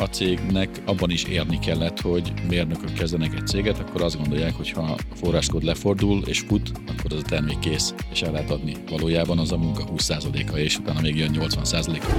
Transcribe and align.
a 0.00 0.04
cégnek 0.04 0.82
abban 0.84 1.10
is 1.10 1.24
érni 1.24 1.58
kellett, 1.58 2.00
hogy 2.00 2.32
mérnökök 2.48 2.92
kezdenek 2.92 3.34
egy 3.34 3.46
céget, 3.46 3.78
akkor 3.78 4.02
azt 4.02 4.16
gondolják, 4.16 4.54
hogy 4.54 4.70
ha 4.70 4.80
a 4.80 4.96
forráskód 5.14 5.62
lefordul 5.62 6.22
és 6.26 6.40
fut, 6.40 6.72
akkor 6.86 7.12
az 7.12 7.22
a 7.24 7.28
termék 7.28 7.58
kész, 7.58 7.94
és 8.12 8.22
el 8.22 8.32
lehet 8.32 8.50
adni. 8.50 8.76
Valójában 8.90 9.38
az 9.38 9.52
a 9.52 9.56
munka 9.56 9.84
20%-a, 9.96 10.56
és 10.56 10.78
utána 10.78 11.00
még 11.00 11.16
jön 11.16 11.36
80%-a. 11.38 12.12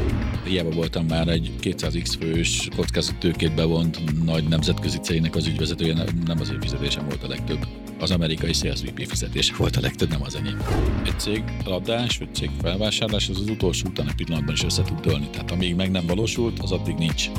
Hiába 0.44 0.70
voltam 0.70 1.06
már 1.06 1.28
egy 1.28 1.52
200x 1.62 2.16
fős 2.20 2.68
kockázatőkét 2.76 3.56
bevont 3.56 4.24
nagy 4.26 4.48
nemzetközi 4.48 4.98
cégnek 4.98 5.36
az 5.36 5.48
ügyvezetője, 5.48 5.94
nem 6.26 6.40
az 6.40 6.50
ő 6.50 6.58
fizetésem 6.62 7.06
volt 7.06 7.24
a 7.24 7.28
legtöbb. 7.28 7.79
Az 8.02 8.12
amerikai 8.12 8.54
Sales 8.54 8.82
VP 8.82 9.08
fizetése 9.08 9.54
volt 9.58 9.76
a 9.76 9.82
legtöbb, 9.82 10.10
nem 10.10 10.22
az 10.22 10.36
enyém. 10.36 10.58
Egy 11.06 11.20
cég 11.20 11.44
eladás, 11.66 12.18
vagy 12.18 12.36
cég 12.36 12.50
felvásárlás, 12.62 13.30
az 13.30 13.40
az 13.40 13.50
utolsó 13.50 13.88
utáni 13.90 14.12
pillanatban 14.16 14.54
is 14.54 14.64
össze 14.64 14.82
tud 14.82 15.00
dőlni. 15.00 15.30
Tehát 15.30 15.52
amíg 15.52 15.76
meg 15.76 15.92
nem 15.92 16.06
valósult, 16.08 16.60
az 16.60 16.72
addig 16.72 16.96
nincs. 16.96 17.30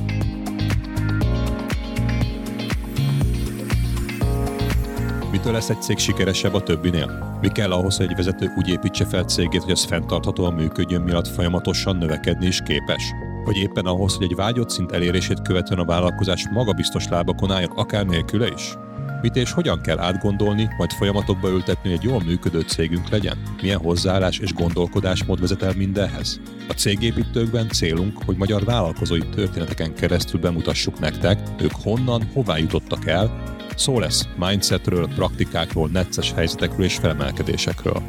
Mitől 5.30 5.52
lesz 5.52 5.70
egy 5.70 5.82
cég 5.82 5.98
sikeresebb 5.98 6.54
a 6.54 6.62
többinél? 6.62 7.38
Mi 7.40 7.48
kell 7.48 7.72
ahhoz, 7.72 7.96
hogy 7.96 8.06
egy 8.06 8.16
vezető 8.16 8.52
úgy 8.56 8.68
építse 8.68 9.04
fel 9.04 9.24
cégét, 9.24 9.62
hogy 9.62 9.72
az 9.72 9.84
fenntarthatóan 9.84 10.54
működjön, 10.54 11.02
miatt 11.02 11.28
folyamatosan 11.28 11.96
növekedni 11.96 12.46
is 12.46 12.60
képes? 12.64 13.02
Vagy 13.44 13.56
éppen 13.56 13.86
ahhoz, 13.86 14.14
hogy 14.14 14.26
egy 14.30 14.36
vágyott 14.36 14.70
szint 14.70 14.92
elérését 14.92 15.42
követően 15.42 15.80
a 15.80 15.84
vállalkozás 15.84 16.48
magabiztos 16.52 17.08
lábakon 17.08 17.50
álljon, 17.50 17.70
akár 17.70 18.06
nélküle 18.06 18.48
is? 18.54 18.74
Mit 19.22 19.36
és 19.36 19.52
hogyan 19.52 19.80
kell 19.80 19.98
átgondolni, 19.98 20.68
majd 20.76 20.92
folyamatokba 20.92 21.48
ültetni, 21.48 21.90
hogy 21.90 21.98
egy 21.98 22.10
jól 22.10 22.22
működő 22.22 22.60
cégünk 22.60 23.08
legyen? 23.08 23.38
Milyen 23.62 23.78
hozzáállás 23.78 24.38
és 24.38 24.52
gondolkodásmód 24.52 25.40
vezet 25.40 25.62
el 25.62 25.74
mindenhez? 25.76 26.40
A 26.68 26.72
cégépítőkben 26.72 27.68
célunk, 27.68 28.24
hogy 28.24 28.36
magyar 28.36 28.64
vállalkozói 28.64 29.28
történeteken 29.34 29.94
keresztül 29.94 30.40
bemutassuk 30.40 30.98
nektek, 30.98 31.38
ők 31.60 31.74
honnan, 31.82 32.30
hová 32.32 32.56
jutottak 32.58 33.06
el, 33.06 33.58
Szó 33.80 33.98
lesz 33.98 34.28
mindsetről, 34.36 35.08
praktikákról, 35.08 35.88
necces 35.88 36.32
helyzetekről 36.32 36.84
és 36.84 36.94
felemelkedésekről. 36.94 38.02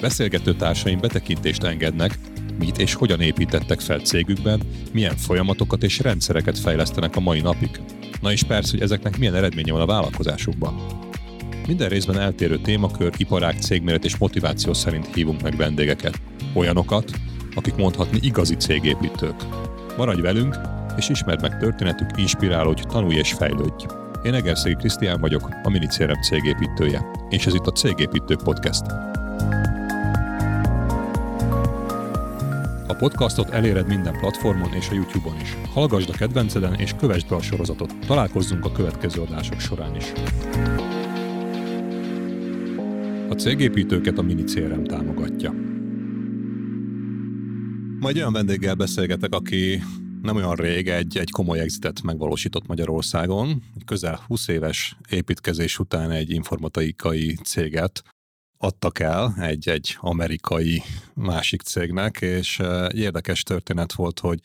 Beszélgető 0.00 0.54
társaim 0.54 1.00
betekintést 1.00 1.62
engednek, 1.62 2.18
mit 2.58 2.78
és 2.78 2.94
hogyan 2.94 3.20
építettek 3.20 3.80
fel 3.80 3.98
cégükben, 3.98 4.60
milyen 4.92 5.16
folyamatokat 5.16 5.82
és 5.82 5.98
rendszereket 5.98 6.58
fejlesztenek 6.58 7.16
a 7.16 7.20
mai 7.20 7.40
napig. 7.40 7.80
Na 8.20 8.32
és 8.32 8.42
persze, 8.42 8.70
hogy 8.70 8.80
ezeknek 8.80 9.18
milyen 9.18 9.34
eredménye 9.34 9.72
van 9.72 9.80
a 9.80 9.86
vállalkozásukban. 9.86 10.74
Minden 11.66 11.88
részben 11.88 12.18
eltérő 12.18 12.58
témakör, 12.58 13.12
iparág, 13.16 13.60
cégméret 13.60 14.04
és 14.04 14.16
motiváció 14.16 14.72
szerint 14.72 15.14
hívunk 15.14 15.42
meg 15.42 15.56
vendégeket. 15.56 16.20
Olyanokat, 16.54 17.10
akik 17.54 17.74
mondhatni 17.74 18.18
igazi 18.22 18.54
cégépítők. 18.54 19.34
Maradj 19.96 20.20
velünk, 20.20 20.56
és 20.96 21.08
ismerd 21.08 21.40
meg 21.40 21.58
történetük, 21.58 22.08
inspirálódj, 22.16 22.82
tanulj 22.82 23.16
és 23.16 23.32
fejlődj. 23.32 23.86
Én 24.24 24.34
Egerszegi 24.34 24.74
Krisztián 24.74 25.20
vagyok, 25.20 25.48
a 25.62 25.70
Minicérem 25.70 26.22
cégépítője, 26.22 27.04
és 27.28 27.46
ez 27.46 27.54
itt 27.54 27.66
a 27.66 27.72
Cégépítők 27.72 28.42
Podcast. 28.42 28.84
A 32.90 32.96
podcastot 32.96 33.50
eléred 33.50 33.86
minden 33.86 34.18
platformon 34.18 34.72
és 34.72 34.88
a 34.88 34.94
YouTube-on 34.94 35.40
is. 35.40 35.56
Hallgasd 35.72 36.08
a 36.08 36.12
kedvenceden 36.12 36.74
és 36.74 36.94
kövessd 36.98 37.28
be 37.28 37.34
a 37.34 37.40
sorozatot. 37.40 37.98
Találkozzunk 38.06 38.64
a 38.64 38.72
következő 38.72 39.20
adások 39.20 39.60
során 39.60 39.96
is. 39.96 40.12
A 43.28 43.34
cégépítőket 43.34 44.18
a 44.18 44.22
Minicérem 44.22 44.84
támogatja. 44.84 45.54
Majd 48.00 48.16
olyan 48.16 48.32
vendéggel 48.32 48.74
beszélgetek, 48.74 49.34
aki 49.34 49.82
nem 50.22 50.36
olyan 50.36 50.54
rég 50.54 50.88
egy, 50.88 51.18
egy 51.18 51.30
komoly 51.30 51.60
exitet 51.60 52.02
megvalósított 52.02 52.66
Magyarországon. 52.66 53.62
Közel 53.84 54.20
20 54.26 54.48
éves 54.48 54.96
építkezés 55.10 55.78
után 55.78 56.10
egy 56.10 56.30
informatikai 56.30 57.34
céget 57.44 58.02
adtak 58.62 58.98
el 58.98 59.34
egy, 59.38 59.68
egy 59.68 59.96
amerikai 60.00 60.82
másik 61.14 61.62
cégnek, 61.62 62.20
és 62.20 62.62
érdekes 62.88 63.42
történet 63.42 63.92
volt, 63.92 64.20
hogy 64.20 64.40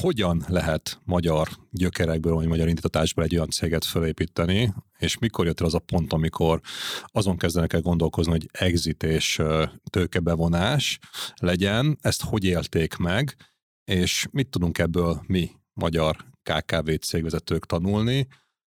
hogyan 0.00 0.44
lehet 0.48 1.00
magyar 1.04 1.48
gyökerekből, 1.70 2.34
vagy 2.34 2.46
magyar 2.46 2.68
indítatásból 2.68 3.24
egy 3.24 3.34
olyan 3.34 3.50
céget 3.50 3.84
felépíteni, 3.84 4.74
és 4.98 5.18
mikor 5.18 5.46
jött 5.46 5.60
el 5.60 5.66
az 5.66 5.74
a 5.74 5.78
pont, 5.78 6.12
amikor 6.12 6.60
azon 7.06 7.36
kezdenek 7.36 7.72
el 7.72 7.80
gondolkozni, 7.80 8.32
hogy 8.32 8.48
exit 8.52 9.02
és 9.02 9.42
tőkebevonás 9.90 10.98
legyen, 11.34 11.98
ezt 12.00 12.22
hogy 12.22 12.44
élték 12.44 12.96
meg, 12.96 13.36
és 13.84 14.26
mit 14.30 14.48
tudunk 14.48 14.78
ebből 14.78 15.22
mi, 15.26 15.50
magyar 15.72 16.16
KKV 16.42 16.90
cégvezetők 16.90 17.66
tanulni, 17.66 18.26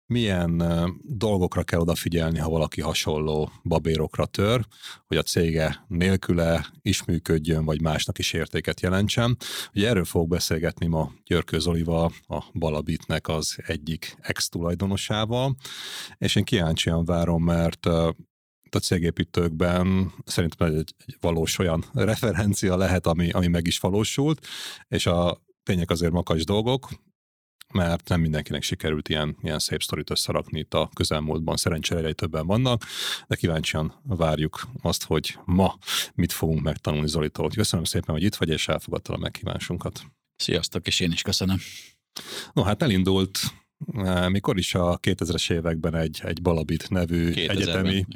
milyen 0.09 0.63
dolgokra 1.03 1.63
kell 1.63 1.81
odafigyelni, 1.81 2.39
ha 2.39 2.49
valaki 2.49 2.81
hasonló 2.81 3.51
babérokra 3.65 4.27
tör, 4.27 4.67
hogy 5.07 5.17
a 5.17 5.23
cége 5.23 5.85
nélküle 5.89 6.67
is 6.83 7.05
működjön, 7.05 7.65
vagy 7.65 7.81
másnak 7.81 8.19
is 8.19 8.33
értéket 8.33 8.81
jelentsen. 8.81 9.37
Ugye 9.75 9.89
erről 9.89 10.05
fogok 10.05 10.29
beszélgetni 10.29 10.87
ma 10.87 11.13
Györkő 11.25 11.59
Zolival, 11.59 12.13
a 12.27 12.45
Balabitnek 12.53 13.29
az 13.29 13.57
egyik 13.67 14.17
ex-tulajdonosával, 14.21 15.55
és 16.19 16.35
én 16.37 16.45
kíváncsian 16.45 17.05
várom, 17.05 17.45
mert 17.45 17.87
a 18.71 18.79
cégépítőkben 18.81 20.13
szerintem 20.25 20.69
egy, 20.69 20.95
egy 21.07 21.17
valós 21.21 21.59
olyan 21.59 21.85
referencia 21.93 22.77
lehet, 22.77 23.07
ami, 23.07 23.31
ami 23.31 23.47
meg 23.47 23.67
is 23.67 23.79
valósult, 23.79 24.47
és 24.89 25.07
a 25.07 25.43
tények 25.63 25.91
azért 25.91 26.13
makas 26.13 26.45
dolgok, 26.45 26.89
mert 27.75 28.09
nem 28.09 28.21
mindenkinek 28.21 28.63
sikerült 28.63 29.09
ilyen, 29.09 29.37
ilyen 29.43 29.59
szép 29.59 29.83
sztorit 29.83 30.11
összerakni 30.11 30.59
itt 30.59 30.75
a 30.75 30.91
közelmúltban, 30.95 31.57
szerencsére 31.57 32.01
egyre 32.01 32.13
többen 32.13 32.47
vannak, 32.47 32.85
de 33.27 33.37
kíváncsian 33.37 33.95
várjuk 34.03 34.69
azt, 34.83 35.05
hogy 35.05 35.39
ma 35.45 35.79
mit 36.15 36.33
fogunk 36.33 36.63
megtanulni 36.63 37.09
Zolitól. 37.09 37.49
Köszönöm 37.49 37.85
szépen, 37.85 38.15
hogy 38.15 38.25
itt 38.25 38.35
vagy, 38.35 38.49
és 38.49 38.69
elfogadtad 38.69 39.15
a 39.15 39.19
megkívánsunkat. 39.19 40.03
Sziasztok, 40.37 40.87
és 40.87 41.01
én 41.01 41.13
is 41.13 41.23
köszönöm. 41.23 41.59
No, 42.53 42.63
hát 42.63 42.83
elindult 42.83 43.41
mikor 44.29 44.59
is 44.59 44.75
a 44.75 44.99
2000-es 44.99 45.53
években 45.53 45.95
egy, 45.95 46.21
egy 46.25 46.43
Balabit 46.43 46.91
nevű 46.91 47.33
egyetemi 47.33 48.07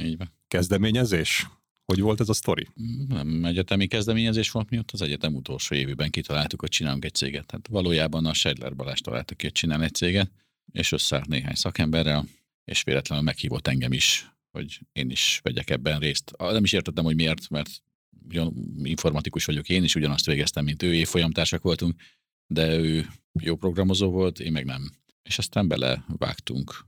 kezdeményezés? 0.48 1.46
Hogy 1.92 2.00
volt 2.00 2.20
ez 2.20 2.28
a 2.28 2.32
sztori? 2.32 2.68
Nem 3.08 3.44
egyetemi 3.44 3.86
kezdeményezés 3.86 4.50
volt, 4.50 4.70
miatt 4.70 4.90
az 4.90 5.02
egyetem 5.02 5.34
utolsó 5.34 5.74
évben 5.74 6.10
kitaláltuk, 6.10 6.60
hogy 6.60 6.68
csinálunk 6.68 7.04
egy 7.04 7.14
céget. 7.14 7.46
Tehát 7.46 7.68
valójában 7.68 8.26
a 8.26 8.32
Scheidler 8.32 8.76
Balázs 8.76 9.00
találta 9.00 9.34
ki, 9.34 9.44
hogy 9.44 9.52
csinál 9.52 9.82
egy 9.82 9.94
céget, 9.94 10.30
és 10.72 10.92
összeállt 10.92 11.26
néhány 11.26 11.54
szakemberrel, 11.54 12.26
és 12.64 12.82
véletlenül 12.82 13.24
meghívott 13.24 13.66
engem 13.66 13.92
is, 13.92 14.32
hogy 14.50 14.80
én 14.92 15.10
is 15.10 15.40
vegyek 15.42 15.70
ebben 15.70 15.98
részt. 15.98 16.36
Nem 16.38 16.64
is 16.64 16.72
értettem, 16.72 17.04
hogy 17.04 17.14
miért, 17.14 17.48
mert 17.48 17.82
ugyan 18.28 18.54
informatikus 18.82 19.44
vagyok 19.44 19.68
én 19.68 19.84
is, 19.84 19.94
ugyanazt 19.94 20.26
végeztem, 20.26 20.64
mint 20.64 20.82
ő, 20.82 20.94
évfolyamtársak 20.94 21.62
voltunk, 21.62 22.00
de 22.46 22.76
ő 22.76 23.06
jó 23.40 23.56
programozó 23.56 24.10
volt, 24.10 24.40
én 24.40 24.52
meg 24.52 24.64
nem. 24.64 24.90
És 25.22 25.38
aztán 25.38 25.68
belevágtunk 25.68 26.86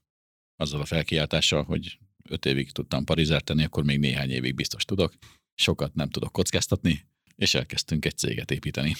azzal 0.57 0.81
a 0.81 0.85
felkiáltással, 0.85 1.63
hogy 1.63 1.99
öt 2.29 2.47
évig 2.47 2.73
tudtam 2.73 3.05
parizert 3.05 3.45
tenni, 3.45 3.65
akkor 3.65 3.85
még 3.85 3.99
néhány 3.99 4.31
évig 4.31 4.55
biztos 4.55 4.85
tudok. 4.85 5.13
Sokat 5.55 5.95
nem 5.95 6.09
tudok 6.09 6.33
kockáztatni, 6.33 7.07
és 7.37 7.55
elkezdtünk 7.55 8.05
egy 8.05 8.17
céget 8.17 8.51
építeni. 8.51 8.95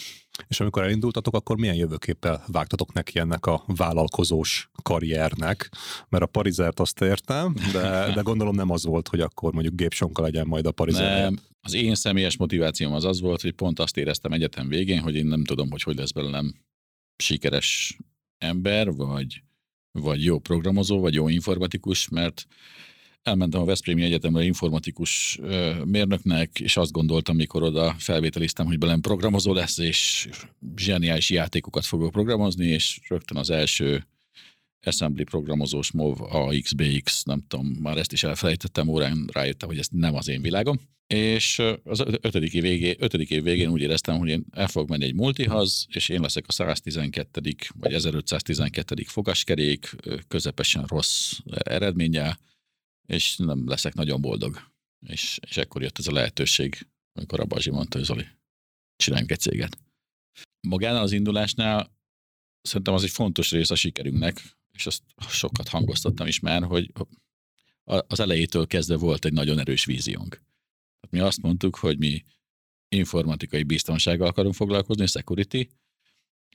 És 0.49 0.61
amikor 0.61 0.83
elindultatok, 0.83 1.35
akkor 1.35 1.57
milyen 1.57 1.75
jövőképpel 1.75 2.45
vágtatok 2.47 2.93
neki 2.93 3.19
ennek 3.19 3.47
a 3.47 3.65
vállalkozós 3.67 4.71
karriernek? 4.83 5.71
Mert 6.09 6.23
a 6.23 6.27
parizert 6.27 6.81
azt 6.81 7.01
értem, 7.01 7.55
de, 7.73 8.13
de 8.15 8.21
gondolom 8.21 8.55
nem 8.55 8.71
az 8.71 8.85
volt, 8.85 9.09
hogy 9.09 9.21
akkor 9.21 9.53
mondjuk 9.53 9.75
gépsonka 9.75 10.23
legyen 10.23 10.47
majd 10.47 10.67
a 10.67 10.73
parizer. 10.73 11.23
Nem, 11.23 11.39
az 11.61 11.73
én 11.73 11.95
személyes 11.95 12.37
motivációm 12.37 12.93
az 12.93 13.05
az 13.05 13.21
volt, 13.21 13.41
hogy 13.41 13.53
pont 13.53 13.79
azt 13.79 13.97
éreztem 13.97 14.33
egyetem 14.33 14.69
végén, 14.69 15.01
hogy 15.01 15.15
én 15.15 15.27
nem 15.27 15.45
tudom, 15.45 15.71
hogy 15.71 15.83
hogy 15.83 15.97
lesz 15.97 16.13
belőlem 16.13 16.55
sikeres 17.17 17.99
ember, 18.39 18.93
vagy, 18.93 19.43
vagy 19.93 20.25
jó 20.25 20.39
programozó, 20.39 21.01
vagy 21.01 21.15
jó 21.15 21.29
informatikus, 21.29 22.09
mert 22.09 22.47
elmentem 23.25 23.61
a 23.61 23.65
Veszprémi 23.65 24.03
Egyetemre 24.03 24.45
informatikus 24.45 25.39
mérnöknek, 25.85 26.61
és 26.61 26.77
azt 26.77 26.93
gondoltam, 26.93 27.37
mikor 27.37 27.63
oda 27.63 27.95
felvételiztem, 27.99 28.67
hogy 28.67 28.79
belem 28.79 29.01
programozó 29.01 29.53
lesz, 29.53 29.79
és 29.79 30.29
zseniális 30.77 31.31
játékokat 31.31 31.85
fogok 31.85 32.11
programozni, 32.11 32.67
és 32.67 33.01
rögtön 33.09 33.37
az 33.37 33.51
első 33.51 34.07
assembly 34.83 35.23
programozós 35.23 35.93
MOV 35.93 36.21
AXBX, 36.21 37.23
nem 37.23 37.43
tudom, 37.49 37.67
már 37.67 37.97
ezt 37.97 38.13
is 38.13 38.23
elfelejtettem, 38.23 38.89
órán 38.89 39.29
rájöttem, 39.33 39.69
hogy 39.69 39.79
ez 39.79 39.89
nem 39.91 40.15
az 40.15 40.29
én 40.29 40.43
világom. 40.43 40.81
És 41.07 41.63
az 41.85 42.01
ötödik 42.21 42.55
év, 42.55 42.63
végén, 42.63 42.95
ötödik 42.99 43.31
év 43.31 43.43
végén 43.43 43.69
úgy 43.71 43.81
éreztem, 43.81 44.19
hogy 44.19 44.29
én 44.29 44.45
el 44.51 44.67
fogok 44.67 44.89
menni 44.89 45.05
egy 45.05 45.15
multihoz, 45.15 45.87
és 45.91 46.09
én 46.09 46.21
leszek 46.21 46.45
a 46.47 46.53
112. 46.53 47.41
vagy 47.81 47.93
1512. 47.93 49.05
fogaskerék, 49.07 49.97
közepesen 50.29 50.85
rossz 50.87 51.33
eredménnyel, 51.47 52.39
és 53.07 53.37
nem 53.37 53.69
leszek 53.69 53.95
nagyon 53.95 54.21
boldog. 54.21 54.73
És, 55.07 55.39
és 55.49 55.57
ekkor 55.57 55.83
jött 55.83 55.99
ez 55.99 56.07
a 56.07 56.13
lehetőség, 56.13 56.89
amikor 57.13 57.41
a 57.41 57.45
Bazsi 57.45 57.71
mondta, 57.71 57.97
hogy 57.97 58.07
Zoli, 58.07 58.27
csináljunk 58.97 59.31
egy 59.31 59.41
céget. 59.41 59.79
Magánál 60.61 61.03
az 61.03 61.13
indulásnál 61.13 61.93
szerintem 62.63 62.95
az 62.95 63.03
egy 63.03 63.11
fontos 63.11 63.51
rész 63.51 63.71
a 63.71 63.75
sikerünknek, 63.75 64.43
és 64.71 64.87
azt 64.87 65.03
sokat 65.29 65.69
hangoztattam 65.69 66.27
is 66.27 66.41
már, 66.41 66.63
hogy 66.63 66.93
az 67.85 68.21
elejétől 68.21 68.67
kezdve 68.67 68.97
volt 68.97 69.25
egy 69.25 69.33
nagyon 69.33 69.59
erős 69.59 69.85
víziónk. 69.85 70.43
Mi 71.11 71.19
azt 71.19 71.43
mondtuk, 71.43 71.77
hogy 71.77 71.99
mi 71.99 72.23
informatikai 72.89 73.63
biztonsággal 73.63 74.27
akarunk 74.27 74.55
foglalkozni, 74.55 75.07
security, 75.07 75.69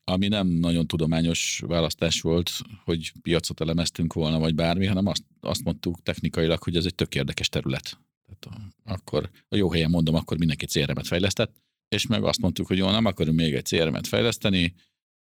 ami 0.09 0.27
nem 0.27 0.47
nagyon 0.47 0.87
tudományos 0.87 1.63
választás 1.67 2.21
volt, 2.21 2.51
hogy 2.83 3.11
piacot 3.21 3.61
elemeztünk 3.61 4.13
volna, 4.13 4.39
vagy 4.39 4.55
bármi, 4.55 4.85
hanem 4.85 5.05
azt, 5.05 5.23
azt 5.39 5.63
mondtuk 5.63 6.03
technikailag, 6.03 6.63
hogy 6.63 6.75
ez 6.75 6.85
egy 6.85 6.95
tök 6.95 7.15
érdekes 7.15 7.49
terület. 7.49 7.99
Tehát 8.25 8.59
akkor 8.83 9.29
a 9.49 9.55
jó 9.55 9.71
helyen 9.71 9.89
mondom, 9.89 10.15
akkor 10.15 10.37
mindenki 10.37 10.65
CRM-et 10.65 11.07
fejlesztett, 11.07 11.55
és 11.87 12.07
meg 12.07 12.23
azt 12.23 12.39
mondtuk, 12.41 12.67
hogy 12.67 12.77
jó, 12.77 12.89
nem 12.89 13.05
akarunk 13.05 13.37
még 13.37 13.53
egy 13.53 13.65
CRM-et 13.65 14.07
fejleszteni, 14.07 14.73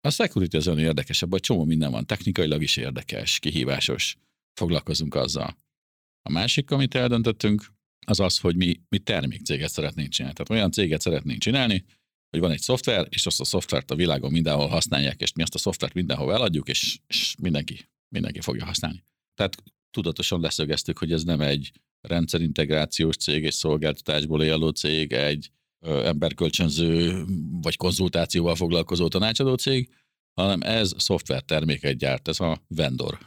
a 0.03 0.09
security 0.09 0.55
az 0.55 0.67
olyan 0.67 0.79
érdekesebb, 0.79 1.31
hogy 1.31 1.39
csomó 1.39 1.65
minden 1.65 1.91
van, 1.91 2.05
technikailag 2.05 2.61
is 2.61 2.77
érdekes, 2.77 3.39
kihívásos, 3.39 4.17
foglalkozunk 4.53 5.15
azzal. 5.15 5.57
A 6.21 6.31
másik, 6.31 6.71
amit 6.71 6.95
eldöntöttünk, 6.95 7.65
az 8.05 8.19
az, 8.19 8.39
hogy 8.39 8.55
mi, 8.55 8.79
mi 8.89 8.99
termékcéget 8.99 9.69
szeretnénk 9.69 10.09
csinálni. 10.09 10.35
Tehát 10.35 10.51
olyan 10.51 10.71
céget 10.71 11.01
szeretnénk 11.01 11.39
csinálni, 11.39 11.85
hogy 12.31 12.39
van 12.39 12.51
egy 12.51 12.61
szoftver, 12.61 13.07
és 13.09 13.25
azt 13.25 13.39
a 13.39 13.43
szoftvert 13.43 13.91
a 13.91 13.95
világon 13.95 14.31
mindenhol 14.31 14.67
használják, 14.67 15.21
és 15.21 15.33
mi 15.33 15.41
azt 15.41 15.55
a 15.55 15.57
szoftvert 15.57 15.93
mindenhol 15.93 16.33
eladjuk, 16.33 16.67
és, 16.67 16.99
és 17.07 17.35
mindenki, 17.41 17.89
mindenki 18.07 18.41
fogja 18.41 18.65
használni. 18.65 19.03
Tehát 19.35 19.63
tudatosan 19.91 20.41
leszögeztük, 20.41 20.97
hogy 20.97 21.11
ez 21.11 21.23
nem 21.23 21.41
egy 21.41 21.71
rendszerintegrációs 22.01 23.15
cég, 23.15 23.45
egy 23.45 23.53
szolgáltatásból 23.53 24.43
élő 24.43 24.69
cég, 24.69 25.13
egy 25.13 25.51
emberkölcsönző 25.81 27.23
vagy 27.61 27.77
konzultációval 27.77 28.55
foglalkozó 28.55 29.07
tanácsadó 29.07 29.55
cég, 29.55 29.89
hanem 30.33 30.61
ez 30.61 30.93
szoftverterméket 30.97 31.97
gyárt, 31.97 32.27
ez 32.27 32.39
a 32.39 32.61
vendor 32.67 33.17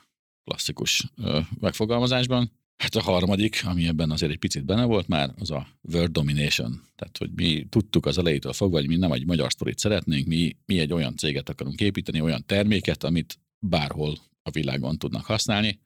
klasszikus 0.44 1.04
ö, 1.16 1.40
megfogalmazásban, 1.60 2.52
Hát 2.76 2.94
a 2.94 3.02
harmadik, 3.02 3.62
ami 3.64 3.86
ebben 3.86 4.10
azért 4.10 4.32
egy 4.32 4.38
picit 4.38 4.64
benne 4.64 4.84
volt 4.84 5.08
már, 5.08 5.34
az 5.38 5.50
a 5.50 5.66
word 5.82 6.10
domination. 6.10 6.82
Tehát, 6.96 7.18
hogy 7.18 7.30
mi 7.34 7.66
tudtuk 7.68 8.06
az 8.06 8.18
elejétől 8.18 8.52
fogva, 8.52 8.78
hogy 8.78 8.88
mi 8.88 8.96
nem 8.96 9.12
egy 9.12 9.26
magyar 9.26 9.52
sztorit 9.52 9.78
szeretnénk, 9.78 10.26
mi, 10.26 10.56
mi 10.66 10.78
egy 10.78 10.92
olyan 10.92 11.16
céget 11.16 11.48
akarunk 11.48 11.80
építeni, 11.80 12.20
olyan 12.20 12.46
terméket, 12.46 13.04
amit 13.04 13.38
bárhol 13.58 14.18
a 14.42 14.50
világon 14.50 14.98
tudnak 14.98 15.24
használni, 15.24 15.80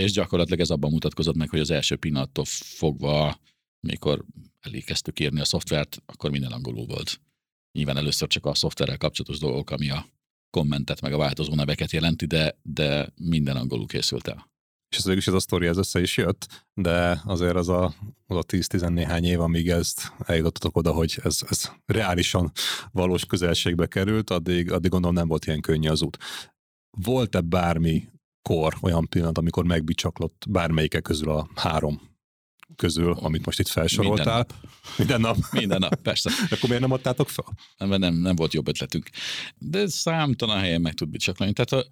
és 0.00 0.12
gyakorlatilag 0.12 0.60
ez 0.60 0.70
abban 0.70 0.90
mutatkozott 0.90 1.36
meg, 1.36 1.48
hogy 1.48 1.60
az 1.60 1.70
első 1.70 1.96
pillanattól 1.96 2.44
fogva, 2.44 3.40
mikor 3.80 4.24
elkezdtük 4.60 5.20
írni 5.20 5.40
a 5.40 5.44
szoftvert, 5.44 6.02
akkor 6.06 6.30
minden 6.30 6.52
angolul 6.52 6.86
volt. 6.86 7.20
Nyilván 7.72 7.96
először 7.96 8.28
csak 8.28 8.46
a 8.46 8.54
szoftverrel 8.54 8.96
kapcsolatos 8.96 9.38
dolgok, 9.38 9.70
ami 9.70 9.90
a 9.90 10.06
kommentet 10.50 11.00
meg 11.00 11.12
a 11.12 11.16
változó 11.16 11.54
neveket 11.54 11.90
jelenti, 11.90 12.26
de, 12.26 12.58
de 12.62 13.12
minden 13.16 13.56
angolul 13.56 13.86
készült 13.86 14.28
el 14.28 14.49
és 14.90 14.96
ez 14.96 15.06
is 15.06 15.26
ez 15.26 15.34
a 15.34 15.40
sztori 15.40 15.66
ez 15.66 15.76
össze 15.76 16.00
is 16.00 16.16
jött, 16.16 16.64
de 16.74 17.20
azért 17.24 17.54
az 17.54 17.68
a, 17.68 17.94
az 18.26 18.36
a 18.36 18.42
10-10 18.42 18.88
néhány 18.88 19.24
év, 19.24 19.40
amíg 19.40 19.68
ezt 19.68 20.12
eljutottatok 20.18 20.76
oda, 20.76 20.92
hogy 20.92 21.18
ez, 21.22 21.38
ez 21.48 21.70
reálisan 21.86 22.52
valós 22.92 23.24
közelségbe 23.24 23.86
került, 23.86 24.30
addig, 24.30 24.72
addig 24.72 24.90
gondolom 24.90 25.16
nem 25.16 25.28
volt 25.28 25.46
ilyen 25.46 25.60
könnyű 25.60 25.88
az 25.88 26.02
út. 26.02 26.18
Volt-e 26.90 27.40
bármi 27.40 28.08
kor, 28.42 28.76
olyan 28.80 29.06
pillanat, 29.08 29.38
amikor 29.38 29.64
megbicsaklott 29.64 30.44
bármelyike 30.48 31.00
közül 31.00 31.30
a 31.30 31.48
három 31.54 32.08
közül, 32.76 33.12
amit 33.12 33.44
most 33.46 33.60
itt 33.60 33.68
felsoroltál? 33.68 34.24
Minden 34.26 34.36
nap. 34.36 34.52
Minden 34.96 35.20
nap, 35.20 35.36
Minden 35.50 35.78
nap 35.78 35.94
persze. 35.94 36.30
Akkor 36.50 36.68
miért 36.68 36.80
nem 36.80 36.92
adtátok 36.92 37.28
fel? 37.28 37.44
Nem, 37.76 38.00
nem, 38.00 38.14
nem 38.14 38.36
volt 38.36 38.52
jobb 38.52 38.68
ötletünk. 38.68 39.10
De 39.58 39.86
számtalan 39.86 40.58
helyen 40.58 40.80
meg 40.80 40.94
tud 40.94 41.08
bicsaklani. 41.08 41.52
Tehát 41.52 41.72
a, 41.72 41.90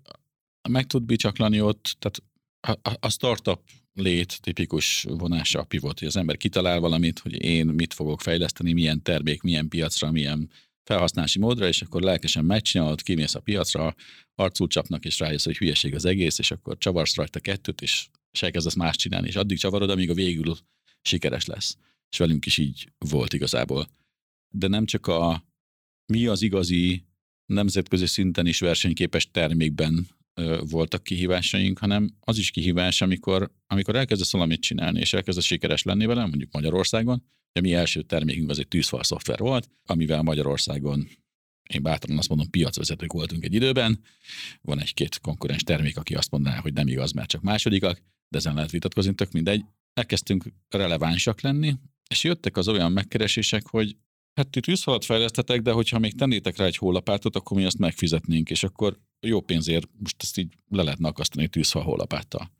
meg 0.69 0.87
tud 0.87 1.03
bicsaklani 1.03 1.61
ott, 1.61 1.97
tehát 1.99 2.23
a, 2.61 2.79
a 3.01 3.11
startup 3.11 3.61
lét 3.95 4.41
tipikus 4.41 5.07
vonása 5.09 5.61
a 5.61 5.65
pivot, 5.65 5.99
hogy 5.99 6.09
az 6.09 6.17
ember 6.17 6.37
kitalál 6.37 6.81
valamit, 6.81 7.19
hogy 7.19 7.43
én 7.43 7.67
mit 7.67 7.95
fogok 7.95 8.21
fejleszteni, 8.21 8.73
milyen 8.73 9.03
termék, 9.03 9.43
milyen 9.43 9.69
piacra, 9.69 10.11
milyen 10.11 10.51
felhasználási 10.85 11.39
módra, 11.39 11.67
és 11.67 11.83
akkor 11.83 12.03
lelkesen 12.03 12.45
megcsinálod, 12.45 13.03
kimész 13.03 13.35
a 13.35 13.41
piacra, 13.41 13.95
arcul 14.35 14.67
csapnak, 14.67 15.05
és 15.05 15.19
rájössz, 15.19 15.45
hogy 15.45 15.57
hülyeség 15.57 15.95
az 15.95 16.05
egész, 16.05 16.39
és 16.39 16.51
akkor 16.51 16.79
csavarsz 16.79 17.15
rajta 17.15 17.41
kettőt, 17.41 17.81
és, 17.81 18.09
és 18.31 18.43
elkezdesz 18.43 18.75
más 18.75 18.97
csinálni, 18.97 19.29
és 19.29 19.37
addig 19.37 19.59
csavarod, 19.59 19.91
amíg 19.91 20.11
a 20.11 20.15
végül 20.15 20.57
sikeres 21.03 21.45
lesz. 21.45 21.77
És 22.11 22.19
velünk 22.19 22.47
is 22.47 22.59
így 22.59 22.93
volt 22.99 23.33
igazából. 23.33 23.89
De 24.49 24.69
nem 24.69 24.87
csak 24.87 25.07
a 25.07 25.45
mi 26.07 26.27
az 26.27 26.43
igazi 26.43 27.05
nemzetközi 27.47 28.07
szinten 28.07 28.47
is 28.47 28.61
versenyképes 28.61 29.31
termékben 29.31 30.09
voltak 30.71 31.03
kihívásaink, 31.03 31.79
hanem 31.79 32.11
az 32.21 32.39
is 32.39 32.51
kihívás, 32.51 33.01
amikor, 33.01 33.51
amikor 33.67 33.97
elkezdesz 33.97 34.33
valamit 34.33 34.61
csinálni, 34.61 35.01
és 35.01 35.13
elkezdesz 35.13 35.45
sikeres 35.45 35.83
lenni 35.83 36.07
vele, 36.07 36.27
mondjuk 36.27 36.53
Magyarországon. 36.53 37.23
A 37.53 37.61
mi 37.61 37.75
első 37.75 38.03
termékünk 38.03 38.51
az 38.51 38.59
egy 38.59 38.69
tűzfal 38.69 39.03
szoftver 39.03 39.39
volt, 39.39 39.71
amivel 39.85 40.23
Magyarországon 40.23 41.09
én 41.69 41.83
bátran 41.83 42.19
azt 42.19 42.29
mondom, 42.29 42.51
piacvezetők 42.51 43.13
voltunk 43.13 43.45
egy 43.45 43.55
időben. 43.55 44.01
Van 44.61 44.81
egy-két 44.81 45.19
konkurens 45.19 45.63
termék, 45.63 45.97
aki 45.97 46.15
azt 46.15 46.31
mondaná, 46.31 46.57
hogy 46.57 46.73
nem 46.73 46.89
igaz, 46.89 47.13
mert 47.13 47.29
csak 47.29 47.43
másodikak, 47.43 48.03
de 48.29 48.39
ezen 48.39 48.55
lehet 48.55 48.71
vitatkozni, 48.71 49.15
tök 49.15 49.33
mindegy. 49.33 49.65
Elkezdtünk 49.93 50.45
relevánsak 50.69 51.41
lenni, 51.41 51.75
és 52.11 52.25
jöttek 52.25 52.57
az 52.57 52.69
olyan 52.69 52.93
megkeresések, 52.93 53.67
hogy 53.67 53.97
hát 54.39 54.51
ti 54.51 54.61
tűzfalat 54.61 55.05
fejlesztetek, 55.05 55.63
de 55.63 55.73
hogyha 55.73 55.99
még 55.99 56.15
tennétek 56.15 56.57
rá 56.57 56.65
egy 56.65 56.77
hólapátot, 56.77 57.37
akkor 57.37 57.57
mi 57.57 57.65
azt 57.65 57.79
megfizetnénk, 57.79 58.51
és 58.51 58.63
akkor 58.63 58.99
jó 59.21 59.41
pénzért 59.41 59.89
most 59.99 60.17
ezt 60.23 60.39
így 60.39 60.55
le 60.69 60.83
lehetne 60.83 61.09
akasztani 61.09 61.49
tűzfal 61.49 61.83
hólapáttal. 61.83 62.51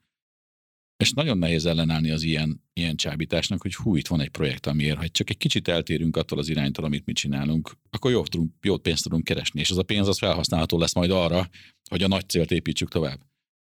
És 0.97 1.13
nagyon 1.13 1.39
nehéz 1.39 1.67
ellenállni 1.67 2.11
az 2.11 2.23
ilyen, 2.23 2.65
ilyen 2.73 2.97
csábításnak, 2.97 3.63
hogy 3.63 3.75
hú, 3.75 3.97
itt 3.97 4.07
van 4.07 4.21
egy 4.21 4.29
projekt, 4.29 4.67
amiért, 4.67 4.99
ha 4.99 5.09
csak 5.09 5.31
egy 5.31 5.37
kicsit 5.37 5.69
eltérünk 5.69 6.17
attól 6.17 6.39
az 6.39 6.49
iránytól, 6.49 6.85
amit 6.85 7.07
mi 7.07 7.13
csinálunk, 7.13 7.73
akkor 7.91 8.11
jó, 8.11 8.23
tudunk, 8.23 8.53
jó 8.63 8.77
pénzt 8.77 9.03
tudunk 9.03 9.25
keresni, 9.25 9.61
és 9.61 9.71
az 9.71 9.79
a 9.79 9.83
pénz 9.83 10.09
az 10.09 10.19
felhasználható 10.19 10.79
lesz 10.79 10.95
majd 10.95 11.11
arra, 11.11 11.49
hogy 11.91 12.03
a 12.03 12.09
nagy 12.09 12.29
célt 12.29 12.51
építsük 12.51 12.89
tovább. 12.89 13.21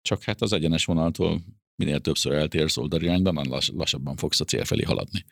Csak 0.01 0.23
hát 0.23 0.41
az 0.41 0.53
egyenes 0.53 0.85
vonaltól 0.85 1.41
minél 1.75 1.99
többször 1.99 2.33
eltérsz 2.33 2.77
oldalirányban, 2.77 3.47
lass, 3.47 3.69
lassabban 3.73 4.15
fogsz 4.15 4.39
a 4.39 4.45
cél 4.45 4.65
felé 4.65 4.83
haladni. 4.83 5.25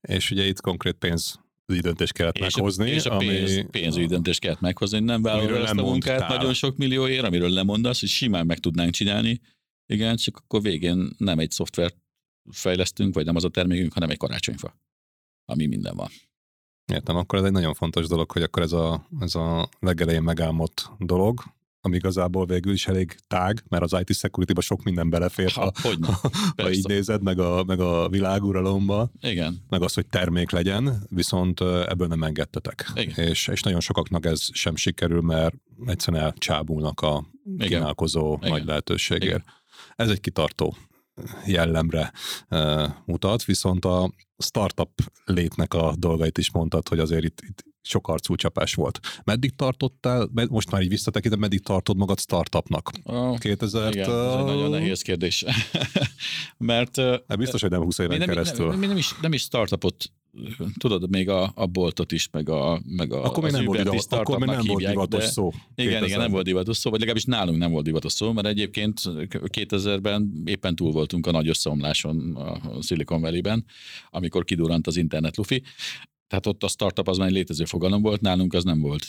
És 0.00 0.30
ugye 0.30 0.46
itt 0.46 0.60
konkrét 0.60 0.94
pénz 0.94 1.40
döntést 1.78 2.12
kellett 2.12 2.36
és 2.36 2.40
meghozni. 2.40 2.90
A, 2.90 2.94
és 2.94 3.06
a 3.06 3.16
pénz, 3.16 3.52
ami, 3.52 3.66
pénzügyi 3.70 4.06
döntést 4.06 4.40
kellett 4.40 4.60
meghozni, 4.60 4.96
hogy 4.96 5.06
nem 5.06 5.22
vállalod 5.22 5.62
ezt 5.62 5.72
a 5.72 5.82
munkát 5.82 6.28
nagyon 6.28 6.52
sok 6.52 6.76
millióért, 6.76 7.24
amiről 7.24 7.50
lemondasz, 7.50 8.00
hogy 8.00 8.08
simán 8.08 8.46
meg 8.46 8.58
tudnánk 8.58 8.92
csinálni. 8.92 9.40
Igen, 9.86 10.16
csak 10.16 10.36
akkor 10.36 10.62
végén 10.62 11.10
nem 11.16 11.38
egy 11.38 11.50
szoftvert 11.50 11.96
fejlesztünk, 12.50 13.14
vagy 13.14 13.24
nem 13.24 13.36
az 13.36 13.44
a 13.44 13.48
termékünk, 13.48 13.92
hanem 13.92 14.10
egy 14.10 14.16
karácsonyfa, 14.16 14.76
ami 15.44 15.66
minden 15.66 15.96
van. 15.96 16.08
Értem, 16.92 17.16
akkor 17.16 17.38
ez 17.38 17.44
egy 17.44 17.52
nagyon 17.52 17.74
fontos 17.74 18.06
dolog, 18.06 18.30
hogy 18.30 18.42
akkor 18.42 18.62
ez 18.62 18.72
a, 18.72 19.06
ez 19.20 19.34
a 19.34 19.68
legelején 19.78 20.22
megálmott 20.22 20.90
dolog, 20.98 21.42
ami 21.80 21.96
igazából 21.96 22.46
végül 22.46 22.72
is 22.72 22.86
elég 22.86 23.16
tág, 23.26 23.64
mert 23.68 23.82
az 23.82 23.96
IT 24.00 24.16
security 24.16 24.60
sok 24.60 24.82
minden 24.82 25.10
belefér, 25.10 25.50
ha, 25.50 25.60
ha, 25.82 26.18
ha, 26.22 26.30
ha 26.56 26.70
így 26.70 26.86
nézed, 26.86 27.22
meg 27.22 27.38
a, 27.38 27.64
meg 27.64 27.80
a 27.80 28.08
világuralomba, 28.08 29.10
Igen. 29.20 29.64
meg 29.68 29.82
az, 29.82 29.94
hogy 29.94 30.06
termék 30.06 30.50
legyen, 30.50 31.02
viszont 31.08 31.60
ebből 31.60 32.06
nem 32.06 32.22
engedtetek. 32.22 32.92
Igen. 32.94 33.26
És, 33.26 33.48
és 33.48 33.62
nagyon 33.62 33.80
sokaknak 33.80 34.26
ez 34.26 34.48
sem 34.52 34.76
sikerül, 34.76 35.20
mert 35.20 35.54
egyszerűen 35.86 36.22
elcsábulnak 36.22 37.00
a 37.00 37.24
Igen. 37.44 37.68
kínálkozó 37.68 38.34
Igen. 38.34 38.50
nagy 38.50 38.64
lehetőségért. 38.64 39.24
Igen. 39.24 39.44
Ez 39.96 40.10
egy 40.10 40.20
kitartó 40.20 40.76
jellemre 41.46 42.12
uh, 42.50 42.88
mutat, 43.04 43.44
viszont 43.44 43.84
a 43.84 44.12
startup 44.38 45.00
létnek 45.24 45.74
a 45.74 45.94
dolgait 45.98 46.38
is 46.38 46.52
mondtad, 46.52 46.88
hogy 46.88 46.98
azért 46.98 47.24
itt, 47.24 47.40
itt 47.40 47.64
sok 47.82 48.08
arcú 48.08 48.34
csapás 48.34 48.74
volt. 48.74 49.00
Meddig 49.24 49.54
tartottál, 49.56 50.28
most 50.48 50.70
már 50.70 50.82
így 50.82 50.88
visszatekintem, 50.88 51.38
meddig 51.40 51.60
tartod 51.60 51.96
magad 51.96 52.20
startupnak? 52.20 52.90
Oh, 53.02 53.38
2000 53.38 53.92
igen, 53.94 54.10
ez 54.10 54.34
egy 54.34 54.44
nagyon 54.44 54.70
nehéz 54.70 55.02
kérdés. 55.02 55.44
Mert... 56.56 56.96
Hát 56.96 57.36
biztos, 57.36 57.60
hogy 57.60 57.70
nem 57.70 57.82
20 57.82 57.98
éven 57.98 58.18
nem, 58.18 58.28
keresztül. 58.28 58.66
Nem, 58.66 58.80
nem, 58.80 58.96
is, 58.96 59.18
nem 59.20 59.32
is 59.32 59.42
startupot 59.42 60.10
tudod, 60.78 61.10
még 61.10 61.28
a, 61.28 61.52
a 61.54 61.66
boltot 61.66 62.12
is, 62.12 62.28
meg 62.32 62.48
a, 62.48 62.82
meg 62.86 63.12
a 63.12 63.24
akkor 63.24 63.42
még 63.42 63.52
nem 63.52 63.64
volt, 63.64 63.94
is 63.94 64.04
akkor 64.08 64.38
még 64.38 64.48
nem 64.48 64.64
volt 64.66 64.86
divatos 64.86 65.24
szó. 65.24 65.52
Igen, 65.74 66.04
igen, 66.04 66.18
nem 66.18 66.30
volt 66.30 66.44
divatos 66.44 66.76
szó, 66.76 66.90
vagy 66.90 66.98
legalábbis 66.98 67.24
nálunk 67.24 67.58
nem 67.58 67.70
volt 67.70 67.84
divatos 67.84 68.12
szó, 68.12 68.32
mert 68.32 68.46
egyébként 68.46 69.00
2000-ben 69.06 70.42
éppen 70.44 70.74
túl 70.74 70.92
voltunk 70.92 71.26
a 71.26 71.30
nagy 71.30 71.48
összeomláson 71.48 72.36
a 72.36 72.82
Silicon 72.82 73.20
Valley-ben, 73.20 73.64
amikor 74.10 74.44
kidurrant 74.44 74.86
az 74.86 74.96
internet 74.96 75.36
lufi, 75.36 75.62
tehát 76.30 76.46
ott 76.46 76.62
a 76.62 76.68
startup 76.68 77.08
az 77.08 77.18
már 77.18 77.28
egy 77.28 77.34
létező 77.34 77.64
fogalom 77.64 78.02
volt, 78.02 78.20
nálunk 78.20 78.54
az 78.54 78.64
nem 78.64 78.80
volt 78.80 79.06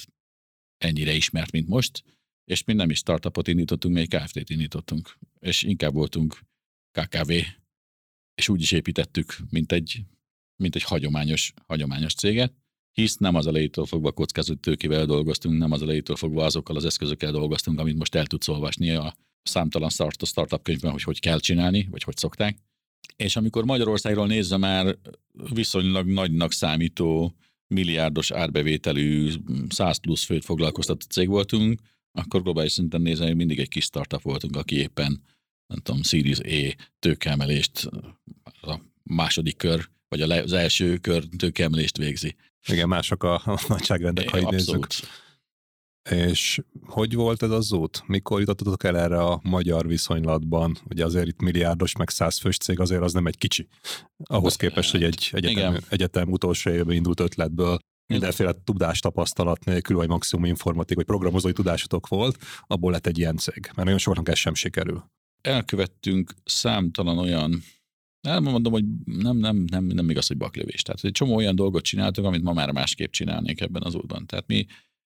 ennyire 0.77 1.13
ismert, 1.13 1.51
mint 1.51 1.67
most, 1.67 2.03
és 2.45 2.63
mi 2.63 2.73
nem 2.73 2.89
is 2.89 2.97
startupot 2.97 3.47
indítottunk, 3.47 3.93
mi 3.93 3.99
egy 3.99 4.07
Kft-t 4.07 4.49
indítottunk, 4.49 5.17
és 5.39 5.63
inkább 5.63 5.93
voltunk 5.93 6.39
KKV, 6.91 7.31
és 8.35 8.49
úgy 8.49 8.61
is 8.61 8.71
építettük, 8.71 9.37
mint 9.49 9.71
egy, 9.71 10.03
mint 10.55 10.75
egy 10.75 10.83
hagyományos, 10.83 11.53
hagyományos 11.67 12.13
céget. 12.13 12.53
hisz 12.91 13.17
nem 13.17 13.35
az 13.35 13.47
elejétől 13.47 13.85
fogva 13.85 14.11
kockázati 14.11 14.59
tőkével 14.59 15.05
dolgoztunk, 15.05 15.57
nem 15.57 15.71
az 15.71 15.81
elejétől 15.81 16.15
fogva 16.15 16.45
azokkal 16.45 16.75
az 16.75 16.85
eszközökkel 16.85 17.31
dolgoztunk, 17.31 17.79
amit 17.79 17.97
most 17.97 18.15
el 18.15 18.25
tudsz 18.25 18.47
olvasni 18.47 18.89
a 18.89 19.15
számtalan 19.43 19.89
start, 19.89 20.25
startup 20.25 20.63
könyvben, 20.63 20.91
hogy 20.91 21.03
hogy 21.03 21.19
kell 21.19 21.39
csinálni, 21.39 21.87
vagy 21.91 22.03
hogy 22.03 22.17
szokták. 22.17 22.57
És 23.15 23.35
amikor 23.35 23.65
Magyarországról 23.65 24.27
nézve 24.27 24.57
már 24.57 24.97
viszonylag 25.53 26.07
nagynak 26.07 26.51
számító 26.51 27.35
milliárdos 27.67 28.31
árbevételű 28.31 29.31
100 29.69 29.97
plusz 29.97 30.23
főt 30.23 30.45
foglalkoztató 30.45 31.05
cég 31.09 31.27
voltunk, 31.27 31.81
akkor 32.11 32.41
globális 32.41 32.71
szinten 32.71 33.01
nézve 33.01 33.25
hogy 33.25 33.35
mindig 33.35 33.59
egy 33.59 33.69
kis 33.69 33.83
startup 33.83 34.21
voltunk, 34.21 34.55
aki 34.55 34.75
éppen 34.75 35.21
nem 35.67 35.79
tudom, 35.79 36.03
Series 36.03 36.39
A 36.39 36.75
tőkeemelést 36.99 37.89
a 38.61 38.79
második 39.03 39.57
kör, 39.57 39.89
vagy 40.09 40.21
az 40.21 40.53
első 40.53 40.97
kör 40.97 41.23
tőkeemelést 41.37 41.97
végzi. 41.97 42.35
Igen, 42.67 42.87
mások 42.87 43.23
a, 43.23 43.33
a 43.33 43.59
nagyságrendek, 43.67 44.29
ha 44.29 44.39
így 44.39 44.47
nézzük. 44.47 44.87
És 46.09 46.61
hogy 46.85 47.15
volt 47.15 47.43
ez 47.43 47.49
az 47.49 47.71
út? 47.71 48.03
Mikor 48.07 48.39
jutottatok 48.39 48.83
el 48.83 48.97
erre 48.97 49.23
a 49.23 49.39
magyar 49.43 49.87
viszonylatban? 49.87 50.77
Ugye 50.89 51.05
azért 51.05 51.27
itt 51.27 51.41
milliárdos, 51.41 51.95
meg 51.95 52.09
százfős 52.09 52.57
cég 52.57 52.79
azért 52.79 53.01
az 53.01 53.13
nem 53.13 53.27
egy 53.27 53.37
kicsi. 53.37 53.67
Ahhoz 54.23 54.55
képest, 54.55 54.91
hogy 54.91 55.03
egy 55.03 55.29
egyetem, 55.31 55.77
egyetem 55.89 56.31
utolsó 56.31 56.69
évben 56.69 56.95
indult 56.95 57.19
ötletből 57.19 57.79
mindenféle 58.07 58.55
tudás 58.63 58.99
tapasztalat 58.99 59.65
nélkül, 59.65 59.95
vagy 59.95 60.07
maximum 60.07 60.45
informatik, 60.45 60.95
vagy 60.95 61.05
programozói 61.05 61.53
tudásotok 61.53 62.07
volt, 62.07 62.37
abból 62.67 62.91
lett 62.91 63.07
egy 63.07 63.17
ilyen 63.17 63.37
cég. 63.37 63.63
Mert 63.63 63.83
nagyon 63.83 63.97
soknak 63.97 64.29
ez 64.29 64.37
sem 64.37 64.53
sikerül. 64.53 65.03
Elkövettünk 65.41 66.33
számtalan 66.43 67.17
olyan 67.17 67.63
nem 68.21 68.43
mondom, 68.43 68.71
hogy 68.71 68.85
nem, 69.05 69.37
nem, 69.37 69.65
nem, 69.69 69.85
nem 69.85 70.09
igaz, 70.09 70.27
hogy 70.27 70.37
baklövés. 70.37 70.81
Tehát 70.81 71.03
egy 71.03 71.11
csomó 71.11 71.35
olyan 71.35 71.55
dolgot 71.55 71.83
csináltunk, 71.83 72.27
amit 72.27 72.41
ma 72.41 72.53
már 72.53 72.71
másképp 72.71 73.11
csinálnék 73.11 73.61
ebben 73.61 73.83
az 73.83 73.95
útban. 73.95 74.25
Tehát 74.25 74.47
mi 74.47 74.65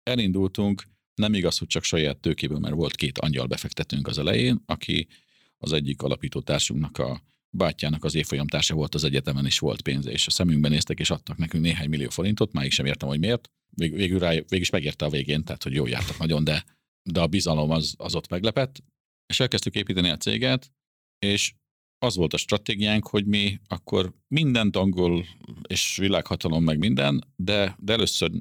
elindultunk, 0.08 0.84
nem 1.16 1.34
igaz, 1.34 1.58
hogy 1.58 1.68
csak 1.68 1.84
saját 1.84 2.18
tőkéből, 2.18 2.60
mert 2.60 2.76
volt 2.76 2.96
két 2.96 3.18
angyal 3.18 3.46
befektetünk 3.46 4.08
az 4.08 4.18
elején, 4.18 4.62
aki 4.66 5.08
az 5.58 5.74
egyik 5.74 6.02
alapító 6.02 6.42
társunknak 6.42 6.98
a 6.98 7.22
bátyjának 7.50 8.04
az 8.04 8.16
évfolyam 8.16 8.48
társa 8.48 8.76
volt 8.76 8.96
az 8.96 9.04
egyetemen, 9.04 9.46
és 9.46 9.60
volt 9.60 9.82
pénze, 9.82 10.12
és 10.12 10.28
a 10.28 10.32
szemünkben 10.32 10.72
néztek, 10.72 11.00
és 11.00 11.10
adtak 11.10 11.38
nekünk 11.38 11.64
néhány 11.64 11.90
millió 11.90 12.10
forintot, 12.10 12.54
máig 12.54 12.72
sem 12.72 12.86
értem, 12.86 13.08
hogy 13.08 13.20
miért. 13.20 13.50
Vég, 13.70 13.94
végül, 13.94 14.20
rá, 14.20 14.30
végül 14.30 14.60
is 14.60 14.70
megérte 14.70 15.06
a 15.06 15.10
végén, 15.10 15.44
tehát 15.44 15.64
hogy 15.64 15.74
jó 15.74 15.88
jártak 15.88 16.18
nagyon, 16.18 16.44
de, 16.44 16.66
de 17.04 17.20
a 17.20 17.28
bizalom 17.28 17.70
az, 17.70 17.94
az 17.98 18.16
ott 18.16 18.30
meglepett, 18.30 18.84
és 19.26 19.40
elkezdtük 19.40 19.76
építeni 19.76 20.10
a 20.10 20.18
céget, 20.18 20.72
és 21.20 21.54
az 22.00 22.16
volt 22.16 22.34
a 22.34 22.38
stratégiánk, 22.38 23.08
hogy 23.08 23.26
mi 23.26 23.60
akkor 23.68 24.14
mindent 24.28 24.76
angol 24.76 25.26
és 25.68 25.98
világhatalom 25.98 26.64
meg 26.64 26.78
minden, 26.78 27.24
de, 27.36 27.76
de 27.80 27.94
először 27.94 28.32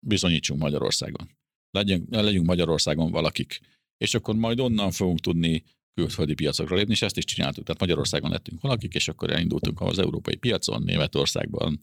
bizonyítsunk 0.00 0.60
Magyarországon. 0.60 1.36
Legyünk, 1.70 2.14
legyünk 2.14 2.46
Magyarországon 2.46 3.10
valakik. 3.10 3.60
És 3.96 4.14
akkor 4.14 4.34
majd 4.34 4.60
onnan 4.60 4.90
fogunk 4.90 5.20
tudni 5.20 5.64
külföldi 5.94 6.34
piacokra 6.34 6.76
lépni, 6.76 6.92
és 6.92 7.02
ezt 7.02 7.16
is 7.16 7.24
csináltuk. 7.24 7.64
Tehát 7.64 7.80
Magyarországon 7.80 8.30
lettünk 8.30 8.60
valakik, 8.60 8.94
és 8.94 9.08
akkor 9.08 9.30
elindultunk 9.30 9.80
az 9.80 9.98
európai 9.98 10.36
piacon, 10.36 10.82
Németországban, 10.82 11.80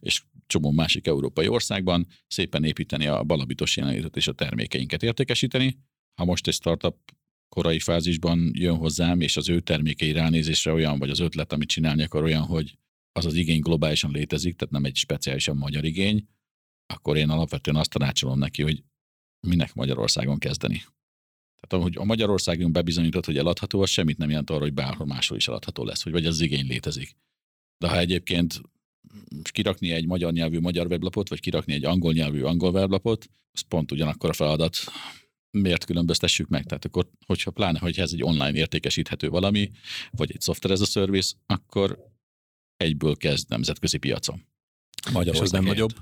és 0.00 0.22
csomó 0.46 0.70
másik 0.70 1.06
európai 1.06 1.48
országban, 1.48 2.06
szépen 2.26 2.64
építeni 2.64 3.06
a 3.06 3.24
balabitos 3.24 3.76
jelenlétet 3.76 4.16
és 4.16 4.28
a 4.28 4.32
termékeinket 4.32 5.02
értékesíteni. 5.02 5.78
Ha 6.14 6.24
most 6.24 6.46
egy 6.46 6.54
startup 6.54 6.96
korai 7.48 7.80
fázisban 7.80 8.50
jön 8.54 8.76
hozzám, 8.76 9.20
és 9.20 9.36
az 9.36 9.48
ő 9.48 9.60
termékei 9.60 10.12
ránézésre 10.12 10.72
olyan, 10.72 10.98
vagy 10.98 11.10
az 11.10 11.20
ötlet, 11.20 11.52
amit 11.52 11.68
csinálni 11.68 12.02
akar 12.02 12.22
olyan, 12.22 12.42
hogy 12.42 12.78
az 13.12 13.26
az 13.26 13.34
igény 13.34 13.60
globálisan 13.60 14.10
létezik, 14.10 14.56
tehát 14.56 14.74
nem 14.74 14.84
egy 14.84 14.96
speciálisan 14.96 15.56
magyar 15.56 15.84
igény, 15.84 16.28
akkor 16.86 17.16
én 17.16 17.30
alapvetően 17.30 17.76
azt 17.76 17.90
tanácsolom 17.90 18.38
neki, 18.38 18.62
hogy 18.62 18.82
minek 19.46 19.74
Magyarországon 19.74 20.38
kezdeni. 20.38 20.84
Tehát 21.60 21.84
ahogy 21.84 21.96
a 21.96 22.04
Magyarországon 22.04 22.72
bebizonyított, 22.72 23.24
hogy 23.24 23.38
eladható, 23.38 23.82
az 23.82 23.90
semmit 23.90 24.18
nem 24.18 24.28
jelent 24.28 24.50
arra, 24.50 24.60
hogy 24.60 24.74
bárhol 24.74 25.06
máshol 25.06 25.36
is 25.36 25.48
eladható 25.48 25.84
lesz, 25.84 26.02
hogy 26.02 26.12
vagy 26.12 26.26
az 26.26 26.40
igény 26.40 26.66
létezik. 26.66 27.16
De 27.78 27.88
ha 27.88 27.98
egyébként 27.98 28.60
kirakni 29.42 29.90
egy 29.90 30.06
magyar 30.06 30.32
nyelvű 30.32 30.60
magyar 30.60 30.86
weblapot, 30.86 31.28
vagy 31.28 31.40
kirakni 31.40 31.72
egy 31.72 31.84
angol 31.84 32.12
nyelvű 32.12 32.42
angol 32.42 32.72
weblapot, 32.72 33.28
az 33.52 33.60
pont 33.60 33.92
ugyanakkor 33.92 34.30
a 34.30 34.32
feladat, 34.32 34.76
miért 35.50 35.84
különböztessük 35.84 36.48
meg? 36.48 36.64
Tehát 36.64 36.84
akkor, 36.84 37.10
hogyha 37.26 37.50
pláne, 37.50 37.78
hogy 37.78 37.98
ez 37.98 38.12
egy 38.12 38.22
online 38.22 38.52
értékesíthető 38.52 39.28
valami, 39.28 39.70
vagy 40.10 40.32
egy 40.32 40.42
software 40.42 40.74
as 40.74 40.80
a 40.80 40.84
service, 40.84 41.34
akkor 41.46 41.98
egyből 42.76 43.16
kezd 43.16 43.48
nemzetközi 43.48 43.98
piacon. 43.98 44.46
És 45.22 45.38
ez 45.38 45.50
nem 45.50 45.64
nagyobb 45.64 45.92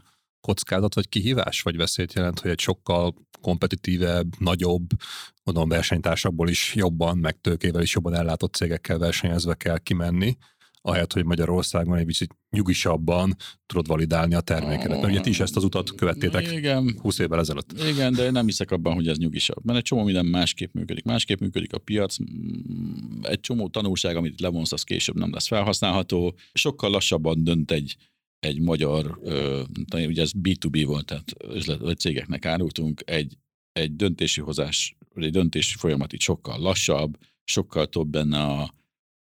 kockázat 0.45 0.95
vagy 0.95 1.09
kihívás, 1.09 1.63
vagy 1.63 1.77
veszélyt 1.77 2.13
jelent, 2.13 2.41
hogy 2.41 2.51
egy 2.51 2.59
sokkal 2.59 3.15
kompetitívebb, 3.41 4.27
nagyobb, 4.39 4.87
mondom 5.43 5.69
versenytársakból 5.69 6.49
is 6.49 6.75
jobban, 6.75 7.19
meg 7.19 7.41
tőkével 7.41 7.83
is 7.83 7.95
jobban 7.95 8.15
ellátott 8.15 8.55
cégekkel 8.55 8.99
versenyezve 8.99 9.55
kell 9.55 9.79
kimenni, 9.79 10.37
ahelyett, 10.81 11.13
hogy 11.13 11.25
Magyarországon 11.25 11.99
egy 11.99 12.07
kicsit 12.07 12.37
nyugisabban 12.51 13.37
tudod 13.67 13.87
validálni 13.87 14.35
a 14.35 14.41
termékedet. 14.41 15.01
Mert 15.01 15.13
ugye 15.13 15.21
ti 15.21 15.31
is 15.31 15.41
ezt 15.41 15.57
az 15.57 15.65
utat 15.65 15.95
követtétek 15.95 16.53
igen, 16.53 16.99
20 17.01 17.19
évvel 17.19 17.39
ezelőtt. 17.39 17.73
Igen, 17.89 18.13
de 18.13 18.31
nem 18.31 18.47
hiszek 18.47 18.71
abban, 18.71 18.95
hogy 18.95 19.09
ez 19.09 19.17
nyugisabb. 19.17 19.65
Mert 19.65 19.79
egy 19.79 19.85
csomó 19.85 20.03
minden 20.05 20.27
másképp 20.27 20.75
működik. 20.75 21.05
Másképp 21.05 21.41
működik 21.41 21.73
a 21.73 21.79
piac, 21.79 22.17
egy 23.23 23.41
csomó 23.41 23.69
tanulság, 23.69 24.17
amit 24.17 24.41
levonsz, 24.41 24.73
az 24.73 24.83
később 24.83 25.17
nem 25.17 25.33
lesz 25.33 25.47
felhasználható. 25.47 26.35
Sokkal 26.53 26.91
lassabban 26.91 27.45
dönt 27.45 27.71
egy, 27.71 27.97
egy 28.45 28.61
magyar, 28.61 29.19
ugye 29.93 30.23
ez 30.23 30.31
B2B 30.43 30.83
volt, 30.87 31.07
tehát 31.07 31.35
üzlet, 31.55 31.79
vagy 31.79 31.99
cégeknek 31.99 32.47
árultunk, 32.47 33.03
egy, 33.05 33.37
egy 33.73 33.97
döntési 33.97 34.41
hozás, 34.41 34.97
vagy 35.15 35.25
egy 35.25 35.33
döntési 35.33 35.77
folyamat 35.77 36.13
itt 36.13 36.21
sokkal 36.21 36.59
lassabb, 36.61 37.19
sokkal 37.45 37.87
több 37.87 38.07
benne 38.07 38.43
a, 38.43 38.75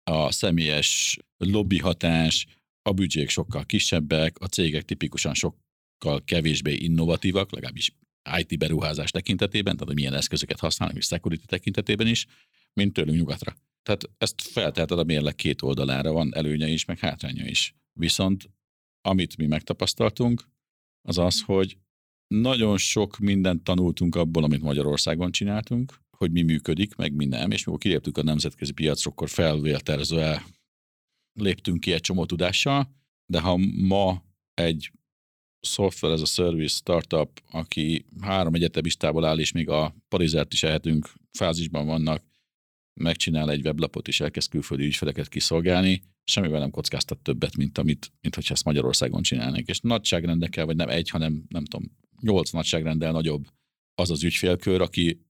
a 0.03 0.32
személyes 0.32 1.20
lobby 1.38 1.80
hatás, 1.80 2.46
a 2.82 2.92
büdzsék 2.92 3.30
sokkal 3.30 3.65
kisebbek, 3.65 4.39
a 4.39 4.46
cégek 4.46 4.84
tipikusan 4.84 5.34
sokkal 5.34 6.24
kevésbé 6.25 6.74
innovatívak, 6.74 7.51
legalábbis 7.51 7.96
IT 8.38 8.58
beruházás 8.58 9.12
tekintetében, 9.12 9.74
tehát 9.74 9.88
hogy 9.88 9.96
milyen 9.96 10.13
eszközöket 10.13 10.60
használnak, 10.60 10.98
és 10.98 11.06
security 11.06 11.46
tekintetében 11.46 12.08
is, 12.08 12.25
mint 12.74 12.94
tőlünk 12.94 13.18
nyugatra. 13.18 13.56
Tehát 13.84 14.10
ezt 14.18 14.42
felteheted 14.42 15.00
a 15.00 15.03
mérleg 15.03 15.36
két 15.36 15.62
oldalára, 15.62 16.12
van 16.12 16.36
előnye 16.36 16.68
is, 16.68 16.86
meg 16.86 17.00
hátránya 17.00 17.46
is. 17.46 17.75
Viszont 17.94 18.50
amit 19.03 19.38
mi 19.38 19.45
megtapasztaltunk, 19.45 20.50
az 21.01 21.17
az, 21.17 21.41
hogy 21.41 21.77
nagyon 22.27 22.77
sok 22.77 23.17
mindent 23.17 23.63
tanultunk 23.63 24.15
abból, 24.15 24.43
amit 24.43 24.62
Magyarországon 24.62 25.31
csináltunk, 25.31 26.01
hogy 26.17 26.31
mi 26.31 26.41
működik, 26.41 26.95
meg 26.95 27.13
mi 27.13 27.25
nem, 27.25 27.51
és 27.51 27.65
mikor 27.65 27.79
kiléptük 27.79 28.17
a 28.17 28.24
nemzetközi 28.24 28.72
piacra, 28.72 29.12
akkor 29.12 29.29
felvélterzően 29.29 30.41
léptünk 31.33 31.79
ki 31.79 31.91
egy 31.91 32.01
csomó 32.01 32.25
tudással, 32.25 32.95
de 33.25 33.39
ha 33.39 33.57
ma 33.75 34.24
egy 34.53 34.91
software 35.62 36.13
ez 36.13 36.22
a 36.22 36.25
service 36.25 36.75
startup, 36.75 37.41
aki 37.51 38.05
három 38.22 38.53
egyetemistából 38.53 39.25
áll, 39.25 39.39
és 39.39 39.51
még 39.51 39.69
a 39.69 39.95
parizert 40.07 40.53
is 40.53 40.63
ehetünk, 40.63 41.13
fázisban 41.31 41.86
vannak, 41.86 42.24
megcsinál 42.94 43.52
egy 43.52 43.66
weblapot, 43.66 44.08
és 44.08 44.20
elkezd 44.20 44.50
külföldi 44.50 44.86
ügyfeleket 44.86 45.30
kiszolgálni, 45.30 46.04
semmivel 46.24 46.60
nem 46.60 46.70
kockáztat 46.70 47.20
többet, 47.20 47.58
mint 47.58 47.78
amit, 47.78 48.12
mint 48.22 48.36
hogyha 48.36 48.54
ezt 48.54 48.64
Magyarországon 48.64 49.22
csinálnék. 49.22 49.68
És 49.68 49.80
nagyságrendekkel, 49.80 50.66
vagy 50.66 50.76
nem 50.76 50.90
egy, 50.90 51.10
hanem 51.10 51.44
nem 51.48 51.66
tudom, 51.66 51.98
nyolc 52.20 52.50
nagyságrendel 52.50 53.12
nagyobb 53.12 53.46
az 53.96 54.12
az 54.12 54.24
ügyfélkör, 54.24 54.82
aki 54.82 55.26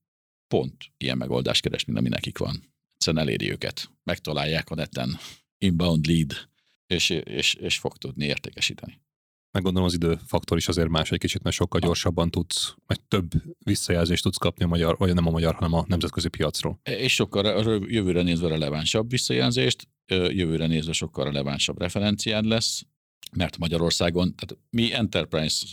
pont 0.48 0.76
ilyen 0.96 1.16
megoldást 1.16 1.62
keres, 1.62 1.84
mint 1.84 1.98
ami 1.98 2.08
nekik 2.08 2.38
van. 2.38 2.72
Egyszerűen 2.94 3.22
eléri 3.22 3.50
őket. 3.50 3.90
Megtalálják 4.02 4.70
a 4.70 4.74
neten, 4.74 5.16
inbound 5.58 6.06
lead, 6.06 6.48
és, 6.86 7.10
és, 7.10 7.54
és 7.54 7.78
fog 7.78 7.96
tudni 7.96 8.24
értékesíteni. 8.24 9.03
Meggondolom 9.54 9.88
az 9.88 9.94
időfaktor 9.94 10.56
is 10.56 10.68
azért 10.68 10.88
más 10.88 11.10
egy 11.10 11.18
kicsit, 11.18 11.42
mert 11.42 11.56
sokkal 11.56 11.80
gyorsabban 11.80 12.30
tudsz, 12.30 12.74
vagy 12.86 13.00
több 13.00 13.30
visszajelzést 13.58 14.22
tudsz 14.22 14.36
kapni 14.36 14.64
a 14.64 14.68
magyar, 14.68 14.96
vagy 14.98 15.14
nem 15.14 15.26
a 15.26 15.30
magyar, 15.30 15.54
hanem 15.54 15.72
a 15.72 15.84
nemzetközi 15.86 16.28
piacról. 16.28 16.80
És 16.82 17.14
sokkal 17.14 17.44
jövőre 17.88 18.22
nézve 18.22 18.48
relevánsabb 18.48 19.10
visszajelzést, 19.10 19.88
jövőre 20.06 20.66
nézve 20.66 20.92
sokkal 20.92 21.24
relevánsabb 21.24 21.80
referenciád 21.80 22.44
lesz, 22.44 22.82
mert 23.36 23.58
Magyarországon, 23.58 24.34
tehát 24.34 24.64
mi 24.70 24.92
enterprise 24.92 25.66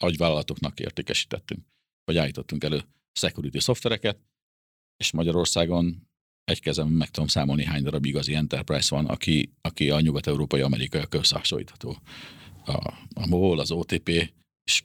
agyvállalatoknak 0.00 0.80
értékesítettünk, 0.80 1.60
vagy 2.04 2.16
állítottunk 2.16 2.64
elő 2.64 2.82
security 3.12 3.58
szoftvereket, 3.58 4.18
és 4.96 5.12
Magyarországon 5.12 6.08
egy 6.44 6.60
kezem 6.60 6.88
meg 6.88 7.10
tudom 7.10 7.28
számolni, 7.28 7.64
hány 7.64 7.82
darab 7.82 8.04
igazi 8.04 8.34
enterprise 8.34 8.94
van, 8.94 9.06
aki, 9.06 9.52
aki 9.60 9.90
a 9.90 10.00
nyugat-európai 10.00 10.60
amerikai 10.60 11.02
összehasonlítható. 11.10 11.98
A, 12.64 12.92
a 13.14 13.26
MOL, 13.26 13.58
az 13.58 13.70
OTP, 13.70 14.08
és 14.64 14.82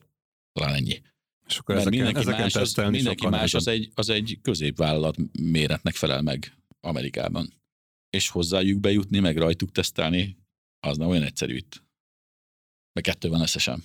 talán 0.52 0.76
ennyi. 0.76 1.02
És 1.48 1.58
akkor 1.58 1.76
ezeken, 1.76 1.94
mindenki 1.94 2.20
ezeken 2.20 2.42
más, 2.42 2.56
az, 2.56 2.76
mindenki 2.76 3.28
más 3.28 3.54
az 3.54 3.68
egy, 3.68 3.92
az 3.96 4.10
egy 4.10 4.40
középvállalat 4.42 5.16
méretnek 5.40 5.96
felel 5.96 6.22
meg 6.22 6.58
Amerikában. 6.80 7.54
És 8.10 8.30
hozzájuk 8.30 8.80
bejutni, 8.80 9.20
meg 9.20 9.38
rajtuk 9.38 9.72
tesztelni, 9.72 10.38
az 10.80 10.98
nem 10.98 11.08
olyan 11.08 11.24
egyszerű 11.24 11.56
itt. 11.56 11.84
Meg 12.94 13.04
kettő 13.04 13.30
van 13.30 13.42
összesen. 13.42 13.84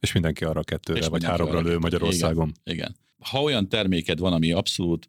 És 0.00 0.12
mindenki 0.12 0.44
arra 0.44 0.62
kettőre 0.62 0.98
És 0.98 1.06
vagy 1.06 1.24
háromra 1.24 1.60
lő. 1.60 1.78
Magyarországon. 1.78 2.52
Igen. 2.64 2.96
Ha 3.18 3.42
olyan 3.42 3.68
terméked 3.68 4.18
van, 4.18 4.32
ami 4.32 4.52
abszolút 4.52 5.08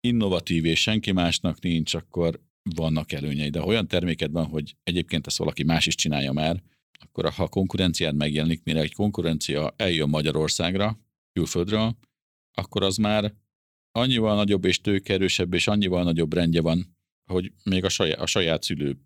innovatív 0.00 0.64
és 0.64 0.80
senki 0.80 1.12
másnak 1.12 1.60
nincs, 1.60 1.94
akkor 1.94 2.40
vannak 2.62 3.12
előnyei. 3.12 3.50
De 3.50 3.60
ha 3.60 3.66
olyan 3.66 3.88
terméked 3.88 4.30
van, 4.30 4.46
hogy 4.46 4.76
egyébként 4.82 5.26
ezt 5.26 5.38
valaki 5.38 5.62
más 5.62 5.86
is 5.86 5.94
csinálja 5.94 6.32
már, 6.32 6.62
akkor 6.98 7.32
ha 7.32 7.42
a 7.42 7.48
konkurenciád 7.48 8.14
megjelenik, 8.14 8.62
mire 8.64 8.80
egy 8.80 8.94
konkurencia 8.94 9.74
eljön 9.76 10.08
Magyarországra, 10.08 10.98
külföldről, 11.32 11.96
akkor 12.52 12.82
az 12.82 12.96
már 12.96 13.34
annyival 13.92 14.34
nagyobb 14.34 14.64
és 14.64 14.80
tőkerősebb, 14.80 15.54
és 15.54 15.66
annyival 15.66 16.02
nagyobb 16.02 16.32
rendje 16.32 16.60
van, 16.60 16.96
hogy 17.24 17.52
még 17.64 17.84
a 17.84 17.88
saját, 17.88 18.18
a 18.18 18.26
saját 18.26 18.62
szülő 18.62 18.98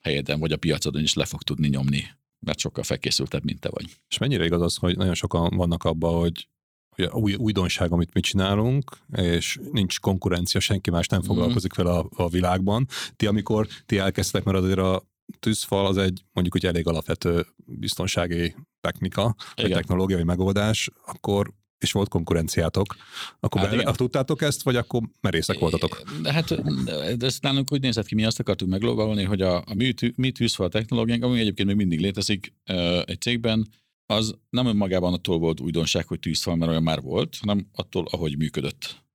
helyeden 0.00 0.40
vagy 0.40 0.52
a 0.52 0.56
piacodon 0.56 1.02
is 1.02 1.14
le 1.14 1.24
fog 1.24 1.42
tudni 1.42 1.68
nyomni, 1.68 2.04
mert 2.38 2.58
sokkal 2.58 2.84
felkészültebb, 2.84 3.44
mint 3.44 3.60
te 3.60 3.68
vagy. 3.68 3.84
És 4.08 4.18
mennyire 4.18 4.44
igaz 4.44 4.62
az, 4.62 4.76
hogy 4.76 4.96
nagyon 4.96 5.14
sokan 5.14 5.56
vannak 5.56 5.84
abban, 5.84 6.20
hogy 6.20 6.48
hogy 7.06 7.22
új, 7.22 7.34
újdonság, 7.34 7.92
amit 7.92 8.14
mi 8.14 8.20
csinálunk, 8.20 8.98
és 9.16 9.58
nincs 9.72 10.00
konkurencia, 10.00 10.60
senki 10.60 10.90
más 10.90 11.06
nem 11.06 11.22
foglalkozik 11.22 11.74
vele 11.74 11.90
a, 11.90 12.08
a 12.10 12.28
világban. 12.28 12.86
Ti, 13.16 13.26
amikor 13.26 13.66
ti 13.86 13.98
elkezdtek, 13.98 14.44
mert 14.44 14.58
azért 14.58 14.78
a 14.78 15.07
tűzfal 15.38 15.86
az 15.86 15.96
egy 15.96 16.22
mondjuk 16.32 16.54
hogy 16.54 16.66
elég 16.66 16.86
alapvető 16.86 17.46
biztonsági 17.56 18.54
technika, 18.80 19.34
vagy 19.56 19.70
technológiai 19.70 20.22
megoldás, 20.22 20.90
akkor 21.06 21.52
és 21.78 21.92
volt 21.92 22.08
konkurenciátok, 22.08 22.96
akkor 23.40 23.60
Hát 23.60 23.72
igen. 23.72 23.92
tudtátok 23.92 24.42
ezt, 24.42 24.62
vagy 24.62 24.76
akkor 24.76 25.02
merészek 25.20 25.58
voltatok? 25.58 26.02
De 26.22 26.32
hát 26.32 26.54
de 27.16 27.26
ez 27.26 27.38
nálunk 27.40 27.72
úgy 27.72 27.80
nézett 27.80 28.06
ki, 28.06 28.14
mi 28.14 28.24
azt 28.24 28.40
akartuk 28.40 28.68
meglovalni, 28.68 29.24
hogy 29.24 29.40
a, 29.40 29.56
a 29.56 29.74
mi, 29.74 29.92
tű, 29.92 30.12
mi 30.16 30.30
tűzfal 30.30 30.68
technológiánk, 30.68 31.22
ami 31.22 31.38
egyébként 31.40 31.68
még 31.68 31.76
mindig 31.76 32.00
létezik 32.00 32.54
egy 33.04 33.20
cégben, 33.20 33.68
az 34.06 34.34
nem 34.50 34.66
önmagában 34.66 35.12
attól 35.12 35.38
volt 35.38 35.60
újdonság, 35.60 36.06
hogy 36.06 36.18
tűzfal, 36.18 36.56
mert 36.56 36.70
olyan 36.70 36.82
már 36.82 37.00
volt, 37.00 37.36
hanem 37.40 37.68
attól, 37.72 38.06
ahogy 38.10 38.36
működött. 38.36 39.06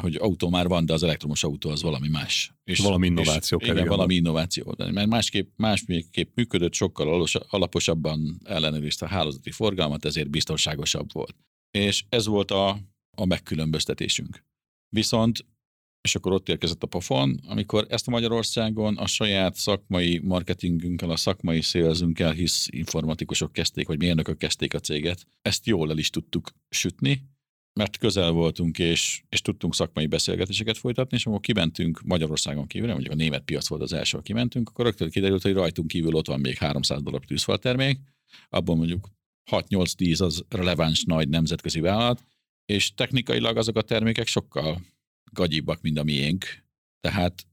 Hogy 0.00 0.14
autó 0.14 0.48
már 0.48 0.68
van, 0.68 0.86
de 0.86 0.92
az 0.92 1.02
elektromos 1.02 1.44
autó 1.44 1.70
az 1.70 1.82
valami 1.82 2.08
más. 2.08 2.54
És, 2.64 2.78
Valami 2.78 3.06
innováció 3.06 3.58
és, 3.58 3.66
kell, 3.66 3.76
Igen, 3.76 3.88
valami 3.88 4.14
innováció. 4.14 4.74
Mert 4.76 5.08
másképp, 5.08 5.50
másképp 5.56 6.30
működött, 6.34 6.72
sokkal 6.72 7.26
alaposabban 7.48 8.40
ellenőrizte 8.44 9.04
a 9.04 9.08
hálózati 9.08 9.50
forgalmat, 9.50 10.04
ezért 10.04 10.30
biztonságosabb 10.30 11.12
volt. 11.12 11.36
És 11.70 12.04
ez 12.08 12.26
volt 12.26 12.50
a, 12.50 12.78
a 13.10 13.24
megkülönböztetésünk. 13.24 14.44
Viszont, 14.88 15.44
és 16.00 16.14
akkor 16.14 16.32
ott 16.32 16.48
érkezett 16.48 16.82
a 16.82 16.86
pofon, 16.86 17.40
amikor 17.46 17.86
ezt 17.88 18.08
a 18.08 18.10
Magyarországon 18.10 18.96
a 18.96 19.06
saját 19.06 19.54
szakmai 19.54 20.18
marketingünkkel, 20.18 21.10
a 21.10 21.16
szakmai 21.16 21.60
szélzünkkel, 21.60 22.32
hisz 22.32 22.68
informatikusok 22.70 23.52
kezdték, 23.52 23.86
vagy 23.86 23.98
mérnökök 23.98 24.38
kezdték 24.38 24.74
a 24.74 24.78
céget, 24.78 25.26
ezt 25.42 25.66
jól 25.66 25.90
el 25.90 25.98
is 25.98 26.10
tudtuk 26.10 26.50
sütni, 26.68 27.22
mert 27.76 27.96
közel 27.96 28.30
voltunk, 28.30 28.78
és, 28.78 29.22
és 29.28 29.40
tudtunk 29.40 29.74
szakmai 29.74 30.06
beszélgetéseket 30.06 30.78
folytatni, 30.78 31.16
és 31.16 31.26
amikor 31.26 31.42
kimentünk 31.42 32.00
Magyarországon 32.04 32.66
kívülre, 32.66 32.92
mondjuk 32.92 33.14
a 33.14 33.16
német 33.16 33.44
piac 33.44 33.68
volt 33.68 33.82
az 33.82 33.92
első, 33.92 34.20
kimentünk, 34.22 34.68
akkor 34.68 34.84
rögtön 34.84 35.10
kiderült, 35.10 35.42
hogy 35.42 35.52
rajtunk 35.52 35.88
kívül 35.88 36.14
ott 36.14 36.26
van 36.26 36.40
még 36.40 36.56
300 36.56 37.02
darab 37.02 37.24
tűzfaltermék, 37.24 37.98
abból 38.48 38.76
mondjuk 38.76 39.08
6-8-10 39.50 40.22
az 40.22 40.44
releváns 40.48 41.04
nagy 41.04 41.28
nemzetközi 41.28 41.80
vállalat, 41.80 42.24
és 42.66 42.94
technikailag 42.94 43.56
azok 43.56 43.76
a 43.76 43.82
termékek 43.82 44.26
sokkal 44.26 44.80
gagyibbak, 45.32 45.80
mint 45.80 45.98
a 45.98 46.02
miénk. 46.04 46.44
Tehát 47.00 47.46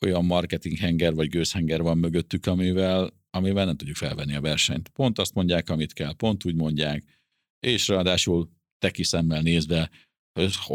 olyan 0.00 0.24
marketing 0.24 0.76
henger 0.78 1.14
vagy 1.14 1.28
gőzhenger 1.28 1.82
van 1.82 1.98
mögöttük, 1.98 2.46
amivel, 2.46 3.10
amivel 3.30 3.64
nem 3.64 3.76
tudjuk 3.76 3.96
felvenni 3.96 4.34
a 4.34 4.40
versenyt. 4.40 4.88
Pont 4.88 5.18
azt 5.18 5.34
mondják, 5.34 5.70
amit 5.70 5.92
kell, 5.92 6.14
pont 6.14 6.44
úgy 6.44 6.54
mondják, 6.54 7.04
és 7.60 7.88
ráadásul 7.88 8.56
teki 8.78 9.02
szemmel 9.02 9.42
nézve, 9.42 9.90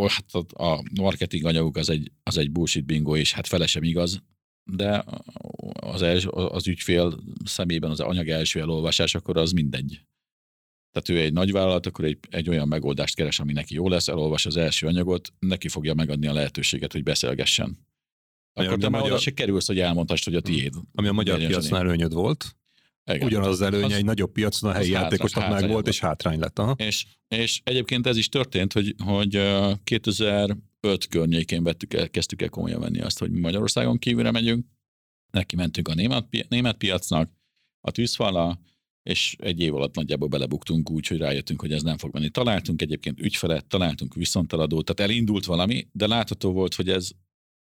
hát 0.08 0.34
a 0.54 0.84
marketing 1.02 1.46
anyaguk 1.46 1.78
az 1.78 1.89
egy, 1.89 2.12
az 2.24 2.38
egy 2.38 2.52
bullshit 2.52 2.86
bingo, 2.86 3.16
és 3.16 3.34
hát 3.34 3.48
fele 3.48 3.68
sem 3.68 3.84
igaz, 3.84 4.24
de 4.72 5.04
az, 5.74 6.02
els, 6.02 6.26
az 6.30 6.68
ügyfél 6.68 7.24
szemében 7.46 7.92
az 7.92 8.00
anyag 8.00 8.30
első 8.30 8.60
elolvasás, 8.60 9.16
akkor 9.16 9.38
az 9.38 9.52
mindegy. 9.52 10.02
Tehát 10.92 11.10
ő 11.10 11.26
egy 11.26 11.34
nagy 11.34 11.52
vállalat, 11.52 11.86
akkor 11.86 12.06
egy, 12.06 12.20
egy 12.30 12.50
olyan 12.50 12.68
megoldást 12.68 13.16
keres, 13.16 13.39
ami 13.39 13.54
neki 13.54 13.74
jó 13.74 13.89
lesz, 13.89 14.08
elolvas 14.08 14.46
az 14.46 14.58
első 14.58 14.88
anyagot, 14.88 15.34
neki 15.39 15.68
fogja 15.68 15.94
megadni 15.94 16.28
a 16.28 16.34
lehetőséget, 16.34 16.92
hogy 16.92 17.04
beszélgessen. 17.04 17.78
Akkor 18.54 18.78
te 18.78 18.89
már 18.89 19.02
magyar- 19.02 19.12
oda 19.16 19.22
se 19.22 19.32
kerülsz, 19.32 19.68
hogy 19.68 19.80
elmondhast, 19.80 20.24
hogy 20.24 20.36
a 20.36 20.42
tiéd. 20.42 20.74
Ami 20.92 21.08
a 21.08 21.12
magyar 21.12 21.46
piacnál 21.46 21.82
előnyöd 21.82 22.13
volt, 22.13 22.56
Igen. 23.12 23.28
ugyanaz 23.28 23.48
az 23.48 23.62
előnye 23.62 23.86
Az- 23.86 23.92
egy 23.92 24.06
nagyobb 24.06 24.32
piacon 24.32 24.70
a 24.70 24.74
helyi 24.74 24.89
játékosnak 24.89 25.50
meg 25.50 25.70
volt, 25.70 25.88
és 25.88 26.00
hátrány 26.00 26.39
lett. 26.39 26.60
Aha. 26.60 26.76
És, 26.78 27.06
és 27.28 27.62
egyébként 27.63 28.08
ez 28.08 28.18
is 28.18 28.30
történt, 28.30 28.74
hogy, 28.74 28.96
hogy 29.04 29.36
ö, 29.36 29.72
2005 29.84 31.08
környékén 31.10 31.63
vettük 31.63 31.94
el, 31.94 32.10
kezdtük 32.10 32.42
el 32.42 32.50
komolyan 32.50 32.80
venni 32.80 33.00
azt, 33.00 33.20
hogy 33.20 33.32
Magyarországon 33.32 33.98
kívülre 33.98 34.32
megyünk. 34.32 34.66
Neki 35.32 35.56
mentünk 35.56 35.88
a 35.88 35.94
német, 35.94 36.26
pi- 36.30 36.46
német 36.50 36.78
piacnak, 36.78 37.32
a 37.82 37.92
tűzfala, 37.92 38.60
és 39.04 39.36
egy 39.39 39.60
év 39.60 39.76
alatt 39.76 39.96
nagyjából 39.96 40.28
belebuktunk 40.28 40.89
úgy, 40.89 41.08
hogy 41.08 41.18
rájöttünk, 41.18 41.62
hogy 41.62 41.72
ez 41.72 41.82
nem 41.82 41.98
fog 41.98 42.13
menni. 42.13 42.30
Találtunk 42.30 42.82
egyébként 42.82 43.20
ügyfelet, 43.20 43.66
találtunk 43.66 44.13
viszontaladót, 44.13 44.86
tehát 44.86 45.12
elindult 45.12 45.46
valami, 45.46 45.88
de 45.92 46.08
látható 46.08 46.52
volt, 46.52 46.74
hogy 46.76 46.89
ez, 46.89 47.10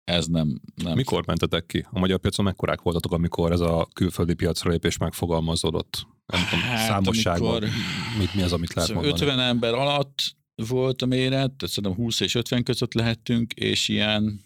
ez 0.07 0.27
nem, 0.27 0.59
nem 0.75 0.93
Mikor 0.93 1.25
mentetek 1.25 1.65
ki? 1.65 1.85
A 1.89 1.99
magyar 1.99 2.19
piacon 2.19 2.45
mekkorák 2.45 2.81
voltatok, 2.81 3.11
amikor 3.11 3.51
ez 3.51 3.59
a 3.59 3.87
külföldi 3.93 4.33
piacra 4.33 4.71
lépés 4.71 4.97
megfogalmazódott? 4.97 6.07
Nem 6.25 6.41
tudom, 6.49 6.59
Hát, 6.65 6.87
számosságban. 6.87 7.49
amikor- 7.49 7.69
Mit, 8.17 8.33
mi 8.33 8.41
az, 8.41 8.53
amit 8.53 8.73
lehet 8.73 8.89
Szóval 8.89 9.03
mondani? 9.03 9.29
50 9.29 9.45
ember 9.47 9.73
alatt 9.73 10.35
volt 10.55 11.01
a 11.01 11.05
méret, 11.05 11.31
tehát 11.51 11.73
szerintem 11.73 11.93
20 12.03 12.19
és 12.19 12.35
50 12.35 12.63
között 12.63 12.93
lehettünk, 12.93 13.53
és 13.53 13.87
ilyen 13.87 14.41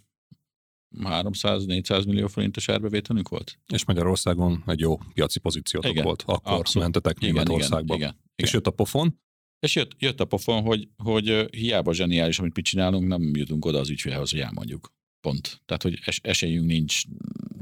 300-400 1.03 2.05
millió 2.07 2.27
forintos 2.27 2.69
árbevételünk 2.69 3.29
volt. 3.29 3.59
És 3.73 3.85
Magyarországon 3.85 4.63
egy 4.65 4.79
jó 4.79 4.97
piaci 5.13 5.39
pozíciótok 5.39 5.91
Igen, 5.91 6.03
volt. 6.03 6.21
Akkor 6.25 6.53
abszolút. 6.53 6.91
mentetek 6.91 7.19
Németországba. 7.19 7.95
Igen, 7.95 8.07
igen, 8.09 8.21
És 8.35 8.47
igen. 8.49 8.53
jött 8.53 8.67
a 8.67 8.71
pofon, 8.71 9.19
És 9.59 9.75
jött, 9.75 9.91
jött 9.99 10.19
a 10.19 10.25
pofon, 10.25 10.61
hogy, 10.61 10.89
hogy 10.97 11.47
hiába 11.51 11.93
zseniális, 11.93 12.39
amit 12.39 12.55
mi 12.55 12.61
csinálunk, 12.61 13.07
nem 13.07 13.31
jutunk 13.35 13.65
oda 13.65 13.79
az 13.79 13.89
ügyfélhez, 13.89 14.29
hogy 14.31 14.39
elmondjuk. 14.39 14.93
Pont. 15.21 15.61
Tehát, 15.65 15.83
hogy 15.83 15.99
es- 16.05 16.25
esélyünk 16.25 16.65
nincs 16.65 17.01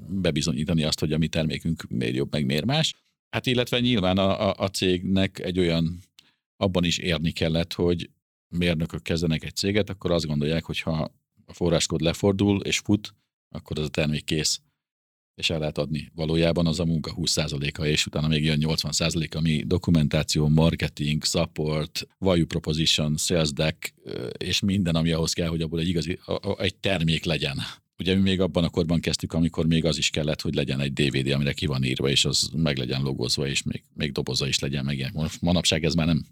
bebizonyítani 0.07 0.83
azt, 0.83 0.99
hogy 0.99 1.13
a 1.13 1.17
mi 1.17 1.27
termékünk 1.27 1.83
miért 1.89 2.15
jobb, 2.15 2.31
meg 2.31 2.45
miért 2.45 2.65
más. 2.65 2.95
Hát 3.29 3.45
illetve 3.45 3.79
nyilván 3.79 4.17
a, 4.17 4.49
a, 4.49 4.55
a 4.57 4.67
cégnek 4.67 5.39
egy 5.39 5.59
olyan, 5.59 5.99
abban 6.57 6.83
is 6.83 6.97
érni 6.97 7.31
kellett, 7.31 7.73
hogy 7.73 8.09
mérnökök 8.47 9.01
kezdenek 9.01 9.43
egy 9.43 9.55
céget, 9.55 9.89
akkor 9.89 10.11
azt 10.11 10.25
gondolják, 10.25 10.65
hogy 10.65 10.79
ha 10.79 11.11
a 11.45 11.53
forráskód 11.53 12.01
lefordul 12.01 12.61
és 12.61 12.77
fut, 12.77 13.15
akkor 13.49 13.79
az 13.79 13.85
a 13.85 13.89
termék 13.89 14.23
kész 14.23 14.61
és 15.39 15.49
el 15.49 15.59
lehet 15.59 15.77
adni. 15.77 16.11
Valójában 16.15 16.67
az 16.67 16.79
a 16.79 16.85
munka 16.85 17.13
20%-a, 17.17 17.85
és 17.85 18.05
utána 18.05 18.27
még 18.27 18.43
jön 18.43 18.59
80%, 18.61 19.35
ami 19.35 19.63
dokumentáció, 19.67 20.47
marketing, 20.47 21.23
support, 21.23 22.07
value 22.17 22.45
proposition, 22.45 23.17
sales 23.17 23.51
deck, 23.53 23.93
és 24.37 24.59
minden, 24.59 24.95
ami 24.95 25.11
ahhoz 25.11 25.33
kell, 25.33 25.47
hogy 25.47 25.61
abból 25.61 25.79
egy 25.79 25.87
igazi, 25.87 26.19
a- 26.25 26.49
a- 26.49 26.61
egy 26.61 26.75
termék 26.75 27.23
legyen. 27.23 27.57
Ugye 27.97 28.15
mi 28.15 28.21
még 28.21 28.39
abban 28.41 28.63
a 28.63 28.69
korban 28.69 28.99
kezdtük, 28.99 29.33
amikor 29.33 29.65
még 29.67 29.85
az 29.85 29.97
is 29.97 30.09
kellett, 30.09 30.41
hogy 30.41 30.53
legyen 30.53 30.79
egy 30.79 30.93
DVD, 30.93 31.31
amire 31.31 31.53
ki 31.53 31.65
van 31.65 31.83
írva, 31.83 32.09
és 32.09 32.25
az 32.25 32.49
meg 32.55 32.77
legyen 32.77 33.01
logózva, 33.01 33.47
és 33.47 33.63
még, 33.63 33.83
még 33.93 34.11
doboza 34.11 34.47
is 34.47 34.59
legyen, 34.59 34.85
meg 34.85 34.97
ilyen. 34.97 35.29
Manapság 35.41 35.83
ez 35.83 35.93
már 35.93 36.05
nem 36.05 36.25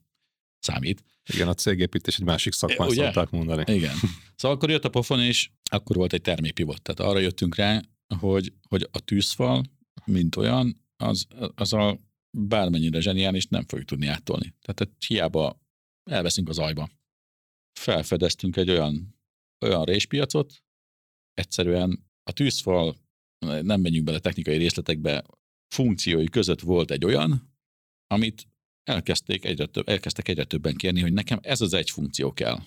számít. 0.60 1.04
igen, 1.34 1.48
a 1.48 1.54
cégépítés 1.54 2.17
egy 2.17 2.26
másik 2.26 2.54
szakmát 2.54 2.89
Ugye? 2.89 3.04
szokták 3.04 3.30
mondani. 3.30 3.74
Igen. 3.76 3.96
Szóval 4.36 4.58
akkor 4.58 4.70
jött 4.70 4.86
a 4.86 4.89
pofon, 4.89 5.20
és 5.22 5.50
akkor 5.72 5.96
volt 5.96 6.13
egy 6.13 6.22
termékpivot. 6.22 6.82
Tehát 6.82 7.12
arra 7.12 7.20
jöttünk 7.20 7.56
rá, 7.56 7.82
hogy, 8.15 8.54
hogy 8.67 8.88
a 8.91 9.00
tűzfal, 9.00 9.63
mint 10.06 10.36
olyan, 10.36 10.86
az, 10.98 11.28
az 11.56 11.74
a 11.74 11.98
bármennyire 12.38 13.00
zseniális, 13.00 13.48
nem 13.48 13.63
fogjuk 13.63 13.88
tudni 13.88 14.08
áttolni. 14.08 14.56
Tehát 14.62 14.93
hiába 15.08 15.62
elveszünk 16.04 16.50
az 16.50 16.60
ajba. 16.60 16.89
Felfedeztünk 17.80 18.56
egy 18.56 18.70
olyan, 18.70 19.15
olyan 19.65 19.84
réspiacot, 19.84 20.63
egyszerűen 21.34 22.06
a 22.24 22.32
tűzfal, 22.32 22.96
nem 23.46 23.82
menjünk 23.82 24.06
bele 24.06 24.20
technikai 24.20 24.58
részletekbe, 24.58 25.26
funkciói 25.76 26.26
között 26.26 26.62
volt 26.62 26.91
egy 26.91 27.06
olyan, 27.06 27.56
amit 28.08 28.48
elkezdték 28.84 29.46
egyre 29.46 29.65
több, 29.65 29.89
elkezdtek 29.89 30.28
egyre 30.28 30.43
többen 30.43 30.76
kérni, 30.76 31.02
hogy 31.02 31.13
nekem 31.13 31.39
ez 31.41 31.62
az 31.62 31.74
egy 31.74 31.89
funkció 31.89 32.34
kell. 32.34 32.60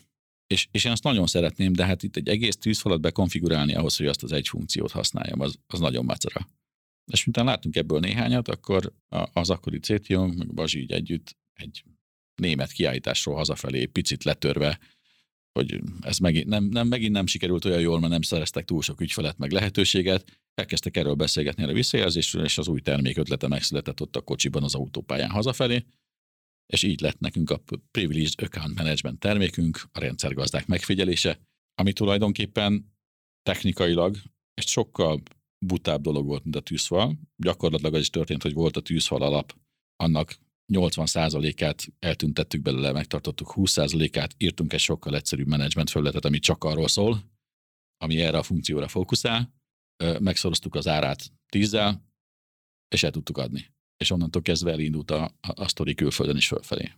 És, 0.55 0.69
és 0.71 0.85
én 0.85 0.93
azt 0.93 1.03
nagyon 1.03 1.27
szeretném, 1.27 1.73
de 1.73 1.85
hát 1.85 2.03
itt 2.03 2.17
egy 2.17 2.29
egész 2.29 2.57
tűzfalat 2.57 3.01
bekonfigurálni 3.01 3.75
ahhoz, 3.75 3.97
hogy 3.97 4.07
azt 4.07 4.23
az 4.23 4.33
egy 4.33 4.49
funkciót 4.49 4.91
használjam, 4.91 5.41
az, 5.41 5.59
az 5.67 5.79
nagyon 5.81 6.05
macera. 6.05 6.49
És 7.13 7.25
miután 7.25 7.45
láttunk 7.45 7.77
ebből 7.77 8.01
néhányat, 8.01 8.49
akkor 8.49 8.93
az 9.33 9.51
akkori 9.51 9.79
CTO, 9.79 10.27
meg 10.27 10.55
Bazsi 10.55 10.81
így 10.81 10.93
együtt 10.93 11.37
egy 11.53 11.85
német 12.35 12.73
kiállításról 12.73 13.35
hazafelé 13.35 13.87
picit 13.87 14.25
letörve, 14.25 14.79
hogy 15.53 15.81
ez 16.01 16.19
megint 16.19 16.47
nem, 16.47 16.65
nem, 16.65 16.89
megint 16.89 17.13
nem 17.13 17.27
sikerült 17.27 17.65
olyan 17.65 17.81
jól, 17.81 18.01
mert 18.01 18.13
nem 18.13 18.23
szereztek 18.23 18.65
túl 18.65 18.83
sok 18.83 19.01
ügyfelet, 19.01 19.39
meg 19.39 19.51
lehetőséget, 19.51 20.41
elkezdtek 20.55 20.97
erről 20.97 21.15
beszélgetni 21.15 21.63
a 21.63 21.73
visszajelzésről, 21.73 22.45
és 22.45 22.59
az 22.59 22.69
új 22.69 22.81
termék 22.81 23.17
ötlete 23.17 23.49
megszületett 23.49 24.01
ott 24.01 24.17
a 24.17 24.21
kocsiban 24.21 24.63
az 24.63 24.75
autópályán 24.75 25.31
hazafelé, 25.31 25.85
és 26.71 26.83
így 26.83 27.01
lett 27.01 27.19
nekünk 27.19 27.51
a 27.51 27.63
Privileged 27.91 28.43
Account 28.43 28.75
Management 28.75 29.19
termékünk, 29.19 29.89
a 29.93 30.01
rendszergazdák 30.01 30.67
megfigyelése, 30.67 31.41
ami 31.75 31.93
tulajdonképpen 31.93 32.93
technikailag 33.43 34.17
egy 34.55 34.67
sokkal 34.67 35.23
butább 35.67 36.03
dolog 36.03 36.27
volt, 36.27 36.43
mint 36.43 36.57
a 36.57 36.61
tűzfal. 36.61 37.19
Gyakorlatilag 37.37 37.95
az 37.95 38.01
is 38.01 38.11
történt, 38.11 38.43
hogy 38.43 38.53
volt 38.53 38.77
a 38.77 38.81
tűzfal 38.81 39.23
alap, 39.23 39.57
annak 39.97 40.39
80%-át 40.73 41.87
eltüntettük 41.99 42.63
belőle, 42.63 42.93
megtartottuk 42.93 43.53
20%-át, 43.55 44.35
írtunk 44.39 44.73
egy 44.73 44.81
sokkal 44.81 45.17
egyszerűbb 45.17 45.47
menedzsment 45.47 45.91
felületet, 45.91 46.25
ami 46.25 46.39
csak 46.39 46.65
arról 46.65 46.89
szól, 46.89 47.23
ami 47.97 48.21
erre 48.21 48.39
a 48.39 48.43
funkcióra 48.43 48.89
fókuszál, 48.89 49.55
megszoroztuk 50.19 50.75
az 50.75 50.89
árát 50.89 51.33
tízzel, 51.49 52.09
és 52.89 53.03
el 53.03 53.11
tudtuk 53.11 53.39
adni. 53.39 53.75
És 54.01 54.11
onnantól 54.11 54.43
kezdve 54.43 54.71
elindult 54.71 55.11
a, 55.11 55.25
a, 55.25 55.63
a 55.63 55.69
sztori 55.69 55.95
külföldön 55.95 56.37
is 56.37 56.47
fölfelé. 56.47 56.93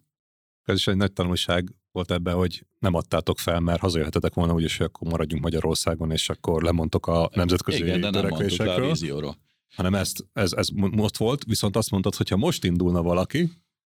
Ez 0.62 0.76
is 0.76 0.86
egy 0.86 0.96
nagy 0.96 1.12
tanulság 1.12 1.74
volt 1.92 2.10
ebben, 2.10 2.34
hogy 2.34 2.66
nem 2.78 2.94
adtátok 2.94 3.38
fel, 3.38 3.60
mert 3.60 3.80
hazajöhetetek 3.80 4.34
volna 4.34 4.52
úgyis, 4.52 4.76
hogy 4.76 4.86
akkor 4.86 5.08
maradjunk 5.08 5.42
Magyarországon, 5.42 6.10
és 6.10 6.28
akkor 6.28 6.62
lemondtok 6.62 7.06
a 7.06 7.30
nemzetközi 7.34 7.82
Igen, 7.82 8.00
de 8.00 8.10
nem 8.10 8.22
törekvésekről. 8.22 8.90
A 9.28 9.36
hanem 9.74 9.94
ezt, 9.94 10.24
ez, 10.32 10.52
ez 10.52 10.68
most 10.68 11.16
volt, 11.16 11.44
viszont 11.44 11.76
azt 11.76 11.90
mondtad, 11.90 12.14
hogy 12.14 12.28
ha 12.28 12.36
most 12.36 12.64
indulna 12.64 13.02
valaki, 13.02 13.50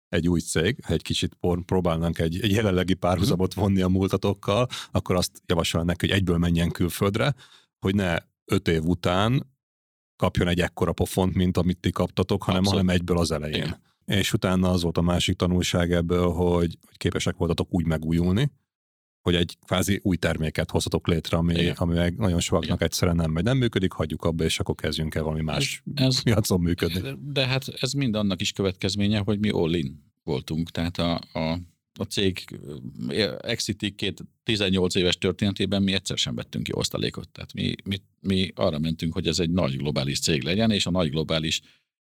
egy 0.09 0.27
új 0.27 0.39
cég, 0.39 0.77
ha 0.85 0.93
egy 0.93 1.01
kicsit 1.01 1.37
próbálnánk 1.65 2.19
egy, 2.19 2.39
egy 2.41 2.51
jelenlegi 2.51 2.93
párhuzamot 2.93 3.53
vonni 3.53 3.81
a 3.81 3.87
múltatokkal, 3.87 4.67
akkor 4.91 5.15
azt 5.15 5.41
javasolnánk, 5.45 5.99
hogy 5.99 6.09
egyből 6.09 6.37
menjen 6.37 6.71
külföldre, 6.71 7.35
hogy 7.79 7.95
ne 7.95 8.17
öt 8.45 8.67
év 8.67 8.83
után 8.83 9.48
kapjon 10.19 10.47
egy 10.47 10.59
ekkora 10.59 10.91
pofont, 10.91 11.33
mint 11.33 11.57
amit 11.57 11.77
ti 11.77 11.91
kaptatok, 11.91 12.43
hanem, 12.43 12.63
hanem 12.63 12.89
egyből 12.89 13.17
az 13.17 13.31
elején. 13.31 13.63
Igen. 13.63 13.81
És 14.05 14.33
utána 14.33 14.69
az 14.69 14.81
volt 14.81 14.97
a 14.97 15.01
másik 15.01 15.35
tanulság 15.35 15.91
ebből, 15.91 16.29
hogy, 16.29 16.77
hogy 16.85 16.97
képesek 16.97 17.35
voltatok 17.37 17.67
úgy 17.73 17.85
megújulni, 17.85 18.51
hogy 19.21 19.35
egy 19.35 19.57
kvázi 19.65 19.99
új 20.03 20.15
terméket 20.15 20.71
hozhatok 20.71 21.07
létre, 21.07 21.37
ami, 21.37 21.71
ami 21.75 21.93
meg 21.93 22.17
nagyon 22.17 22.39
sokaknak 22.39 22.75
Igen. 22.75 22.87
egyszerűen 22.87 23.17
nem 23.17 23.31
megy, 23.31 23.43
nem 23.43 23.57
működik, 23.57 23.91
hagyjuk 23.91 24.23
abba, 24.23 24.43
és 24.43 24.59
akkor 24.59 24.75
kezdjünk 24.75 25.15
el 25.15 25.23
valami 25.23 25.41
más 25.41 25.83
ez, 25.95 26.05
ez, 26.05 26.23
piacon 26.23 26.59
működni. 26.61 27.17
De 27.21 27.47
hát 27.47 27.67
ez 27.79 27.91
mind 27.91 28.15
annak 28.15 28.41
is 28.41 28.51
következménye, 28.51 29.19
hogy 29.19 29.39
mi 29.39 29.49
all-in 29.49 30.03
voltunk, 30.23 30.69
tehát 30.69 30.97
a, 30.97 31.19
a, 31.33 31.59
a 31.99 32.03
cég 32.03 32.59
exit 33.41 33.95
két 33.95 34.23
18 34.43 34.95
éves 34.95 35.17
történetében 35.17 35.83
mi 35.83 35.93
egyszer 35.93 36.17
sem 36.17 36.35
vettünk 36.35 36.63
ki 36.63 36.71
osztalékot. 36.73 37.29
Tehát 37.29 37.53
mi, 37.53 37.75
mi, 37.83 38.01
mi 38.19 38.51
arra 38.55 38.79
mentünk, 38.79 39.13
hogy 39.13 39.27
ez 39.27 39.39
egy 39.39 39.49
nagy 39.49 39.77
globális 39.77 40.19
cég 40.19 40.43
legyen, 40.43 40.71
és 40.71 40.85
a 40.85 40.91
nagy 40.91 41.09
globális 41.09 41.61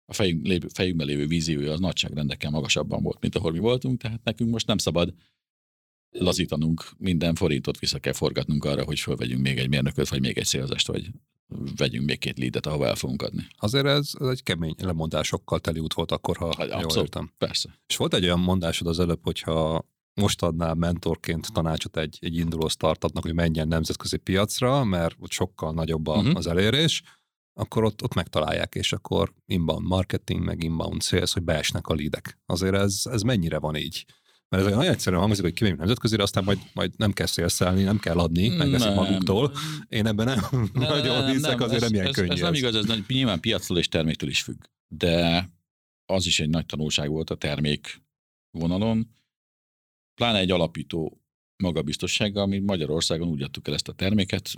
a 0.07 0.13
fejünk, 0.13 0.47
lévő, 0.47 0.69
fejünkben 0.69 1.07
lévő 1.07 1.27
víziója 1.27 1.73
az 1.73 1.81
nagyságrendekkel 1.81 2.51
magasabban 2.51 3.03
volt, 3.03 3.21
mint 3.21 3.35
ahol 3.35 3.53
mi 3.53 3.59
voltunk, 3.59 4.01
tehát 4.01 4.25
nekünk 4.25 4.51
most 4.51 4.67
nem 4.67 4.79
szabad 4.79 5.15
lazítanunk, 6.19 6.91
minden 6.99 7.35
forintot 7.35 7.79
vissza 7.79 7.99
kell 7.99 8.13
forgatnunk 8.13 8.65
arra, 8.65 8.85
hogy 8.85 9.01
fölvegyünk 9.01 9.43
még 9.43 9.59
egy 9.59 9.69
mérnököt, 9.69 10.09
vagy 10.09 10.21
még 10.21 10.39
egy 10.39 10.45
szélzest, 10.45 10.87
vagy 10.87 11.11
vegyünk 11.77 12.07
még 12.07 12.19
két 12.19 12.39
lídet, 12.39 12.67
ahova 12.67 12.87
el 12.87 12.95
fogunk 12.95 13.23
adni. 13.23 13.47
Azért 13.59 13.87
ez, 13.87 14.11
ez 14.21 14.27
egy 14.27 14.43
kemény 14.43 14.75
lemondásokkal 14.79 15.61
teli 15.61 15.79
út 15.79 15.95
volt 15.95 16.13
akkor, 16.13 16.37
ha 16.37 16.55
hát, 16.59 16.81
jól 16.81 17.03
értem. 17.03 17.33
Persze. 17.39 17.79
És 17.87 17.97
volt 17.97 18.15
egy 18.15 18.25
olyan 18.25 18.41
mondásod 18.41 18.87
az 18.87 18.99
előbb, 18.99 19.21
hogyha 19.23 19.89
most 20.15 20.43
adnál 20.43 20.75
mentorként 20.75 21.53
tanácsot 21.53 21.97
egy, 21.97 22.19
egy 22.21 22.37
induló 22.37 22.69
startupnak, 22.69 23.23
hogy 23.23 23.35
menjen 23.35 23.69
nemzetközi 23.69 24.17
piacra, 24.17 24.85
mert 24.85 25.17
ott 25.19 25.31
sokkal 25.31 25.73
nagyobb 25.73 26.09
uh-huh. 26.09 26.37
az 26.37 26.47
elérés, 26.47 27.03
akkor 27.53 27.85
ott, 27.85 28.03
ott 28.03 28.15
megtalálják, 28.15 28.75
és 28.75 28.93
akkor 28.93 29.35
inbound 29.47 29.87
marketing, 29.87 30.45
meg 30.45 30.63
inbound 30.63 31.03
sales, 31.03 31.33
hogy 31.33 31.43
beesnek 31.43 31.87
a 31.87 31.95
lídek. 31.95 32.39
Azért 32.47 32.75
ez, 32.75 33.03
ez 33.05 33.23
mennyire 33.23 33.59
van 33.59 33.77
így? 33.77 34.05
Mert 34.55 34.67
ez 34.67 34.75
nagyon 34.75 34.93
egyszerűen 34.93 35.23
hangzik, 35.23 35.43
hogy 35.43 35.53
kimegyünk 35.53 35.81
nemzetközire, 35.81 36.23
aztán 36.23 36.45
majd, 36.45 36.59
majd 36.73 36.93
nem 36.97 37.13
kell 37.13 37.27
szélszelni, 37.27 37.83
nem 37.83 37.99
kell 37.99 38.19
adni, 38.19 38.49
megveszik 38.49 38.87
nem. 38.87 38.95
maguktól. 38.95 39.53
Én 39.89 40.07
ebben 40.07 40.27
nem, 40.27 40.39
nem 40.73 40.89
nagyon 40.97 41.31
hiszek, 41.31 41.61
azért 41.61 41.83
ez, 41.83 41.91
nem 41.91 41.95
ilyen 41.95 42.07
ez, 42.07 42.15
könnyű. 42.15 42.29
Ez, 42.29 42.35
ez 42.35 42.43
nem 42.43 42.55
igaz, 42.55 42.75
ez 42.75 42.87
nyilván 43.09 43.41
piactól 43.41 43.79
és 43.79 43.89
terméktől 43.89 44.29
is 44.29 44.43
függ. 44.43 44.65
De 44.89 45.49
az 46.07 46.27
is 46.27 46.41
egy 46.41 46.49
nagy 46.49 46.67
tanulság 46.67 47.09
volt 47.09 47.31
a 47.31 47.35
termék 47.35 48.03
vonalon. 48.51 49.17
Pláne 50.15 50.39
egy 50.39 50.51
alapító 50.51 51.21
magabiztossága, 51.57 52.43
ami 52.43 52.59
Magyarországon 52.59 53.29
úgy 53.29 53.43
adtuk 53.43 53.69
el 53.69 53.75
ezt 53.75 53.89
a 53.89 53.93
terméket, 53.93 54.51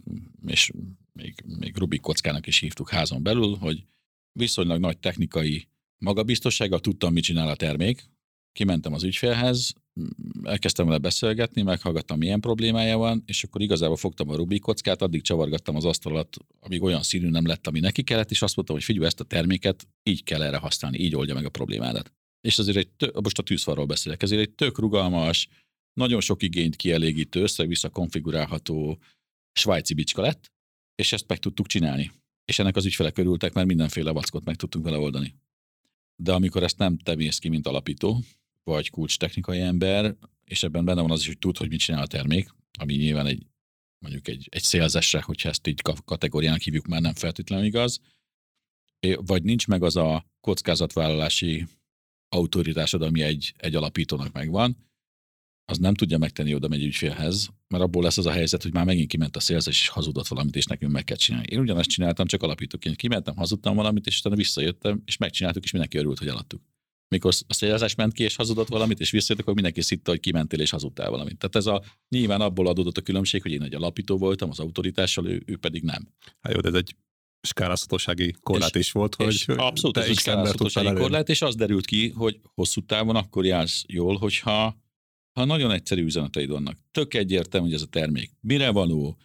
és 0.46 0.72
még, 1.12 1.44
még 1.58 1.76
Rubik 1.76 2.00
kockának 2.00 2.46
is 2.46 2.58
hívtuk 2.58 2.90
házon 2.90 3.22
belül, 3.22 3.56
hogy 3.56 3.84
viszonylag 4.32 4.80
nagy 4.80 4.98
technikai 4.98 5.68
magabiztossággal 5.98 6.80
tudtam, 6.80 7.12
mit 7.12 7.24
csinál 7.24 7.48
a 7.48 7.56
termék, 7.56 8.10
kimentem 8.52 8.92
az 8.92 9.02
ügyfélhez, 9.02 9.74
elkezdtem 10.42 10.86
vele 10.86 10.98
beszélgetni, 10.98 11.62
meghallgattam, 11.62 12.18
milyen 12.18 12.40
problémája 12.40 12.96
van, 12.96 13.22
és 13.26 13.44
akkor 13.44 13.60
igazából 13.60 13.96
fogtam 13.96 14.28
a 14.28 14.36
Rubik 14.36 14.60
kockát, 14.60 15.02
addig 15.02 15.22
csavargattam 15.22 15.76
az 15.76 15.84
asztalat, 15.84 16.36
amíg 16.60 16.82
olyan 16.82 17.02
színű 17.02 17.28
nem 17.28 17.46
lett, 17.46 17.66
ami 17.66 17.80
neki 17.80 18.02
kellett, 18.02 18.30
és 18.30 18.42
azt 18.42 18.56
mondtam, 18.56 18.76
hogy 18.76 18.84
figyelj, 18.84 19.06
ezt 19.06 19.20
a 19.20 19.24
terméket 19.24 19.88
így 20.02 20.24
kell 20.24 20.42
erre 20.42 20.56
használni, 20.56 20.98
így 20.98 21.16
oldja 21.16 21.34
meg 21.34 21.44
a 21.44 21.48
problémádat. 21.48 22.12
És 22.40 22.58
azért 22.58 22.76
egy 22.76 22.88
tök, 22.88 23.20
most 23.20 23.38
a 23.38 23.42
tűzfalról 23.42 23.86
beszélek, 23.86 24.22
ezért 24.22 24.40
egy 24.40 24.54
tök 24.54 24.78
rugalmas, 24.78 25.48
nagyon 25.92 26.20
sok 26.20 26.42
igényt 26.42 26.76
kielégítő, 26.76 27.42
össze-vissza 27.42 27.88
konfigurálható 27.88 28.98
svájci 29.52 29.94
bicska 29.94 30.22
lett, 30.22 30.52
és 30.94 31.12
ezt 31.12 31.28
meg 31.28 31.38
tudtuk 31.38 31.66
csinálni. 31.66 32.10
És 32.44 32.58
ennek 32.58 32.76
az 32.76 32.84
ügyfelek 32.84 33.18
örültek, 33.18 33.52
mert 33.52 33.66
mindenféle 33.66 34.10
vackot 34.10 34.44
meg 34.44 34.56
tudtunk 34.56 34.84
vele 34.84 34.98
oldani. 34.98 35.34
De 36.16 36.32
amikor 36.32 36.62
ezt 36.62 36.78
nem 36.78 36.98
te 36.98 37.14
mész 37.14 37.38
ki, 37.38 37.48
mint 37.48 37.66
alapító, 37.66 38.22
vagy 38.66 38.90
kulcs 38.90 39.18
technikai 39.18 39.60
ember, 39.60 40.16
és 40.44 40.62
ebben 40.62 40.84
benne 40.84 41.00
van 41.00 41.10
az 41.10 41.20
is, 41.20 41.26
hogy 41.26 41.38
tud, 41.38 41.56
hogy 41.56 41.68
mit 41.68 41.80
csinál 41.80 42.02
a 42.02 42.06
termék, 42.06 42.54
ami 42.78 42.94
nyilván 42.94 43.26
egy 43.26 43.46
mondjuk 43.98 44.28
egy, 44.28 44.48
egy 44.50 44.62
szélzesre, 44.62 45.22
hogyha 45.22 45.48
ezt 45.48 45.66
így 45.66 45.82
kategóriának 46.04 46.60
hívjuk, 46.60 46.86
már 46.86 47.00
nem 47.00 47.14
feltétlenül 47.14 47.64
igaz, 47.64 48.00
vagy 49.16 49.42
nincs 49.42 49.66
meg 49.66 49.82
az 49.82 49.96
a 49.96 50.26
kockázatvállalási 50.40 51.66
autoritásod, 52.28 53.02
ami 53.02 53.22
egy, 53.22 53.54
egy 53.56 53.74
alapítónak 53.74 54.32
megvan, 54.32 54.76
az 55.64 55.78
nem 55.78 55.94
tudja 55.94 56.18
megtenni 56.18 56.54
oda 56.54 56.68
megy 56.68 56.84
ügyfélhez, 56.84 57.48
mert 57.68 57.82
abból 57.82 58.02
lesz 58.02 58.18
az 58.18 58.26
a 58.26 58.32
helyzet, 58.32 58.62
hogy 58.62 58.72
már 58.72 58.84
megint 58.84 59.08
kiment 59.08 59.36
a 59.36 59.40
szélzes 59.40 59.80
és 59.80 59.88
hazudott 59.88 60.26
valamit, 60.26 60.56
és 60.56 60.66
nekünk 60.66 60.92
meg 60.92 61.04
kell 61.04 61.16
csinálni. 61.16 61.46
Én 61.50 61.60
ugyanazt 61.60 61.88
csináltam, 61.88 62.26
csak 62.26 62.42
alapítóként 62.42 62.96
kimentem, 62.96 63.36
hazudtam 63.36 63.76
valamit, 63.76 64.06
és 64.06 64.18
utána 64.18 64.36
visszajöttem, 64.36 65.02
és 65.04 65.16
megcsináltuk, 65.16 65.64
és 65.64 65.70
mindenki 65.70 65.98
örült, 65.98 66.18
hogy 66.18 66.28
eladtuk 66.28 66.62
mikor 67.08 67.32
a 67.46 67.54
szélzás 67.54 67.94
ment 67.94 68.12
ki 68.12 68.22
és 68.22 68.36
hazudott 68.36 68.68
valamit, 68.68 69.00
és 69.00 69.10
visszajött, 69.10 69.42
akkor 69.42 69.54
mindenki 69.54 69.82
szitta, 69.82 70.10
hogy 70.10 70.20
kimentél 70.20 70.60
és 70.60 70.70
hazudtál 70.70 71.10
valamit. 71.10 71.38
Tehát 71.38 71.56
ez 71.56 71.66
a, 71.66 71.82
nyilván 72.08 72.40
abból 72.40 72.66
adódott 72.66 72.96
a 72.96 73.00
különbség, 73.00 73.42
hogy 73.42 73.52
én 73.52 73.62
egy 73.62 73.74
alapító 73.74 74.18
voltam 74.18 74.50
az 74.50 74.58
autoritással, 74.58 75.26
ő, 75.26 75.42
ő 75.46 75.56
pedig 75.56 75.82
nem. 75.82 76.08
Hát 76.40 76.52
jó, 76.52 76.60
de 76.60 76.68
ez 76.68 76.74
egy 76.74 76.96
skálázhatósági 77.40 78.34
korlát 78.40 78.74
és, 78.74 78.80
is 78.80 78.92
volt, 78.92 79.14
hogy 79.14 79.44
abszolút 79.46 79.96
ez 79.96 80.08
egy 80.08 80.18
skálázhatósági 80.18 80.92
korlát, 80.92 81.28
és 81.28 81.42
az 81.42 81.54
derült 81.54 81.86
ki, 81.86 82.08
hogy 82.08 82.40
hosszú 82.54 82.80
távon 82.80 83.16
akkor 83.16 83.44
jársz 83.44 83.84
jól, 83.86 84.16
hogyha 84.16 84.84
ha 85.32 85.44
nagyon 85.44 85.70
egyszerű 85.70 86.04
üzeneteid 86.04 86.50
vannak. 86.50 86.78
Tök 86.90 87.14
egyértelmű, 87.14 87.66
hogy 87.66 87.76
ez 87.76 87.82
a 87.82 87.86
termék 87.86 88.30
mire 88.40 88.70
való, 88.70 89.18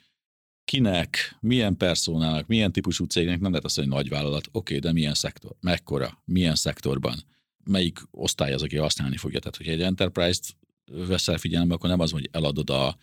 kinek, 0.63 1.37
milyen 1.39 1.77
personának, 1.77 2.47
milyen 2.47 2.71
típusú 2.71 3.05
cégnek, 3.05 3.39
nem 3.39 3.49
lehet 3.49 3.65
azt 3.65 3.77
mondani, 3.77 3.97
hogy 3.97 4.05
nagyvállalat, 4.05 4.47
oké, 4.51 4.57
okay, 4.57 4.79
de 4.79 4.91
milyen 4.91 5.13
szektor, 5.13 5.55
mekkora, 5.59 6.21
milyen 6.25 6.55
szektorban 6.55 7.23
melyik 7.71 7.99
osztály 8.11 8.53
az, 8.53 8.63
aki 8.63 8.77
használni 8.77 9.17
fogja. 9.17 9.39
Tehát, 9.39 9.57
hogyha 9.57 9.71
egy 9.71 9.81
enterprise-t 9.81 10.57
veszel 10.85 11.37
figyelembe, 11.37 11.73
akkor 11.73 11.89
nem 11.89 11.99
az, 11.99 12.11
hogy 12.11 12.29
eladod 12.31 12.69
a 12.69 12.97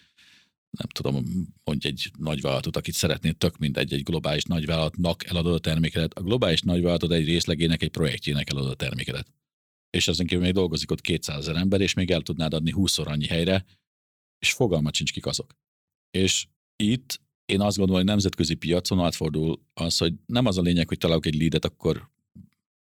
nem 0.70 0.86
tudom, 0.88 1.24
mondj 1.64 1.86
egy 1.86 2.10
nagyvállalatot, 2.18 2.76
akit 2.76 2.94
szeretnél, 2.94 3.32
tök 3.32 3.58
mint 3.58 3.76
egy-egy 3.76 4.02
globális 4.02 4.42
nagyvállalatnak 4.42 5.24
eladod 5.26 5.54
a 5.54 5.58
termékedet. 5.58 6.14
A 6.14 6.22
globális 6.22 6.60
nagyvállalatod 6.60 7.12
egy 7.12 7.24
részlegének, 7.24 7.82
egy 7.82 7.90
projektjének 7.90 8.50
eladod 8.50 8.70
a 8.70 8.74
termékedet. 8.74 9.32
És 9.90 10.08
ezen 10.08 10.26
kívül 10.26 10.44
még 10.44 10.52
dolgozik 10.52 10.90
ott 10.90 11.00
200 11.00 11.38
ezer 11.38 11.56
ember, 11.56 11.80
és 11.80 11.94
még 11.94 12.10
el 12.10 12.22
tudnád 12.22 12.54
adni 12.54 12.70
20 12.70 12.98
annyi 12.98 13.26
helyre, 13.26 13.64
és 14.38 14.52
fogalmat 14.52 14.94
sincs 14.94 15.12
kik 15.12 15.26
azok. 15.26 15.56
És 16.10 16.46
itt 16.76 17.20
én 17.44 17.60
azt 17.60 17.76
gondolom, 17.76 18.02
hogy 18.02 18.10
nemzetközi 18.10 18.54
piacon 18.54 19.00
átfordul 19.00 19.60
az, 19.74 19.98
hogy 19.98 20.14
nem 20.26 20.46
az 20.46 20.58
a 20.58 20.62
lényeg, 20.62 20.88
hogy 20.88 20.98
találok 20.98 21.26
egy 21.26 21.34
leadet, 21.34 21.64
akkor 21.64 22.10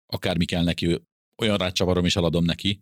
akármi 0.07 0.45
kell 0.45 0.63
neki, 0.63 1.01
olyan 1.41 1.57
rácsavarom 1.57 2.05
és 2.05 2.17
eladom 2.17 2.45
neki, 2.45 2.81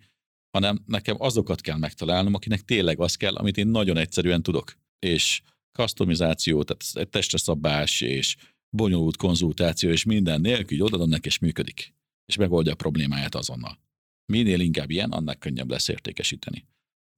hanem 0.51 0.83
nekem 0.87 1.16
azokat 1.18 1.61
kell 1.61 1.77
megtalálnom, 1.77 2.35
akinek 2.35 2.61
tényleg 2.61 3.01
az 3.01 3.14
kell, 3.14 3.35
amit 3.35 3.57
én 3.57 3.66
nagyon 3.66 3.97
egyszerűen 3.97 4.42
tudok. 4.42 4.77
És 4.99 5.40
customizáció, 5.79 6.62
tehát 6.62 7.11
testre 7.11 7.38
szabás, 7.38 8.01
és 8.01 8.37
bonyolult 8.77 9.16
konzultáció, 9.16 9.90
és 9.90 10.05
minden 10.05 10.40
nélkül, 10.40 10.79
hogy 10.79 10.87
odadom 10.87 11.09
neki, 11.09 11.27
és 11.27 11.38
működik. 11.38 11.94
És 12.27 12.37
megoldja 12.37 12.73
a 12.73 12.77
problémáját 12.77 13.35
azonnal. 13.35 13.79
Minél 14.33 14.61
inkább 14.61 14.90
ilyen, 14.90 15.11
annak 15.11 15.38
könnyebb 15.38 15.71
lesz 15.71 15.88
értékesíteni. 15.88 16.66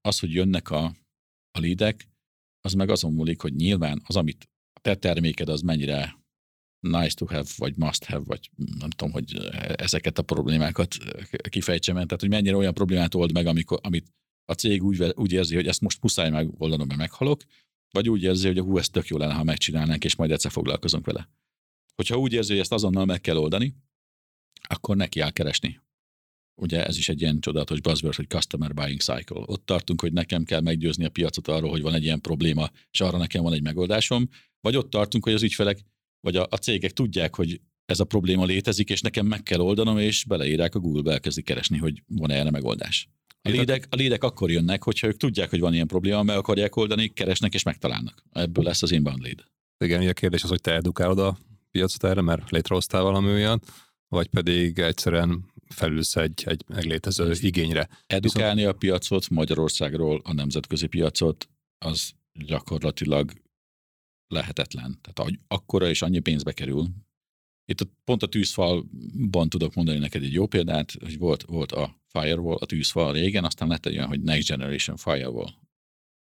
Az, 0.00 0.18
hogy 0.18 0.33
jönnek 0.33 0.70
a, 0.70 0.85
a 1.50 1.59
lidek, 1.59 2.09
az 2.61 2.72
meg 2.72 2.90
azon 2.90 3.12
múlik, 3.12 3.40
hogy 3.40 3.55
nyilván 3.55 4.03
az, 4.07 4.16
amit 4.16 4.48
a 4.72 4.81
te 4.81 4.94
terméked, 4.94 5.48
az 5.48 5.61
mennyire 5.61 6.19
nice 6.81 7.14
to 7.14 7.27
have, 7.27 7.49
vagy 7.57 7.77
must 7.77 8.05
have, 8.05 8.25
vagy 8.25 8.51
nem 8.79 8.90
tudom, 8.90 9.12
hogy 9.12 9.37
ezeket 9.77 10.19
a 10.19 10.23
problémákat 10.23 10.97
kifejtsem, 11.49 11.95
tehát 11.95 12.21
hogy 12.21 12.29
mennyire 12.29 12.57
olyan 12.57 12.75
problémát 12.75 13.14
old 13.14 13.33
meg, 13.33 13.47
amikor, 13.47 13.79
amit 13.83 14.12
a 14.45 14.53
cég 14.53 14.83
úgy, 14.83 15.03
úgy 15.14 15.33
érzi, 15.33 15.55
hogy 15.55 15.66
ezt 15.66 15.81
most 15.81 16.03
muszáj 16.03 16.31
megoldanom, 16.31 16.87
mert 16.87 16.99
meghalok, 16.99 17.43
vagy 17.90 18.09
úgy 18.09 18.23
érzi, 18.23 18.47
hogy 18.47 18.59
hú, 18.59 18.79
ez 18.79 18.88
tök 18.88 19.07
jó 19.07 19.16
lenne, 19.16 19.35
ha 19.35 19.45
megcsinálnánk, 19.45 20.05
és 20.05 20.16
majd 20.16 20.31
egyszer 20.31 20.51
foglalkozunk 20.51 21.07
vele. 21.07 21.29
Hogyha 21.95 22.16
úgy 22.16 22.33
érzi, 22.33 22.51
hogy 22.51 22.61
ezt 22.61 22.73
azonnal 22.73 23.05
meg 23.05 23.21
kell 23.21 23.37
oldani, 23.37 23.75
akkor 24.69 24.97
neki 24.97 25.19
kell 25.19 25.31
keresni. 25.31 25.81
Ugye 26.61 26.87
ez 26.87 26.97
is 26.97 27.09
egy 27.09 27.21
ilyen 27.21 27.40
csodálatos 27.40 27.81
buzzword, 27.81 28.16
hogy 28.16 28.29
customer 28.29 28.75
buying 28.75 29.01
cycle. 29.01 29.43
Ott 29.47 29.66
tartunk, 29.66 30.01
hogy 30.01 30.12
nekem 30.12 30.45
kell 30.45 30.61
meggyőzni 30.61 31.05
a 31.05 31.11
piacot 31.11 31.49
arról, 31.49 31.71
hogy 31.71 31.83
van 31.83 31.95
egy 31.95 32.03
ilyen 32.03 32.21
probléma, 32.21 32.71
és 32.90 33.01
arra 33.01 33.19
nekem 33.19 33.43
van 33.43 33.53
egy 33.53 33.62
megoldásom, 33.62 34.29
vagy 34.61 34.77
ott 34.77 34.90
tartunk, 34.90 35.25
hogy 35.25 35.33
az 35.33 35.43
ügyfelek, 35.43 35.85
vagy 36.20 36.37
a, 36.37 36.46
a 36.50 36.56
cégek 36.56 36.92
tudják, 36.92 37.35
hogy 37.37 37.61
ez 37.85 38.00
a 38.00 38.04
probléma 38.04 38.44
létezik, 38.44 38.90
és 38.90 39.00
nekem 39.00 39.26
meg 39.26 39.42
kell 39.42 39.61
oldanom, 39.61 39.98
és 39.98 40.24
beleírják 40.24 40.74
a 40.74 40.78
Google-be, 40.78 41.12
elkezdik 41.12 41.44
keresni, 41.44 41.78
hogy 41.78 42.02
van-e 42.06 42.35
erre 42.35 42.50
megoldás. 42.50 43.09
A 43.42 43.48
lédek, 43.48 43.87
a 43.90 43.96
lédek 43.96 44.24
akkor 44.24 44.50
jönnek, 44.50 44.85
hogyha 44.85 45.06
ők 45.06 45.16
tudják, 45.16 45.50
hogy 45.50 45.61
van 45.61 45.74
ilyen 45.74 45.87
probléma, 45.87 46.22
meg 46.22 46.37
akarják 46.37 46.76
oldani, 46.76 47.09
keresnek 47.09 47.54
és 47.54 47.62
megtalálnak. 47.62 48.22
Ebből 48.33 48.64
lesz 48.64 48.83
az 48.83 48.90
inbound 48.90 49.22
lead. 49.22 49.44
Igen, 49.85 50.09
a 50.09 50.12
kérdés 50.12 50.42
az, 50.42 50.48
hogy 50.48 50.61
te 50.61 50.72
edukálod 50.72 51.18
a 51.18 51.38
piacot 51.70 52.04
erre, 52.04 52.20
mert 52.20 52.50
létrehoztál 52.50 53.02
valami 53.02 53.28
olyan, 53.28 53.61
vagy 54.09 54.26
pedig 54.26 54.78
egyszerűen 54.78 55.44
felülsz 55.68 56.16
egy, 56.16 56.42
egy 56.46 56.64
meglétező 56.68 57.33
igényre. 57.40 57.88
Edukálni 58.06 58.54
Viszont... 58.54 58.74
a 58.74 58.78
piacot 58.78 59.28
Magyarországról, 59.28 60.20
a 60.24 60.33
nemzetközi 60.33 60.87
piacot, 60.87 61.48
az 61.78 62.12
gyakorlatilag 62.33 63.33
lehetetlen. 64.31 64.99
Tehát 65.01 65.33
akkora 65.49 65.88
és 65.88 66.03
annyi 66.03 66.19
pénzbe 66.19 66.53
kerül. 66.53 66.88
Itt 67.64 67.81
a, 67.81 67.87
pont 68.05 68.23
a 68.23 68.27
tűzfalban 68.27 69.49
tudok 69.49 69.75
mondani 69.75 69.99
neked 69.99 70.23
egy 70.23 70.33
jó 70.33 70.47
példát, 70.47 70.93
hogy 71.01 71.19
volt, 71.19 71.43
volt 71.43 71.73
a 71.73 72.01
Firewall, 72.07 72.57
a 72.57 72.66
tűzfal 72.66 73.12
régen, 73.12 73.45
aztán 73.45 73.69
lett 73.69 73.87
egy 73.87 73.97
olyan, 73.97 74.09
hogy 74.09 74.21
Next 74.21 74.49
Generation 74.49 74.97
Firewall. 74.97 75.53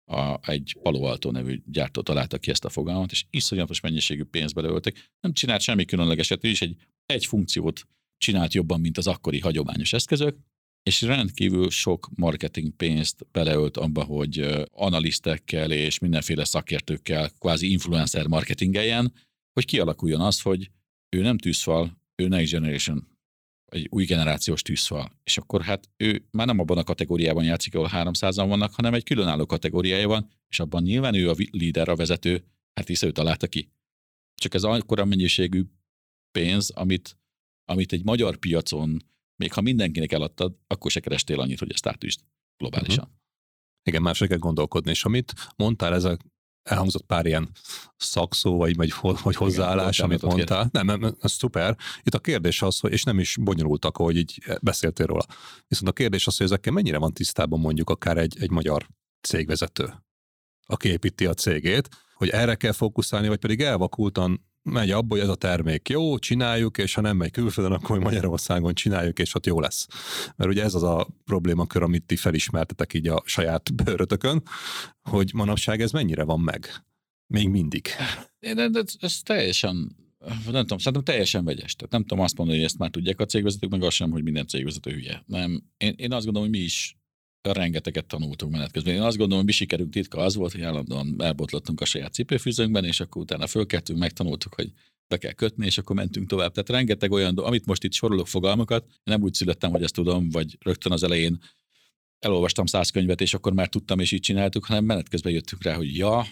A, 0.06 0.50
egy 0.52 0.78
Palo 0.82 1.04
Alto 1.04 1.32
nevű 1.32 1.62
gyártó 1.66 2.02
találta 2.02 2.38
ki 2.38 2.50
ezt 2.50 2.66
a 2.66 2.70
fogalmat, 2.70 3.12
és 3.12 3.26
iszonyatos 3.30 3.80
mennyiségű 3.80 4.24
pénzt 4.24 4.54
beleöltek. 4.54 5.12
Nem 5.20 5.34
csinált 5.34 5.62
semmi 5.62 5.86
különlegeset, 5.86 6.44
ő 6.44 6.50
is 6.50 6.62
egy, 6.62 6.76
egy 7.06 7.26
funkciót 7.26 7.88
csinált 8.18 8.54
jobban, 8.54 8.80
mint 8.80 8.98
az 8.98 9.08
akkori 9.08 9.40
hagyományos 9.40 9.94
eszközök, 9.94 10.38
és 10.88 11.02
rendkívül 11.02 11.69
sok 11.69 12.10
marketing 12.15 12.76
pénzt 12.76 13.28
beleölt 13.32 13.78
abba, 13.78 14.04
hogy 14.04 14.65
analisztekkel 14.71 15.71
és 15.71 16.00
mindenféle 16.00 16.43
szakértőkkel 16.43 17.30
kvázi 17.30 17.71
influencer 17.71 18.28
marketingeljen, 18.28 19.13
hogy 19.54 19.65
kialakuljon 19.65 20.21
az, 20.21 20.41
hogy 20.41 20.71
ő 21.15 21.21
nem 21.21 21.38
tűzfal, 21.38 22.02
ő 22.15 22.28
next 22.28 22.52
generation, 22.52 23.08
egy 23.65 23.88
új 23.89 24.06
generációs 24.06 24.62
tűzfal. 24.62 25.12
És 25.23 25.38
akkor 25.38 25.62
hát 25.62 25.89
ő 25.97 26.28
már 26.32 26.47
nem 26.47 26.60
abban 26.60 26.78
a 26.78 26.84
kategóriában 26.84 27.43
játszik, 27.43 27.76
ahol 27.76 27.89
300-an 27.91 28.45
vannak, 28.47 28.73
hanem 28.73 28.93
egy 28.93 29.04
különálló 29.04 29.45
kategóriája 29.45 30.08
van, 30.08 30.30
és 30.50 30.60
abban 30.60 30.84
nyilván 30.84 31.13
ő 31.13 31.30
a 31.30 31.36
líder, 31.52 31.89
a 31.89 31.95
vezető, 31.95 32.43
hát 32.73 32.88
hisz 32.88 33.04
ő 33.04 33.12
találta 33.12 33.47
ki. 33.47 33.69
Csak 34.36 34.54
ez 34.54 34.63
akkora 34.63 35.06
mennyiségű 35.06 35.63
pénz, 36.32 36.69
amit, 36.69 37.17
amit 37.65 37.93
egy 37.93 38.04
magyar 38.04 38.38
piacon 38.38 39.02
még 39.38 39.54
ha 39.54 39.62
mindenkinek 39.62 40.12
eladtad, 40.12 40.56
akkor 40.67 40.91
se 40.91 41.00
kerestél 41.00 41.39
annyit, 41.39 41.60
hogy 41.60 41.71
ezt 41.71 41.88
átüst 41.88 42.23
globálisan. 42.58 43.04
Uh-huh. 43.04 43.19
Igen, 43.84 44.02
másra 44.02 44.28
kell 44.28 44.38
gondolkodni, 44.38 44.89
és 44.89 45.06
amit 45.06 45.34
mondtál, 45.56 45.93
ez 45.93 46.04
a 46.04 46.17
elhangzott 46.67 47.06
pár 47.06 47.26
ilyen 47.26 47.52
szakszó, 47.97 48.58
vagy, 48.58 48.76
vagy, 48.76 48.93
vagy 49.23 49.36
hozzáállás, 49.36 49.97
Igen, 49.97 50.10
amit 50.10 50.21
mondtál. 50.21 50.69
Nem, 50.71 50.86
nem, 50.86 51.15
ez 51.21 51.32
szuper. 51.32 51.78
Itt 52.04 52.13
a 52.13 52.19
kérdés 52.19 52.62
az, 52.62 52.80
hogy, 52.80 52.91
és 52.91 53.04
nem 53.04 53.19
is 53.19 53.38
bonyolultak, 53.41 53.97
ahogy 53.97 54.17
így 54.17 54.43
beszéltél 54.62 55.06
róla. 55.06 55.26
Viszont 55.67 55.89
a 55.89 55.93
kérdés 55.93 56.28
az, 56.28 56.38
hogy 56.38 56.45
ezekkel 56.45 56.73
mennyire 56.73 56.97
van 56.97 57.13
tisztában 57.13 57.60
mondjuk 57.60 57.89
akár 57.89 58.17
egy, 58.17 58.38
egy 58.39 58.50
magyar 58.50 58.88
cégvezető, 59.21 59.93
aki 60.65 60.89
építi 60.89 61.26
a 61.26 61.34
cégét, 61.34 61.89
hogy 62.13 62.30
erre 62.30 62.56
kell 62.56 62.71
fókuszálni, 62.71 63.28
vagy 63.28 63.39
pedig 63.39 63.62
elvakultan 63.62 64.47
megy 64.70 64.92
abba, 64.92 65.16
hogy 65.16 65.24
ez 65.24 65.30
a 65.30 65.36
termék 65.36 65.90
jó, 65.90 66.18
csináljuk, 66.18 66.78
és 66.78 66.94
ha 66.94 67.02
nem 67.02 67.18
megy 67.18 67.32
külföldön, 67.32 67.74
akkor 67.74 68.00
Magyarországon 68.00 68.74
csináljuk, 68.74 69.20
és 69.20 69.36
ott 69.36 69.46
jó 69.46 69.60
lesz. 69.60 69.88
Mert 70.36 70.50
ugye 70.50 70.64
ez 70.64 70.74
az 70.74 70.84
a 70.84 71.08
problémakör, 71.26 71.84
amit 71.84 72.04
ti 72.04 72.16
felismertetek 72.16 72.94
így 72.94 73.08
a 73.08 73.22
saját 73.26 73.74
bőrötökön, 73.84 74.44
hogy 75.02 75.32
manapság 75.34 75.82
ez 75.82 75.92
mennyire 75.92 76.24
van 76.24 76.40
meg? 76.40 76.86
Még 77.28 77.50
mindig. 77.50 77.88
Én, 78.40 78.60
ez, 78.60 78.96
ez 79.00 79.20
teljesen 79.24 79.96
nem 80.28 80.62
tudom, 80.62 80.78
szerintem 80.78 81.04
teljesen 81.04 81.46
vegyes. 81.46 81.76
Tehát 81.76 81.92
nem 81.92 82.02
tudom 82.02 82.24
azt 82.24 82.38
mondani, 82.38 82.58
hogy 82.58 82.68
ezt 82.68 82.78
már 82.78 82.90
tudják 82.90 83.20
a 83.20 83.26
cégvezetők, 83.26 83.70
meg 83.70 83.84
azt 83.84 83.96
sem, 83.96 84.12
hogy 84.12 84.24
minden 84.24 84.48
cégvezető 84.48 84.92
hülye. 84.92 85.24
Nem, 85.26 85.64
én, 85.78 85.94
én 85.98 86.14
azt 86.14 86.26
gondolom, 86.26 86.50
hogy 86.50 86.60
mi 86.60 86.64
is 86.64 86.98
rengeteget 87.54 88.06
tanultunk 88.06 88.52
menet 88.52 88.72
közben. 88.72 88.94
Én 88.94 89.02
azt 89.02 89.18
gondolom, 89.18 89.38
hogy 89.38 89.46
mi 89.46 89.52
sikerünk 89.52 89.92
titka 89.92 90.22
az 90.22 90.36
volt, 90.36 90.52
hogy 90.52 90.62
állandóan 90.62 91.16
elbotlottunk 91.18 91.82
a 91.82 91.86
saját 91.86 92.14
cipőfűzőnkben, 92.14 92.86
és 92.86 93.00
akkor 93.00 93.22
utána 93.22 93.48
fölkeltünk, 93.48 94.00
megtanultuk, 94.00 94.54
hogy 94.54 94.72
be 95.08 95.18
kell 95.18 95.32
kötni, 95.32 95.66
és 95.66 95.78
akkor 95.78 95.96
mentünk 95.96 96.28
tovább. 96.28 96.52
Tehát 96.52 96.70
rengeteg 96.70 97.12
olyan, 97.12 97.38
amit 97.38 97.66
most 97.66 97.84
itt 97.84 97.94
sorolok 97.94 98.28
fogalmakat, 98.28 98.86
nem 99.04 99.22
úgy 99.22 99.34
születtem, 99.34 99.72
hogy 99.72 99.84
ezt 99.84 99.94
tudom, 99.94 100.30
vagy 100.30 100.58
rögtön 100.60 100.92
az 100.92 101.04
elején 101.04 101.40
elolvastam 102.20 102.66
száz 102.66 102.90
könyvet, 102.90 103.22
és 103.22 103.34
akkor 103.34 103.54
már 103.54 103.68
tudtam, 103.68 104.00
és 104.00 104.12
így 104.12 104.22
csináltuk, 104.22 104.66
hanem 104.66 104.86
menet 104.86 105.10
közben 105.10 105.34
jöttünk 105.34 105.64
rá, 105.64 105.76
hogy 105.76 105.98
ja, 105.98 106.26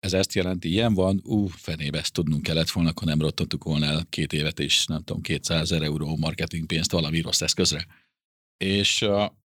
ez 0.00 0.12
ezt 0.12 0.34
jelenti, 0.34 0.68
ilyen 0.68 0.94
van, 0.94 1.20
ú, 1.24 1.46
fenébe 1.46 1.98
ezt 1.98 2.12
tudnunk 2.12 2.42
kellett 2.42 2.70
volna, 2.70 2.90
akkor 2.90 3.06
nem 3.06 3.20
rottanttuk 3.20 3.64
volna 3.64 3.86
el 3.86 4.06
két 4.08 4.32
évet, 4.32 4.60
és 4.60 4.86
nem 4.86 5.02
tudom, 5.02 5.22
200 5.22 5.60
ezer 5.60 5.82
euró 5.82 6.16
marketingpénzt 6.16 6.92
valami 6.92 7.20
rossz 7.20 7.40
eszközre. 7.40 7.86
És 8.56 9.06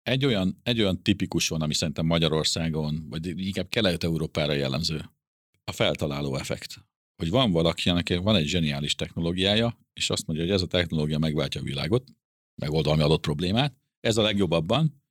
egy 0.03 0.25
olyan, 0.25 0.59
egy 0.63 0.81
olyan 0.81 1.03
tipikus 1.03 1.47
van, 1.47 1.61
ami 1.61 1.73
szerintem 1.73 2.05
Magyarországon, 2.05 3.05
vagy 3.09 3.47
inkább 3.47 3.69
Kelet-Európára 3.69 4.53
jellemző, 4.53 5.09
a 5.63 5.71
feltaláló 5.71 6.35
effekt. 6.35 6.87
Hogy 7.15 7.29
van 7.29 7.51
valaki, 7.51 7.89
aki 7.89 8.15
van 8.15 8.35
egy 8.35 8.47
zseniális 8.47 8.95
technológiája, 8.95 9.79
és 9.93 10.09
azt 10.09 10.27
mondja, 10.27 10.45
hogy 10.45 10.53
ez 10.53 10.61
a 10.61 10.67
technológia 10.67 11.17
megváltja 11.17 11.61
a 11.61 11.63
világot, 11.63 12.07
megold 12.61 12.85
valami 12.85 13.03
adott 13.03 13.21
problémát, 13.21 13.77
ez 13.99 14.17
a 14.17 14.21
legjobb 14.21 14.51
abban, 14.51 15.03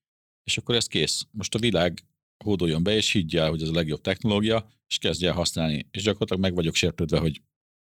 és 0.45 0.59
akkor 0.59 0.75
ez 0.75 0.87
kész. 0.87 1.27
Most 1.31 1.55
a 1.55 1.59
világ 1.59 2.05
hódoljon 2.45 2.83
be, 2.83 2.95
és 2.95 3.13
higgye 3.13 3.41
el, 3.41 3.49
hogy 3.49 3.63
ez 3.63 3.69
a 3.69 3.73
legjobb 3.73 4.01
technológia, 4.01 4.69
és 4.87 4.99
kezdje 4.99 5.29
el 5.29 5.35
használni. 5.35 5.87
És 5.91 6.03
gyakorlatilag 6.03 6.43
meg 6.43 6.55
vagyok 6.55 6.75
sértődve, 6.75 7.19
hogy 7.19 7.43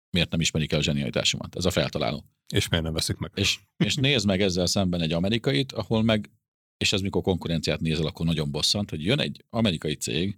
miért 0.10 0.32
nem 0.32 0.40
ismerik 0.40 0.72
el 0.72 0.80
a 0.80 0.84
zsenialitásomat. 0.84 1.56
Ez 1.56 1.66
a 1.66 1.72
feltaláló. 1.72 2.26
És 2.54 2.70
miért 2.70 2.86
nem 2.86 2.94
veszik 2.94 3.18
meg? 3.18 3.32
És, 3.36 3.60
és 3.78 3.96
nézd 3.96 4.26
meg 4.26 4.42
ezzel 4.42 4.66
szemben 4.66 5.02
egy 5.02 5.12
amerikait, 5.12 5.72
ahol 5.72 6.04
meg 6.04 6.32
és 6.78 6.94
ez 6.94 7.02
mikor 7.02 7.22
konkurenciát 7.22 7.80
nézel, 7.80 8.06
akkor 8.06 8.26
nagyon 8.26 8.52
bosszant, 8.52 8.90
hogy 8.90 9.04
jön 9.04 9.20
egy 9.20 9.44
amerikai 9.50 9.96
cég, 9.96 10.38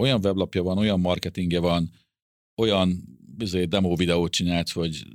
olyan 0.00 0.24
weblapja 0.24 0.62
van, 0.62 0.78
olyan 0.78 1.00
marketingje 1.00 1.58
van, 1.58 1.90
olyan 2.56 3.18
bizony, 3.36 3.68
demo 3.68 3.96
videót 3.96 4.32
csinált, 4.32 4.70
hogy 4.70 5.06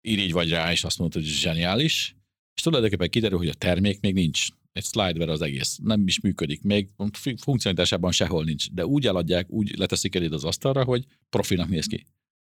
irigy 0.00 0.32
vagy 0.32 0.50
rá, 0.50 0.72
és 0.72 0.84
azt 0.84 0.98
mondta, 0.98 1.18
hogy 1.18 1.28
zseniális, 1.28 2.16
és 2.54 2.62
tulajdonképpen 2.62 3.10
kiderül, 3.10 3.38
hogy 3.38 3.48
a 3.48 3.54
termék 3.54 4.00
még 4.00 4.14
nincs. 4.14 4.46
Egy 4.72 4.84
slideware 4.84 5.32
az 5.32 5.40
egész. 5.42 5.78
Nem 5.82 6.06
is 6.06 6.20
működik. 6.20 6.62
Még 6.62 6.88
funkcionalitásában 7.36 8.12
sehol 8.12 8.44
nincs. 8.44 8.70
De 8.70 8.86
úgy 8.86 9.06
eladják, 9.06 9.50
úgy 9.50 9.78
leteszik 9.78 10.14
el 10.14 10.32
az 10.32 10.44
asztalra, 10.44 10.84
hogy 10.84 11.06
profinak 11.28 11.68
néz 11.68 11.86
ki. 11.86 12.06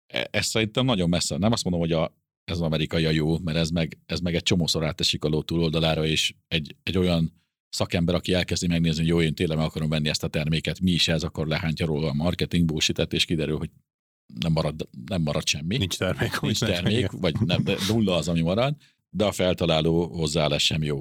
E, 0.07 0.29
ez 0.31 0.47
szerintem 0.47 0.85
nagyon 0.85 1.09
messze. 1.09 1.37
Nem 1.37 1.53
azt 1.53 1.65
mondom, 1.65 1.83
hogy 1.83 1.93
a 1.93 2.15
ez 2.47 2.57
az 2.57 2.61
amerikai 2.61 3.05
a 3.05 3.11
jó, 3.11 3.39
mert 3.39 3.57
ez 3.57 3.71
meg, 3.71 3.99
ez 4.07 4.21
meg 4.21 4.35
egy 4.35 4.43
csomószor 4.43 4.85
átesik 4.85 5.25
a 5.25 5.29
ló 5.29 5.43
túloldalára, 5.43 6.07
és 6.07 6.35
egy, 6.49 6.77
egy 6.83 6.99
olyan 6.99 7.33
szakember, 7.69 8.15
aki 8.15 8.33
elkezdi 8.33 8.67
megnézni, 8.67 9.01
hogy 9.01 9.11
jó, 9.11 9.21
én 9.21 9.35
tényleg 9.35 9.57
meg 9.57 9.67
akarom 9.67 9.89
venni 9.89 10.09
ezt 10.09 10.25
a 10.25 10.29
terméket, 10.29 10.81
mi 10.81 10.91
is 10.91 11.09
ez, 11.09 11.23
akkor 11.23 11.47
lehántja 11.47 11.87
róla 11.87 12.09
a 12.09 12.13
marketing 12.13 12.65
bullshit 12.65 13.13
és 13.13 13.25
kiderül, 13.25 13.59
hogy 13.59 13.71
nem 14.41 14.53
marad, 14.53 14.89
nem 15.07 15.23
marad 15.23 15.47
semmi. 15.47 15.77
Nincs 15.77 15.97
termék. 15.97 16.41
Nincs 16.41 16.59
termék, 16.59 17.11
vagy 17.11 17.41
nem, 17.41 17.65
de 17.65 17.77
nulla 17.89 18.15
az, 18.15 18.29
ami 18.29 18.41
marad, 18.41 18.77
de 19.11 19.25
a 19.25 19.33
feltaláló 19.33 20.07
hozzáállás 20.07 20.65
sem 20.65 20.83
jó. 20.83 21.01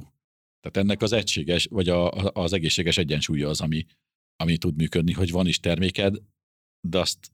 Tehát 0.60 0.78
ennek 0.78 1.02
az 1.02 1.12
egységes, 1.12 1.66
vagy 1.66 1.90
a, 1.90 2.12
az 2.12 2.54
egészséges 2.54 2.98
egyensúlya 2.98 3.50
az, 3.50 3.62
ami, 3.62 3.86
ami 4.36 4.58
tud 4.58 4.76
működni, 4.76 5.12
hogy 5.12 5.32
van 5.32 5.48
is 5.48 5.60
terméked, 5.60 6.16
de 6.88 7.00
azt 7.00 7.32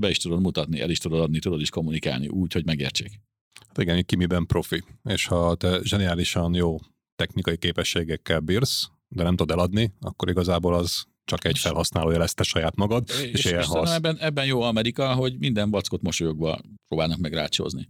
be 0.00 0.10
is 0.10 0.18
tudod 0.18 0.40
mutatni, 0.40 0.80
el 0.80 0.90
is 0.90 0.98
tudod 0.98 1.20
adni, 1.20 1.38
tudod 1.38 1.60
is 1.60 1.70
kommunikálni 1.70 2.28
úgy, 2.28 2.52
hogy 2.52 2.64
megértsék. 2.64 3.20
Hát 3.66 3.78
igen, 3.78 4.04
ki 4.04 4.16
miben 4.16 4.46
profi. 4.46 4.84
És 5.04 5.26
ha 5.26 5.54
te 5.54 5.80
zseniálisan 5.82 6.54
jó 6.54 6.78
technikai 7.16 7.58
képességekkel 7.58 8.40
bírsz, 8.40 8.88
de 9.08 9.22
nem 9.22 9.36
tudod 9.36 9.56
eladni, 9.56 9.92
akkor 10.00 10.28
igazából 10.28 10.74
az 10.74 11.04
csak 11.24 11.44
egy 11.44 11.58
felhasználója 11.58 12.18
lesz 12.18 12.34
te 12.34 12.42
saját 12.42 12.76
magad, 12.76 13.08
és, 13.08 13.30
és, 13.32 13.44
és 13.44 13.66
ebben, 13.84 14.18
ebben 14.18 14.46
jó 14.46 14.62
Amerika, 14.62 15.14
hogy 15.14 15.38
minden 15.38 15.70
vackot 15.70 16.02
mosolyogva 16.02 16.60
próbálnak 16.88 17.18
meg 17.18 17.32
rácsozni. 17.32 17.88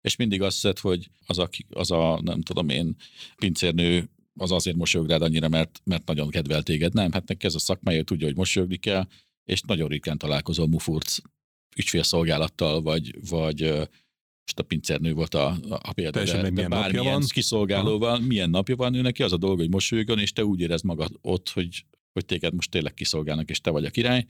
És 0.00 0.16
mindig 0.16 0.42
azt 0.42 0.54
hiszed, 0.54 0.78
hogy 0.78 1.10
az 1.26 1.38
a, 1.38 1.48
az 1.68 1.90
a, 1.90 2.20
nem 2.22 2.40
tudom 2.40 2.68
én, 2.68 2.96
pincérnő 3.36 4.10
az 4.34 4.50
azért 4.50 4.76
mosolyog 4.76 5.08
rád 5.08 5.22
annyira, 5.22 5.48
mert, 5.48 5.80
mert 5.84 6.06
nagyon 6.06 6.30
kedvel 6.30 6.62
téged. 6.62 6.92
Nem, 6.92 7.12
hát 7.12 7.28
neki 7.28 7.46
ez 7.46 7.54
a 7.54 7.58
szakmája, 7.58 8.02
tudja, 8.02 8.26
hogy 8.26 8.36
mosolyogni 8.36 8.76
kell, 8.76 9.06
és 9.44 9.60
nagyon 9.60 9.88
ritkán 9.88 10.18
találkozol 10.18 10.66
mufurc 10.66 11.18
ügyfélszolgálattal, 11.76 12.82
vagy, 12.82 13.28
vagy 13.28 13.88
most 14.42 14.58
a 14.58 14.62
pincernő 14.62 15.14
volt 15.14 15.34
a, 15.34 15.56
a 15.68 15.92
példa, 15.92 16.10
Teljesen 16.10 16.42
de, 16.42 16.50
milyen 16.50 16.70
bármilyen 16.70 17.12
van. 17.12 17.22
kiszolgálóval, 17.28 18.18
milyen 18.18 18.50
napja 18.50 18.76
van, 18.76 18.94
ő 18.94 19.00
neki 19.00 19.22
az 19.22 19.32
a 19.32 19.36
dolga, 19.36 19.60
hogy 19.60 19.70
mosolyogjon, 19.70 20.18
és 20.18 20.32
te 20.32 20.44
úgy 20.44 20.60
érezd 20.60 20.84
magad 20.84 21.18
ott, 21.20 21.48
hogy, 21.48 21.84
hogy 22.12 22.24
téged 22.24 22.54
most 22.54 22.70
tényleg 22.70 22.94
kiszolgálnak, 22.94 23.50
és 23.50 23.60
te 23.60 23.70
vagy 23.70 23.84
a 23.84 23.90
király. 23.90 24.26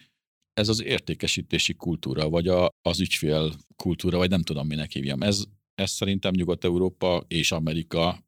Ez 0.52 0.68
az 0.68 0.82
értékesítési 0.82 1.74
kultúra, 1.74 2.28
vagy 2.28 2.48
a, 2.48 2.68
az 2.82 3.00
ügyfél 3.00 3.52
kultúra, 3.76 4.18
vagy 4.18 4.30
nem 4.30 4.42
tudom, 4.42 4.66
minek 4.66 4.92
hívjam. 4.92 5.22
Ez, 5.22 5.44
ez 5.74 5.90
szerintem 5.90 6.32
Nyugat-Európa 6.34 7.24
és 7.28 7.52
Amerika 7.52 8.24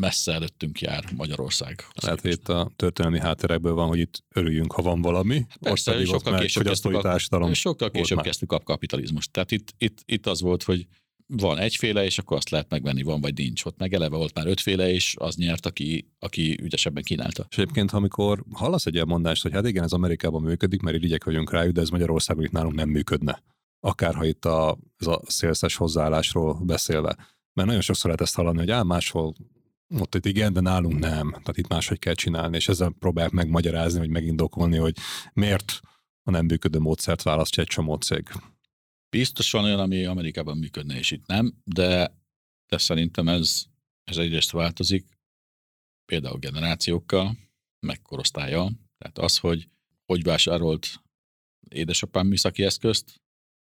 messze 0.00 0.32
előttünk 0.32 0.80
jár 0.80 1.04
Magyarország. 1.16 1.86
Lehet, 2.02 2.20
hogy 2.20 2.30
itt 2.30 2.48
a 2.48 2.70
történelmi 2.76 3.18
hátterekből 3.18 3.74
van, 3.74 3.88
hogy 3.88 3.98
itt 3.98 4.24
örüljünk, 4.34 4.72
ha 4.72 4.82
van 4.82 5.00
valami. 5.02 5.46
Persze, 5.60 5.90
ott 5.90 5.96
pedig 5.96 6.12
ott 6.12 6.18
sokkal 6.18 6.32
meg 6.32 6.40
később 6.40 6.64
kezdtük 6.64 6.94
a- 6.94 7.00
társadalom. 7.00 7.52
Sokkal 7.52 7.90
később 7.90 8.20
kezdtük 8.20 8.52
a 8.52 8.60
kapitalizmust. 8.60 9.30
Tehát 9.30 9.50
itt, 9.50 9.74
itt, 9.78 10.02
itt 10.04 10.26
az 10.26 10.40
volt, 10.40 10.62
hogy 10.62 10.86
van 11.26 11.58
egyféle, 11.58 12.04
és 12.04 12.18
akkor 12.18 12.36
azt 12.36 12.50
lehet 12.50 12.70
megvenni, 12.70 13.02
van 13.02 13.20
vagy 13.20 13.34
nincs. 13.34 13.64
Ott 13.64 13.78
meg 13.78 13.94
eleve 13.94 14.16
volt 14.16 14.34
már 14.34 14.46
ötféle, 14.46 14.90
és 14.90 15.14
az 15.18 15.36
nyert, 15.36 15.66
aki, 15.66 16.10
aki 16.18 16.58
ügyesebben 16.62 17.02
kínálta. 17.02 17.46
És 17.50 17.58
egyébként, 17.58 17.90
amikor 17.92 18.44
hallasz 18.52 18.86
egy 18.86 18.94
ilyen 18.94 19.06
mondást, 19.06 19.42
hogy 19.42 19.52
hát 19.52 19.66
igen, 19.66 19.84
ez 19.84 19.92
Amerikában 19.92 20.42
működik, 20.42 20.80
mert 20.80 20.96
irigyek 20.96 21.24
vagyunk 21.24 21.50
rájuk, 21.50 21.72
de 21.72 21.80
ez 21.80 21.88
Magyarországon 21.88 22.44
itt 22.44 22.52
nálunk 22.52 22.74
nem 22.74 22.88
működne. 22.88 23.42
Akárha 23.80 24.24
itt 24.24 24.44
a, 24.44 24.78
ez 24.96 25.06
a 25.06 25.20
szélszes 25.26 25.76
hozzáállásról 25.76 26.60
beszélve. 26.62 27.16
Mert 27.54 27.68
nagyon 27.68 27.80
sokszor 27.80 28.04
lehet 28.04 28.20
ezt 28.20 28.34
hallani, 28.34 28.58
hogy 28.58 28.70
áll 28.70 28.82
máshol 28.82 29.34
ott 29.98 30.14
itt 30.14 30.26
igen, 30.26 30.52
de 30.52 30.60
nálunk 30.60 30.98
nem. 30.98 31.30
Tehát 31.30 31.56
itt 31.56 31.68
máshogy 31.68 31.98
kell 31.98 32.14
csinálni, 32.14 32.56
és 32.56 32.68
ezzel 32.68 32.94
próbálják 32.98 33.32
megmagyarázni, 33.32 33.98
vagy 33.98 34.08
megindokolni, 34.08 34.76
hogy 34.76 34.96
miért 35.32 35.80
a 36.22 36.30
nem 36.30 36.44
működő 36.44 36.78
módszert 36.78 37.22
választja 37.22 37.62
egy 37.62 37.68
csomó 37.68 37.94
cég. 37.94 38.28
Biztos 39.10 39.50
van 39.50 39.64
olyan, 39.64 39.78
ami 39.78 40.04
Amerikában 40.04 40.58
működne, 40.58 40.98
és 40.98 41.10
itt 41.10 41.26
nem, 41.26 41.54
de, 41.64 42.18
de 42.66 42.78
szerintem 42.78 43.28
ez, 43.28 43.64
ez 44.04 44.16
egyrészt 44.16 44.50
változik, 44.50 45.06
például 46.04 46.38
generációkkal, 46.38 47.36
meg 47.86 48.02
korosztálya. 48.02 48.70
Tehát 48.98 49.18
az, 49.18 49.38
hogy 49.38 49.68
hogy 50.06 50.22
vásárolt 50.22 51.02
édesapám 51.68 52.26
műszaki 52.26 52.64
eszközt, 52.64 53.22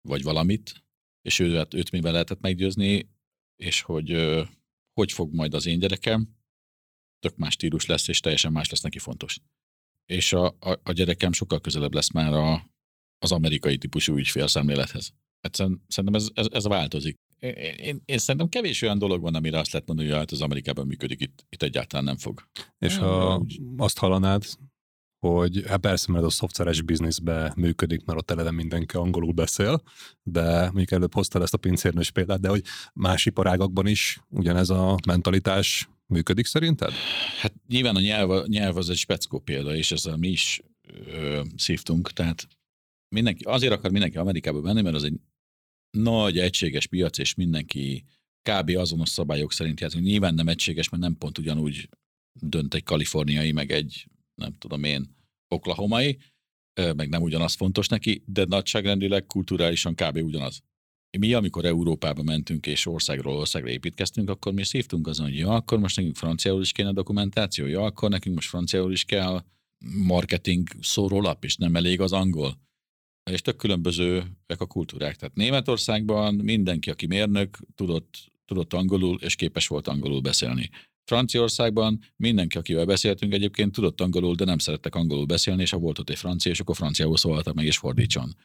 vagy 0.08 0.22
valamit, 0.22 0.84
és 1.22 1.38
ő, 1.38 1.66
őt 1.70 1.90
mivel 1.90 2.12
lehetett 2.12 2.40
meggyőzni, 2.40 3.08
és 3.60 3.80
hogy 3.80 4.38
hogy 4.92 5.12
fog 5.12 5.34
majd 5.34 5.54
az 5.54 5.66
én 5.66 5.78
gyerekem, 5.78 6.28
tök 7.18 7.36
más 7.36 7.52
stílus 7.52 7.86
lesz, 7.86 8.08
és 8.08 8.20
teljesen 8.20 8.52
más 8.52 8.70
lesz 8.70 8.80
neki 8.80 8.98
fontos. 8.98 9.38
És 10.06 10.32
a, 10.32 10.46
a, 10.46 10.80
a 10.82 10.92
gyerekem 10.92 11.32
sokkal 11.32 11.60
közelebb 11.60 11.94
lesz 11.94 12.10
már 12.10 12.32
a, 12.32 12.70
az 13.18 13.32
amerikai 13.32 13.78
típusú 13.78 14.16
ügyfélszemlélethez. 14.16 15.12
Egyszerűen 15.40 15.84
szerintem 15.88 16.20
ez, 16.20 16.28
ez, 16.34 16.46
ez 16.52 16.64
változik. 16.64 17.16
Én, 17.38 17.52
én, 17.76 18.02
én 18.04 18.18
szerintem 18.18 18.48
kevés 18.48 18.82
olyan 18.82 18.98
dolog 18.98 19.20
van, 19.20 19.34
amire 19.34 19.58
azt 19.58 19.72
lehet 19.72 19.86
mondani, 19.86 20.08
hogy 20.08 20.18
hát 20.18 20.30
az 20.30 20.42
Amerikában 20.42 20.86
működik, 20.86 21.20
itt, 21.20 21.46
itt 21.48 21.62
egyáltalán 21.62 22.04
nem 22.04 22.16
fog. 22.16 22.48
És 22.78 22.96
ha 22.96 23.44
azt 23.76 23.98
hallanád, 23.98 24.44
hogy 25.20 25.62
hát 25.66 25.80
persze, 25.80 26.12
mert 26.12 26.24
a 26.24 26.30
szoftveres 26.30 26.82
bizniszbe 26.82 27.52
működik, 27.56 28.04
mert 28.04 28.18
ott 28.18 28.30
eleve 28.30 28.50
mindenki 28.50 28.96
angolul 28.96 29.32
beszél, 29.32 29.82
de 30.22 30.62
mondjuk 30.62 30.90
előbb 30.90 31.14
hoztál 31.14 31.42
ezt 31.42 31.54
a 31.54 31.58
pincérnős 31.58 32.10
példát, 32.10 32.40
de 32.40 32.48
hogy 32.48 32.64
más 32.94 33.26
iparágakban 33.26 33.86
is 33.86 34.20
ugyanez 34.28 34.70
a 34.70 34.96
mentalitás 35.06 35.88
működik 36.06 36.46
szerinted? 36.46 36.92
Hát 37.40 37.54
nyilván 37.68 37.96
a 37.96 38.00
nyelv, 38.00 38.46
nyelv 38.46 38.76
az 38.76 38.90
egy 38.90 38.96
speckó 38.96 39.38
példa, 39.38 39.76
és 39.76 39.92
ezzel 39.92 40.16
mi 40.16 40.28
is 40.28 40.60
ö, 41.06 41.42
szívtunk, 41.56 42.12
tehát 42.12 42.48
mindenki, 43.08 43.44
azért 43.44 43.72
akar 43.72 43.90
mindenki 43.90 44.16
Amerikába 44.16 44.60
menni, 44.60 44.82
mert 44.82 44.94
az 44.94 45.04
egy 45.04 45.20
nagy, 45.90 46.38
egységes 46.38 46.86
piac, 46.86 47.18
és 47.18 47.34
mindenki 47.34 48.04
kb. 48.42 48.70
azonos 48.76 49.08
szabályok 49.08 49.52
szerint 49.52 49.80
játszik. 49.80 50.00
Nyilván 50.00 50.34
nem 50.34 50.48
egységes, 50.48 50.88
mert 50.88 51.02
nem 51.02 51.16
pont 51.18 51.38
ugyanúgy 51.38 51.88
dönt 52.32 52.74
egy 52.74 52.82
kaliforniai, 52.82 53.52
meg 53.52 53.72
egy, 53.72 54.06
nem 54.40 54.58
tudom 54.58 54.84
én, 54.84 55.16
oklahomai, 55.48 56.18
meg 56.74 57.08
nem 57.08 57.22
ugyanaz 57.22 57.54
fontos 57.54 57.88
neki, 57.88 58.22
de 58.26 58.44
nagyságrendileg, 58.44 59.26
kulturálisan 59.26 59.94
kb. 59.94 60.16
ugyanaz. 60.16 60.62
Mi, 61.18 61.32
amikor 61.32 61.64
Európába 61.64 62.22
mentünk 62.22 62.66
és 62.66 62.86
országról 62.86 63.36
országra 63.36 63.70
építkeztünk, 63.70 64.30
akkor 64.30 64.52
mi 64.52 64.64
szívtunk 64.64 65.06
azon, 65.06 65.26
hogy 65.26 65.36
ja, 65.36 65.54
akkor 65.54 65.78
most 65.78 65.96
nekünk 65.96 66.16
franciául 66.16 66.60
is 66.60 66.72
kéne 66.72 66.92
dokumentáció, 66.92 67.66
ja, 67.66 67.84
akkor 67.84 68.10
nekünk 68.10 68.34
most 68.34 68.48
franciául 68.48 68.92
is 68.92 69.04
kell 69.04 69.44
marketing 70.06 70.68
szórólap, 70.80 71.44
és 71.44 71.56
nem 71.56 71.76
elég 71.76 72.00
az 72.00 72.12
angol. 72.12 72.58
És 73.30 73.40
tök 73.40 73.56
különbözőek 73.56 74.56
a 74.58 74.66
kultúrák. 74.66 75.16
Tehát 75.16 75.34
Németországban 75.34 76.34
mindenki, 76.34 76.90
aki 76.90 77.06
mérnök, 77.06 77.58
tudott, 77.74 78.32
tudott 78.44 78.72
angolul, 78.72 79.18
és 79.20 79.34
képes 79.34 79.66
volt 79.66 79.88
angolul 79.88 80.20
beszélni. 80.20 80.70
Franciaországban 81.10 82.00
mindenki, 82.16 82.58
akivel 82.58 82.84
beszéltünk 82.84 83.32
egyébként, 83.32 83.72
tudott 83.72 84.00
angolul, 84.00 84.34
de 84.34 84.44
nem 84.44 84.58
szerettek 84.58 84.94
angolul 84.94 85.24
beszélni, 85.24 85.62
és 85.62 85.70
ha 85.70 85.78
volt 85.78 85.98
ott 85.98 86.10
egy 86.10 86.18
francia, 86.18 86.50
és 86.50 86.60
akkor 86.60 86.76
franciául 86.76 87.16
szóltak 87.16 87.54
meg, 87.54 87.64
és 87.64 87.78
fordítson. 87.78 88.36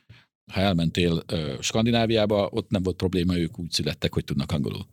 Ha 0.52 0.60
elmentél 0.60 1.24
ö, 1.28 1.56
Skandináviába, 1.62 2.50
ott 2.52 2.70
nem 2.70 2.84
volt 2.84 2.96
probléma, 2.96 3.38
ők 3.38 3.60
úgy 3.60 3.72
születtek, 3.72 4.14
hogy 4.14 4.24
tudnak 4.24 4.52
angolul. 4.52 4.86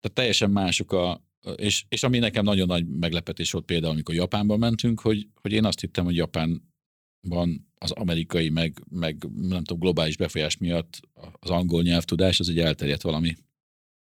Tehát 0.00 0.16
teljesen 0.16 0.50
mások 0.50 0.92
a, 0.92 1.24
és, 1.56 1.84
és 1.88 2.02
ami 2.02 2.18
nekem 2.18 2.44
nagyon 2.44 2.66
nagy 2.66 2.86
meglepetés 2.86 3.52
volt 3.52 3.64
például, 3.64 3.92
amikor 3.92 4.14
Japánba 4.14 4.56
mentünk, 4.56 5.00
hogy, 5.00 5.28
hogy 5.34 5.52
én 5.52 5.64
azt 5.64 5.80
hittem, 5.80 6.04
hogy 6.04 6.16
Japánban 6.16 7.68
az 7.74 7.90
amerikai, 7.90 8.48
meg, 8.48 8.82
meg 8.90 9.26
nem 9.34 9.64
tudom, 9.64 9.78
globális 9.78 10.16
befolyás 10.16 10.56
miatt 10.56 11.00
az 11.38 11.50
angol 11.50 11.82
nyelvtudás 11.82 12.40
az 12.40 12.48
egy 12.48 12.58
elterjedt 12.58 13.02
valami 13.02 13.36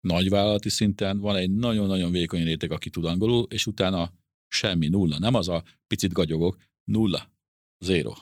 nagyvállalati 0.06 0.70
szinten. 0.70 1.20
Van 1.20 1.36
egy 1.36 1.52
nagyon-nagyon 1.52 2.12
vékony 2.12 2.44
réteg, 2.44 2.72
aki 2.72 2.90
tud 2.90 3.06
angolul, 3.06 3.48
és 3.50 3.66
utána 3.66 4.12
semmi, 4.48 4.88
nulla. 4.88 5.20
Nem 5.20 5.34
az 5.34 5.48
a 5.48 5.64
picit 5.88 6.14
gagyogok, 6.14 6.58
nulla. 6.84 7.32
Zéro. 7.80 8.14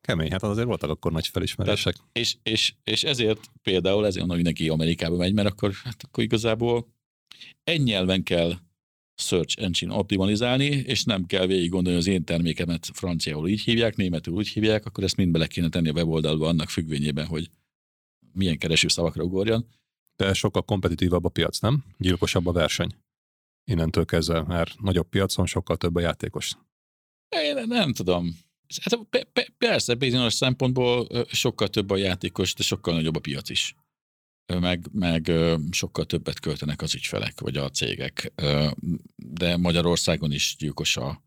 Kemény, 0.00 0.30
hát 0.30 0.42
azért 0.42 0.66
voltak 0.66 0.90
akkor 0.90 1.12
nagy 1.12 1.26
felismerések. 1.26 1.96
És, 2.12 2.36
és, 2.42 2.74
és 2.84 3.04
ezért 3.04 3.50
például 3.62 4.06
ezért 4.06 4.26
mondom, 4.26 4.36
hogy 4.36 4.44
neki 4.44 4.68
Amerikába 4.68 5.16
megy, 5.16 5.32
mert 5.32 5.48
akkor, 5.48 5.72
hát 5.72 6.02
akkor 6.02 6.24
igazából 6.24 6.86
egy 7.64 7.82
nyelven 7.82 8.22
kell 8.22 8.52
search 9.14 9.62
engine 9.62 9.94
optimalizálni, 9.94 10.64
és 10.64 11.04
nem 11.04 11.26
kell 11.26 11.46
végig 11.46 11.70
gondolni, 11.70 11.98
az 11.98 12.06
én 12.06 12.24
termékemet 12.24 12.90
franciául 12.92 13.48
így 13.48 13.60
hívják, 13.60 13.96
németül 13.96 14.34
úgy 14.34 14.48
hívják, 14.48 14.86
akkor 14.86 15.04
ezt 15.04 15.16
mind 15.16 15.30
bele 15.30 15.46
kéne 15.46 15.68
tenni 15.68 15.88
a 15.88 15.92
weboldalba 15.92 16.48
annak 16.48 16.68
függvényében, 16.68 17.26
hogy 17.26 17.50
milyen 18.32 18.58
kereső 18.58 18.88
szavakra 18.88 19.24
ugorjon. 19.24 19.66
De 20.16 20.34
sokkal 20.34 20.62
kompetitívabb 20.62 21.24
a 21.24 21.28
piac, 21.28 21.58
nem? 21.58 21.84
Gyilkosabb 21.98 22.46
a 22.46 22.52
verseny. 22.52 22.94
Innentől 23.70 24.04
kezdve, 24.04 24.42
mert 24.42 24.80
nagyobb 24.80 25.08
piacon 25.08 25.46
sokkal 25.46 25.76
több 25.76 25.94
a 25.94 26.00
játékos. 26.00 26.56
Én 27.28 27.66
nem 27.66 27.92
tudom. 27.92 28.38
Hát 28.82 28.98
pe- 29.10 29.24
pe- 29.32 29.54
persze, 29.58 29.94
bizonyos 29.94 30.34
szempontból 30.34 31.06
sokkal 31.26 31.68
több 31.68 31.90
a 31.90 31.96
játékos, 31.96 32.54
de 32.54 32.62
sokkal 32.62 32.94
nagyobb 32.94 33.16
a 33.16 33.20
piac 33.20 33.48
is. 33.48 33.76
Meg, 34.60 34.88
meg 34.92 35.32
sokkal 35.70 36.04
többet 36.04 36.40
költenek 36.40 36.82
az 36.82 36.94
ügyfelek, 36.94 37.40
vagy 37.40 37.56
a 37.56 37.70
cégek. 37.70 38.32
De 39.16 39.56
Magyarországon 39.56 40.32
is 40.32 40.56
gyilkos 40.58 40.96
a, 40.96 41.22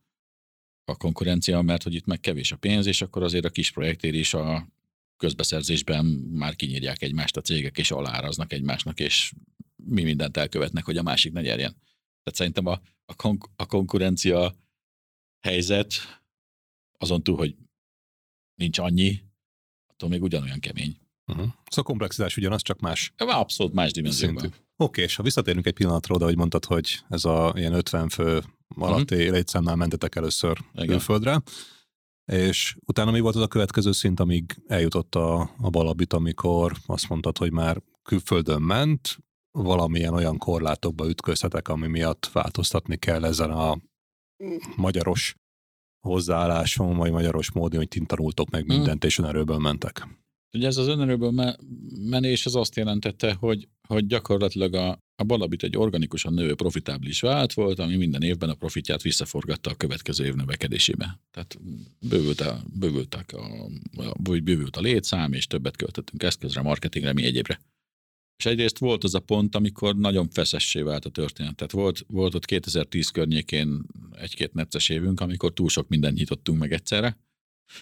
a 0.91 0.95
konkurencia, 0.97 1.61
mert 1.61 1.83
hogy 1.83 1.93
itt 1.93 2.05
meg 2.05 2.19
kevés 2.19 2.51
a 2.51 2.57
pénz, 2.57 2.85
és 2.85 3.01
akkor 3.01 3.23
azért 3.23 3.45
a 3.45 3.49
kis 3.49 3.71
projektért 3.71 4.15
is 4.15 4.33
a 4.33 4.67
közbeszerzésben 5.17 6.05
már 6.31 6.55
kinyírják 6.55 7.01
egymást 7.01 7.37
a 7.37 7.41
cégek, 7.41 7.77
és 7.77 7.91
aláraznak 7.91 8.53
egymásnak, 8.53 8.99
és 8.99 9.33
mi 9.75 10.03
mindent 10.03 10.37
elkövetnek, 10.37 10.85
hogy 10.85 10.97
a 10.97 11.03
másik 11.03 11.33
ne 11.33 11.41
nyerjen. 11.41 11.71
Tehát 12.23 12.39
szerintem 12.39 12.65
a, 12.65 12.81
a, 13.05 13.15
konk- 13.15 13.49
a 13.55 13.65
konkurencia 13.65 14.55
helyzet 15.39 15.93
azon 16.97 17.23
túl, 17.23 17.37
hogy 17.37 17.55
nincs 18.55 18.77
annyi, 18.79 19.21
attól 19.87 20.09
még 20.09 20.21
ugyanolyan 20.21 20.59
kemény. 20.59 20.97
Uh-huh. 21.25 21.45
Szóval 21.45 21.63
a 21.69 21.81
komplexitás 21.83 22.37
ugyanaz, 22.37 22.61
csak 22.61 22.79
más 22.79 23.13
Abszolút 23.17 23.73
más 23.73 23.91
dimenzióban. 23.91 24.45
Oké, 24.45 24.55
okay, 24.75 25.03
és 25.03 25.15
ha 25.15 25.23
visszatérünk 25.23 25.65
egy 25.65 25.73
pillanatra 25.73 26.15
oda, 26.15 26.25
hogy 26.25 26.37
mondtad, 26.37 26.65
hogy 26.65 26.99
ez 27.09 27.25
a 27.25 27.53
ilyen 27.55 27.73
50 27.73 28.09
fő 28.09 28.43
alatti 28.67 29.15
uh-huh. 29.15 29.31
létszámnál 29.31 29.75
mentetek 29.75 30.15
először 30.15 30.59
Mhm. 30.59 30.67
Igen. 30.73 30.87
külföldre, 30.87 31.41
és 32.31 32.75
utána 32.85 33.11
mi 33.11 33.19
volt 33.19 33.35
az 33.35 33.41
a 33.41 33.47
következő 33.47 33.91
szint, 33.91 34.19
amíg 34.19 34.61
eljutott 34.67 35.15
a, 35.15 35.39
a 35.57 35.69
balabit, 35.69 36.13
amikor 36.13 36.73
azt 36.85 37.09
mondtad, 37.09 37.37
hogy 37.37 37.51
már 37.51 37.81
külföldön 38.03 38.61
ment, 38.61 39.17
valamilyen 39.51 40.13
olyan 40.13 40.37
korlátokba 40.37 41.09
ütköztetek, 41.09 41.67
ami 41.67 41.87
miatt 41.87 42.25
változtatni 42.25 42.97
kell 42.97 43.25
ezen 43.25 43.51
a 43.51 43.77
magyaros 44.75 45.35
hozzáálláson, 45.99 46.97
vagy 46.97 47.11
magyaros 47.11 47.51
módon, 47.51 47.77
hogy 47.77 47.87
ti 47.87 48.05
tanultok 48.05 48.49
meg 48.49 48.65
mindent, 48.65 49.03
és 49.03 49.17
önerőből 49.17 49.57
mentek. 49.57 50.07
Ugye 50.53 50.67
ez 50.67 50.77
az 50.77 50.87
önerőből 50.87 51.31
me- 51.31 51.59
menés 52.09 52.45
az 52.45 52.55
azt 52.55 52.75
jelentette, 52.75 53.33
hogy, 53.33 53.67
hogy 53.87 54.05
gyakorlatilag 54.05 54.73
a, 54.73 54.99
A 55.19 55.23
Balabit 55.23 55.63
egy 55.63 55.77
organikusan 55.77 56.33
növő 56.33 56.55
profitábilis 56.55 57.21
vállalat 57.21 57.53
volt, 57.53 57.79
ami 57.79 57.95
minden 57.95 58.21
évben 58.21 58.49
a 58.49 58.53
profitját 58.53 59.01
visszaforgatta 59.01 59.69
a 59.69 59.75
következő 59.75 60.25
év 60.25 60.33
növekedésébe. 60.33 61.19
Tehát 61.31 61.57
bővült 61.99 62.41
a, 62.41 62.63
bővültek 62.73 63.33
a, 63.33 63.69
bővült 64.21 64.75
a 64.75 64.81
létszám, 64.81 65.33
és 65.33 65.47
többet 65.47 65.75
költöttünk 65.75 66.23
eszközre, 66.23 66.61
marketingre, 66.61 67.13
mi 67.13 67.23
egyébre. 67.23 67.59
És 68.37 68.45
egyrészt 68.45 68.77
volt 68.77 69.03
az 69.03 69.15
a 69.15 69.19
pont, 69.19 69.55
amikor 69.55 69.95
nagyon 69.95 70.29
feszessé 70.29 70.81
vált 70.81 71.05
a 71.05 71.09
történet. 71.09 71.55
Tehát 71.55 71.73
volt, 71.73 72.05
volt 72.07 72.35
ott 72.35 72.45
2010 72.45 73.09
környékén 73.09 73.85
egy-két 74.11 74.53
necces 74.53 74.89
évünk, 74.89 75.19
amikor 75.19 75.53
túl 75.53 75.69
sok 75.69 75.87
mindent 75.87 76.17
nyitottunk 76.17 76.59
meg 76.59 76.71
egyszerre, 76.71 77.17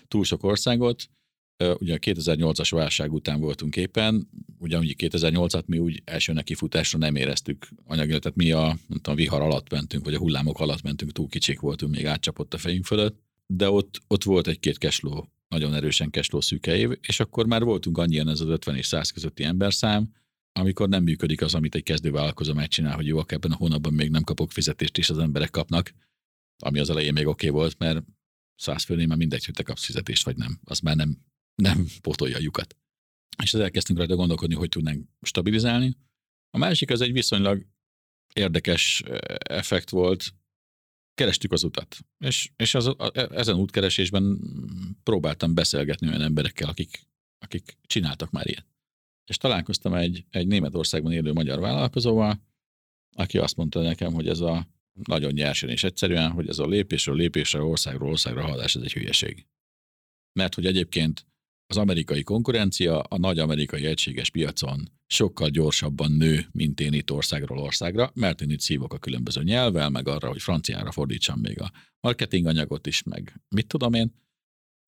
túl 0.07 0.23
sok 0.23 0.43
országot, 0.43 1.09
ugye 1.57 1.93
a 1.93 1.97
2008-as 1.97 2.67
válság 2.69 3.13
után 3.13 3.39
voltunk 3.39 3.75
éppen, 3.75 4.29
ugye 4.57 4.79
2008-at 4.81 5.65
mi 5.65 5.77
úgy 5.77 6.01
első 6.05 6.33
nekifutásra 6.33 6.97
nem 6.97 7.15
éreztük 7.15 7.67
anyagilag, 7.85 8.21
tehát 8.21 8.37
mi 8.37 8.51
a, 8.51 8.77
a 9.03 9.13
vihar 9.13 9.41
alatt 9.41 9.71
mentünk, 9.71 10.05
vagy 10.05 10.13
a 10.13 10.19
hullámok 10.19 10.59
alatt 10.59 10.81
mentünk, 10.81 11.11
túl 11.11 11.27
kicsik 11.27 11.59
voltunk, 11.59 11.95
még 11.95 12.05
átcsapott 12.05 12.53
a 12.53 12.57
fejünk 12.57 12.85
fölött, 12.85 13.19
de 13.47 13.69
ott, 13.69 14.01
ott 14.07 14.23
volt 14.23 14.47
egy-két 14.47 14.77
kesló, 14.77 15.29
nagyon 15.47 15.73
erősen 15.73 16.09
kesló 16.09 16.41
szűke 16.41 16.75
év, 16.75 16.89
és 17.01 17.19
akkor 17.19 17.45
már 17.45 17.63
voltunk 17.63 17.97
annyian 17.97 18.29
ez 18.29 18.41
az 18.41 18.47
50 18.49 18.75
és 18.75 18.85
100 18.85 19.11
közötti 19.11 19.43
emberszám, 19.43 20.13
amikor 20.59 20.89
nem 20.89 21.03
működik 21.03 21.41
az, 21.41 21.53
amit 21.53 21.75
egy 21.75 21.83
kezdővállalkozó 21.83 22.53
megcsinál, 22.53 22.95
hogy 22.95 23.05
jó, 23.07 23.19
ebben 23.27 23.51
a 23.51 23.55
hónapban 23.55 23.93
még 23.93 24.09
nem 24.09 24.23
kapok 24.23 24.51
fizetést, 24.51 24.97
és 24.97 25.09
az 25.09 25.17
emberek 25.17 25.49
kapnak, 25.49 25.93
ami 26.63 26.79
az 26.79 26.89
elején 26.89 27.13
még 27.13 27.27
oké 27.27 27.47
okay 27.47 27.59
volt, 27.59 27.79
mert 27.79 28.03
száz 28.55 28.83
főnél 28.83 29.07
már 29.07 29.17
mindegy, 29.17 29.45
hogy 29.45 29.53
te 29.53 29.63
kapsz 29.63 29.85
fizetést, 29.85 30.25
vagy 30.25 30.35
nem. 30.35 30.59
Az 30.63 30.79
már 30.79 30.95
nem, 30.95 31.17
nem 31.55 31.85
pótolja 32.01 32.37
a 32.37 32.41
lyukat. 32.41 32.75
És 33.43 33.53
az 33.53 33.59
elkezdtünk 33.59 33.99
rajta 33.99 34.15
gondolkodni, 34.15 34.55
hogy 34.55 34.69
tudnánk 34.69 35.07
stabilizálni. 35.21 35.97
A 36.49 36.57
másik 36.57 36.89
az 36.91 37.01
egy 37.01 37.11
viszonylag 37.11 37.65
érdekes 38.33 39.01
eh, 39.01 39.17
effekt 39.57 39.89
volt, 39.89 40.33
kerestük 41.13 41.51
az 41.51 41.63
utat. 41.63 41.97
És, 42.17 42.51
és 42.55 42.75
az, 42.75 42.87
a, 42.87 43.11
ezen 43.13 43.55
útkeresésben 43.55 44.39
próbáltam 45.03 45.53
beszélgetni 45.53 46.07
olyan 46.07 46.21
emberekkel, 46.21 46.69
akik, 46.69 47.07
akik 47.37 47.77
csináltak 47.81 48.31
már 48.31 48.47
ilyet. 48.47 48.65
És 49.29 49.37
találkoztam 49.37 49.93
egy, 49.93 50.25
egy 50.29 50.47
Németországban 50.47 51.11
élő 51.11 51.33
magyar 51.33 51.59
vállalkozóval, 51.59 52.41
aki 53.15 53.37
azt 53.37 53.55
mondta 53.55 53.81
nekem, 53.81 54.13
hogy 54.13 54.27
ez 54.27 54.39
a 54.39 54.67
nagyon 55.03 55.31
nyersen 55.31 55.69
és 55.69 55.83
egyszerűen, 55.83 56.31
hogy 56.31 56.47
ez 56.47 56.59
a 56.59 56.67
lépésről 56.67 57.15
lépésre, 57.15 57.61
országról 57.61 58.09
országra 58.09 58.41
haladás, 58.41 58.75
ez 58.75 58.81
egy 58.81 58.93
hülyeség. 58.93 59.47
Mert 60.39 60.55
hogy 60.55 60.65
egyébként 60.65 61.27
az 61.67 61.77
amerikai 61.77 62.23
konkurencia 62.23 62.99
a 62.99 63.17
nagy 63.17 63.39
amerikai 63.39 63.85
egységes 63.85 64.29
piacon 64.29 64.89
sokkal 65.07 65.49
gyorsabban 65.49 66.11
nő, 66.11 66.47
mint 66.51 66.79
én 66.79 66.93
itt 66.93 67.11
országról 67.11 67.57
országra, 67.57 68.11
mert 68.13 68.41
én 68.41 68.49
itt 68.49 68.59
szívok 68.59 68.93
a 68.93 68.97
különböző 68.97 69.43
nyelvvel, 69.43 69.89
meg 69.89 70.07
arra, 70.07 70.27
hogy 70.27 70.41
franciára 70.41 70.91
fordítsam 70.91 71.39
még 71.39 71.61
a 71.61 71.71
marketing 71.99 72.45
anyagot 72.45 72.87
is, 72.87 73.03
meg 73.03 73.41
mit 73.49 73.67
tudom 73.67 73.93
én. 73.93 74.13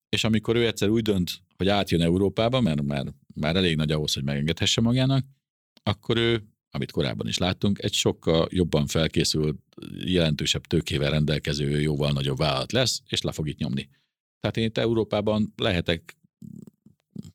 És 0.08 0.24
amikor 0.24 0.56
ő 0.56 0.66
egyszer 0.66 0.88
úgy 0.88 1.02
dönt, 1.02 1.42
hogy 1.56 1.68
átjön 1.68 2.00
Európába, 2.00 2.60
mert 2.60 2.82
már, 2.82 3.06
már 3.34 3.56
elég 3.56 3.76
nagy 3.76 3.92
ahhoz, 3.92 4.14
hogy 4.14 4.24
megengedhesse 4.24 4.80
magának, 4.80 5.26
akkor 5.82 6.16
ő, 6.16 6.48
amit 6.70 6.90
korábban 6.90 7.28
is 7.28 7.38
láttunk, 7.38 7.82
egy 7.82 7.92
sokkal 7.92 8.48
jobban 8.50 8.86
felkészült, 8.86 9.58
jelentősebb 10.04 10.66
tőkével 10.66 11.10
rendelkező, 11.10 11.80
jóval 11.80 12.12
nagyobb 12.12 12.36
vállalat 12.36 12.72
lesz, 12.72 13.02
és 13.08 13.22
le 13.22 13.32
fog 13.32 13.48
itt 13.48 13.58
nyomni. 13.58 13.88
Tehát 14.40 14.56
én 14.56 14.64
itt 14.64 14.78
Európában 14.78 15.52
lehetek 15.56 16.17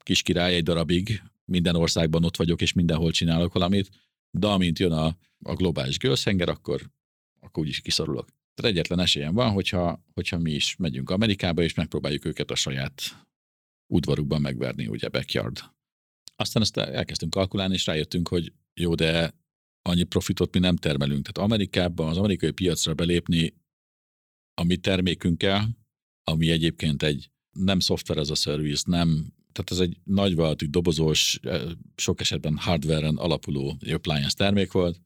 kis 0.04 0.22
király 0.22 0.56
egy 0.56 0.64
darabig, 0.64 1.22
minden 1.45 1.76
országban 1.76 2.24
ott 2.24 2.38
vagyok, 2.38 2.62
és 2.62 2.74
mindenhol 2.74 3.12
csinálok 3.12 3.54
valamit, 3.54 3.89
de 4.32 4.47
amint 4.47 4.80
jön 4.80 4.91
a, 4.91 5.18
a 5.39 5.54
globális 5.54 5.97
gőzhenger, 5.97 6.49
akkor, 6.49 6.91
akkor 7.39 7.64
úgyis 7.64 7.82
kiszorulok. 7.82 8.28
Tehát 8.54 8.72
egyetlen 8.72 8.99
esélyem 8.99 9.34
van, 9.34 9.51
hogyha, 9.51 10.04
hogyha 10.14 10.38
mi 10.38 10.51
is 10.51 10.76
megyünk 10.76 11.10
Amerikába, 11.10 11.62
és 11.62 11.74
megpróbáljuk 11.74 12.26
őket 12.26 12.51
a 12.51 12.56
saját 12.56 13.01
udvarukban 13.93 14.41
megverni, 14.41 14.88
ugye 14.88 15.10
backyard. 15.10 15.60
Aztán 16.36 16.64
ezt 16.64 16.78
elkezdtünk 16.78 17.34
kalkulálni, 17.34 17.74
és 17.74 17.86
rájöttünk, 17.86 18.28
hogy 18.28 18.54
jó, 18.74 18.95
de 18.95 19.34
annyi 19.82 20.04
profitot 20.04 20.54
mi 20.54 20.60
nem 20.60 20.76
termelünk. 20.76 21.28
Tehát 21.28 21.49
Amerikában, 21.51 22.10
az 22.10 22.18
amerikai 22.18 22.51
piacra 22.51 22.93
belépni 22.93 23.54
a 24.54 24.64
mi 24.64 24.78
termékünkkel, 24.78 25.78
ami 26.24 26.49
egyébként 26.49 27.04
egy 27.04 27.30
nem 27.51 27.80
szoftver 27.80 28.18
ez 28.18 28.30
a 28.30 28.36
service, 28.36 28.84
nem 28.86 29.34
tehát 29.54 29.72
ez 29.72 29.80
egy 29.80 29.97
nagyvállalati 30.04 30.68
dobozós, 30.68 31.39
eh, 31.41 31.62
sok 31.95 32.20
esetben 32.20 32.58
hardware-en 32.58 33.16
alapuló 33.18 33.78
appliance 33.93 34.36
termék 34.36 34.72
volt. 34.72 35.01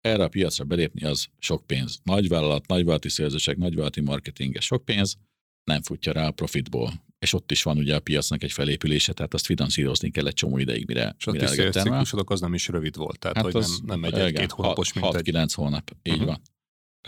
Erre 0.00 0.24
a 0.24 0.28
piacra 0.28 0.64
belépni 0.64 1.04
az 1.04 1.26
sok 1.38 1.66
pénz. 1.66 2.00
Nagyvállalat, 2.02 2.66
nagyvállalati 2.66 3.08
szélzőség, 3.08 3.56
nagyvállalati 3.56 4.00
marketing, 4.00 4.60
sok 4.60 4.84
pénz, 4.84 5.16
nem 5.64 5.82
futja 5.82 6.12
rá 6.12 6.26
a 6.26 6.30
profitból. 6.30 7.08
És 7.18 7.32
ott 7.32 7.50
is 7.50 7.62
van 7.62 7.78
ugye 7.78 7.94
a 7.94 8.00
piacnak 8.00 8.42
egy 8.42 8.52
felépülése, 8.52 9.12
tehát 9.12 9.34
azt 9.34 9.46
finanszírozni 9.46 10.10
kell 10.10 10.26
egy 10.26 10.34
csomó 10.34 10.58
ideig, 10.58 10.86
mire, 10.86 11.14
És 11.18 11.24
mire 11.24 11.46
a 11.46 11.70
ciklusodok 11.70 12.30
az 12.30 12.40
nem 12.40 12.54
is 12.54 12.68
rövid 12.68 12.96
volt, 12.96 13.18
tehát 13.18 13.36
hát 13.36 13.44
hogy 13.44 13.56
az, 13.56 13.80
nem, 13.84 14.00
nem 14.00 14.12
egy, 14.12 14.20
egy 14.20 14.32
két 14.32 14.50
hónapos, 14.50 14.92
mint 14.92 15.06
6-9 15.10 15.42
egy... 15.42 15.52
hónap, 15.52 15.96
így 16.02 16.12
uh-huh. 16.12 16.28
van. 16.28 16.40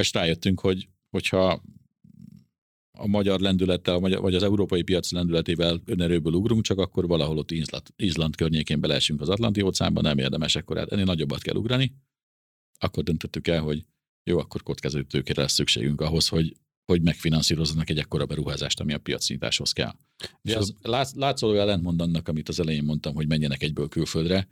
És 0.00 0.12
rájöttünk, 0.12 0.60
hogy 0.60 0.88
hogyha 1.10 1.62
a 3.02 3.06
magyar 3.06 3.40
lendülettel, 3.40 3.98
vagy 3.98 4.34
az 4.34 4.42
európai 4.42 4.82
piac 4.82 5.12
lendületével 5.12 5.82
önerőből 5.84 6.32
ugrunk, 6.32 6.62
csak 6.62 6.78
akkor 6.78 7.06
valahol 7.06 7.38
ott 7.38 7.50
Izland, 7.50 7.86
Izland 7.96 8.36
környékén 8.36 8.80
beleesünk 8.80 9.20
az 9.20 9.28
Atlanti 9.28 9.62
óceánba, 9.62 10.00
nem 10.00 10.18
érdemes 10.18 10.56
akkor 10.56 10.76
ennél 10.76 11.04
nagyobbat 11.04 11.42
kell 11.42 11.54
ugrani. 11.54 11.94
Akkor 12.78 13.02
döntöttük 13.02 13.48
el, 13.48 13.60
hogy 13.60 13.84
jó, 14.24 14.38
akkor 14.38 14.62
kockázó 14.62 15.02
tőkére 15.02 15.40
lesz 15.40 15.52
szükségünk 15.52 16.00
ahhoz, 16.00 16.28
hogy, 16.28 16.56
hogy 16.84 17.02
megfinanszírozzanak 17.02 17.90
egy 17.90 17.98
ekkora 17.98 18.26
beruházást, 18.26 18.80
ami 18.80 18.92
a 18.92 18.98
piacnyitáshoz 18.98 19.72
kell. 19.72 19.94
De 20.42 20.56
az 20.56 20.74
látsz, 20.82 21.14
látszóló 21.14 21.58
ellentmond 21.58 22.00
annak, 22.00 22.28
amit 22.28 22.48
az 22.48 22.60
elején 22.60 22.84
mondtam, 22.84 23.14
hogy 23.14 23.26
menjenek 23.26 23.62
egyből 23.62 23.88
külföldre, 23.88 24.48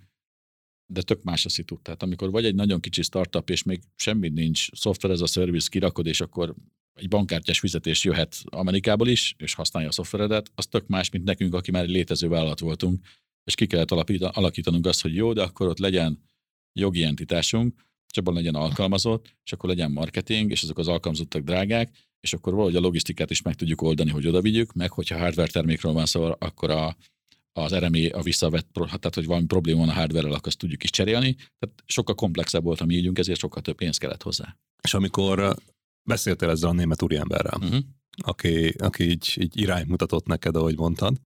de 0.86 1.02
tök 1.02 1.22
más 1.22 1.44
a 1.44 1.48
szitu. 1.48 1.78
Tehát 1.82 2.02
amikor 2.02 2.30
vagy 2.30 2.44
egy 2.44 2.54
nagyon 2.54 2.80
kicsi 2.80 3.02
startup, 3.02 3.50
és 3.50 3.62
még 3.62 3.80
semmi 3.96 4.28
nincs, 4.28 4.74
szoftver 4.74 5.10
ez 5.10 5.20
a 5.20 5.26
service 5.26 5.68
kirakod, 5.68 6.06
és 6.06 6.20
akkor 6.20 6.54
egy 6.94 7.08
bankkártyás 7.08 7.58
fizetés 7.58 8.04
jöhet 8.04 8.36
Amerikából 8.44 9.08
is, 9.08 9.34
és 9.38 9.54
használja 9.54 9.88
a 9.88 9.92
szoftveredet, 9.92 10.50
az 10.54 10.66
tök 10.66 10.86
más, 10.86 11.10
mint 11.10 11.24
nekünk, 11.24 11.54
aki 11.54 11.70
már 11.70 11.82
egy 11.82 11.90
létező 11.90 12.28
vállalat 12.28 12.60
voltunk, 12.60 13.06
és 13.44 13.54
ki 13.54 13.66
kellett 13.66 13.90
alakítanunk 14.20 14.86
azt, 14.86 15.02
hogy 15.02 15.14
jó, 15.14 15.32
de 15.32 15.42
akkor 15.42 15.68
ott 15.68 15.78
legyen 15.78 16.22
jogi 16.72 17.02
entitásunk, 17.04 17.74
és 18.10 18.18
abban 18.18 18.34
legyen 18.34 18.54
alkalmazott, 18.54 19.36
és 19.44 19.52
akkor 19.52 19.68
legyen 19.68 19.90
marketing, 19.90 20.50
és 20.50 20.62
azok 20.62 20.78
az 20.78 20.88
alkalmazottak 20.88 21.42
drágák, 21.42 21.90
és 22.20 22.32
akkor 22.32 22.52
valahogy 22.52 22.76
a 22.76 22.80
logisztikát 22.80 23.30
is 23.30 23.42
meg 23.42 23.54
tudjuk 23.54 23.82
oldani, 23.82 24.10
hogy 24.10 24.26
oda 24.26 24.40
vigyük, 24.40 24.72
meg 24.72 24.90
hogyha 24.90 25.18
hardware 25.18 25.50
termékről 25.50 25.92
van 25.92 26.06
szó, 26.06 26.34
akkor 26.38 26.70
a, 26.70 26.96
az 27.52 27.74
RME 27.74 28.08
a 28.08 28.22
visszavett, 28.22 28.68
tehát 28.72 29.14
hogy 29.14 29.26
valami 29.26 29.46
probléma 29.46 29.78
van 29.78 29.88
a 29.88 29.92
hardware-rel, 29.92 30.32
akkor 30.32 30.46
azt 30.46 30.58
tudjuk 30.58 30.82
is 30.82 30.90
cserélni. 30.90 31.34
Tehát 31.34 31.82
sokkal 31.86 32.14
komplexebb 32.14 32.62
volt 32.62 32.80
a 32.80 32.84
mi 32.84 32.96
ügyünk, 32.96 33.18
ezért 33.18 33.38
sokkal 33.38 33.62
több 33.62 33.76
pénz 33.76 33.98
kellett 33.98 34.22
hozzá. 34.22 34.56
És 34.82 34.94
amikor 34.94 35.56
beszéltél 36.02 36.50
ezzel 36.50 36.70
a 36.70 36.72
német 36.72 37.02
úriemberrel, 37.02 37.58
uh-huh. 37.60 37.80
aki, 38.16 38.68
aki 38.78 39.02
így, 39.02 39.36
így 39.40 39.60
irányt 39.60 39.88
mutatott 39.88 40.26
neked, 40.26 40.56
ahogy 40.56 40.76
mondtad, 40.76 41.20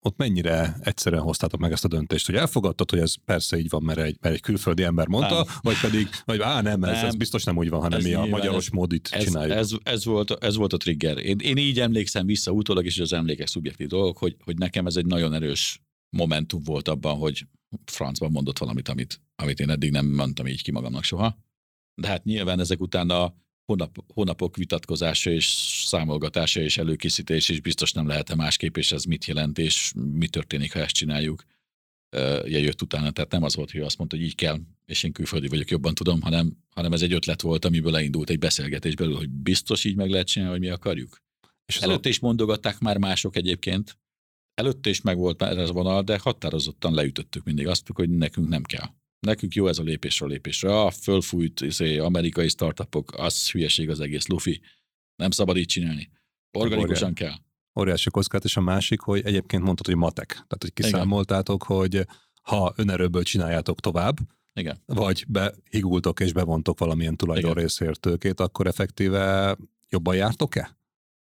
ott 0.00 0.16
mennyire 0.16 0.76
egyszerűen 0.80 1.22
hoztátok 1.22 1.60
meg 1.60 1.72
ezt 1.72 1.84
a 1.84 1.88
döntést, 1.88 2.26
hogy 2.26 2.34
elfogadtad, 2.34 2.90
hogy 2.90 2.98
ez 2.98 3.14
persze 3.24 3.58
így 3.58 3.68
van, 3.68 3.82
mert 3.82 3.98
egy, 3.98 4.16
mert 4.20 4.34
egy 4.34 4.40
külföldi 4.40 4.82
ember 4.82 5.06
mondta, 5.06 5.34
nem. 5.34 5.44
vagy 5.60 5.80
pedig, 5.80 6.08
vagy 6.24 6.40
á 6.40 6.60
nem, 6.60 6.84
ez, 6.84 6.96
nem, 6.96 7.06
ez 7.06 7.14
biztos 7.14 7.44
nem 7.44 7.56
úgy 7.56 7.68
van, 7.68 7.80
hanem 7.80 8.02
mi 8.02 8.14
a 8.14 8.24
magyaros 8.24 8.66
ez, 8.66 8.72
módit 8.72 9.08
ez, 9.12 9.24
csináljuk. 9.24 9.56
Ez, 9.56 9.70
ez, 9.82 10.04
volt, 10.04 10.30
ez 10.30 10.56
volt 10.56 10.72
a 10.72 10.76
trigger. 10.76 11.18
Én, 11.18 11.38
én 11.38 11.56
így 11.56 11.80
emlékszem 11.80 12.26
vissza 12.26 12.50
utólag, 12.50 12.84
és 12.84 12.98
az 12.98 13.12
emlékek 13.12 13.46
szubjektív 13.46 13.86
dolgok, 13.86 14.18
hogy, 14.18 14.36
hogy 14.44 14.58
nekem 14.58 14.86
ez 14.86 14.96
egy 14.96 15.06
nagyon 15.06 15.34
erős 15.34 15.80
momentum 16.16 16.62
volt 16.62 16.88
abban, 16.88 17.16
hogy 17.16 17.46
francban 17.84 18.30
mondott 18.30 18.58
valamit, 18.58 18.88
amit, 18.88 19.20
amit 19.36 19.60
én 19.60 19.70
eddig 19.70 19.90
nem 19.90 20.06
mondtam 20.06 20.46
így 20.46 20.62
ki 20.62 20.70
magamnak 20.70 21.04
soha. 21.04 21.38
De 21.94 22.08
hát 22.08 22.24
nyilván 22.24 22.60
ezek 22.60 22.80
után 22.80 23.10
a 23.10 23.34
hónap, 23.68 24.04
hónapok 24.14 24.56
vitatkozása 24.56 25.30
és 25.30 25.46
számolgatása 25.84 26.60
és 26.60 26.78
előkészítés 26.78 27.48
is 27.48 27.60
biztos 27.60 27.92
nem 27.92 28.06
lehet 28.06 28.34
másképp, 28.34 28.76
és 28.76 28.92
ez 28.92 29.04
mit 29.04 29.24
jelent, 29.24 29.58
és 29.58 29.92
mi 29.94 30.28
történik, 30.28 30.72
ha 30.72 30.78
ezt 30.78 30.94
csináljuk. 30.94 31.44
Jött 32.44 32.82
utána, 32.82 33.10
tehát 33.10 33.30
nem 33.30 33.42
az 33.42 33.56
volt, 33.56 33.70
hogy 33.70 33.80
azt 33.80 33.98
mondta, 33.98 34.16
hogy 34.16 34.24
így 34.24 34.34
kell, 34.34 34.58
és 34.86 35.02
én 35.02 35.12
külföldi 35.12 35.48
vagyok, 35.48 35.70
jobban 35.70 35.94
tudom, 35.94 36.20
hanem, 36.20 36.56
hanem 36.74 36.92
ez 36.92 37.02
egy 37.02 37.12
ötlet 37.12 37.42
volt, 37.42 37.64
amiből 37.64 37.96
elindult 37.96 38.30
egy 38.30 38.38
beszélgetés 38.38 38.94
belül, 38.94 39.16
hogy 39.16 39.30
biztos 39.30 39.84
így 39.84 39.96
meg 39.96 40.10
lehet 40.10 40.26
csinálni, 40.26 40.52
hogy 40.52 40.66
mi 40.66 40.72
akarjuk. 40.72 41.22
És 41.66 41.76
Előtte 41.76 42.08
a... 42.08 42.10
is 42.10 42.18
mondogatták 42.18 42.78
már 42.78 42.98
mások 42.98 43.36
egyébként, 43.36 43.98
előtte 44.54 44.90
is 44.90 45.00
meg 45.00 45.16
volt 45.16 45.40
már 45.40 45.58
ez 45.58 45.68
a 45.68 45.72
vonal, 45.72 46.02
de 46.02 46.18
határozottan 46.18 46.94
leütöttük 46.94 47.44
mindig 47.44 47.66
azt, 47.66 47.88
hogy 47.92 48.10
nekünk 48.10 48.48
nem 48.48 48.62
kell. 48.62 48.90
Nekünk 49.20 49.54
jó 49.54 49.66
ez 49.66 49.78
a 49.78 49.82
lépésről 49.82 50.28
lépésre. 50.28 50.80
A 50.80 50.90
fölfújt 50.90 51.60
izé, 51.60 51.98
amerikai 51.98 52.48
startupok, 52.48 53.12
az 53.16 53.50
hülyeség 53.50 53.90
az 53.90 54.00
egész 54.00 54.26
lufi. 54.26 54.60
Nem 55.16 55.30
szabad 55.30 55.56
így 55.56 55.66
csinálni. 55.66 56.10
Organikusan 56.52 57.14
kell. 57.14 57.34
Óriási 57.80 58.10
kockát, 58.10 58.44
és 58.44 58.56
a 58.56 58.60
másik, 58.60 59.00
hogy 59.00 59.20
egyébként 59.24 59.62
mondtad, 59.62 59.86
hogy 59.86 59.96
matek. 59.96 60.26
Tehát, 60.26 60.58
hogy 60.58 60.72
kiszámoltátok, 60.72 61.64
Igen. 61.68 61.78
hogy 61.78 62.06
ha 62.42 62.72
önerőből 62.76 63.22
csináljátok 63.22 63.80
tovább, 63.80 64.16
Igen. 64.52 64.82
vagy 64.86 65.24
behigultok 65.28 66.20
és 66.20 66.32
bevontok 66.32 66.78
valamilyen 66.78 67.16
tőkét, 68.00 68.40
akkor 68.40 68.66
effektíve 68.66 69.56
jobban 69.88 70.16
jártok-e? 70.16 70.76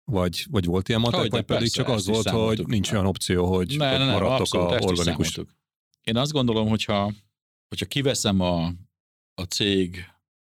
Vagy, 0.05 0.47
vagy 0.51 0.65
volt 0.65 0.89
ilyen 0.89 1.01
matek, 1.01 1.21
Hogyne, 1.21 1.37
vagy 1.37 1.45
pedig 1.45 1.73
persze, 1.73 1.83
csak 1.83 1.89
az 1.89 2.07
volt, 2.07 2.29
hogy 2.29 2.67
nincs 2.67 2.93
olyan 2.93 3.07
opció, 3.07 3.47
hogy 3.55 3.75
Ne, 3.77 3.99
ne, 3.99 4.05
ne, 4.05 4.13
maradtok 4.13 4.41
abszolút, 4.41 4.71
a 4.71 4.87
organikus. 4.87 5.39
Én 6.03 6.17
azt 6.17 6.33
gondolom, 6.33 6.69
hogyha, 6.69 7.13
hogyha 7.73 7.87
kiveszem 7.87 8.41
a, 8.41 8.65
a 9.35 9.43
cég 9.43 10.05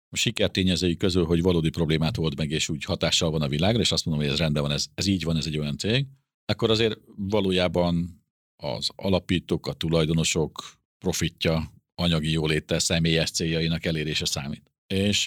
a 0.09 0.15
sikertényezői 0.15 0.97
közül, 0.97 1.25
hogy 1.25 1.41
valódi 1.41 1.69
problémát 1.69 2.17
old 2.17 2.37
meg, 2.37 2.51
és 2.51 2.69
úgy 2.69 2.83
hatással 2.83 3.31
van 3.31 3.41
a 3.41 3.47
világra, 3.47 3.81
és 3.81 3.91
azt 3.91 4.05
mondom, 4.05 4.23
hogy 4.23 4.33
ez 4.33 4.39
rendben 4.39 4.63
van, 4.63 4.71
ez, 4.71 4.85
ez 4.93 5.05
így 5.05 5.23
van, 5.23 5.37
ez 5.37 5.45
egy 5.45 5.57
olyan 5.57 5.77
cég, 5.77 6.05
akkor 6.45 6.69
azért 6.69 6.99
valójában 7.15 8.23
az 8.55 8.89
alapítók, 8.95 9.67
a 9.67 9.73
tulajdonosok 9.73 10.79
profitja, 10.97 11.71
anyagi 11.95 12.31
jóléte, 12.31 12.79
személyes 12.79 13.31
céljainak 13.31 13.85
elérése 13.85 14.25
számít. 14.25 14.71
És 14.93 15.25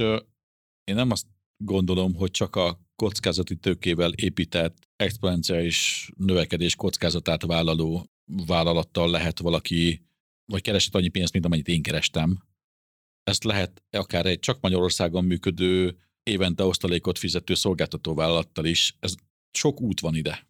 én 0.84 0.94
nem 0.94 1.10
azt 1.10 1.26
gondolom, 1.56 2.14
hogy 2.14 2.30
csak 2.30 2.56
a 2.56 2.80
kockázati 2.96 3.56
tőkével 3.56 4.12
épített 4.12 4.76
exponenciális 4.96 6.10
növekedés 6.16 6.76
kockázatát 6.76 7.42
vállaló 7.42 8.10
vállalattal 8.46 9.10
lehet 9.10 9.38
valaki, 9.38 10.09
vagy 10.50 10.62
keresett 10.62 10.94
annyi 10.94 11.08
pénzt, 11.08 11.32
mint 11.32 11.44
amennyit 11.44 11.68
én 11.68 11.82
kerestem. 11.82 12.42
Ezt 13.22 13.44
lehet 13.44 13.82
akár 13.90 14.26
egy 14.26 14.38
csak 14.38 14.60
Magyarországon 14.60 15.24
működő, 15.24 15.96
évente 16.22 16.64
osztalékot 16.64 17.18
fizető 17.18 17.54
szolgáltató 17.54 18.14
vállalattal 18.14 18.64
is. 18.64 18.96
Ez 18.98 19.14
sok 19.52 19.80
út 19.80 20.00
van 20.00 20.14
ide. 20.14 20.48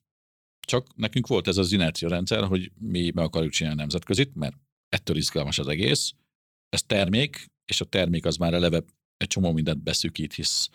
Csak 0.66 0.96
nekünk 0.96 1.26
volt 1.26 1.48
ez 1.48 1.56
az 1.56 1.72
inercia 1.72 2.08
rendszer, 2.08 2.44
hogy 2.44 2.72
mi 2.78 3.10
meg 3.14 3.24
akarjuk 3.24 3.52
csinálni 3.52 3.80
nemzetközit, 3.80 4.34
mert 4.34 4.56
ettől 4.88 5.16
izgalmas 5.16 5.58
az 5.58 5.68
egész. 5.68 6.12
Ez 6.68 6.82
termék, 6.82 7.46
és 7.64 7.80
a 7.80 7.84
termék 7.84 8.26
az 8.26 8.36
már 8.36 8.54
eleve 8.54 8.84
egy 9.16 9.28
csomó 9.28 9.52
mindent 9.52 9.82
beszűkít, 9.82 10.34
hisz 10.34 10.68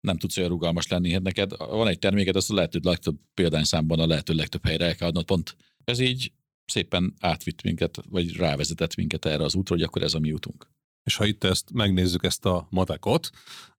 nem 0.00 0.18
tudsz 0.18 0.36
olyan 0.36 0.48
rugalmas 0.48 0.86
lenni, 0.86 1.12
hát 1.12 1.22
neked 1.22 1.56
van 1.56 1.88
egy 1.88 1.98
terméked, 1.98 2.36
azt 2.36 2.50
a 2.50 2.54
lehető 2.54 2.80
legtöbb 2.82 3.18
példányszámban 3.34 4.00
a 4.00 4.06
lehető 4.06 4.34
legtöbb 4.34 4.64
helyre 4.64 4.84
el 4.84 4.94
kell 4.94 5.08
adnod, 5.08 5.24
pont. 5.24 5.56
Ez 5.84 5.98
így 5.98 6.32
szépen 6.72 7.14
átvitt 7.20 7.62
minket, 7.62 7.98
vagy 8.08 8.36
rávezetett 8.36 8.94
minket 8.94 9.24
erre 9.24 9.44
az 9.44 9.54
útra, 9.54 9.74
hogy 9.74 9.84
akkor 9.84 10.02
ez 10.02 10.14
a 10.14 10.18
mi 10.18 10.32
útunk. 10.32 10.70
És 11.04 11.16
ha 11.16 11.24
itt 11.24 11.44
ezt 11.44 11.72
megnézzük 11.72 12.24
ezt 12.24 12.44
a 12.46 12.66
matekot, 12.70 13.30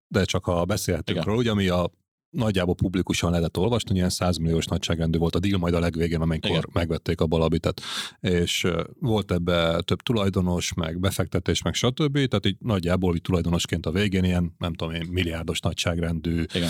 de 0.08 0.24
csak 0.24 0.44
ha 0.44 0.66
beszélhetünk 0.66 1.18
Igen. 1.18 1.30
róla, 1.30 1.39
ugye, 1.39 1.52
ami 1.52 1.68
a 1.68 1.91
nagyjából 2.30 2.76
publikusan 2.76 3.32
lehetett 3.32 3.58
olvasni, 3.58 3.96
ilyen 3.96 4.10
100 4.10 4.38
milliós 4.38 4.66
nagyságrendű 4.66 5.18
volt 5.18 5.36
a 5.36 5.39
deal 5.39 5.60
majd 5.60 5.74
a 5.74 5.80
legvégén, 5.80 6.22
amikor 6.22 6.50
Igen. 6.50 6.64
megvették 6.74 7.22
a 7.22 7.28
balabitet. 7.28 7.82
És 8.20 8.68
volt 9.00 9.32
ebbe 9.32 9.82
több 9.82 10.02
tulajdonos, 10.02 10.74
meg 10.74 11.00
befektetés, 11.00 11.62
meg 11.62 11.74
stb. 11.74 12.14
Tehát 12.14 12.46
így 12.46 12.58
nagyjából 12.60 13.16
így 13.16 13.22
tulajdonosként 13.22 13.86
a 13.86 13.91
végén 13.91 14.24
ilyen, 14.24 14.56
nem 14.58 14.74
tudom 14.74 14.94
én, 14.94 15.08
milliárdos 15.12 15.60
nagyságrendű 15.60 16.44
Igen. 16.54 16.70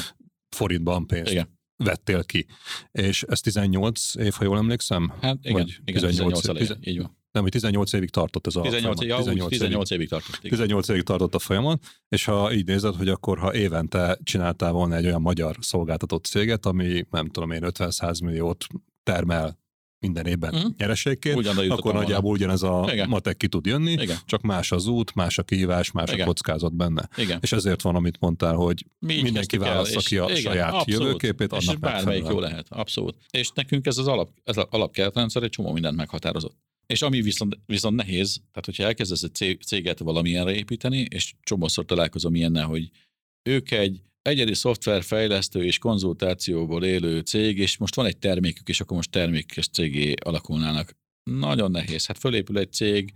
forintban 0.49 1.07
pénzt 1.07 1.31
Igen. 1.31 1.61
Vettél 1.83 2.23
ki. 2.23 2.45
És 2.91 3.23
ez 3.23 3.39
18 3.39 4.15
év, 4.15 4.33
ha 4.33 4.43
jól 4.43 4.57
emlékszem? 4.57 5.13
Hát 5.21 5.37
igen, 5.41 5.53
Vagy 5.53 5.69
igen 5.85 6.01
18 6.01 6.15
18, 6.15 6.41
18 6.41 6.47
elején, 6.47 6.77
így 6.93 6.97
van. 7.01 7.17
Nem, 7.31 7.43
hogy 7.43 7.51
18 7.51 7.93
évig 7.93 8.09
tartott 8.09 8.47
ez 8.47 8.55
a 8.55 8.61
18, 8.61 8.97
folyamat. 8.97 9.25
ja, 9.25 9.33
18, 9.33 9.49
18 9.49 9.49
18 9.49 9.89
évig 9.89 10.09
tartott. 10.09 10.37
Igen. 10.39 10.49
18 10.51 10.87
évig 10.87 11.03
tartott 11.03 11.35
a 11.35 11.39
folyamat, 11.39 11.83
és 12.09 12.25
ha 12.25 12.53
így 12.53 12.65
nézed, 12.65 12.95
hogy 12.95 13.09
akkor 13.09 13.39
ha 13.39 13.53
évente 13.53 14.19
csináltál 14.23 14.71
volna 14.71 14.95
egy 14.95 15.05
olyan 15.05 15.21
magyar 15.21 15.55
szolgáltatott 15.59 16.25
céget, 16.25 16.65
ami 16.65 17.05
nem 17.09 17.29
tudom 17.29 17.51
én 17.51 17.61
50-100 17.63 18.23
milliót 18.23 18.65
termel 19.03 19.61
minden 20.03 20.25
évben 20.25 20.53
uh-huh. 20.53 20.71
nyereségként, 20.77 21.47
akkor 21.47 21.93
nagyjából 21.93 22.31
ugyanez 22.31 22.63
a 22.63 22.89
Igen. 22.91 23.09
matek 23.09 23.37
ki 23.37 23.47
tud 23.47 23.65
jönni, 23.65 23.91
Igen. 23.91 24.17
csak 24.25 24.41
más 24.41 24.71
az 24.71 24.87
út, 24.87 25.15
más 25.15 25.37
a 25.37 25.43
kihívás, 25.43 25.91
más 25.91 26.11
Igen. 26.11 26.21
a 26.21 26.25
kockázat 26.25 26.73
benne. 26.73 27.09
Igen. 27.17 27.39
És 27.41 27.51
ezért 27.51 27.81
van, 27.81 27.95
amit 27.95 28.19
mondtál, 28.19 28.55
hogy 28.55 28.85
Mi 28.99 29.21
mindenki 29.21 29.57
válassza 29.57 29.99
és 29.99 30.05
ki 30.05 30.17
a 30.17 30.25
igen, 30.29 30.41
saját 30.41 30.73
abszolút. 30.73 31.01
jövőképét, 31.01 31.53
és 31.59 31.67
annak 31.67 31.79
bármelyik 31.79 32.25
jó 32.27 32.39
lehet, 32.39 32.65
abszolút. 32.69 33.17
És 33.29 33.51
nekünk 33.55 33.85
ez 33.85 33.97
az 33.97 34.07
alap, 34.07 34.29
ez 34.43 34.57
az 34.57 34.65
alapkeretrendszer 34.69 35.43
egy 35.43 35.49
csomó 35.49 35.71
mindent 35.71 35.95
meghatározott. 35.95 36.55
És 36.85 37.01
ami 37.01 37.21
viszont, 37.21 37.59
viszont 37.65 37.95
nehéz, 37.95 38.35
tehát 38.35 38.65
hogyha 38.65 38.83
elkezdesz 38.83 39.23
egy 39.23 39.33
cé- 39.33 39.61
céget 39.61 39.99
valamilyenre 39.99 40.55
építeni, 40.55 41.05
és 41.09 41.33
csomószor 41.43 41.85
találkozom 41.85 42.35
ilyennel, 42.35 42.65
hogy 42.65 42.89
ők 43.43 43.71
egy 43.71 44.01
egyedi 44.21 44.53
szoftverfejlesztő 44.53 45.63
és 45.63 45.77
konzultációból 45.77 46.83
élő 46.83 47.19
cég, 47.19 47.57
és 47.57 47.77
most 47.77 47.95
van 47.95 48.05
egy 48.05 48.17
termékük, 48.17 48.69
és 48.69 48.81
akkor 48.81 48.95
most 48.95 49.11
termékes 49.11 49.67
cégé 49.67 50.13
alakulnának. 50.23 50.95
Nagyon 51.23 51.71
nehéz. 51.71 52.05
Hát 52.05 52.17
fölépül 52.17 52.57
egy 52.57 52.71
cég, 52.71 53.11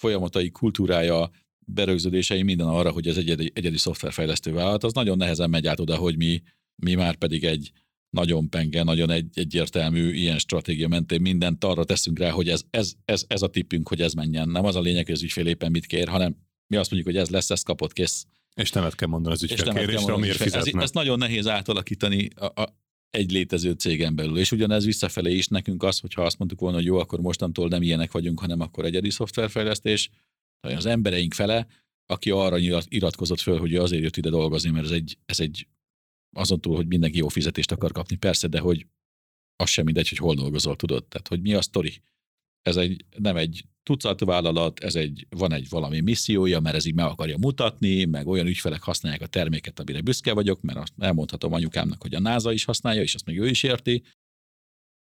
folyamatai, 0.00 0.50
kultúrája, 0.50 1.30
berögződései 1.66 2.42
minden 2.42 2.66
arra, 2.66 2.90
hogy 2.90 3.08
ez 3.08 3.16
egy 3.16 3.22
egyedi, 3.22 3.50
egyedi 3.54 3.76
szoftverfejlesztő 3.76 4.52
vállalat, 4.52 4.84
az 4.84 4.92
nagyon 4.92 5.16
nehezen 5.16 5.50
megy 5.50 5.66
át 5.66 5.80
oda, 5.80 5.96
hogy 5.96 6.16
mi, 6.16 6.42
mi 6.82 6.94
már 6.94 7.16
pedig 7.16 7.44
egy 7.44 7.72
nagyon 8.10 8.48
penge, 8.48 8.82
nagyon 8.82 9.10
egy, 9.10 9.26
egyértelmű 9.34 10.12
ilyen 10.12 10.38
stratégia 10.38 10.88
mentén 10.88 11.20
mindent 11.20 11.64
arra 11.64 11.84
teszünk 11.84 12.18
rá, 12.18 12.30
hogy 12.30 12.48
ez, 12.48 12.62
ez, 12.70 12.92
ez, 13.04 13.24
ez 13.26 13.42
a 13.42 13.48
tippünk, 13.48 13.88
hogy 13.88 14.00
ez 14.00 14.12
menjen. 14.12 14.48
Nem 14.48 14.64
az 14.64 14.76
a 14.76 14.80
lényeg, 14.80 15.04
hogy 15.04 15.14
az 15.14 15.22
ügyfél 15.22 15.46
éppen 15.46 15.70
mit 15.70 15.86
kér, 15.86 16.08
hanem 16.08 16.36
mi 16.66 16.76
azt 16.76 16.90
mondjuk, 16.90 17.14
hogy 17.14 17.22
ez 17.22 17.30
lesz, 17.30 17.50
ezt 17.50 17.64
kapott, 17.64 17.92
kész. 17.92 18.26
És 18.54 18.70
nemet 18.70 18.94
kell 18.94 19.08
mondani 19.08 19.34
az 19.34 19.42
ügyfélkérésre, 19.42 20.12
amiért 20.12 20.38
hogy 20.38 20.52
ez, 20.52 20.66
ezt 20.74 20.94
nagyon 20.94 21.18
nehéz 21.18 21.46
átalakítani 21.46 22.28
a, 22.34 22.62
a, 22.62 22.78
egy 23.10 23.30
létező 23.30 23.72
cégen 23.72 24.14
belül. 24.14 24.38
És 24.38 24.52
ugyanez 24.52 24.84
visszafelé 24.84 25.34
is 25.34 25.46
nekünk 25.46 25.82
az, 25.82 25.98
hogyha 25.98 26.22
azt 26.22 26.38
mondtuk 26.38 26.60
volna, 26.60 26.76
hogy 26.76 26.84
jó, 26.84 26.98
akkor 26.98 27.20
mostantól 27.20 27.68
nem 27.68 27.82
ilyenek 27.82 28.12
vagyunk, 28.12 28.40
hanem 28.40 28.60
akkor 28.60 28.84
egyedi 28.84 29.10
szoftverfejlesztés, 29.10 30.10
az 30.60 30.86
embereink 30.86 31.34
fele, 31.34 31.66
aki 32.06 32.30
arra 32.30 32.58
iratkozott 32.88 33.40
föl, 33.40 33.58
hogy 33.58 33.74
azért 33.74 34.02
jött 34.02 34.16
ide 34.16 34.30
dolgozni, 34.30 34.70
mert 34.70 34.84
ez 34.84 34.90
egy, 34.90 35.18
ez 35.26 35.40
egy 35.40 35.66
azon 36.36 36.60
túl, 36.60 36.76
hogy 36.76 36.86
mindenki 36.86 37.16
jó 37.16 37.28
fizetést 37.28 37.72
akar 37.72 37.92
kapni, 37.92 38.16
persze, 38.16 38.46
de 38.48 38.58
hogy 38.58 38.86
az 39.56 39.68
sem 39.68 39.84
mindegy, 39.84 40.08
hogy 40.08 40.18
hol 40.18 40.34
dolgozol, 40.34 40.76
tudod. 40.76 41.04
Tehát, 41.04 41.28
hogy 41.28 41.40
mi 41.40 41.54
a 41.54 41.62
sztori. 41.62 42.00
Ez 42.62 42.76
egy, 42.76 43.04
nem 43.16 43.36
egy 43.36 43.64
tucat 43.82 44.20
vállalat, 44.20 44.80
ez 44.80 44.94
egy, 44.94 45.26
van 45.30 45.52
egy 45.52 45.68
valami 45.68 46.00
missziója, 46.00 46.60
mert 46.60 46.76
ez 46.76 46.84
így 46.84 46.94
meg 46.94 47.04
akarja 47.04 47.36
mutatni, 47.38 48.04
meg 48.04 48.26
olyan 48.26 48.46
ügyfelek 48.46 48.82
használják 48.82 49.20
a 49.20 49.26
terméket, 49.26 49.80
amire 49.80 50.00
büszke 50.00 50.32
vagyok, 50.32 50.60
mert 50.60 50.78
azt 50.78 50.92
elmondhatom 50.98 51.52
anyukámnak, 51.52 52.02
hogy 52.02 52.14
a 52.14 52.20
NASA 52.20 52.52
is 52.52 52.64
használja, 52.64 53.02
és 53.02 53.14
azt 53.14 53.26
még 53.26 53.38
ő 53.38 53.48
is 53.48 53.62
érti. 53.62 54.02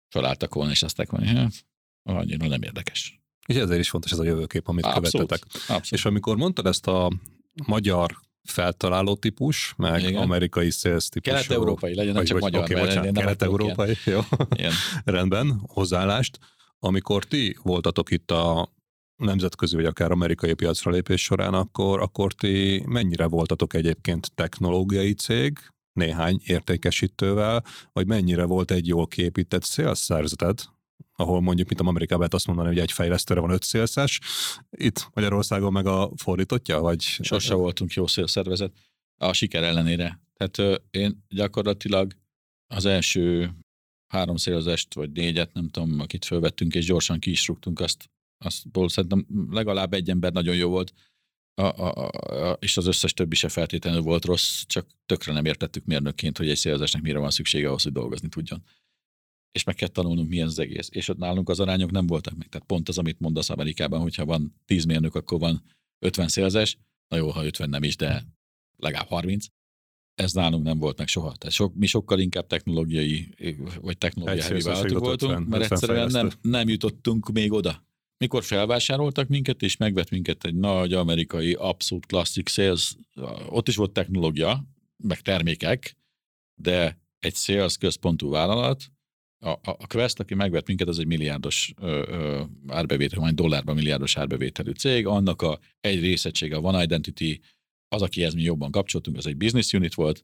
Felálltak 0.09 0.53
volna, 0.53 0.71
és 0.71 0.83
azt 0.83 1.11
mondják, 1.11 1.37
hogy 1.37 2.15
annyira 2.15 2.47
nem 2.47 2.61
érdekes. 2.61 3.19
És 3.47 3.55
ezért 3.55 3.79
is 3.79 3.89
fontos 3.89 4.11
ez 4.11 4.19
a 4.19 4.23
jövőkép, 4.23 4.67
amit 4.67 4.85
Abszolút. 4.85 5.11
követtetek. 5.11 5.55
Abszolút. 5.55 5.91
És 5.91 6.05
amikor 6.05 6.37
mondtad 6.37 6.65
ezt 6.65 6.87
a 6.87 7.11
magyar 7.65 8.17
feltaláló 8.43 9.15
típus, 9.15 9.73
meg 9.77 10.03
Igen. 10.03 10.21
amerikai 10.21 10.69
sales 10.69 11.09
típusú. 11.09 11.35
Kelet-európai 11.35 11.95
legyen, 11.95 12.13
vagy, 12.13 12.25
csak 12.25 12.39
vagy, 12.39 12.51
magyar, 12.51 12.69
mert 12.69 12.85
bocsánat, 12.85 13.13
kelet-európai, 13.13 13.95
jó, 14.05 14.19
Ilyen. 14.55 14.73
rendben, 15.05 15.61
hozzáállást. 15.67 16.39
Amikor 16.79 17.23
ti 17.23 17.57
voltatok 17.61 18.11
itt 18.11 18.31
a 18.31 18.73
nemzetközi 19.15 19.75
vagy 19.75 19.85
akár 19.85 20.11
amerikai 20.11 20.53
piacra 20.53 20.91
lépés 20.91 21.23
során, 21.23 21.53
akkor, 21.53 22.01
akkor 22.01 22.33
ti 22.33 22.83
mennyire 22.87 23.25
voltatok 23.25 23.73
egyébként 23.73 24.31
technológiai 24.35 25.13
cég, 25.13 25.59
néhány 25.93 26.39
értékesítővel, 26.43 27.63
vagy 27.93 28.07
mennyire 28.07 28.43
volt 28.43 28.71
egy 28.71 28.87
jól 28.87 29.07
kiépített 29.07 29.65
sales 29.65 29.97
szerzeted, 29.97 30.59
ahol 31.15 31.41
mondjuk, 31.41 31.67
mint 31.67 31.81
a 31.81 31.85
Amerikában 31.85 32.19
lehet 32.19 32.33
azt 32.33 32.47
mondani, 32.47 32.67
hogy 32.67 32.79
egy 32.79 32.91
fejlesztőre 32.91 33.39
van 33.39 33.49
öt 33.49 33.63
szélszes, 33.63 34.19
itt 34.69 35.09
Magyarországon 35.13 35.71
meg 35.71 35.85
a 35.85 36.11
fordítottja, 36.15 36.79
vagy... 36.79 37.01
Sose 37.01 37.53
voltunk 37.53 37.93
jó 37.93 38.07
szélszervezet 38.07 38.73
a 39.17 39.33
siker 39.33 39.63
ellenére. 39.63 40.19
Tehát 40.33 40.81
én 40.91 41.25
gyakorlatilag 41.29 42.13
az 42.67 42.85
első 42.85 43.51
három 44.07 44.35
szélzest, 44.35 44.93
vagy 44.93 45.11
négyet, 45.11 45.53
nem 45.53 45.69
tudom, 45.69 45.99
akit 45.99 46.25
fölvettünk, 46.25 46.75
és 46.75 46.85
gyorsan 46.85 47.19
ki 47.19 47.29
is 47.29 47.47
rúgtunk 47.47 47.79
azt, 47.79 48.09
azt 48.37 48.65
szerintem 48.85 49.25
legalább 49.49 49.93
egy 49.93 50.09
ember 50.09 50.31
nagyon 50.31 50.55
jó 50.55 50.69
volt, 50.69 50.93
a, 51.61 51.63
a, 51.63 52.09
a, 52.49 52.57
és 52.59 52.77
az 52.77 52.85
összes 52.85 53.13
többi 53.13 53.35
se 53.35 53.49
feltétlenül 53.49 54.01
volt 54.01 54.25
rossz, 54.25 54.63
csak 54.65 54.87
tökre 55.05 55.33
nem 55.33 55.45
értettük 55.45 55.85
mérnökként, 55.85 56.37
hogy 56.37 56.49
egy 56.49 56.57
szélzesnek 56.57 57.01
mire 57.01 57.19
van 57.19 57.29
szüksége 57.29 57.67
ahhoz, 57.67 57.83
hogy 57.83 57.91
dolgozni 57.91 58.29
tudjon. 58.29 58.63
És 59.51 59.63
meg 59.63 59.75
kell 59.75 59.87
tanulnunk, 59.87 60.29
milyen 60.29 60.47
az 60.47 60.59
egész. 60.59 60.89
És 60.91 61.07
ott 61.07 61.17
nálunk 61.17 61.49
az 61.49 61.59
arányok 61.59 61.91
nem 61.91 62.07
voltak 62.07 62.35
meg. 62.37 62.47
Tehát 62.49 62.67
pont 62.67 62.89
az, 62.89 62.97
amit 62.97 63.19
mondasz 63.19 63.49
Amerikában, 63.49 64.01
hogyha 64.01 64.25
van 64.25 64.55
10 64.65 64.85
mérnök, 64.85 65.15
akkor 65.15 65.39
van 65.39 65.63
50 65.99 66.27
szélzes, 66.27 66.77
na 67.07 67.17
jó, 67.17 67.29
ha 67.29 67.45
50 67.45 67.69
nem 67.69 67.83
is, 67.83 67.95
de 67.95 68.25
legalább 68.75 69.07
30. 69.07 69.45
Ez 70.17 70.33
nálunk 70.33 70.63
nem 70.63 70.77
volt 70.77 70.97
meg 70.97 71.07
soha. 71.07 71.35
Tehát 71.35 71.55
sok, 71.55 71.75
mi 71.75 71.85
sokkal 71.85 72.19
inkább 72.19 72.47
technológiai, 72.47 73.29
vagy 73.81 73.97
technológiai 73.97 74.61
vállalatok 74.61 74.99
voltunk, 74.99 75.31
50, 75.31 75.47
mert 75.47 75.63
50 75.63 75.77
egyszerűen 75.77 76.07
nem, 76.11 76.31
nem 76.41 76.69
jutottunk 76.69 77.31
még 77.31 77.51
oda. 77.51 77.85
Mikor 78.17 78.43
felvásároltak 78.43 79.27
minket, 79.27 79.61
és 79.61 79.77
megvett 79.77 80.09
minket 80.09 80.43
egy 80.43 80.55
nagy 80.55 80.93
amerikai, 80.93 81.53
abszolút 81.53 82.05
klasszik 82.05 82.47
sales, 82.47 82.95
ott 83.49 83.67
is 83.67 83.75
volt 83.75 83.91
technológia, 83.91 84.63
meg 84.97 85.21
termékek, 85.21 85.97
de 86.55 86.99
egy 87.19 87.35
sales 87.35 87.77
központú 87.77 88.29
vállalat, 88.29 88.91
a, 89.39 89.49
a, 89.49 89.59
a 89.63 89.87
Quest, 89.87 90.19
aki 90.19 90.33
megvett 90.33 90.67
minket, 90.67 90.87
az 90.87 90.99
egy 90.99 91.07
milliárdos 91.07 91.73
ö, 91.81 92.03
ö, 92.07 92.43
árbevétel, 92.67 93.19
vagy 93.19 93.33
dollárban 93.33 93.75
milliárdos 93.75 94.17
árbevételű 94.17 94.71
cég, 94.71 95.05
annak 95.05 95.41
a 95.41 95.59
egy 95.81 95.99
részegysége 95.99 96.55
a 96.55 96.59
One 96.59 96.83
Identity, 96.83 97.39
az, 97.89 98.01
akihez 98.01 98.33
mi 98.33 98.41
jobban 98.41 98.71
kapcsoltunk, 98.71 99.17
az 99.17 99.27
egy 99.27 99.37
business 99.37 99.73
unit 99.73 99.93
volt, 99.93 100.23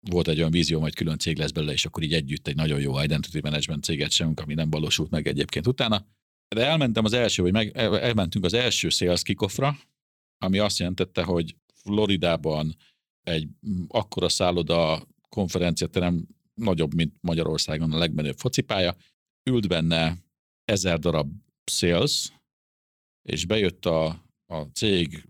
volt 0.00 0.28
egy 0.28 0.38
olyan 0.38 0.50
vízió, 0.50 0.80
hogy 0.80 0.94
külön 0.94 1.18
cég 1.18 1.38
lesz 1.38 1.50
belőle, 1.50 1.72
és 1.72 1.84
akkor 1.84 2.02
így 2.02 2.14
együtt 2.14 2.46
egy 2.46 2.54
nagyon 2.54 2.80
jó 2.80 3.02
identity 3.02 3.40
management 3.42 3.84
céget 3.84 4.10
sem, 4.10 4.32
ami 4.34 4.54
nem 4.54 4.70
valósult 4.70 5.10
meg 5.10 5.26
egyébként 5.26 5.66
utána. 5.66 6.06
De 6.54 6.66
elmentem 6.66 7.04
az 7.04 7.12
első, 7.12 7.42
vagy 7.42 7.52
meg, 7.52 7.76
elmentünk 7.76 8.44
az 8.44 8.52
első 8.52 8.88
sales 8.88 9.22
kickoffra, 9.22 9.78
ami 10.38 10.58
azt 10.58 10.78
jelentette, 10.78 11.22
hogy 11.22 11.56
Floridában 11.74 12.76
egy 13.22 13.48
akkora 13.88 14.28
szálloda 14.28 15.06
konferenciaterem 15.28 16.26
nagyobb, 16.54 16.94
mint 16.94 17.14
Magyarországon 17.20 17.92
a 17.92 17.98
legmenőbb 17.98 18.38
focipálya, 18.38 18.96
ült 19.50 19.68
benne 19.68 20.16
ezer 20.64 20.98
darab 20.98 21.32
sales, 21.64 22.32
és 23.22 23.44
bejött 23.44 23.86
a 23.86 24.24
a 24.50 24.66
cég 24.72 25.24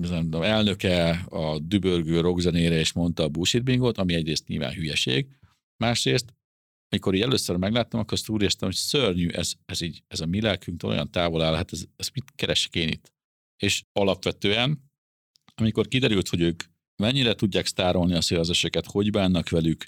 nem 0.00 0.22
tudom, 0.22 0.42
elnöke 0.42 1.10
a 1.28 1.58
dübörgő 1.58 2.20
rockzenére 2.20 2.78
és 2.78 2.92
mondta 2.92 3.22
a 3.22 3.28
bullshit 3.28 3.62
bingot, 3.62 3.98
ami 3.98 4.14
egyrészt 4.14 4.46
nyilván 4.46 4.72
hülyeség, 4.72 5.26
másrészt, 5.76 6.34
amikor 6.88 7.14
így 7.14 7.20
először 7.20 7.56
megláttam, 7.56 8.00
akkor 8.00 8.12
azt 8.12 8.28
úgy 8.28 8.40
éreztem, 8.40 8.68
hogy 8.68 8.76
szörnyű, 8.76 9.28
ez, 9.28 9.52
ez, 9.66 9.80
így, 9.80 10.02
ez 10.06 10.20
a 10.20 10.26
mi 10.26 10.40
lelkünktől 10.40 10.90
olyan 10.90 11.10
távol 11.10 11.42
áll, 11.42 11.54
hát 11.54 11.72
ez, 11.72 11.84
ez 11.96 12.08
mit 12.14 12.24
keresek 12.36 12.74
én 12.74 12.88
itt? 12.88 13.12
És 13.56 13.84
alapvetően, 13.92 14.90
amikor 15.54 15.88
kiderült, 15.88 16.28
hogy 16.28 16.40
ők 16.40 16.62
mennyire 16.96 17.34
tudják 17.34 17.66
sztárolni 17.66 18.14
a 18.14 18.20
szélzeseket, 18.20 18.86
hogy 18.86 19.10
bánnak 19.10 19.48
velük, 19.48 19.84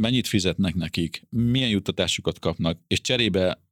mennyit 0.00 0.26
fizetnek 0.26 0.74
nekik, 0.74 1.26
milyen 1.28 1.68
juttatásokat 1.68 2.38
kapnak, 2.38 2.80
és 2.86 3.00
cserébe 3.00 3.69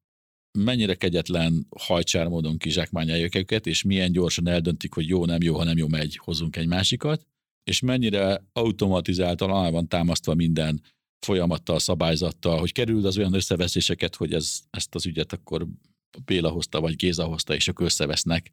mennyire 0.53 0.95
kegyetlen 0.95 1.67
hajcsár 1.77 2.29
módon 2.29 2.59
kizsákmányálják 2.59 3.35
őket, 3.35 3.67
és 3.67 3.83
milyen 3.83 4.13
gyorsan 4.13 4.49
eldöntik, 4.49 4.95
hogy 4.95 5.09
jó, 5.09 5.25
nem 5.25 5.43
jó, 5.43 5.57
ha 5.57 5.65
nem 5.65 5.77
jó, 5.77 5.89
megy, 5.89 6.17
hozunk 6.17 6.57
egy 6.57 6.67
másikat, 6.67 7.27
és 7.65 7.81
mennyire 7.81 8.45
automatizáltan 8.53 9.73
van 9.73 9.89
támasztva 9.89 10.35
minden 10.35 10.83
folyamattal, 11.27 11.79
szabályzattal, 11.79 12.59
hogy 12.59 12.73
kerül 12.73 13.07
az 13.07 13.19
olyan 13.19 13.35
összeveszéseket, 13.35 14.17
hogy 14.17 14.33
ez, 14.33 14.61
ezt 14.71 14.95
az 14.95 15.07
ügyet 15.07 15.33
akkor 15.33 15.67
Béla 16.25 16.49
hozta, 16.49 16.81
vagy 16.81 16.97
Géza 16.97 17.25
hozta, 17.25 17.55
és 17.55 17.69
akkor 17.69 17.87
összevesznek. 17.87 18.51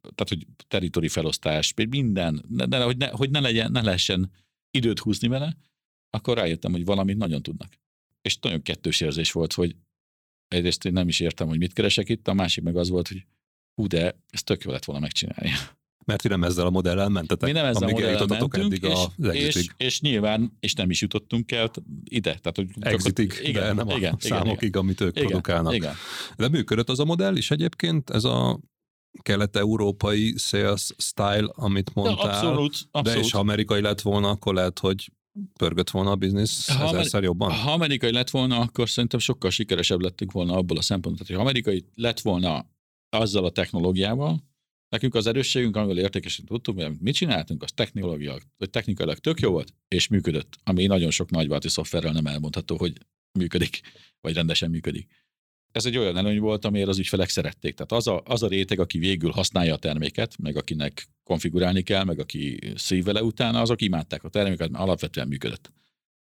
Tehát, 0.00 0.28
hogy 0.28 0.46
teritori 0.68 1.08
felosztás, 1.08 1.74
minden, 1.88 2.44
de, 2.48 2.66
de 2.66 2.82
hogy, 2.82 2.96
ne, 2.96 3.08
hogy 3.08 3.30
ne, 3.30 3.40
legyen, 3.40 3.72
ne 3.72 3.82
lehessen 3.82 4.30
időt 4.70 4.98
húzni 4.98 5.28
vele, 5.28 5.56
akkor 6.10 6.36
rájöttem, 6.36 6.72
hogy 6.72 6.84
valamit 6.84 7.16
nagyon 7.16 7.42
tudnak. 7.42 7.72
És 8.22 8.38
nagyon 8.38 8.62
kettős 8.62 9.00
érzés 9.00 9.32
volt, 9.32 9.52
hogy 9.52 9.76
egyrészt 10.48 10.84
én 10.84 10.92
nem 10.92 11.08
is 11.08 11.20
értem, 11.20 11.48
hogy 11.48 11.58
mit 11.58 11.72
keresek 11.72 12.08
itt, 12.08 12.28
a 12.28 12.34
másik 12.34 12.64
meg 12.64 12.76
az 12.76 12.88
volt, 12.88 13.08
hogy 13.08 13.26
hú, 13.74 13.86
de 13.86 14.22
ezt 14.30 14.44
tök 14.44 14.64
jó 14.64 14.70
lett 14.70 14.84
volna 14.84 15.00
megcsinálni. 15.00 15.50
Mert 16.04 16.20
ti 16.20 16.28
nem 16.28 16.44
ezzel 16.44 16.66
a 16.66 16.70
modellel 16.70 17.08
mentetek, 17.08 17.48
Mi 17.48 17.54
nem 17.54 17.64
ezzel 17.64 17.88
a 17.88 17.90
modellel 17.90 18.26
mentünk, 18.26 18.56
eddig 18.56 18.82
és, 18.82 18.92
a 18.92 19.26
és, 19.26 19.66
és, 19.76 20.00
nyilván, 20.00 20.56
és 20.60 20.74
nem 20.74 20.90
is 20.90 21.00
jutottunk 21.00 21.52
el 21.52 21.70
ide. 22.04 22.38
Tehát, 22.38 22.56
hogy 22.56 22.68
Exitig, 22.80 23.32
a, 23.36 23.48
igen, 23.48 23.62
de 23.62 23.72
nem 23.72 23.86
igen, 23.86 23.94
a 23.96 23.96
igen, 23.96 24.16
számokig, 24.18 24.68
igen, 24.68 24.80
amit 24.80 25.00
ők 25.00 25.16
igen, 25.16 25.28
produkálnak. 25.28 25.74
Igen. 25.74 25.94
De 26.36 26.48
működött 26.48 26.88
az 26.88 26.98
a 26.98 27.04
modell 27.04 27.36
is 27.36 27.50
egyébként, 27.50 28.10
ez 28.10 28.24
a 28.24 28.60
kelet-európai 29.22 30.34
sales 30.36 30.90
style, 30.98 31.48
amit 31.52 31.94
mondtál. 31.94 32.26
De 32.26 32.32
abszolút, 32.32 32.74
abszolút. 32.90 33.20
De 33.20 33.26
és 33.26 33.32
ha 33.32 33.38
amerikai 33.38 33.80
lett 33.80 34.00
volna, 34.00 34.28
akkor 34.28 34.54
lehet, 34.54 34.78
hogy 34.78 35.12
pörgött 35.58 35.90
volna 35.90 36.10
a 36.10 36.16
biznisz 36.16 36.68
ha 36.68 36.84
ezerszer 36.84 37.22
jobban? 37.22 37.52
Ha 37.52 37.72
amerikai 37.72 38.12
lett 38.12 38.30
volna, 38.30 38.58
akkor 38.58 38.88
szerintem 38.88 39.20
sokkal 39.20 39.50
sikeresebb 39.50 40.00
lettünk 40.00 40.32
volna 40.32 40.54
abból 40.54 40.76
a 40.76 40.82
szempontból, 40.82 41.26
hogy 41.26 41.36
ha 41.36 41.42
amerikai 41.42 41.84
lett 41.94 42.20
volna 42.20 42.66
azzal 43.08 43.44
a 43.44 43.50
technológiával, 43.50 44.44
nekünk 44.88 45.14
az 45.14 45.26
erősségünk, 45.26 45.76
amivel 45.76 45.98
értékesen 45.98 46.44
tudtuk, 46.44 46.80
hogy 46.82 46.96
mit 47.00 47.14
csináltunk, 47.14 47.62
az 47.62 47.72
technológia, 47.72 48.38
vagy 48.56 48.70
technikailag 48.70 49.18
tök 49.18 49.40
jó 49.40 49.50
volt, 49.50 49.74
és 49.88 50.08
működött, 50.08 50.58
ami 50.64 50.86
nagyon 50.86 51.10
sok 51.10 51.30
nagyválti 51.30 51.68
szoftverrel 51.68 52.12
nem 52.12 52.26
elmondható, 52.26 52.76
hogy 52.76 52.92
működik, 53.38 53.80
vagy 54.20 54.34
rendesen 54.34 54.70
működik 54.70 55.25
ez 55.76 55.86
egy 55.86 55.96
olyan 55.96 56.16
előny 56.16 56.38
volt, 56.38 56.64
amiért 56.64 56.88
az 56.88 56.98
ügyfelek 56.98 57.28
szerették. 57.28 57.74
Tehát 57.74 57.92
az 57.92 58.06
a, 58.06 58.22
az 58.24 58.42
a 58.42 58.48
réteg, 58.48 58.80
aki 58.80 58.98
végül 58.98 59.30
használja 59.30 59.74
a 59.74 59.78
terméket, 59.78 60.38
meg 60.38 60.56
akinek 60.56 61.08
konfigurálni 61.22 61.82
kell, 61.82 62.04
meg 62.04 62.18
aki 62.18 62.58
szív 62.74 63.04
vele 63.04 63.22
utána, 63.22 63.60
azok 63.60 63.82
imádták 63.82 64.24
a 64.24 64.28
terméket, 64.28 64.70
mert 64.70 64.84
alapvetően 64.84 65.28
működött. 65.28 65.72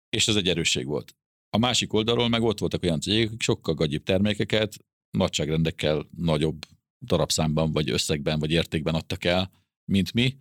És 0.08 0.28
ez 0.28 0.36
egy 0.36 0.48
erősség 0.48 0.86
volt. 0.86 1.16
A 1.50 1.58
másik 1.58 1.92
oldalról 1.92 2.28
meg 2.28 2.42
ott 2.42 2.58
voltak 2.58 2.82
olyan 2.82 3.00
cégek, 3.00 3.26
akik 3.26 3.42
sokkal 3.42 3.74
gagyibb 3.74 4.02
termékeket, 4.02 4.76
nagyságrendekkel 5.10 6.08
nagyobb 6.16 6.64
darabszámban, 7.00 7.72
vagy 7.72 7.90
összegben, 7.90 8.38
vagy 8.38 8.50
értékben 8.50 8.94
adtak 8.94 9.24
el, 9.24 9.50
mint 9.84 10.12
mi, 10.12 10.36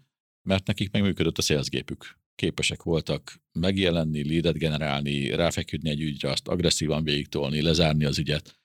mert 0.48 0.68
nekik 0.68 0.92
megműködött 0.92 1.38
a 1.38 1.42
szélzgépük. 1.42 2.20
Képesek 2.36 2.84
voltak 2.84 3.42
megjelenni, 3.52 4.28
leadet 4.28 4.58
generálni, 4.58 5.30
ráfeküdni 5.30 5.90
egy 5.90 6.02
ügyre, 6.02 6.30
azt 6.30 6.48
agresszívan 6.48 7.04
végigtolni, 7.04 7.62
lezárni 7.62 8.06
az 8.06 8.18
ügyet 8.18 8.64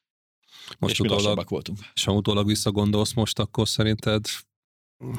most 0.79 0.95
és 0.95 1.01
utólag, 1.01 1.49
voltunk. 1.49 1.79
És 1.95 2.05
ha 2.05 2.13
utólag 2.13 2.47
visszagondolsz 2.47 3.13
most, 3.13 3.39
akkor 3.39 3.69
szerinted 3.69 4.25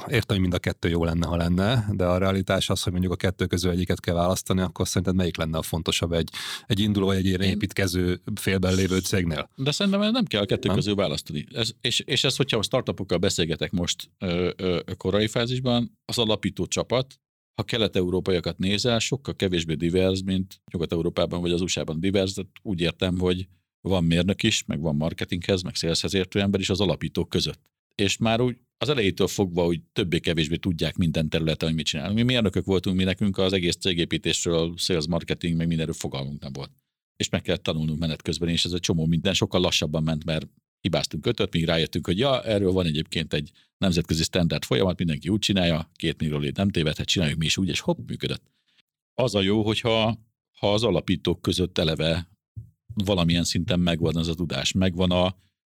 értem, 0.07 0.35
hogy 0.35 0.39
mind 0.39 0.53
a 0.53 0.59
kettő 0.59 0.89
jó 0.89 1.03
lenne, 1.03 1.27
ha 1.27 1.35
lenne, 1.35 1.85
de 1.91 2.05
a 2.05 2.17
realitás 2.17 2.69
az, 2.69 2.83
hogy 2.83 2.91
mondjuk 2.91 3.13
a 3.13 3.15
kettő 3.15 3.45
közül 3.45 3.71
egyiket 3.71 3.99
kell 3.99 4.15
választani, 4.15 4.61
akkor 4.61 4.87
szerinted 4.87 5.15
melyik 5.15 5.37
lenne 5.37 5.57
a 5.57 5.61
fontosabb 5.61 6.11
egy, 6.11 6.29
egy 6.65 6.79
induló 6.79 7.05
vagy 7.05 7.17
egy 7.17 7.41
építkező 7.41 8.21
félben 8.35 8.75
lévő 8.75 8.99
cégnél? 8.99 9.49
De 9.55 9.71
szerintem 9.71 10.11
nem 10.11 10.25
kell 10.25 10.41
a 10.41 10.45
kettő 10.45 10.67
nem? 10.67 10.75
közül 10.75 10.95
választani. 10.95 11.45
Ez, 11.53 11.71
és, 11.81 11.99
és 11.99 12.23
ez, 12.23 12.35
hogyha 12.35 12.57
a 12.57 12.61
startupokkal 12.61 13.17
beszélgetek 13.17 13.71
most 13.71 14.09
ö, 14.17 14.51
ö, 14.55 14.79
korai 14.97 15.27
fázisban, 15.27 15.97
az 16.05 16.17
alapító 16.17 16.65
csapat, 16.65 17.19
ha 17.55 17.63
kelet-európaiakat 17.63 18.57
nézel, 18.57 18.99
sokkal 18.99 19.35
kevésbé 19.35 19.73
divers, 19.73 20.21
mint 20.25 20.61
Nyugat-Európában 20.71 21.41
vagy 21.41 21.51
az 21.51 21.61
USA-ban 21.61 21.99
divers, 21.99 22.33
de 22.33 22.43
úgy 22.61 22.81
értem, 22.81 23.19
hogy 23.19 23.47
van 23.81 24.03
mérnök 24.03 24.43
is, 24.43 24.63
meg 24.65 24.79
van 24.79 24.95
marketinghez, 24.95 25.61
meg 25.61 25.75
szélszhez 25.75 26.13
értő 26.13 26.41
ember 26.41 26.59
is 26.59 26.69
az 26.69 26.81
alapítók 26.81 27.29
között. 27.29 27.59
És 27.95 28.17
már 28.17 28.41
úgy 28.41 28.57
az 28.77 28.89
elejétől 28.89 29.27
fogva, 29.27 29.63
hogy 29.63 29.81
többé-kevésbé 29.93 30.55
tudják 30.55 30.95
minden 30.95 31.29
területen, 31.29 31.67
hogy 31.67 31.77
mit 31.77 31.85
csinálunk. 31.85 32.17
Mi 32.17 32.23
mérnökök 32.23 32.65
voltunk, 32.65 32.97
mi 32.97 33.03
nekünk 33.03 33.37
az 33.37 33.53
egész 33.53 33.75
cégépítésről, 33.75 34.73
sales 34.77 35.07
marketing, 35.07 35.57
meg 35.57 35.67
mindenről 35.67 35.93
fogalmunk 35.93 36.41
nem 36.41 36.53
volt. 36.53 36.71
És 37.15 37.29
meg 37.29 37.41
kellett 37.41 37.63
tanulnunk 37.63 37.99
menet 37.99 38.21
közben, 38.21 38.49
és 38.49 38.65
ez 38.65 38.71
egy 38.71 38.79
csomó 38.79 39.05
minden 39.05 39.33
sokkal 39.33 39.61
lassabban 39.61 40.03
ment, 40.03 40.25
mert 40.25 40.47
hibáztunk 40.79 41.25
ötöt, 41.25 41.53
míg 41.53 41.65
rájöttünk, 41.65 42.05
hogy 42.05 42.17
ja, 42.17 42.43
erről 42.43 42.71
van 42.71 42.85
egyébként 42.85 43.33
egy 43.33 43.51
nemzetközi 43.77 44.23
standard 44.23 44.63
folyamat, 44.63 44.97
mindenki 44.97 45.29
úgy 45.29 45.39
csinálja, 45.39 45.91
két 45.95 46.19
néről 46.19 46.51
nem 46.55 46.69
tévedhet, 46.69 47.07
csináljuk 47.07 47.37
mi 47.37 47.45
is 47.45 47.57
úgy, 47.57 47.69
és 47.69 47.79
hopp, 47.79 47.97
működött. 48.07 48.43
Az 49.13 49.35
a 49.35 49.41
jó, 49.41 49.63
hogyha 49.63 50.19
ha 50.57 50.73
az 50.73 50.83
alapítók 50.83 51.41
között 51.41 51.77
eleve 51.77 52.30
valamilyen 52.93 53.43
szinten 53.43 53.79
megvan 53.79 54.15
az 54.15 54.27
a 54.27 54.33
tudás, 54.33 54.71
megvan 54.71 55.11
a, 55.11 55.25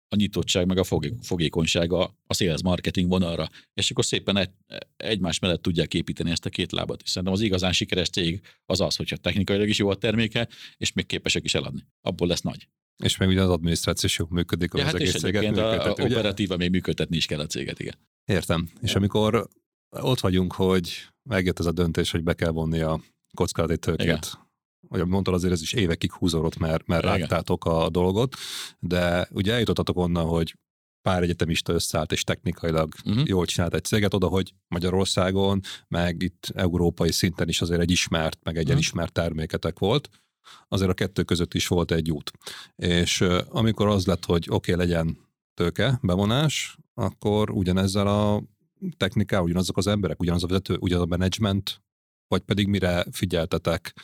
a 0.08 0.16
nyitottság, 0.16 0.66
meg 0.66 0.78
a 0.78 0.84
fogékonyság 1.22 1.92
a, 1.92 2.18
a 2.26 2.34
sales 2.34 2.62
marketing 2.62 3.08
vonalra, 3.08 3.48
és 3.74 3.90
akkor 3.90 4.04
szépen 4.04 4.36
egy, 4.36 4.50
egymás 4.96 5.38
mellett 5.38 5.62
tudják 5.62 5.94
építeni 5.94 6.30
ezt 6.30 6.46
a 6.46 6.50
két 6.50 6.72
lábat. 6.72 7.02
És 7.02 7.08
szerintem 7.08 7.32
az 7.32 7.40
igazán 7.40 7.72
sikeres 7.72 8.08
cég 8.08 8.40
az 8.66 8.80
az, 8.80 8.96
hogyha 8.96 9.16
technikailag 9.16 9.68
is 9.68 9.78
jó 9.78 9.88
a 9.88 9.94
terméke, 9.94 10.48
és 10.76 10.92
még 10.92 11.06
képesek 11.06 11.44
is 11.44 11.54
eladni. 11.54 11.84
Abból 12.00 12.28
lesz 12.28 12.40
nagy. 12.40 12.68
És 13.02 13.16
még 13.16 13.28
ugye 13.28 13.42
az 13.42 13.50
adminisztráció 13.50 14.08
is 14.08 14.30
működik, 14.30 14.70
ja, 14.74 14.80
az 14.80 14.86
hát 14.86 14.94
egész 14.94 15.18
céget 15.18 15.56
a, 15.56 15.84
a 15.84 15.90
operatíva 15.90 16.56
még 16.56 16.70
működtetni 16.70 17.16
is 17.16 17.26
kell 17.26 17.40
a 17.40 17.46
céget, 17.46 17.80
igen. 17.80 17.94
Értem. 18.24 18.70
És 18.80 18.94
amikor 18.94 19.48
ott 19.90 20.20
vagyunk, 20.20 20.52
hogy 20.52 21.06
megjött 21.22 21.58
ez 21.58 21.66
a 21.66 21.72
döntés, 21.72 22.10
hogy 22.10 22.22
be 22.22 22.34
kell 22.34 22.50
vonni 22.50 22.80
a 22.80 23.00
kockázati 23.36 23.78
tőkét 23.78 24.38
vagy 24.88 25.06
mondtad, 25.06 25.34
azért 25.34 25.52
ez 25.52 25.62
is 25.62 25.72
évekig 25.72 26.12
húzódott, 26.12 26.56
mert, 26.56 26.86
mert 26.86 27.04
láttátok 27.04 27.64
a 27.64 27.88
dolgot, 27.88 28.36
de 28.78 29.28
ugye 29.30 29.52
eljutottatok 29.52 29.96
onnan, 29.96 30.26
hogy 30.26 30.56
pár 31.02 31.22
egyetemista 31.22 31.72
összeállt, 31.72 32.12
és 32.12 32.24
technikailag 32.24 32.94
uh-huh. 33.04 33.26
jól 33.26 33.46
csinált 33.46 33.74
egy 33.74 33.84
céget 33.84 34.14
oda, 34.14 34.26
hogy 34.26 34.54
Magyarországon, 34.68 35.60
meg 35.88 36.22
itt 36.22 36.52
európai 36.54 37.12
szinten 37.12 37.48
is 37.48 37.60
azért 37.60 37.80
egy 37.80 37.90
ismert, 37.90 38.38
meg 38.42 38.54
egy 38.54 38.60
uh-huh. 38.60 38.76
elismert 38.76 39.12
terméketek 39.12 39.78
volt, 39.78 40.08
azért 40.68 40.90
a 40.90 40.94
kettő 40.94 41.22
között 41.22 41.54
is 41.54 41.66
volt 41.66 41.90
egy 41.90 42.10
út. 42.10 42.30
És 42.76 43.20
uh, 43.20 43.40
amikor 43.48 43.86
az 43.86 44.06
lett, 44.06 44.24
hogy 44.24 44.46
oké, 44.50 44.72
okay, 44.72 44.86
legyen 44.86 45.18
tőke, 45.54 45.98
bevonás, 46.02 46.78
akkor 46.94 47.50
ugyanezzel 47.50 48.06
a 48.06 48.42
techniká, 48.96 49.38
ugyanazok 49.38 49.76
az 49.76 49.86
emberek, 49.86 50.20
ugyanaz 50.20 50.44
a 50.44 50.46
vezető, 50.46 50.76
ugyanaz 50.80 51.04
a 51.04 51.08
menedzsment 51.08 51.82
vagy 52.34 52.42
pedig 52.42 52.66
mire 52.66 53.06
figyeltetek, 53.10 53.94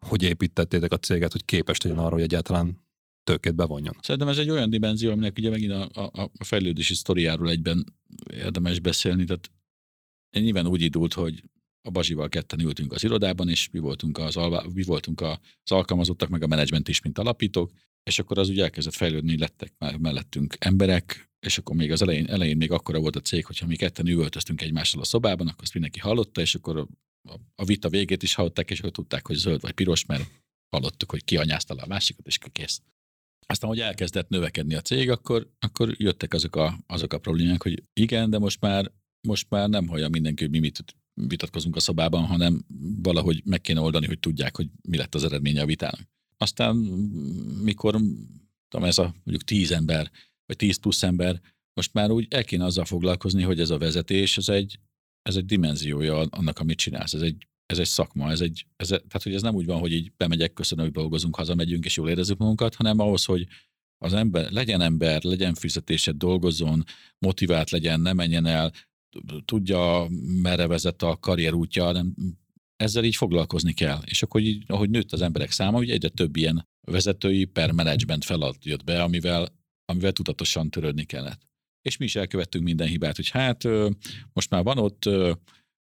hogy 0.00 0.22
építettétek 0.22 0.92
a 0.92 0.98
céget, 0.98 1.32
hogy 1.32 1.44
képes 1.44 1.80
legyen 1.80 1.98
arra, 1.98 2.14
hogy 2.14 2.22
egyáltalán 2.22 2.80
tőkét 3.24 3.54
bevonjon? 3.54 3.94
Szerintem 4.00 4.30
ez 4.30 4.38
egy 4.38 4.50
olyan 4.50 4.70
dimenzió, 4.70 5.10
aminek 5.10 5.38
ugye 5.38 5.50
megint 5.50 5.72
a, 5.72 5.88
a, 5.92 6.30
a 6.38 6.44
fejlődési 6.44 6.94
sztoriáról 6.94 7.50
egyben 7.50 7.94
érdemes 8.32 8.80
beszélni, 8.80 9.24
tehát 9.24 9.50
nyilván 10.38 10.66
úgy 10.66 10.82
indult, 10.82 11.12
hogy 11.12 11.42
a 11.82 11.90
Bazsival 11.90 12.28
ketten 12.28 12.60
ültünk 12.60 12.92
az 12.92 13.04
irodában, 13.04 13.48
és 13.48 13.68
mi 13.72 13.78
voltunk 13.78 14.18
az, 14.18 14.36
alvá, 14.36 14.62
mi 14.74 14.82
voltunk 14.82 15.20
az 15.20 15.72
alkalmazottak, 15.72 16.28
meg 16.28 16.42
a 16.42 16.46
menedzsment 16.46 16.88
is, 16.88 17.02
mint 17.02 17.18
alapítók, 17.18 17.70
és 18.02 18.18
akkor 18.18 18.38
az 18.38 18.48
úgy 18.48 18.60
elkezdett 18.60 18.94
fejlődni, 18.94 19.38
lettek 19.38 19.72
már 19.78 19.96
mellettünk 19.96 20.54
emberek, 20.58 21.30
és 21.40 21.58
akkor 21.58 21.76
még 21.76 21.92
az 21.92 22.02
elején, 22.02 22.26
elején 22.26 22.56
még 22.56 22.70
akkora 22.70 23.00
volt 23.00 23.16
a 23.16 23.20
cég, 23.20 23.44
hogyha 23.46 23.66
mi 23.66 23.76
ketten 23.76 24.06
üvöltöztünk 24.06 24.62
egymással 24.62 25.00
a 25.00 25.04
szobában, 25.04 25.46
akkor 25.46 25.62
azt 25.62 25.72
mindenki 25.72 26.00
hallotta, 26.00 26.40
és 26.40 26.54
akkor 26.54 26.86
a, 27.54 27.64
vita 27.64 27.88
végét 27.88 28.22
is 28.22 28.34
hallották, 28.34 28.70
és 28.70 28.78
akkor 28.78 28.90
tudták, 28.90 29.26
hogy 29.26 29.36
zöld 29.36 29.60
vagy 29.60 29.72
piros, 29.72 30.04
mert 30.04 30.30
hallottuk, 30.70 31.10
hogy 31.10 31.24
ki 31.24 31.36
anyázta 31.36 31.74
a 31.74 31.86
másikat, 31.86 32.26
és 32.26 32.38
kész. 32.52 32.82
Aztán, 33.46 33.70
hogy 33.70 33.80
elkezdett 33.80 34.28
növekedni 34.28 34.74
a 34.74 34.80
cég, 34.80 35.10
akkor, 35.10 35.50
akkor 35.58 35.94
jöttek 36.00 36.34
azok 36.34 36.56
a, 36.56 36.78
azok 36.86 37.12
a 37.12 37.18
problémák, 37.18 37.62
hogy 37.62 37.82
igen, 37.92 38.30
de 38.30 38.38
most 38.38 38.60
már, 38.60 38.92
most 39.28 39.50
már 39.50 39.68
nem 39.68 39.86
hallja 39.86 40.08
mindenki, 40.08 40.42
hogy 40.42 40.52
mi 40.52 40.58
mit 40.58 40.84
vitatkozunk 41.14 41.76
a 41.76 41.80
szobában, 41.80 42.24
hanem 42.24 42.64
valahogy 43.02 43.42
meg 43.44 43.60
kéne 43.60 43.80
oldani, 43.80 44.06
hogy 44.06 44.18
tudják, 44.18 44.56
hogy 44.56 44.68
mi 44.88 44.96
lett 44.96 45.14
az 45.14 45.24
eredménye 45.24 45.62
a 45.62 45.66
vitának. 45.66 46.08
Aztán, 46.36 46.76
mikor 47.62 48.00
tudom, 48.68 48.86
ez 48.86 48.98
a 48.98 49.02
mondjuk 49.02 49.44
tíz 49.44 49.70
ember, 49.72 50.10
vagy 50.46 50.56
tíz 50.56 50.76
plusz 50.76 51.02
ember, 51.02 51.40
most 51.74 51.92
már 51.92 52.10
úgy 52.10 52.26
el 52.30 52.44
kéne 52.44 52.64
azzal 52.64 52.84
foglalkozni, 52.84 53.42
hogy 53.42 53.60
ez 53.60 53.70
a 53.70 53.78
vezetés, 53.78 54.36
ez 54.36 54.48
egy, 54.48 54.78
ez 55.22 55.36
egy 55.36 55.44
dimenziója 55.44 56.18
annak, 56.18 56.58
amit 56.58 56.78
csinálsz. 56.78 57.14
Ez 57.14 57.22
egy, 57.22 57.46
ez 57.66 57.78
egy 57.78 57.86
szakma, 57.86 58.30
ez 58.30 58.40
egy, 58.40 58.66
ez, 58.76 58.88
tehát 58.88 59.22
hogy 59.22 59.34
ez 59.34 59.42
nem 59.42 59.54
úgy 59.54 59.66
van, 59.66 59.78
hogy 59.78 59.92
így 59.92 60.12
bemegyek, 60.16 60.52
köszönöm, 60.52 60.84
hogy 60.84 60.94
dolgozunk, 60.94 61.36
hazamegyünk, 61.36 61.84
és 61.84 61.96
jól 61.96 62.08
érezzük 62.08 62.38
magunkat, 62.38 62.74
hanem 62.74 62.98
ahhoz, 62.98 63.24
hogy 63.24 63.46
az 64.04 64.12
ember, 64.12 64.50
legyen 64.50 64.80
ember, 64.80 65.22
legyen 65.22 65.54
fizetése, 65.54 66.12
dolgozzon, 66.12 66.84
motivált 67.18 67.70
legyen, 67.70 68.00
ne 68.00 68.12
menjen 68.12 68.46
el, 68.46 68.72
tudja, 69.44 70.06
merre 70.42 70.66
vezet 70.66 71.02
a 71.02 71.16
karrier 71.16 71.54
útja, 71.54 71.92
nem, 71.92 72.14
ezzel 72.76 73.04
így 73.04 73.16
foglalkozni 73.16 73.72
kell. 73.72 74.00
És 74.04 74.22
akkor 74.22 74.40
így, 74.40 74.64
ahogy 74.66 74.90
nőtt 74.90 75.12
az 75.12 75.22
emberek 75.22 75.50
száma, 75.50 75.78
ugye 75.78 75.92
egyre 75.92 76.08
több 76.08 76.36
ilyen 76.36 76.68
vezetői 76.80 77.44
per 77.44 77.72
management 77.72 78.24
feladat 78.24 78.64
jött 78.64 78.84
be, 78.84 79.02
amivel, 79.02 79.48
amivel 79.84 80.12
tudatosan 80.12 80.70
törődni 80.70 81.04
kellett. 81.04 81.49
És 81.82 81.96
mi 81.96 82.04
is 82.04 82.16
elkövettünk 82.16 82.64
minden 82.64 82.86
hibát, 82.86 83.16
hogy 83.16 83.28
hát 83.28 83.64
most 84.32 84.50
már 84.50 84.62
van 84.62 84.78
ott 84.78 85.06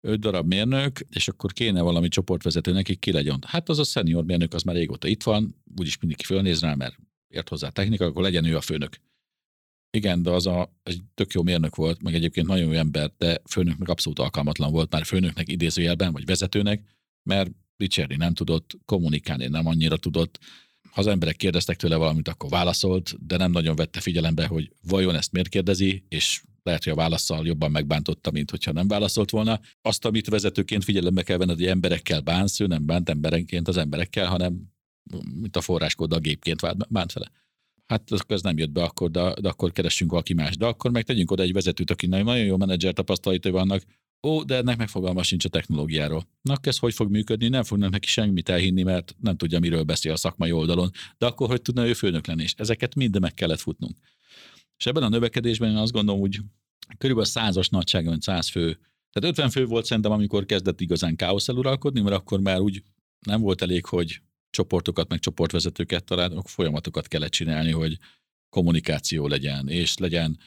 öt 0.02 0.20
darab 0.20 0.48
mérnök, 0.48 1.00
és 1.10 1.28
akkor 1.28 1.54
kéne 1.54 1.82
valami 1.82 2.08
csoportvezető 2.08 2.72
nekik 2.72 3.00
ki 3.00 3.12
legyen. 3.12 3.44
Hát 3.48 3.70
az 3.70 3.80
a 3.80 3.84
senior 3.84 4.24
mérnök, 4.24 4.54
az 4.54 4.64
már 4.64 4.76
régóta 4.76 5.08
itt 5.08 5.24
van, 5.24 5.56
úgyis 5.78 5.98
mindenki 6.00 6.24
fölnéz 6.26 6.62
rá, 6.62 6.74
mert 6.76 6.96
ért 7.28 7.50
hozzá 7.50 7.70
technika, 7.70 8.06
akkor 8.06 8.22
legyen 8.22 8.46
ő 8.46 8.56
a 8.56 8.62
főnök. 8.62 8.98
Igen, 9.92 10.24
de 10.24 10.30
az 10.30 10.48
a, 10.48 10.80
egy 10.84 11.02
tök 11.14 11.32
jó 11.32 11.44
mérnök 11.44 11.76
volt, 11.76 12.02
meg 12.02 12.14
egyébként 12.14 12.48
nagyon 12.48 12.72
jó 12.72 12.78
ember, 12.78 13.12
de 13.18 13.42
főnök 13.50 13.78
meg 13.78 13.90
abszolút 13.90 14.20
alkalmatlan 14.20 14.72
volt, 14.72 14.92
már 14.92 15.06
főnöknek 15.06 15.48
idézőjelben, 15.48 16.12
vagy 16.12 16.26
vezetőnek, 16.26 16.84
mert 17.24 17.52
dicsérni 17.78 18.16
nem 18.16 18.34
tudott, 18.34 18.78
kommunikálni 18.86 19.48
nem 19.48 19.68
annyira 19.68 19.98
tudott. 19.98 20.40
Ha 21.00 21.06
az 21.06 21.12
emberek 21.12 21.36
kérdeztek 21.36 21.76
tőle 21.76 21.96
valamit, 21.96 22.28
akkor 22.28 22.50
válaszolt, 22.50 23.26
de 23.28 23.38
nem 23.38 23.52
nagyon 23.52 23.76
vette 23.76 24.00
figyelembe, 24.00 24.46
hogy 24.46 24.72
vajon 24.88 25.16
ezt 25.16 25.32
miért 25.32 25.50
kérdezi, 25.50 26.04
és 26.10 26.42
lehet, 26.64 26.84
hogy 26.84 26.94
a 26.94 26.96
válaszsal 26.96 27.46
jobban 27.46 27.72
megbántotta, 27.72 28.32
mint 28.32 28.50
hogyha 28.50 28.72
nem 28.72 28.88
válaszolt 28.88 29.30
volna. 29.30 29.60
Azt, 29.82 30.06
amit 30.06 30.30
vezetőként 30.30 30.84
figyelembe 30.84 31.24
kell 31.24 31.38
venned, 31.38 31.58
hogy 31.58 31.66
emberekkel 31.66 32.22
bánsz, 32.22 32.60
ő 32.60 32.68
nem 32.68 32.86
bánt 32.86 33.10
emberenként 33.10 33.68
az 33.68 33.78
emberekkel, 33.78 34.28
hanem 34.28 34.72
mint 35.42 35.56
a 35.56 35.62
forráskóddal 35.62 36.20
gépként 36.20 36.90
bánt 36.90 37.14
vele 37.14 37.32
hát 37.86 38.12
ez 38.28 38.42
nem 38.42 38.58
jött 38.58 38.72
be 38.72 38.84
akkor, 38.84 39.12
de, 39.12 39.34
de 39.42 39.50
akkor 39.50 39.72
keressünk 39.72 40.12
valaki 40.12 40.34
más. 40.34 40.58
De 40.58 40.66
akkor 40.66 40.92
meg 40.92 41.04
tegyünk 41.04 41.32
oda 41.32 41.44
egy 41.44 41.54
vezetőt, 41.54 41.92
aki 41.92 42.06
nagyon 42.06 42.38
jó 42.38 42.58
menedzser 42.58 42.94
tapasztalatai 42.94 43.52
vannak, 43.52 43.84
ó, 44.24 44.44
de 44.44 44.56
ennek 44.56 44.78
megfogalma 44.78 45.24
sincs 45.24 45.46
a 45.46 45.50
technológiáról. 45.50 46.28
Na, 46.42 46.56
ez 46.62 46.78
hogy 46.78 46.94
fog 46.94 47.10
működni? 47.10 47.48
Nem 47.48 47.64
fognak 47.64 47.90
neki 47.90 48.08
semmit 48.08 48.50
elhinni, 48.50 48.84
mert 48.84 49.16
nem 49.20 49.38
tudja, 49.38 49.60
miről 49.60 49.84
beszél 49.84 50.12
a 50.12 50.16
szakmai 50.16 50.52
oldalon. 50.52 50.92
De 51.18 51.26
akkor 51.26 51.48
hogy 51.48 51.62
tudna 51.62 51.88
ő 51.88 51.94
főnök 51.94 52.28
lenni? 52.28 52.44
És 52.44 52.54
ezeket 52.58 52.96
mind 52.96 53.20
meg 53.20 53.34
kellett 53.34 53.60
futnunk. 53.60 53.98
És 54.78 54.86
ebben 54.86 55.04
a 55.04 55.10
növekedésben 55.10 55.70
én 55.70 55.76
azt 55.76 55.92
gondolom, 55.92 56.22
hogy 56.22 56.40
körülbelül 56.98 57.30
százas 57.30 57.70
nagyságban, 57.70 58.20
száz 58.20 58.50
fő. 58.50 58.80
Tehát 59.12 59.30
50 59.30 59.50
fő 59.50 59.66
volt 59.66 59.86
szerintem, 59.86 60.12
amikor 60.12 60.46
kezdett 60.46 60.82
igazán 60.82 61.16
káosz 61.16 61.48
eluralkodni, 61.48 62.02
mert 62.02 62.16
akkor 62.16 62.40
már 62.40 62.60
úgy 62.60 62.84
nem 63.26 63.42
volt 63.42 63.62
elég, 63.62 63.86
hogy 63.86 64.22
csoportokat, 64.50 65.10
meg 65.10 65.20
csoportvezetőket 65.20 66.04
találni, 66.04 66.36
akkor 66.36 66.50
folyamatokat 66.50 67.08
kellett 67.08 67.32
csinálni, 67.32 67.72
hogy 67.72 67.98
kommunikáció 68.50 69.28
legyen, 69.28 69.68
és 69.68 69.98
legyen 69.98 70.40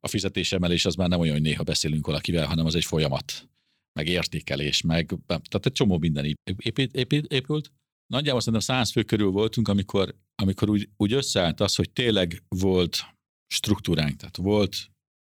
a 0.00 0.08
fizetésemelés 0.08 0.84
az 0.84 0.94
már 0.94 1.08
nem 1.08 1.20
olyan, 1.20 1.34
hogy 1.34 1.42
néha 1.42 1.62
beszélünk 1.62 2.06
valakivel, 2.06 2.46
hanem 2.46 2.66
az 2.66 2.74
egy 2.74 2.84
folyamat, 2.84 3.48
meg 3.92 4.08
értékelés, 4.08 4.80
meg 4.80 5.14
tehát 5.26 5.66
egy 5.66 5.72
csomó 5.72 5.98
minden 5.98 6.24
épít, 6.56 6.94
épít, 6.94 7.32
épült. 7.32 7.72
Nagyjából 8.06 8.40
szerintem 8.40 8.76
száz 8.76 8.90
fő 8.90 9.02
körül 9.02 9.30
voltunk, 9.30 9.68
amikor, 9.68 10.14
amikor 10.34 10.70
úgy, 10.70 10.88
úgy 10.96 11.12
összeállt 11.12 11.60
az, 11.60 11.74
hogy 11.74 11.90
tényleg 11.90 12.42
volt 12.48 13.14
struktúránk, 13.54 14.16
tehát 14.16 14.36
volt 14.36 14.90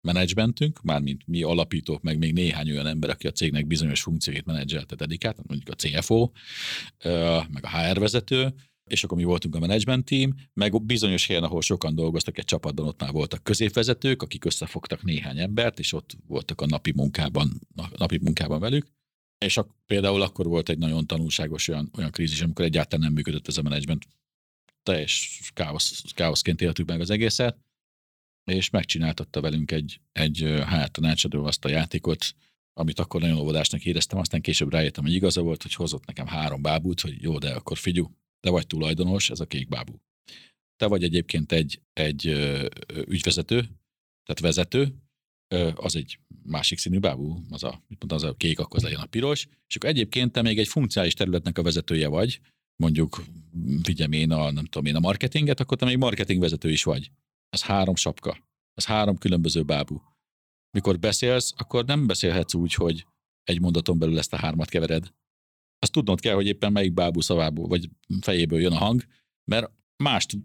menedzsmentünk, 0.07 0.81
mármint 0.81 1.27
mi 1.27 1.43
alapítók, 1.43 2.01
meg 2.01 2.17
még 2.17 2.33
néhány 2.33 2.71
olyan 2.71 2.87
ember, 2.87 3.09
aki 3.09 3.27
a 3.27 3.31
cégnek 3.31 3.67
bizonyos 3.67 4.01
funkcióit 4.01 4.45
menedzselte 4.45 4.95
dedikát, 4.95 5.47
mondjuk 5.47 5.69
a 5.69 5.73
CFO, 5.75 6.31
meg 7.49 7.63
a 7.63 7.77
HR 7.77 7.99
vezető, 7.99 8.53
és 8.91 9.03
akkor 9.03 9.17
mi 9.17 9.23
voltunk 9.23 9.55
a 9.55 9.59
management 9.59 10.05
team, 10.05 10.35
meg 10.53 10.83
bizonyos 10.83 11.27
helyen, 11.27 11.43
ahol 11.43 11.61
sokan 11.61 11.95
dolgoztak 11.95 12.37
egy 12.37 12.45
csapatban, 12.45 12.87
ott 12.87 13.01
már 13.01 13.11
voltak 13.11 13.43
középvezetők, 13.43 14.21
akik 14.21 14.45
összefogtak 14.45 15.03
néhány 15.03 15.39
embert, 15.39 15.79
és 15.79 15.93
ott 15.93 16.17
voltak 16.27 16.61
a 16.61 16.65
napi 16.65 16.91
munkában, 16.95 17.59
napi 17.97 18.19
munkában 18.21 18.59
velük. 18.59 18.87
És 19.37 19.57
a, 19.57 19.75
például 19.85 20.21
akkor 20.21 20.45
volt 20.45 20.69
egy 20.69 20.77
nagyon 20.77 21.07
tanulságos 21.07 21.67
olyan, 21.67 21.91
olyan 21.97 22.11
krízis, 22.11 22.41
amikor 22.41 22.65
egyáltalán 22.65 23.05
nem 23.05 23.13
működött 23.13 23.47
ez 23.47 23.57
a 23.57 23.61
menedzsment. 23.61 24.07
Teljes 24.83 25.39
káosz, 25.53 26.03
káoszként 26.13 26.61
éltük 26.61 26.87
meg 26.87 27.01
az 27.01 27.09
egészet, 27.09 27.57
és 28.43 28.69
megcsináltatta 28.69 29.41
velünk 29.41 29.71
egy, 29.71 30.01
egy 30.11 30.61
hát 30.65 30.91
tanácsadó 30.91 31.45
azt 31.45 31.65
a 31.65 31.69
játékot, 31.69 32.35
amit 32.73 32.99
akkor 32.99 33.21
nagyon 33.21 33.37
óvodásnak 33.37 33.85
éreztem, 33.85 34.19
aztán 34.19 34.41
később 34.41 34.71
rájöttem, 34.71 35.03
hogy 35.03 35.13
igaza 35.13 35.41
volt, 35.41 35.61
hogy 35.61 35.73
hozott 35.73 36.05
nekem 36.05 36.27
három 36.27 36.61
bábút, 36.61 37.01
hogy 37.01 37.21
jó, 37.21 37.37
de 37.37 37.49
akkor 37.49 37.77
figyú, 37.77 38.11
te 38.39 38.49
vagy 38.49 38.67
tulajdonos, 38.67 39.29
ez 39.29 39.39
a 39.39 39.45
kék 39.45 39.67
bábú. 39.67 40.01
Te 40.75 40.85
vagy 40.85 41.03
egyébként 41.03 41.51
egy, 41.51 41.81
egy 41.93 42.25
ügyvezető, 43.07 43.59
tehát 44.23 44.39
vezető, 44.39 44.95
az 45.75 45.95
egy 45.95 46.19
másik 46.43 46.77
színű 46.77 46.99
bábú, 46.99 47.43
az 47.49 47.63
a, 47.63 47.83
mit 47.87 47.99
mondtam, 47.99 48.17
az 48.17 48.23
a 48.23 48.37
kék, 48.37 48.59
akkor 48.59 48.77
az 48.77 48.83
legyen 48.83 48.99
a 48.99 49.05
piros, 49.05 49.47
és 49.67 49.75
akkor 49.75 49.89
egyébként 49.89 50.31
te 50.31 50.41
még 50.41 50.59
egy 50.59 50.67
funkciális 50.67 51.13
területnek 51.13 51.57
a 51.57 51.63
vezetője 51.63 52.07
vagy, 52.07 52.41
mondjuk 52.75 53.23
vigyem 53.81 54.11
én 54.11 54.31
a, 54.31 54.51
nem 54.51 54.65
tudom 54.65 54.85
én, 54.85 54.95
a 54.95 54.99
marketinget, 54.99 55.59
akkor 55.59 55.77
te 55.77 55.85
még 55.85 55.97
marketingvezető 55.97 56.69
is 56.69 56.83
vagy 56.83 57.11
az 57.49 57.63
három 57.63 57.95
sapka, 57.95 58.37
az 58.73 58.85
három 58.85 59.17
különböző 59.17 59.63
bábú. 59.63 60.01
Mikor 60.71 60.99
beszélsz, 60.99 61.53
akkor 61.57 61.85
nem 61.85 62.07
beszélhetsz 62.07 62.53
úgy, 62.53 62.73
hogy 62.73 63.05
egy 63.43 63.61
mondaton 63.61 63.99
belül 63.99 64.17
ezt 64.17 64.33
a 64.33 64.37
hármat 64.37 64.69
kevered. 64.69 65.13
Azt 65.79 65.91
tudnod 65.91 66.19
kell, 66.19 66.35
hogy 66.35 66.47
éppen 66.47 66.71
melyik 66.71 66.93
bábú 66.93 67.21
szavából, 67.21 67.67
vagy 67.67 67.89
fejéből 68.21 68.59
jön 68.59 68.71
a 68.71 68.77
hang, 68.77 69.03
mert 69.51 69.71
másra 70.03 70.39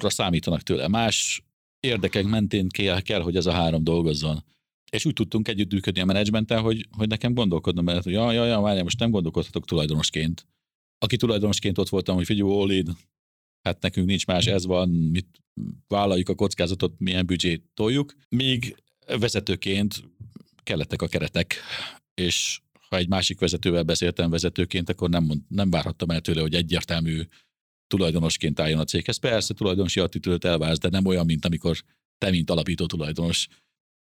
számítanak 0.00 0.62
tőle, 0.62 0.88
más 0.88 1.42
érdekek 1.80 2.24
mentén 2.24 2.68
kell, 2.68 3.00
kell, 3.00 3.20
hogy 3.20 3.36
ez 3.36 3.46
a 3.46 3.52
három 3.52 3.84
dolgozzon. 3.84 4.44
És 4.90 5.04
úgy 5.04 5.12
tudtunk 5.12 5.48
együtt 5.48 5.72
működni 5.72 6.00
a 6.00 6.04
menedzsmenttel, 6.04 6.60
hogy, 6.60 6.88
hogy 6.96 7.08
nekem 7.08 7.34
gondolkodnom 7.34 7.84
mert 7.84 8.04
hogy 8.04 8.12
ja, 8.12 8.32
ja, 8.32 8.44
ja, 8.44 8.60
várjál, 8.60 8.82
most 8.82 8.98
nem 8.98 9.10
gondolkodhatok 9.10 9.64
tulajdonosként. 9.64 10.46
Aki 10.98 11.16
tulajdonosként 11.16 11.78
ott 11.78 11.88
voltam, 11.88 12.16
hogy 12.16 12.24
figyelj, 12.24 12.50
Olid, 12.50 12.88
hát 13.62 13.82
nekünk 13.82 14.06
nincs 14.06 14.26
más, 14.26 14.46
ez 14.46 14.66
van, 14.66 14.88
mit 14.88 15.26
vállaljuk 15.88 16.28
a 16.28 16.34
kockázatot, 16.34 16.98
milyen 16.98 17.26
büdzsét 17.26 17.64
toljuk, 17.74 18.14
míg 18.28 18.76
vezetőként 19.06 20.02
kellettek 20.62 21.02
a 21.02 21.06
keretek, 21.06 21.54
és 22.14 22.60
ha 22.90 22.96
egy 22.96 23.08
másik 23.08 23.40
vezetővel 23.40 23.82
beszéltem 23.82 24.30
vezetőként, 24.30 24.88
akkor 24.88 25.08
nem, 25.08 25.24
mond, 25.24 25.42
nem 25.48 25.70
várhattam 25.70 26.10
el 26.10 26.20
tőle, 26.20 26.40
hogy 26.40 26.54
egyértelmű 26.54 27.22
tulajdonosként 27.86 28.60
álljon 28.60 28.78
a 28.80 28.84
céghez. 28.84 29.16
Persze 29.16 29.54
tulajdonosi 29.54 30.00
attitűdöt 30.00 30.44
elvársz, 30.44 30.78
de 30.78 30.88
nem 30.88 31.06
olyan, 31.06 31.26
mint 31.26 31.44
amikor 31.44 31.82
te, 32.18 32.30
mint 32.30 32.50
alapító 32.50 32.86
tulajdonos, 32.86 33.48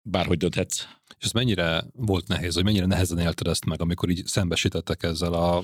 bárhogy 0.10 0.38
dönthetsz. 0.38 0.88
És 1.18 1.26
ez 1.26 1.32
mennyire 1.32 1.84
volt 1.94 2.28
nehéz, 2.28 2.54
hogy 2.54 2.64
mennyire 2.64 2.86
nehezen 2.86 3.20
élted 3.20 3.48
ezt 3.48 3.66
meg, 3.66 3.82
amikor 3.82 4.10
így 4.10 4.26
szembesítettek 4.26 5.04
ezzel 5.04 5.34
a 5.34 5.64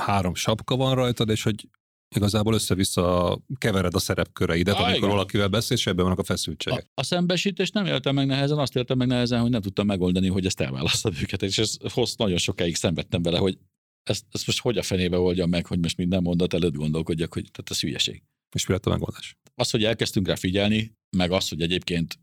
három 0.00 0.34
sapka 0.34 0.76
van 0.76 0.94
rajtad, 0.94 1.28
és 1.28 1.42
hogy 1.42 1.68
igazából 2.16 2.54
össze-vissza 2.54 3.38
kevered 3.58 3.94
a 3.94 3.98
szerepköreidet, 3.98 4.74
ah, 4.74 4.80
amikor 4.80 4.96
igen. 4.96 5.08
valakivel 5.08 5.48
beszélsz, 5.48 5.80
és 5.80 5.86
ebben 5.86 6.04
vannak 6.04 6.18
a 6.18 6.24
feszültségek. 6.24 6.86
A, 6.94 7.00
a 7.00 7.04
szembesítés 7.04 7.70
nem 7.70 7.86
éltem 7.86 8.14
meg 8.14 8.26
nehezen, 8.26 8.58
azt 8.58 8.76
éltem 8.76 8.98
meg 8.98 9.08
nehezen, 9.08 9.40
hogy 9.40 9.50
nem 9.50 9.60
tudtam 9.60 9.86
megoldani, 9.86 10.28
hogy 10.28 10.46
ezt 10.46 10.60
elválasztod 10.60 11.14
őket, 11.22 11.42
és 11.42 11.58
ez 11.58 11.76
hoz 11.92 12.16
nagyon 12.16 12.38
sokáig 12.38 12.76
szenvedtem 12.76 13.22
vele, 13.22 13.38
hogy 13.38 13.58
ezt, 14.02 14.24
ezt 14.30 14.46
most 14.46 14.60
hogy 14.60 14.78
a 14.78 14.82
fenébe 14.82 15.18
oldjam 15.18 15.50
meg, 15.50 15.66
hogy 15.66 15.78
most 15.78 15.96
minden 15.96 16.22
mondat 16.22 16.54
előtt 16.54 16.74
gondolkodjak, 16.74 17.34
hogy 17.34 17.50
tehát 17.50 17.70
ez 17.70 17.80
hülyeség. 17.80 18.22
És 18.54 18.66
mi 18.66 18.72
lett 18.72 18.86
a 18.86 18.90
megoldás? 18.90 19.36
Az, 19.54 19.70
hogy 19.70 19.84
elkezdtünk 19.84 20.26
rá 20.26 20.34
figyelni, 20.34 20.94
meg 21.16 21.30
az, 21.30 21.48
hogy 21.48 21.62
egyébként 21.62 22.18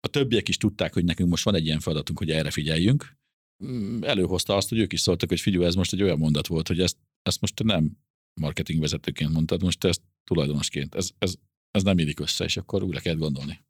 a 0.00 0.08
többiek 0.08 0.48
is 0.48 0.56
tudták, 0.56 0.92
hogy 0.92 1.04
nekünk 1.04 1.30
most 1.30 1.44
van 1.44 1.54
egy 1.54 1.64
ilyen 1.64 1.80
feladatunk, 1.80 2.18
hogy 2.18 2.30
erre 2.30 2.50
figyeljünk, 2.50 3.16
mm, 3.64 4.02
előhozta 4.02 4.56
azt, 4.56 4.68
hogy 4.68 4.78
ők 4.78 4.92
is 4.92 5.00
szóltak, 5.00 5.28
hogy 5.28 5.40
figyelj, 5.40 5.64
ez 5.64 5.74
most 5.74 5.92
egy 5.92 6.02
olyan 6.02 6.18
mondat 6.18 6.46
volt, 6.46 6.68
hogy 6.68 6.80
ezt, 6.80 6.96
ezt 7.22 7.40
most 7.40 7.62
nem 7.62 7.96
marketingvezetőként 8.40 9.32
mondtad, 9.32 9.62
most 9.62 9.84
ezt 9.84 10.02
tulajdonosként. 10.24 10.94
Ez, 10.94 11.10
ez, 11.18 11.34
ez 11.70 11.82
nem 11.82 11.98
illik 11.98 12.20
össze, 12.20 12.44
és 12.44 12.56
akkor 12.56 12.82
újra 12.82 13.00
kell 13.00 13.14
gondolni. 13.14 13.60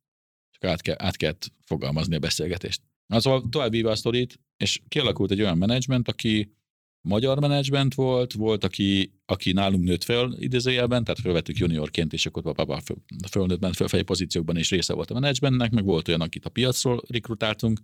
Csak 0.51 0.71
át, 0.71 0.81
kell, 0.81 0.97
át 0.99 1.17
kellett 1.17 1.53
fogalmazni 1.65 2.15
a 2.15 2.19
beszélgetést. 2.19 2.83
Szóval 3.09 3.49
tovább 3.49 3.71
víve 3.71 3.91
a 3.91 3.95
sztorit, 3.95 4.41
és 4.57 4.81
kialakult 4.89 5.31
egy 5.31 5.41
olyan 5.41 5.59
menedzsment, 5.59 6.09
aki 6.09 6.55
magyar 7.09 7.41
menedzsment 7.41 7.95
volt, 7.95 8.33
volt, 8.33 8.65
aki, 8.65 9.13
aki 9.27 9.53
nálunk 9.53 9.85
nőtt 9.85 10.05
fel 10.05 10.35
idézőjelben, 10.39 11.05
tehát 11.05 11.21
felvettük 11.21 11.57
juniorként, 11.57 12.13
és 12.13 12.27
akkor 12.27 12.43
papá 12.43 12.81
föl, 12.81 12.97
fölnőtt 13.31 13.61
ment 13.61 13.77
fölfelé 13.77 14.03
pozíciókban, 14.03 14.57
és 14.57 14.71
része 14.71 14.95
volt 14.95 15.11
a 15.11 15.15
menedzsmentnek, 15.15 15.71
meg 15.71 15.85
volt 15.85 16.09
olyan, 16.09 16.21
akit 16.21 16.45
a 16.45 16.51
piacról 16.51 17.03
rekrutáltunk, 17.09 17.81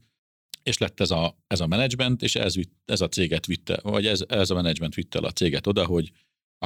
és 0.63 0.79
lett 0.79 1.01
ez 1.01 1.11
a, 1.11 1.37
ez 1.47 1.61
a 1.61 1.67
menedzsment, 1.67 2.23
és 2.23 2.35
ez, 2.35 2.55
ez 2.85 3.01
a 3.01 3.09
céget 3.09 3.47
vitte, 3.47 3.81
vagy 3.83 4.07
ez, 4.07 4.25
ez 4.29 4.51
a 4.51 4.55
menedzsment 4.55 4.95
vitte 4.95 5.19
el 5.19 5.25
a 5.25 5.31
céget 5.31 5.67
oda, 5.67 5.87
hogy 5.87 6.11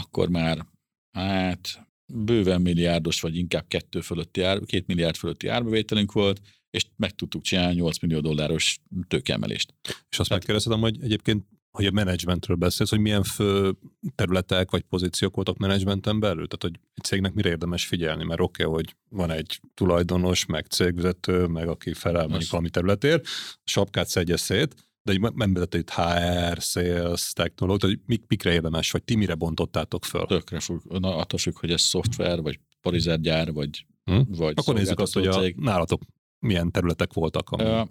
akkor 0.01 0.29
már 0.29 0.67
hát 1.13 1.89
bőven 2.07 2.61
milliárdos, 2.61 3.21
vagy 3.21 3.37
inkább 3.37 3.65
kettő 3.69 4.01
fölötti 4.01 4.43
ár, 4.43 4.61
két 4.65 4.87
milliárd 4.87 5.17
fölötti 5.17 5.49
árbevételünk 5.49 6.13
volt, 6.13 6.41
és 6.71 6.87
meg 6.97 7.15
tudtuk 7.15 7.43
csinálni 7.43 7.75
8 7.75 7.99
millió 7.99 8.21
dolláros 8.21 8.81
tőkeemelést. 9.09 9.75
És 10.09 10.19
azt 10.19 10.31
megkérdeztem, 10.31 10.81
hogy 10.81 11.03
egyébként 11.03 11.45
hogy 11.71 11.87
a 11.87 11.91
menedzsmentről 11.91 12.57
beszélsz, 12.57 12.91
hogy 12.91 12.99
milyen 12.99 13.23
fő 13.23 13.77
területek 14.15 14.71
vagy 14.71 14.83
pozíciók 14.83 15.35
voltak 15.35 15.57
menedzsmenten 15.57 16.21
belül? 16.21 16.47
Tehát, 16.47 16.63
hogy 16.63 16.81
egy 16.95 17.05
cégnek 17.05 17.33
mire 17.33 17.49
érdemes 17.49 17.87
figyelni? 17.87 18.25
Mert 18.25 18.41
oké, 18.41 18.65
okay, 18.65 18.75
hogy 18.75 18.97
van 19.09 19.31
egy 19.31 19.61
tulajdonos, 19.75 20.47
meg 20.47 20.67
cégvezető, 20.67 21.47
meg 21.47 21.69
aki 21.69 21.93
felel 21.93 22.27
mondjuk 22.27 22.51
valami 22.51 22.71
területért, 22.71 23.27
sapkát 23.65 24.09
szedje 24.09 24.37
szét, 24.37 24.75
de 25.05 25.13
egy 25.13 25.21
membetet 25.35 25.75
itt 25.75 25.91
HR, 25.91 26.61
sales, 26.61 27.33
technológia, 27.33 27.89
tehát 27.89 28.07
mik, 28.07 28.25
mikre 28.29 28.53
érdemes, 28.53 28.91
vagy 28.91 29.03
ti 29.03 29.15
mire 29.15 29.35
bontottátok 29.35 30.05
föl? 30.05 30.27
Tökre 30.27 30.61
függ, 30.61 30.81
na, 30.99 31.17
attól 31.17 31.39
függ, 31.39 31.59
hogy 31.59 31.71
ez 31.71 31.81
szoftver, 31.81 32.41
vagy 32.41 32.61
parizergyár, 32.81 33.53
vagy, 33.53 33.87
hmm? 34.05 34.27
vagy 34.29 34.53
Akkor 34.57 34.75
nézzük 34.75 34.99
azt, 35.01 35.13
hogy 35.15 35.27
a, 35.27 35.43
nálatok 35.57 36.03
milyen 36.39 36.71
területek 36.71 37.13
voltak. 37.13 37.51
Ami... 37.51 37.65
Uh, 37.65 37.89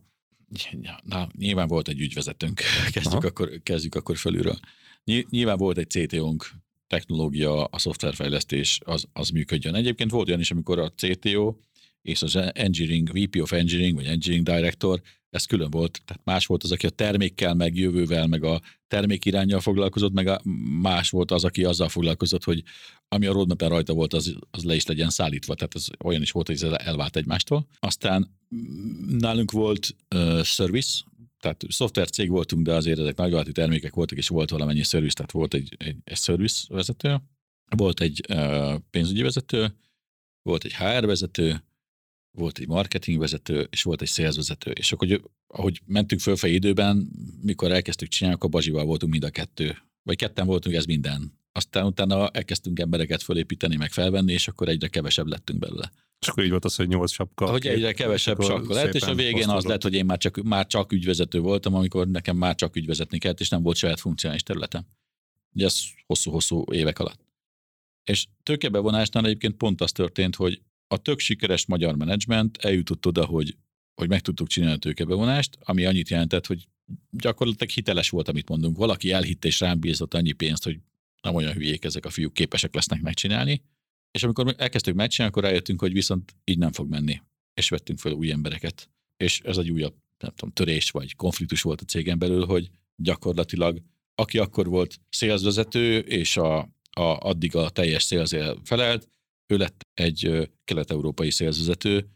na, 1.04 1.30
nyilván 1.38 1.68
volt 1.68 1.88
egy 1.88 2.00
ügyvezetőnk, 2.00 2.62
kezdjük 2.94 3.24
akkor, 3.24 3.62
kezdjük 3.64 3.96
akkor 3.96 4.18
felülről. 4.18 4.60
Nyilván 5.30 5.58
volt 5.58 5.78
egy 5.78 5.90
CTO-nk, 5.90 6.52
technológia, 6.88 7.64
a 7.64 7.78
szoftverfejlesztés, 7.78 8.80
az, 8.86 9.06
az 9.14 9.30
működjön. 9.30 9.76
Egyébként 9.76 10.12
volt 10.12 10.28
olyan 10.28 10.40
is, 10.40 10.52
amikor 10.52 10.80
a 10.80 10.92
CTO 10.96 11.56
és 12.04 12.22
az 12.22 12.36
engineering, 12.36 13.10
VP 13.10 13.42
of 13.42 13.52
Engineering, 13.52 13.96
vagy 13.96 14.06
Engineering 14.06 14.46
Director, 14.46 15.02
ez 15.30 15.46
külön 15.46 15.70
volt, 15.70 16.02
tehát 16.06 16.24
más 16.26 16.46
volt 16.46 16.64
az, 16.64 16.72
aki 16.72 16.86
a 16.86 16.90
termékkel, 16.90 17.54
meg 17.54 17.76
jövővel, 17.76 18.28
meg 18.28 18.44
a 18.44 18.62
termék 18.88 19.26
irányjal 19.26 19.60
foglalkozott, 19.60 20.14
meg 20.14 20.28
a 20.28 20.42
más 20.82 21.10
volt 21.10 21.32
az, 21.32 21.44
aki 21.44 21.64
azzal 21.64 21.90
foglalkozott, 21.90 22.44
hogy 22.44 22.64
ami 23.08 23.26
a 23.26 23.32
roadmap 23.32 23.62
rajta 23.62 23.94
volt, 23.94 24.14
az, 24.14 24.36
az 24.52 24.64
le 24.64 24.76
is 24.76 24.86
legyen 24.86 25.10
szállítva, 25.10 25.56
tehát 25.56 25.76
ez 25.76 25.88
olyan 26.04 26.22
is 26.22 26.32
volt, 26.32 26.48
hogy 26.48 26.56
ez 26.56 26.72
elvált 26.72 27.16
egymástól. 27.16 27.68
Aztán 27.80 28.38
nálunk 29.08 29.52
volt 29.52 29.96
uh, 30.16 30.44
service, 30.44 31.04
tehát 31.40 31.64
szoftvercég 31.70 32.30
voltunk, 32.30 32.66
de 32.66 32.74
azért 32.74 33.00
ezek 33.00 33.16
nagyvállalati 33.16 33.52
termékek 33.52 33.94
voltak, 33.94 34.18
és 34.18 34.28
volt 34.28 34.50
valamennyi 34.50 34.84
service, 34.84 35.14
tehát 35.14 35.32
volt 35.32 35.54
egy, 35.54 35.76
egy, 35.78 35.96
egy 36.04 36.18
service 36.18 36.66
vezető, 36.70 37.22
volt 37.76 38.02
egy 38.02 38.22
uh, 38.30 38.76
pénzügyi 38.90 39.22
vezető, 39.22 39.76
volt 40.42 40.64
egy 40.64 40.76
HR 40.76 41.06
vezető, 41.06 41.64
volt 42.38 42.58
egy 42.58 42.68
marketingvezető, 42.68 43.68
és 43.72 43.84
volt 43.84 44.02
egy 44.02 44.08
szélzvezető. 44.08 44.72
És 44.72 44.92
akkor, 44.92 45.22
ahogy 45.48 45.82
mentünk 45.86 46.22
fölfelé 46.22 46.54
időben, 46.54 47.10
mikor 47.42 47.72
elkezdtük 47.72 48.08
csinálni, 48.08 48.38
akkor 48.38 48.50
Bazsival 48.50 48.86
voltunk 48.86 49.12
mind 49.12 49.24
a 49.24 49.30
kettő. 49.30 49.78
Vagy 50.04 50.16
ketten 50.16 50.46
voltunk, 50.46 50.76
ez 50.76 50.86
minden. 50.86 51.42
Aztán 51.52 51.86
utána 51.86 52.30
elkezdtünk 52.30 52.80
embereket 52.80 53.24
fölépíteni, 53.24 53.76
meg 53.76 53.92
felvenni, 53.92 54.34
és 54.34 54.48
akkor 54.48 54.70
egyre 54.70 54.88
kevesebb 54.88 55.28
lettünk 55.28 55.60
belőle. 55.60 55.92
És 56.20 56.28
akkor 56.28 56.44
így 56.44 56.50
volt 56.50 56.66
az, 56.66 56.76
hogy 56.76 56.88
nyolc 56.88 57.12
sapka. 57.12 57.50
Hogy 57.50 57.68
egyre 57.68 57.94
kevesebb 57.94 58.42
sapka 58.42 58.74
lett, 58.74 58.94
és 58.94 59.02
a 59.02 59.16
végén 59.16 59.50
az 59.50 59.66
lett, 59.66 59.84
hogy 59.84 59.94
én 59.94 60.06
már 60.06 60.18
csak, 60.18 60.42
már 60.44 60.68
csak 60.68 60.92
ügyvezető 60.92 61.40
voltam, 61.40 61.74
amikor 61.74 62.08
nekem 62.08 62.38
már 62.38 62.56
csak 62.56 62.76
ügyvezetni 62.76 63.18
kellett, 63.18 63.40
és 63.40 63.50
nem 63.50 63.64
volt 63.64 63.78
saját 63.78 64.00
funkcionális 64.00 64.44
területem. 64.44 64.86
Ugye 65.56 65.66
ez 65.66 65.82
hosszú-hosszú 66.06 66.64
évek 66.72 67.00
alatt. 67.00 67.20
És 68.04 68.28
tőkebevonásnál 68.44 69.26
egyébként 69.26 69.56
pont 69.56 69.82
az 69.82 69.92
történt, 69.92 70.36
hogy 70.36 70.62
a 70.94 70.98
tök 70.98 71.20
sikeres 71.20 71.66
magyar 71.66 71.96
menedzsment 71.96 72.58
eljutott 72.58 73.06
oda, 73.06 73.26
hogy, 73.26 73.56
hogy 73.96 74.10
meg 74.10 74.22
tudtuk 74.22 74.48
csinálni 74.48 74.76
a 74.76 74.80
tőkebevonást, 74.80 75.58
ami 75.60 75.86
annyit 75.86 76.10
jelentett, 76.10 76.48
hogy 76.48 76.68
gyakorlatilag 77.10 77.70
hiteles 77.70 78.10
volt, 78.10 78.28
amit 78.28 78.50
mondunk. 78.50 78.78
Valaki 78.78 79.12
elhitte 79.12 79.48
és 79.48 79.60
rám 79.60 79.80
bízott 79.80 80.14
annyi 80.14 80.32
pénzt, 80.32 80.64
hogy 80.64 80.80
nem 81.22 81.36
olyan 81.36 81.54
hülyék 81.54 81.84
ezek 81.84 82.06
a 82.06 82.10
fiúk, 82.10 82.34
képesek 82.34 82.76
lesznek 82.76 83.02
megcsinálni. 83.02 83.62
És 84.12 84.24
amikor 84.24 84.56
elkezdtük 84.58 84.96
megcsinálni, 84.96 85.36
akkor 85.36 85.50
rájöttünk, 85.50 85.80
hogy 85.80 85.94
viszont 85.94 86.36
így 86.44 86.58
nem 86.58 86.72
fog 86.72 86.90
menni. 86.90 87.22
És 87.54 87.70
vettünk 87.70 88.00
fel 88.00 88.12
új 88.12 88.32
embereket. 88.32 88.90
És 89.18 89.40
ez 89.40 89.58
egy 89.58 89.72
újabb, 89.72 89.96
nem 90.18 90.32
tudom, 90.36 90.54
törés 90.54 90.92
vagy 90.92 91.16
konfliktus 91.16 91.62
volt 91.62 91.82
a 91.82 91.86
cégen 91.86 92.20
belül, 92.20 92.46
hogy 92.46 92.70
gyakorlatilag 92.96 93.82
aki 94.16 94.38
akkor 94.38 94.68
volt 94.68 95.00
szélzvezető, 95.10 95.98
és 96.00 96.38
a, 96.38 96.58
a, 96.92 97.02
addig 97.02 97.56
a 97.56 97.70
teljes 97.70 98.04
szélzél 98.04 98.62
felelt, 98.64 99.08
ő 99.54 99.58
lett 99.58 99.88
egy 99.94 100.50
kelet-európai 100.64 101.32
szélzvezető, 101.32 102.08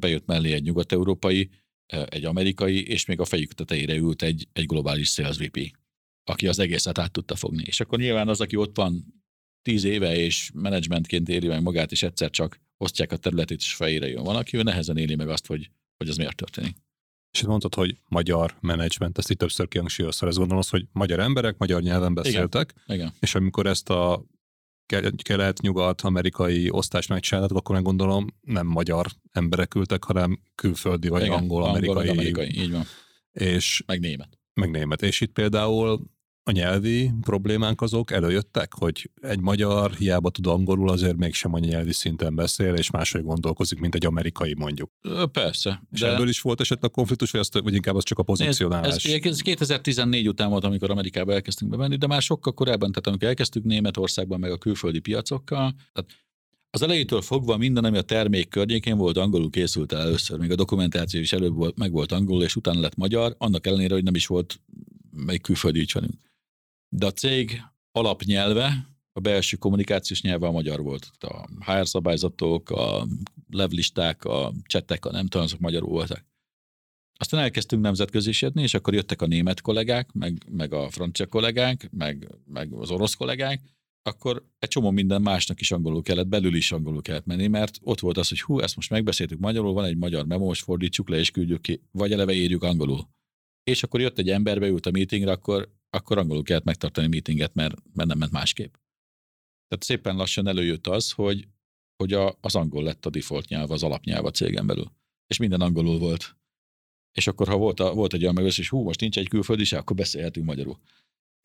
bejött 0.00 0.26
mellé 0.26 0.52
egy 0.52 0.62
nyugat-európai, 0.62 1.50
egy 1.86 2.24
amerikai, 2.24 2.86
és 2.86 3.04
még 3.04 3.20
a 3.20 3.24
fejük 3.24 3.52
tetejére 3.52 3.94
ült 3.96 4.22
egy, 4.22 4.48
egy 4.52 4.66
globális 4.66 5.10
sales 5.10 5.36
VP, 5.36 5.76
aki 6.24 6.48
az 6.48 6.58
egészet 6.58 6.98
át 6.98 7.12
tudta 7.12 7.36
fogni. 7.36 7.62
És 7.66 7.80
akkor 7.80 7.98
nyilván 7.98 8.28
az, 8.28 8.40
aki 8.40 8.56
ott 8.56 8.76
van 8.76 9.22
tíz 9.62 9.84
éve, 9.84 10.16
és 10.16 10.50
menedzsmentként 10.54 11.28
éli 11.28 11.46
meg 11.46 11.62
magát, 11.62 11.92
és 11.92 12.02
egyszer 12.02 12.30
csak 12.30 12.60
osztják 12.76 13.12
a 13.12 13.16
területét, 13.16 13.58
és 13.58 13.74
fejére 13.74 14.08
jön 14.08 14.22
valaki, 14.22 14.56
ő 14.56 14.62
nehezen 14.62 14.96
éli 14.96 15.14
meg 15.14 15.28
azt, 15.28 15.46
hogy, 15.46 15.70
hogy 15.96 16.08
az 16.08 16.16
miért 16.16 16.36
történik. 16.36 16.76
És 17.32 17.42
mondtad, 17.42 17.74
hogy 17.74 17.96
magyar 18.08 18.56
menedzsment, 18.60 19.18
ezt 19.18 19.30
itt 19.30 19.38
többször 19.38 19.68
kihangsúlyozta, 19.68 20.26
ez 20.26 20.36
gondolom 20.36 20.62
hogy 20.68 20.86
magyar 20.92 21.20
emberek, 21.20 21.58
magyar 21.58 21.82
nyelven 21.82 22.14
beszéltek, 22.14 22.74
Igen. 22.84 22.96
Igen. 22.96 23.12
és 23.20 23.34
amikor 23.34 23.66
ezt 23.66 23.90
a 23.90 24.24
kelet-nyugat-amerikai 25.22 26.70
osztást 26.70 27.08
megcsináltatok, 27.08 27.58
akkor 27.58 27.74
meg 27.74 27.84
gondolom 27.84 28.26
nem 28.40 28.66
magyar 28.66 29.06
emberek 29.32 29.74
ültek, 29.74 30.04
hanem 30.04 30.40
külföldi 30.54 31.08
vagy 31.08 31.28
angol-amerikai. 31.28 32.08
Angol, 32.08 32.12
amerikai, 32.12 32.62
így 32.62 32.70
van. 32.70 32.84
És, 33.32 33.82
meg 33.86 34.00
német. 34.00 34.38
Meg 34.54 34.70
német. 34.70 35.02
És 35.02 35.20
itt 35.20 35.32
például 35.32 36.00
a 36.42 36.50
nyelvi 36.50 37.12
problémánk 37.20 37.80
azok 37.80 38.10
előjöttek, 38.10 38.74
hogy 38.74 39.10
egy 39.20 39.40
magyar 39.40 39.92
hiába 39.92 40.30
tud 40.30 40.46
angolul, 40.46 40.88
azért 40.88 41.16
mégsem 41.16 41.54
a 41.54 41.58
nyelvi 41.58 41.92
szinten 41.92 42.34
beszél, 42.34 42.74
és 42.74 42.90
máshogy 42.90 43.22
gondolkozik, 43.22 43.80
mint 43.80 43.94
egy 43.94 44.06
amerikai 44.06 44.54
mondjuk. 44.54 44.90
Persze. 45.32 45.82
És 45.92 46.00
de... 46.00 46.12
ebből 46.12 46.28
is 46.28 46.40
volt 46.40 46.60
esetleg 46.60 46.90
konfliktus, 46.90 47.30
vagy, 47.30 47.40
azt, 47.40 47.58
vagy 47.58 47.74
inkább 47.74 47.94
az 47.94 48.04
csak 48.04 48.18
a 48.18 48.22
pozícionálás? 48.22 49.04
Ez, 49.04 49.12
ez, 49.12 49.24
ez 49.24 49.40
2014 49.40 50.28
után 50.28 50.50
volt, 50.50 50.64
amikor 50.64 50.90
Amerikába 50.90 51.32
elkezdtünk 51.32 51.70
bevenni, 51.70 51.96
de 51.96 52.06
már 52.06 52.22
sokkal 52.22 52.52
korábban, 52.52 52.90
tehát 52.92 53.06
amikor 53.06 53.28
elkezdtük 53.28 53.64
Németországban, 53.64 54.40
meg 54.40 54.50
a 54.50 54.58
külföldi 54.58 54.98
piacokkal, 54.98 55.74
tehát 55.92 56.10
az 56.72 56.82
elejétől 56.82 57.22
fogva 57.22 57.56
minden, 57.56 57.84
ami 57.84 57.98
a 57.98 58.02
termék 58.02 58.48
környékén 58.48 58.96
volt, 58.96 59.16
angolul 59.16 59.50
készült 59.50 59.92
el 59.92 60.00
először, 60.00 60.38
még 60.38 60.50
a 60.50 60.54
dokumentáció 60.54 61.20
is 61.20 61.32
előbb 61.32 61.54
volt, 61.54 61.78
meg 61.78 61.92
volt 61.92 62.12
angolul, 62.12 62.42
és 62.42 62.56
utána 62.56 62.80
lett 62.80 62.96
magyar, 62.96 63.34
annak 63.38 63.66
ellenére, 63.66 63.94
hogy 63.94 64.02
nem 64.02 64.14
is 64.14 64.26
volt 64.26 64.60
melyik 65.10 65.42
külföldi 65.42 65.80
ügyfelünk. 65.80 66.29
De 66.96 67.06
a 67.06 67.12
cég 67.12 67.62
alapnyelve, 67.92 68.90
a 69.12 69.20
belső 69.20 69.56
kommunikációs 69.56 70.22
nyelve 70.22 70.46
a 70.46 70.50
magyar 70.50 70.82
volt. 70.82 71.10
A 71.18 71.48
HR 71.72 71.88
szabályzatok, 71.88 72.70
a 72.70 73.06
levlisták, 73.50 74.24
a 74.24 74.52
csetek, 74.64 75.04
a 75.04 75.10
nem 75.10 75.26
tudom, 75.26 75.46
azok 75.46 75.60
magyarul 75.60 75.90
voltak. 75.90 76.28
Aztán 77.18 77.40
elkezdtünk 77.40 77.82
nemzetközisedni, 77.82 78.62
és 78.62 78.74
akkor 78.74 78.94
jöttek 78.94 79.22
a 79.22 79.26
német 79.26 79.60
kollégák, 79.60 80.12
meg, 80.12 80.42
meg 80.48 80.72
a 80.72 80.90
francia 80.90 81.26
kollégák, 81.26 81.90
meg, 81.92 82.28
meg 82.44 82.72
az 82.72 82.90
orosz 82.90 83.14
kollégák, 83.14 83.62
akkor 84.02 84.46
egy 84.58 84.68
csomó 84.68 84.90
minden 84.90 85.22
másnak 85.22 85.60
is 85.60 85.70
angolul 85.70 86.02
kellett, 86.02 86.26
belül 86.26 86.54
is 86.54 86.72
angolul 86.72 87.02
kellett 87.02 87.26
menni, 87.26 87.46
mert 87.46 87.78
ott 87.82 88.00
volt 88.00 88.18
az, 88.18 88.28
hogy 88.28 88.40
hú, 88.40 88.60
ezt 88.60 88.76
most 88.76 88.90
megbeszéltük 88.90 89.38
magyarul, 89.38 89.72
van 89.72 89.84
egy 89.84 89.96
magyar 89.96 90.26
memo, 90.26 90.44
most 90.44 90.62
fordítsuk 90.62 91.08
le 91.08 91.18
és 91.18 91.30
küldjük 91.30 91.60
ki, 91.60 91.80
vagy 91.90 92.12
eleve 92.12 92.32
írjuk 92.32 92.62
angolul. 92.62 93.08
És 93.64 93.82
akkor 93.82 94.00
jött 94.00 94.18
egy 94.18 94.30
ember, 94.30 94.60
beült 94.60 94.86
a 94.86 94.90
meetingre, 94.90 95.30
akkor 95.30 95.72
akkor 95.90 96.18
angolul 96.18 96.42
kellett 96.42 96.64
megtartani 96.64 97.06
meetinget, 97.06 97.54
mert, 97.54 97.74
mert 97.92 98.08
nem 98.08 98.18
ment 98.18 98.32
másképp. 98.32 98.74
Tehát 99.68 99.84
szépen 99.84 100.16
lassan 100.16 100.46
előjött 100.46 100.86
az, 100.86 101.10
hogy, 101.10 101.48
hogy 101.96 102.12
a, 102.12 102.36
az 102.40 102.54
angol 102.54 102.82
lett 102.82 103.06
a 103.06 103.10
default 103.10 103.48
nyelv, 103.48 103.70
az 103.70 103.82
alapnyelv 103.82 104.24
a 104.24 104.30
cégen 104.30 104.66
belül. 104.66 104.92
És 105.26 105.36
minden 105.36 105.60
angolul 105.60 105.98
volt. 105.98 106.36
És 107.12 107.26
akkor, 107.26 107.48
ha 107.48 107.56
volt, 107.56 107.80
a, 107.80 107.94
volt 107.94 108.12
egy 108.12 108.22
olyan 108.22 108.34
megbeszélés, 108.34 108.68
hogy 108.68 108.78
hú, 108.78 108.84
most 108.84 109.00
nincs 109.00 109.18
egy 109.18 109.28
külföldi 109.28 109.64
se, 109.64 109.78
akkor 109.78 109.96
beszélhetünk 109.96 110.46
magyarul. 110.46 110.80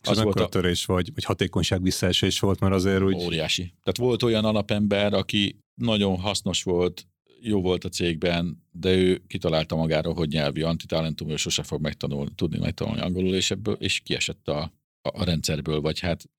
Az 0.03 0.21
volt 0.21 0.39
a 0.39 0.49
törés 0.49 0.85
vagy, 0.85 1.13
vagy 1.13 1.23
hatékonyság 1.23 1.81
visszaesés 1.81 2.39
volt, 2.39 2.59
mert 2.59 2.73
azért 2.73 3.01
úgy... 3.01 3.15
Óriási. 3.15 3.61
Tehát 3.61 3.97
volt 3.97 4.23
olyan 4.23 4.45
alapember, 4.45 5.13
aki 5.13 5.59
nagyon 5.73 6.19
hasznos 6.19 6.63
volt, 6.63 7.07
jó 7.47 7.61
volt 7.61 7.83
a 7.83 7.89
cégben, 7.89 8.63
de 8.71 8.95
ő 8.95 9.23
kitalálta 9.27 9.75
magára, 9.75 10.13
hogy 10.13 10.29
nyelvi 10.29 10.61
antitalentum, 10.61 11.29
ő 11.29 11.35
sose 11.35 11.63
fog 11.63 11.81
megtanulni, 11.81 12.31
tudni 12.35 12.59
megtanulni 12.59 13.01
angolul, 13.01 13.35
és 13.35 13.51
ebből, 13.51 13.73
és 13.73 13.99
kiesett 13.99 14.47
a, 14.47 14.73
a, 15.01 15.23
rendszerből, 15.23 15.81
vagy 15.81 15.99
hát 15.99 16.29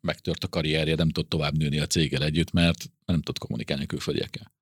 megtört 0.00 0.44
a 0.44 0.48
karrierje, 0.48 0.94
nem 0.94 1.08
tud 1.08 1.26
tovább 1.26 1.56
nőni 1.56 1.78
a 1.78 1.86
céggel 1.86 2.24
együtt, 2.24 2.52
mert 2.52 2.90
nem 3.04 3.22
tud 3.22 3.38
kommunikálni 3.38 3.82
a 3.82 3.86
külföldiekkel. 3.86 4.52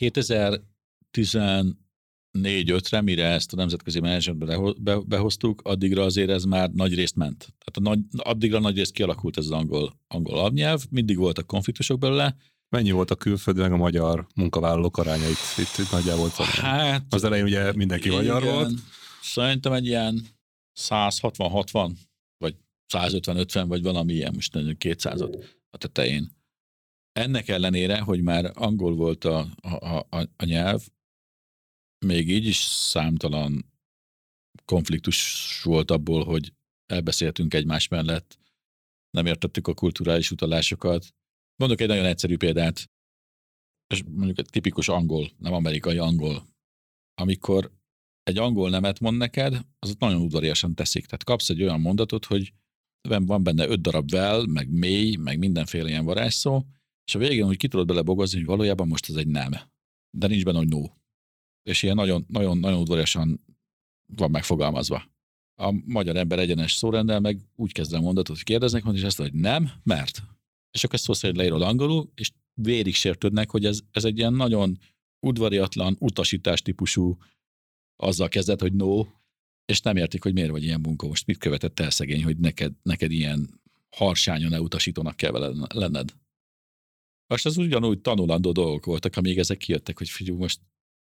2014-5-re, 0.00 3.00
mire 3.00 3.26
ezt 3.26 3.52
a 3.52 3.56
nemzetközi 3.56 4.00
menedzsmentbe 4.00 4.58
behoztuk, 5.06 5.60
addigra 5.64 6.02
azért 6.02 6.30
ez 6.30 6.44
már 6.44 6.70
nagy 6.70 6.94
részt 6.94 7.16
ment. 7.16 7.38
Tehát 7.38 7.74
a 7.74 7.80
nagy, 7.80 7.98
addigra 8.16 8.58
nagy 8.58 8.76
részt 8.76 8.92
kialakult 8.92 9.36
ez 9.36 9.44
az 9.44 9.50
angol, 9.50 10.00
angol 10.08 10.38
alapnyelv, 10.38 10.84
mindig 10.90 11.16
voltak 11.16 11.46
konfliktusok 11.46 11.98
belőle, 11.98 12.36
Mennyi 12.74 12.90
volt 12.90 13.10
a 13.10 13.14
külföldi 13.14 13.60
meg 13.60 13.72
a 13.72 13.76
magyar 13.76 14.26
munkavállalók 14.34 14.96
aránya 14.96 15.28
itt, 15.28 15.58
itt, 15.58 15.78
itt 15.78 15.90
nagyjából? 15.90 16.30
Hát, 16.60 17.14
az 17.14 17.24
elején 17.24 17.44
ugye 17.44 17.72
mindenki 17.72 18.06
igen, 18.06 18.18
magyar 18.18 18.42
volt. 18.42 18.72
Szerintem 19.22 19.72
egy 19.72 19.86
ilyen 19.86 20.26
160-60, 20.80 21.90
vagy 22.38 22.56
150-50, 22.94 23.64
vagy 23.68 23.82
valami 23.82 24.12
ilyen, 24.12 24.34
most 24.34 24.52
200-at 24.54 25.44
a 25.70 25.76
tetején. 25.76 26.30
Ennek 27.12 27.48
ellenére, 27.48 28.00
hogy 28.00 28.22
már 28.22 28.50
angol 28.54 28.94
volt 28.94 29.24
a, 29.24 29.46
a, 29.60 29.96
a, 29.96 30.28
a 30.36 30.44
nyelv, 30.44 30.82
még 32.06 32.28
így 32.28 32.46
is 32.46 32.56
számtalan 32.66 33.72
konfliktus 34.64 35.60
volt 35.62 35.90
abból, 35.90 36.24
hogy 36.24 36.52
elbeszéltünk 36.86 37.54
egymás 37.54 37.88
mellett, 37.88 38.38
nem 39.10 39.26
értettük 39.26 39.68
a 39.68 39.74
kulturális 39.74 40.30
utalásokat, 40.30 41.14
Mondok 41.56 41.80
egy 41.80 41.88
nagyon 41.88 42.04
egyszerű 42.04 42.36
példát, 42.36 42.90
és 43.94 44.02
mondjuk 44.02 44.38
egy 44.38 44.48
tipikus 44.50 44.88
angol, 44.88 45.30
nem 45.38 45.52
amerikai 45.52 45.98
angol. 45.98 46.46
Amikor 47.14 47.72
egy 48.22 48.38
angol 48.38 48.70
nemet 48.70 49.00
mond 49.00 49.16
neked, 49.16 49.66
az 49.78 49.90
ott 49.90 49.98
nagyon 49.98 50.20
udvariasan 50.20 50.74
teszik. 50.74 51.04
Tehát 51.04 51.24
kapsz 51.24 51.48
egy 51.48 51.62
olyan 51.62 51.80
mondatot, 51.80 52.24
hogy 52.24 52.52
van 53.08 53.42
benne 53.42 53.66
öt 53.66 53.80
darab 53.80 54.10
vel, 54.10 54.46
meg 54.46 54.70
mély, 54.70 55.16
meg 55.16 55.38
mindenféle 55.38 55.88
ilyen 55.88 56.04
varázsszó, 56.04 56.62
és 57.04 57.14
a 57.14 57.18
végén 57.18 57.46
úgy 57.46 57.56
ki 57.56 57.68
tudod 57.68 57.86
bele 57.86 58.02
bogozni, 58.02 58.38
hogy 58.38 58.46
valójában 58.46 58.88
most 58.88 59.08
ez 59.08 59.14
egy 59.14 59.26
nem. 59.26 59.52
De 60.10 60.26
nincs 60.26 60.44
benne, 60.44 60.58
hogy 60.58 60.68
no. 60.68 60.82
És 61.62 61.82
ilyen 61.82 61.94
nagyon, 61.94 62.24
nagyon, 62.28 62.58
nagyon 62.58 62.80
udvariasan 62.80 63.44
van 64.06 64.30
megfogalmazva. 64.30 65.12
A 65.60 65.72
magyar 65.86 66.16
ember 66.16 66.38
egyenes 66.38 66.72
szórendel 66.72 67.20
meg 67.20 67.40
úgy 67.56 67.72
kezd 67.72 67.92
a 67.92 68.00
mondatot, 68.00 68.36
hogy 68.36 68.44
kérdeznek, 68.44 68.84
és 68.92 69.02
ezt, 69.02 69.16
hogy 69.16 69.32
nem, 69.32 69.70
mert 69.82 70.22
és 70.74 70.84
akkor 70.84 70.94
ezt 70.94 71.04
szó 71.04 71.12
szerint 71.12 71.38
leírod 71.38 71.62
angolul, 71.62 72.10
és 72.14 72.30
vérig 72.54 72.94
sértődnek, 72.94 73.50
hogy 73.50 73.64
ez, 73.64 73.80
ez 73.90 74.04
egy 74.04 74.18
ilyen 74.18 74.32
nagyon 74.32 74.78
udvariatlan, 75.26 75.96
utasítás 75.98 76.62
típusú, 76.62 77.16
azzal 77.96 78.28
kezdett, 78.28 78.60
hogy 78.60 78.72
no, 78.72 79.06
és 79.64 79.80
nem 79.80 79.96
értik, 79.96 80.22
hogy 80.22 80.32
miért 80.32 80.50
vagy 80.50 80.62
ilyen 80.62 80.82
bunkó, 80.82 81.08
most 81.08 81.26
mit 81.26 81.38
követett 81.38 81.80
el 81.80 81.90
szegény, 81.90 82.24
hogy 82.24 82.36
neked, 82.36 82.72
neked 82.82 83.10
ilyen 83.10 83.60
harsányon 83.96 84.52
elutasítónak 84.52 85.16
kell 85.16 85.66
lenned. 85.74 86.14
Most 87.26 87.46
az 87.46 87.56
ugyanúgy 87.56 88.00
tanulandó 88.00 88.52
dolgok 88.52 88.84
voltak, 88.84 89.16
amíg 89.16 89.38
ezek 89.38 89.56
kijöttek, 89.56 89.98
hogy 89.98 90.08
figyelj, 90.08 90.38
most 90.38 90.60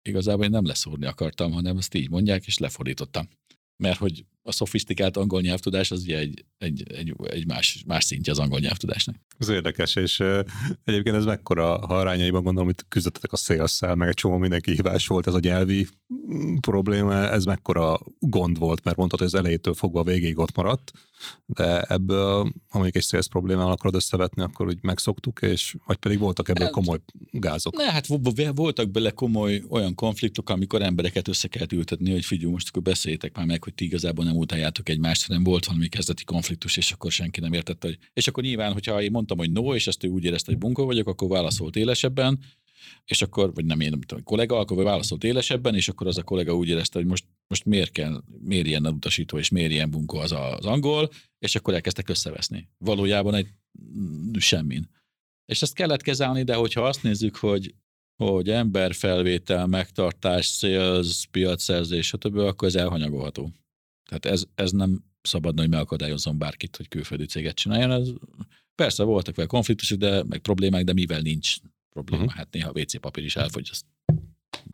igazából 0.03 0.45
én 0.45 0.51
nem 0.51 0.67
leszúrni 0.67 1.07
akartam, 1.07 1.53
hanem 1.53 1.77
ezt 1.77 1.95
így 1.95 2.11
mondják, 2.11 2.47
és 2.47 2.59
lefordítottam 2.59 3.29
mert 3.77 3.99
hogy 3.99 4.25
a 4.47 4.53
szofisztikált 4.53 5.17
angol 5.17 5.41
nyelvtudás 5.41 5.91
az 5.91 6.03
ugye 6.03 6.19
egy, 6.19 6.45
egy, 6.59 6.83
egy, 6.93 7.15
egy 7.23 7.47
más, 7.47 7.83
más 7.87 8.05
szintje 8.05 8.33
az 8.33 8.39
angol 8.39 8.59
nyelvtudásnak. 8.59 9.17
Ez 9.39 9.49
érdekes, 9.49 9.97
és 9.97 10.19
uh, 10.19 10.41
egyébként 10.85 11.17
ez 11.17 11.25
mekkora, 11.25 11.87
ha 11.87 11.97
arányaiban 11.97 12.43
gondolom, 12.43 12.69
hogy 12.69 12.85
küzdöttetek 12.89 13.33
a 13.33 13.37
szélszel, 13.37 13.95
meg 13.95 14.09
egy 14.09 14.15
csomó 14.15 14.37
mindenki 14.37 14.71
hívás 14.71 15.07
volt 15.07 15.27
ez 15.27 15.35
a 15.35 15.39
nyelvi 15.43 15.87
mm, 16.33 16.57
probléma, 16.57 17.15
ez 17.15 17.45
mekkora 17.45 17.99
gond 18.19 18.59
volt, 18.59 18.85
mert 18.85 18.97
mondtad, 18.97 19.19
hogy 19.19 19.29
az 19.29 19.35
elejétől 19.35 19.75
fogva 19.75 20.03
végig 20.03 20.39
ott 20.39 20.57
maradt, 20.57 20.93
de 21.47 21.83
ebből, 21.83 22.53
ha 22.69 22.79
mondjuk 22.79 22.97
egy 22.97 23.03
sales 23.03 23.29
problémával 23.29 23.73
akarod 23.73 23.95
összevetni, 23.95 24.43
akkor 24.43 24.67
úgy 24.67 24.79
megszoktuk, 24.83 25.43
és 25.43 25.77
vagy 25.87 25.97
pedig 25.97 26.19
voltak 26.19 26.49
ebből 26.49 26.71
komoly 26.71 26.99
gázok? 27.31 27.77
Ne, 27.77 27.93
hát 27.93 28.07
voltak 28.55 28.91
bele 28.91 29.11
komoly 29.11 29.63
olyan 29.69 29.95
konfliktok, 29.95 30.51
amikor 30.51 30.83
embereket 30.83 31.29
össze 31.29 31.49
kellett 31.49 31.73
ültetni, 31.73 32.13
hogy 32.13 32.25
figyelj, 32.25 32.53
most 32.53 32.69
akkor 32.69 32.83
beszéljétek 32.83 33.37
már 33.37 33.47
meg, 33.47 33.65
hogy 33.65 33.75
ti 33.75 33.85
igazából 33.85 34.25
nem 34.25 34.36
utáljátok 34.37 34.89
egymást, 34.89 35.26
hanem 35.26 35.45
volt 35.45 35.64
valami 35.64 35.89
kezdeti 35.89 36.24
konfliktus, 36.24 36.76
és 36.76 36.93
akkor 36.93 37.12
senki 37.12 37.41
nem 37.41 37.53
értette, 37.53 37.87
hogy... 37.87 37.99
És 38.12 38.28
akkor 38.28 38.43
nyilván, 38.43 38.72
hogyha 38.72 39.03
én 39.03 39.11
mondtam, 39.11 39.39
hogy 39.39 39.53
no, 39.53 39.74
és 39.74 39.87
ezt 39.87 40.05
ő 40.05 40.09
úgy 40.09 40.24
érezte, 40.24 40.51
hogy 40.51 40.61
bunkó 40.61 40.84
vagyok, 40.84 41.09
akkor 41.09 41.28
válaszolt 41.28 41.76
élesebben, 41.76 42.39
és 43.05 43.22
akkor, 43.22 43.55
vagy 43.55 43.64
nem 43.64 43.80
én, 43.80 43.91
nem 43.91 44.01
tudom, 44.01 44.24
kollega, 44.24 44.59
akkor 44.59 44.84
válaszolt 44.84 45.24
élesebben, 45.24 45.74
és 45.74 45.89
akkor 45.89 46.07
az 46.07 46.18
a 46.18 46.22
kollega 46.22 46.57
úgy 46.57 46.68
érezte, 46.68 46.99
hogy 46.99 47.09
most, 47.09 47.24
most 47.47 47.64
miért 47.64 47.93
kell, 47.93 48.22
miért 48.41 48.66
ilyen 48.66 48.87
utasító, 48.87 49.39
és 49.39 49.49
miért 49.49 49.70
ilyen 49.70 49.91
bunkó 49.91 50.18
az 50.18 50.32
az 50.32 50.64
angol, 50.64 51.11
és 51.39 51.55
akkor 51.55 51.74
elkezdtek 51.74 52.09
összeveszni. 52.09 52.68
Valójában 52.78 53.34
egy 53.34 53.49
mm, 53.99 54.32
semmin. 54.39 54.91
És 55.45 55.62
ezt 55.62 55.74
kellett 55.74 56.03
kezelni, 56.03 56.43
de 56.43 56.55
hogyha 56.55 56.82
azt 56.82 57.03
nézzük, 57.03 57.37
hogy 57.37 57.74
hogy 58.16 58.51
emberfelvétel, 58.51 59.66
megtartás, 59.66 60.47
sales, 60.47 61.26
piacszerzés, 61.30 62.07
stb., 62.07 62.37
akkor 62.37 62.68
ez 62.68 62.74
elhanyagolható. 62.74 63.53
Tehát 64.09 64.27
ez, 64.27 64.45
ez 64.55 64.71
nem 64.71 65.05
szabadna, 65.23 65.61
hogy 65.61 65.71
megakadályozzon 65.71 66.39
bárkit, 66.39 66.77
hogy 66.77 66.89
külföldi 66.89 67.27
céget 67.27 67.55
csináljon. 67.55 67.91
Ez, 67.91 68.09
persze 68.75 69.03
voltak 69.03 69.37
vele 69.37 69.49
konfliktusok, 69.49 69.99
de 69.99 70.25
meg 70.25 70.39
problémák, 70.39 70.85
de 70.85 70.93
mivel 70.93 71.21
nincs 71.21 71.57
probléma, 71.91 72.23
uh-huh. 72.23 72.39
hát 72.39 72.53
néha 72.53 72.71
a 72.75 72.81
WC 72.81 73.01
papír 73.01 73.25
is 73.25 73.37
elfogy. 73.37 73.69
Azt... 73.71 73.85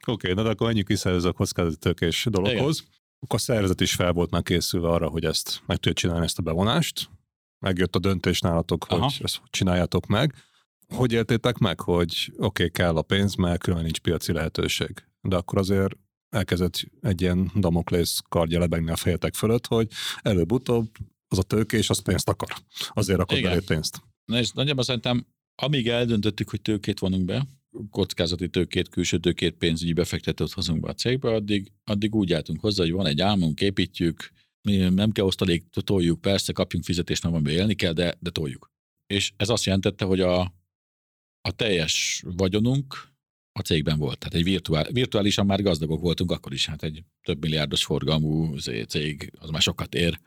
Oké, 0.07 0.31
okay, 0.31 0.45
de 0.45 0.51
akkor 0.51 0.67
menjünk 0.67 0.89
vissza 0.89 1.11
ez 1.11 1.25
a 1.25 1.33
kockázattökés 1.33 2.27
dologhoz. 2.31 2.79
Igen. 2.79 2.91
Akkor 3.19 3.39
a 3.39 3.43
szervezet 3.43 3.81
is 3.81 3.95
fel 3.95 4.13
volt 4.13 4.31
már 4.31 4.43
készülve 4.43 4.89
arra, 4.89 5.09
hogy 5.09 5.25
ezt 5.25 5.63
meg 5.67 5.77
tudja 5.77 5.93
csinálni 5.93 6.25
ezt 6.25 6.39
a 6.39 6.43
bevonást. 6.43 7.11
Megjött 7.59 7.95
a 7.95 7.99
döntés 7.99 8.41
nálatok, 8.41 8.87
Aha. 8.89 9.03
hogy 9.03 9.21
ezt 9.23 9.41
csináljátok 9.51 10.07
meg. 10.07 10.35
Hogy 10.89 11.13
éltétek 11.13 11.59
meg, 11.59 11.81
hogy 11.81 12.33
oké, 12.33 12.45
okay, 12.45 12.71
kell 12.71 12.97
a 12.97 13.03
pénz, 13.03 13.35
mert 13.35 13.61
különben 13.61 13.85
nincs 13.85 14.01
piaci 14.01 14.33
lehetőség. 14.33 15.05
De 15.21 15.37
akkor 15.37 15.59
azért 15.59 15.97
elkezdett 16.33 16.85
egy 17.01 17.21
ilyen 17.21 17.51
Damoklész 17.55 18.21
kardja 18.29 18.59
lebegni 18.59 18.91
a 18.91 18.97
fejetek 18.97 19.35
fölött, 19.35 19.67
hogy 19.67 19.89
előbb-utóbb 20.23 20.89
az 21.29 21.39
a 21.39 21.43
tőkés, 21.43 21.91
az 21.91 22.03
pénzt 22.03 22.29
akar. 22.29 22.49
Azért 22.89 23.21
akar 23.21 23.41
belé 23.41 23.61
pénzt. 23.67 24.03
Na 24.25 24.39
és 24.39 24.51
nagyjából 24.51 24.85
szerintem, 24.85 25.27
amíg 25.55 25.89
eldöntöttük, 25.89 26.51
hogy 26.51 26.63
tőkét 26.63 26.99
vonunk 26.99 27.25
be, 27.25 27.47
kockázati 27.91 28.49
tőkét, 28.49 28.89
külső 28.89 29.19
tőkét, 29.19 29.55
pénzügyi 29.55 29.93
befektetőt 29.93 30.53
hozunk 30.53 30.81
be 30.81 30.89
a 30.89 30.95
cégbe, 30.95 31.31
addig, 31.35 31.73
addig 31.85 32.15
úgy 32.15 32.33
álltunk 32.33 32.61
hozzá, 32.61 32.83
hogy 32.83 32.93
van 32.93 33.07
egy 33.07 33.21
álmunk, 33.21 33.61
építjük, 33.61 34.31
mi 34.63 34.77
nem 34.77 35.13
kell 35.13 35.25
osztalék, 35.25 35.69
toljuk, 35.71 36.21
persze 36.21 36.53
kapjunk 36.53 36.85
fizetést, 36.85 37.23
nem 37.23 37.47
élni 37.47 37.75
kell, 37.75 37.93
de, 37.93 38.15
de 38.21 38.31
toljuk. 38.31 38.71
És 39.07 39.33
ez 39.37 39.49
azt 39.49 39.65
jelentette, 39.65 40.05
hogy 40.05 40.21
a, 40.21 40.41
a 41.41 41.51
teljes 41.57 42.23
vagyonunk 42.27 43.12
a 43.53 43.61
cégben 43.61 43.99
volt. 43.99 44.19
Tehát 44.19 44.35
egy 44.35 44.45
virtuál, 44.45 44.87
virtuálisan 44.93 45.47
már 45.47 45.63
gazdagok 45.63 46.01
voltunk 46.01 46.31
akkor 46.31 46.53
is, 46.53 46.67
hát 46.67 46.83
egy 46.83 47.05
több 47.23 47.41
milliárdos 47.41 47.85
forgalmú 47.85 48.57
cég, 48.89 49.33
az 49.39 49.51
már 49.51 49.63
sokat 49.63 49.95
ér. 49.95 50.21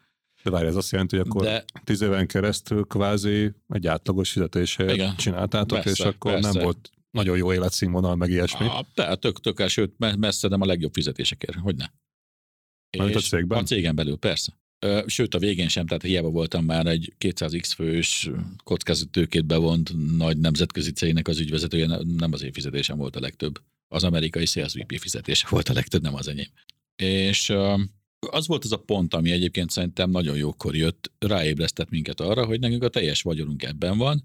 De 0.44 0.50
várj, 0.52 0.68
ez 0.68 0.76
azt 0.76 0.92
jelenti, 0.92 1.18
hogy 1.18 1.26
akkor 1.30 1.44
De... 1.44 1.66
tíz 1.84 2.02
éven 2.02 2.28
keresztül 2.28 2.86
kvázi 2.86 3.52
egy 3.70 3.88
átlagos 3.88 4.32
fizetésért 4.32 4.94
Igen. 4.94 5.16
csináltátok, 5.16 5.82
persze, 5.82 6.04
és 6.04 6.14
akkor 6.14 6.32
persze. 6.32 6.52
nem 6.52 6.64
volt 6.64 6.90
nagyon 7.12 7.38
jó 7.38 7.54
életszínvonal, 7.54 8.16
meg 8.16 8.30
ilyesmi. 8.30 8.66
A, 8.66 8.86
tehát 8.94 9.20
tök, 9.20 9.40
tök, 9.40 9.68
sőt, 9.68 10.18
messze 10.18 10.48
nem 10.48 10.62
a 10.62 10.66
legjobb 10.66 10.94
fizetésekért, 10.94 11.58
hogy 11.58 11.76
ne. 11.76 11.86
a 12.98 13.20
cégben? 13.20 13.58
A 13.58 13.64
cégen 13.64 13.96
belül, 13.96 14.18
persze. 14.18 14.54
Sőt, 15.06 15.36
a 15.36 15.40
végén 15.40 15.68
sem, 15.68 15.86
tehát 15.86 16.04
hiába 16.04 16.30
voltam 16.30 16.66
már 16.66 16.86
egy 16.86 17.14
200x 17.20 17.72
fős 17.76 18.30
kockázatőkét 18.64 19.46
bevont 19.46 20.18
nagy 20.18 20.38
nemzetközi 20.38 20.92
cégnek 20.92 21.28
az 21.28 21.40
ügyvezetője, 21.40 22.00
nem 22.18 22.34
az 22.34 22.44
én 22.44 22.52
fizetésem 22.52 22.98
volt 22.98 23.16
a 23.16 23.20
legtöbb. 23.20 23.62
Az 23.88 24.04
amerikai 24.04 24.46
sales 24.46 24.74
VP 24.74 25.00
fizetése 25.00 25.48
volt 25.50 25.70
a 25.70 25.74
legtöbb, 25.74 26.02
nem 26.02 26.16
az 26.16 26.28
enyém. 26.28 26.50
És 26.96 27.50
az 28.32 28.48
volt 28.48 28.64
az 28.64 28.72
a 28.72 28.78
pont, 28.78 29.14
ami 29.14 29.32
egyébként 29.32 29.70
szerintem 29.70 30.10
nagyon 30.10 30.38
jókor 30.38 30.76
jött, 30.76 31.12
ráébresztett 31.20 31.90
minket 31.90 32.20
arra, 32.20 32.46
hogy 32.46 32.60
nekünk 32.60 32.84
a 32.84 32.90
teljes 32.90 33.22
vagyonunk 33.22 33.64
ebben 33.64 33.98
van. 33.98 34.24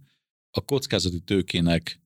A 0.51 0.61
kockázati 0.61 1.21
tőkének, 1.21 2.01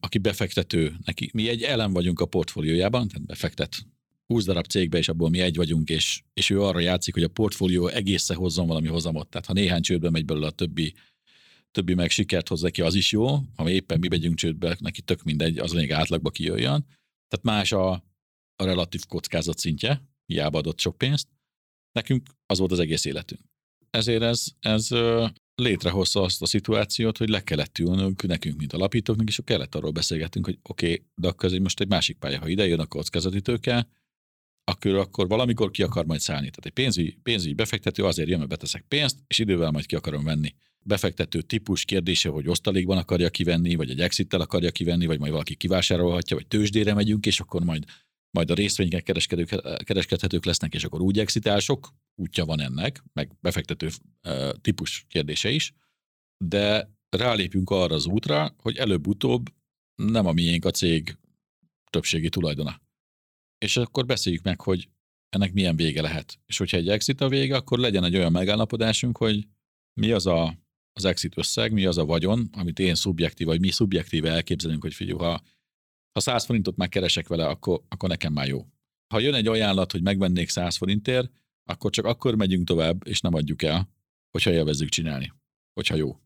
aki 0.00 0.18
befektető, 0.18 0.96
neki, 1.04 1.30
mi 1.32 1.48
egy 1.48 1.62
elem 1.62 1.92
vagyunk 1.92 2.20
a 2.20 2.26
portfóliójában, 2.26 3.08
tehát 3.08 3.26
befektet 3.26 3.86
20 4.32 4.44
darab 4.44 4.66
cégbe, 4.66 4.98
és 4.98 5.08
abból 5.08 5.30
mi 5.30 5.40
egy 5.40 5.56
vagyunk, 5.56 5.88
és, 5.88 6.22
és 6.34 6.50
ő 6.50 6.62
arra 6.62 6.78
játszik, 6.78 7.14
hogy 7.14 7.22
a 7.22 7.28
portfólió 7.28 7.86
egészen 7.86 8.36
hozzon 8.36 8.66
valami 8.66 8.88
hozamot. 8.88 9.28
Tehát 9.28 9.46
ha 9.46 9.52
néhány 9.52 9.82
csődbe 9.82 10.10
megy 10.10 10.24
belőle 10.24 10.46
a 10.46 10.50
többi, 10.50 10.94
többi 11.70 11.94
meg 11.94 12.10
sikert 12.10 12.48
hoz 12.48 12.60
neki, 12.60 12.80
az 12.80 12.94
is 12.94 13.12
jó. 13.12 13.38
Ha 13.56 13.70
éppen 13.70 13.98
mi 13.98 14.08
megyünk 14.08 14.36
csődbe, 14.36 14.76
neki 14.80 15.02
tök 15.02 15.22
mindegy, 15.22 15.58
az 15.58 15.72
lényeg 15.72 15.90
átlagba 15.90 16.30
kijöjjön. 16.30 16.86
Tehát 17.28 17.42
más 17.42 17.72
a, 17.72 17.90
a 18.56 18.64
relatív 18.64 19.04
kockázat 19.08 19.58
szintje, 19.58 20.02
hiába 20.26 20.58
adott 20.58 20.80
sok 20.80 20.98
pénzt. 20.98 21.28
Nekünk 21.92 22.28
az 22.46 22.58
volt 22.58 22.72
az 22.72 22.78
egész 22.78 23.04
életünk. 23.04 23.40
Ezért 23.90 24.22
ez, 24.22 24.44
ez 24.60 24.88
létrehozta 25.54 26.22
azt 26.22 26.42
a 26.42 26.46
szituációt, 26.46 27.18
hogy 27.18 27.28
le 27.28 27.42
kellett 27.42 27.78
ülnünk 27.78 28.22
nekünk, 28.22 28.58
mint 28.58 28.72
alapítóknak, 28.72 29.28
és 29.28 29.40
kellett 29.44 29.74
arról 29.74 29.90
beszélgetünk, 29.90 30.44
hogy 30.44 30.58
oké, 30.62 30.92
okay, 30.92 31.06
de 31.14 31.28
akkor 31.28 31.52
ez 31.52 31.58
most 31.58 31.80
egy 31.80 31.88
másik 31.88 32.18
pálya, 32.18 32.38
ha 32.38 32.48
ide 32.48 32.66
jön 32.66 32.80
a 32.80 32.86
kockázati 32.86 33.40
tőke, 33.40 33.88
akkor, 34.64 34.94
akkor 34.94 35.28
valamikor 35.28 35.70
ki 35.70 35.82
akar 35.82 36.06
majd 36.06 36.20
szállni. 36.20 36.50
Tehát 36.50 36.66
egy 36.66 36.72
pénzügyi, 36.72 37.18
pénzügyi 37.22 37.54
befektető 37.54 38.04
azért 38.04 38.28
jön, 38.28 38.38
mert 38.38 38.50
beteszek 38.50 38.84
pénzt, 38.88 39.18
és 39.26 39.38
idővel 39.38 39.70
majd 39.70 39.86
ki 39.86 39.94
akarom 39.94 40.24
venni. 40.24 40.54
Befektető 40.84 41.42
típus 41.42 41.84
kérdése, 41.84 42.28
hogy 42.28 42.48
osztalékban 42.48 42.98
akarja 42.98 43.30
kivenni, 43.30 43.74
vagy 43.74 43.90
egy 43.90 44.00
exittel 44.00 44.40
akarja 44.40 44.70
kivenni, 44.70 45.06
vagy 45.06 45.18
majd 45.18 45.32
valaki 45.32 45.54
kivásárolhatja, 45.54 46.36
vagy 46.36 46.46
tőzsdére 46.46 46.94
megyünk, 46.94 47.26
és 47.26 47.40
akkor 47.40 47.64
majd 47.64 47.84
majd 48.30 48.50
a 48.50 48.54
részvények 48.54 49.02
kereskedhetők 49.84 50.44
lesznek, 50.44 50.74
és 50.74 50.84
akkor 50.84 51.00
úgy 51.00 51.18
exitál, 51.18 51.58
sok 51.58 51.88
útja 52.14 52.44
van 52.44 52.60
ennek, 52.60 53.02
meg 53.12 53.32
befektető 53.40 53.88
típus 54.60 55.04
kérdése 55.08 55.50
is, 55.50 55.72
de 56.44 56.90
rálépünk 57.08 57.70
arra 57.70 57.94
az 57.94 58.06
útra, 58.06 58.54
hogy 58.58 58.76
előbb-utóbb 58.76 59.48
nem 59.94 60.26
a 60.26 60.32
miénk 60.32 60.64
a 60.64 60.70
cég 60.70 61.16
többségi 61.90 62.28
tulajdona. 62.28 62.81
És 63.62 63.76
akkor 63.76 64.06
beszéljük 64.06 64.42
meg, 64.42 64.60
hogy 64.60 64.88
ennek 65.28 65.52
milyen 65.52 65.76
vége 65.76 66.02
lehet. 66.02 66.38
És 66.46 66.58
hogyha 66.58 66.76
egy 66.76 66.88
exit 66.88 67.20
a 67.20 67.28
vége, 67.28 67.56
akkor 67.56 67.78
legyen 67.78 68.04
egy 68.04 68.16
olyan 68.16 68.32
megállapodásunk, 68.32 69.16
hogy 69.16 69.48
mi 70.00 70.10
az 70.10 70.26
a, 70.26 70.58
az 70.92 71.04
exit 71.04 71.38
összeg, 71.38 71.72
mi 71.72 71.84
az 71.84 71.98
a 71.98 72.04
vagyon, 72.04 72.48
amit 72.52 72.78
én 72.78 72.94
szubjektív, 72.94 73.46
vagy 73.46 73.60
mi 73.60 73.70
szubjektíve 73.70 74.30
elképzelünk, 74.30 74.82
hogy 74.82 74.94
figyelj, 74.94 75.18
ha 75.18 75.42
ha 76.12 76.20
100 76.20 76.44
forintot 76.44 76.76
megkeresek 76.76 77.28
vele, 77.28 77.46
akkor, 77.46 77.82
akkor 77.88 78.08
nekem 78.08 78.32
már 78.32 78.48
jó. 78.48 78.66
Ha 79.14 79.18
jön 79.18 79.34
egy 79.34 79.46
ajánlat, 79.46 79.92
hogy 79.92 80.02
megvennék 80.02 80.48
100 80.48 80.76
forintért, 80.76 81.30
akkor 81.64 81.90
csak 81.90 82.04
akkor 82.04 82.34
megyünk 82.34 82.66
tovább, 82.66 83.06
és 83.06 83.20
nem 83.20 83.34
adjuk 83.34 83.62
el, 83.62 83.88
hogyha 84.30 84.50
élvezzük 84.50 84.88
csinálni, 84.88 85.32
hogyha 85.72 85.94
jó. 85.94 86.20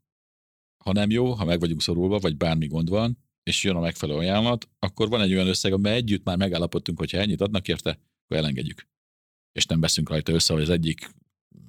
Ha 0.84 0.92
nem 0.92 1.10
jó, 1.10 1.32
ha 1.32 1.44
meg 1.44 1.60
vagyunk 1.60 1.82
szorulva, 1.82 2.18
vagy 2.18 2.36
bármi 2.36 2.66
gond 2.66 2.88
van, 2.88 3.18
és 3.46 3.64
jön 3.64 3.76
a 3.76 3.80
megfelelő 3.80 4.18
ajánlat, 4.18 4.68
akkor 4.78 5.08
van 5.08 5.20
egy 5.20 5.32
olyan 5.32 5.46
összeg, 5.46 5.72
amiben 5.72 5.92
együtt 5.92 6.24
már 6.24 6.36
megállapodtunk, 6.36 6.98
hogy 6.98 7.10
ha 7.10 7.18
ennyit 7.18 7.40
adnak 7.40 7.68
érte, 7.68 7.90
akkor 7.90 8.36
elengedjük. 8.36 8.88
És 9.52 9.66
nem 9.66 9.80
veszünk 9.80 10.08
rajta 10.08 10.32
össze, 10.32 10.52
hogy 10.52 10.62
az 10.62 10.70
egyik 10.70 11.10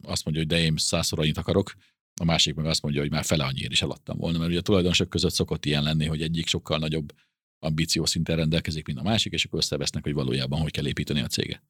azt 0.01 0.25
mondja, 0.25 0.43
hogy 0.43 0.51
de 0.51 0.59
én 0.59 0.77
százszor 0.77 1.19
annyit 1.19 1.37
akarok, 1.37 1.73
a 2.21 2.23
másik 2.23 2.55
meg 2.55 2.65
azt 2.65 2.81
mondja, 2.81 3.01
hogy 3.01 3.11
már 3.11 3.23
fele 3.23 3.43
annyiért 3.43 3.71
is 3.71 3.81
eladtam 3.81 4.17
volna, 4.17 4.37
mert 4.37 4.49
ugye 4.49 4.59
a 4.59 4.61
tulajdonosok 4.61 5.09
között 5.09 5.33
szokott 5.33 5.65
ilyen 5.65 5.83
lenni, 5.83 6.05
hogy 6.05 6.21
egyik 6.21 6.47
sokkal 6.47 6.77
nagyobb 6.77 7.13
ambíciószinten 7.59 8.35
rendelkezik, 8.35 8.85
mint 8.85 8.99
a 8.99 9.03
másik, 9.03 9.33
és 9.33 9.45
akkor 9.45 9.59
összevesznek, 9.59 10.03
hogy 10.03 10.13
valójában 10.13 10.61
hogy 10.61 10.71
kell 10.71 10.87
építeni 10.87 11.21
a 11.21 11.27
céget. 11.27 11.63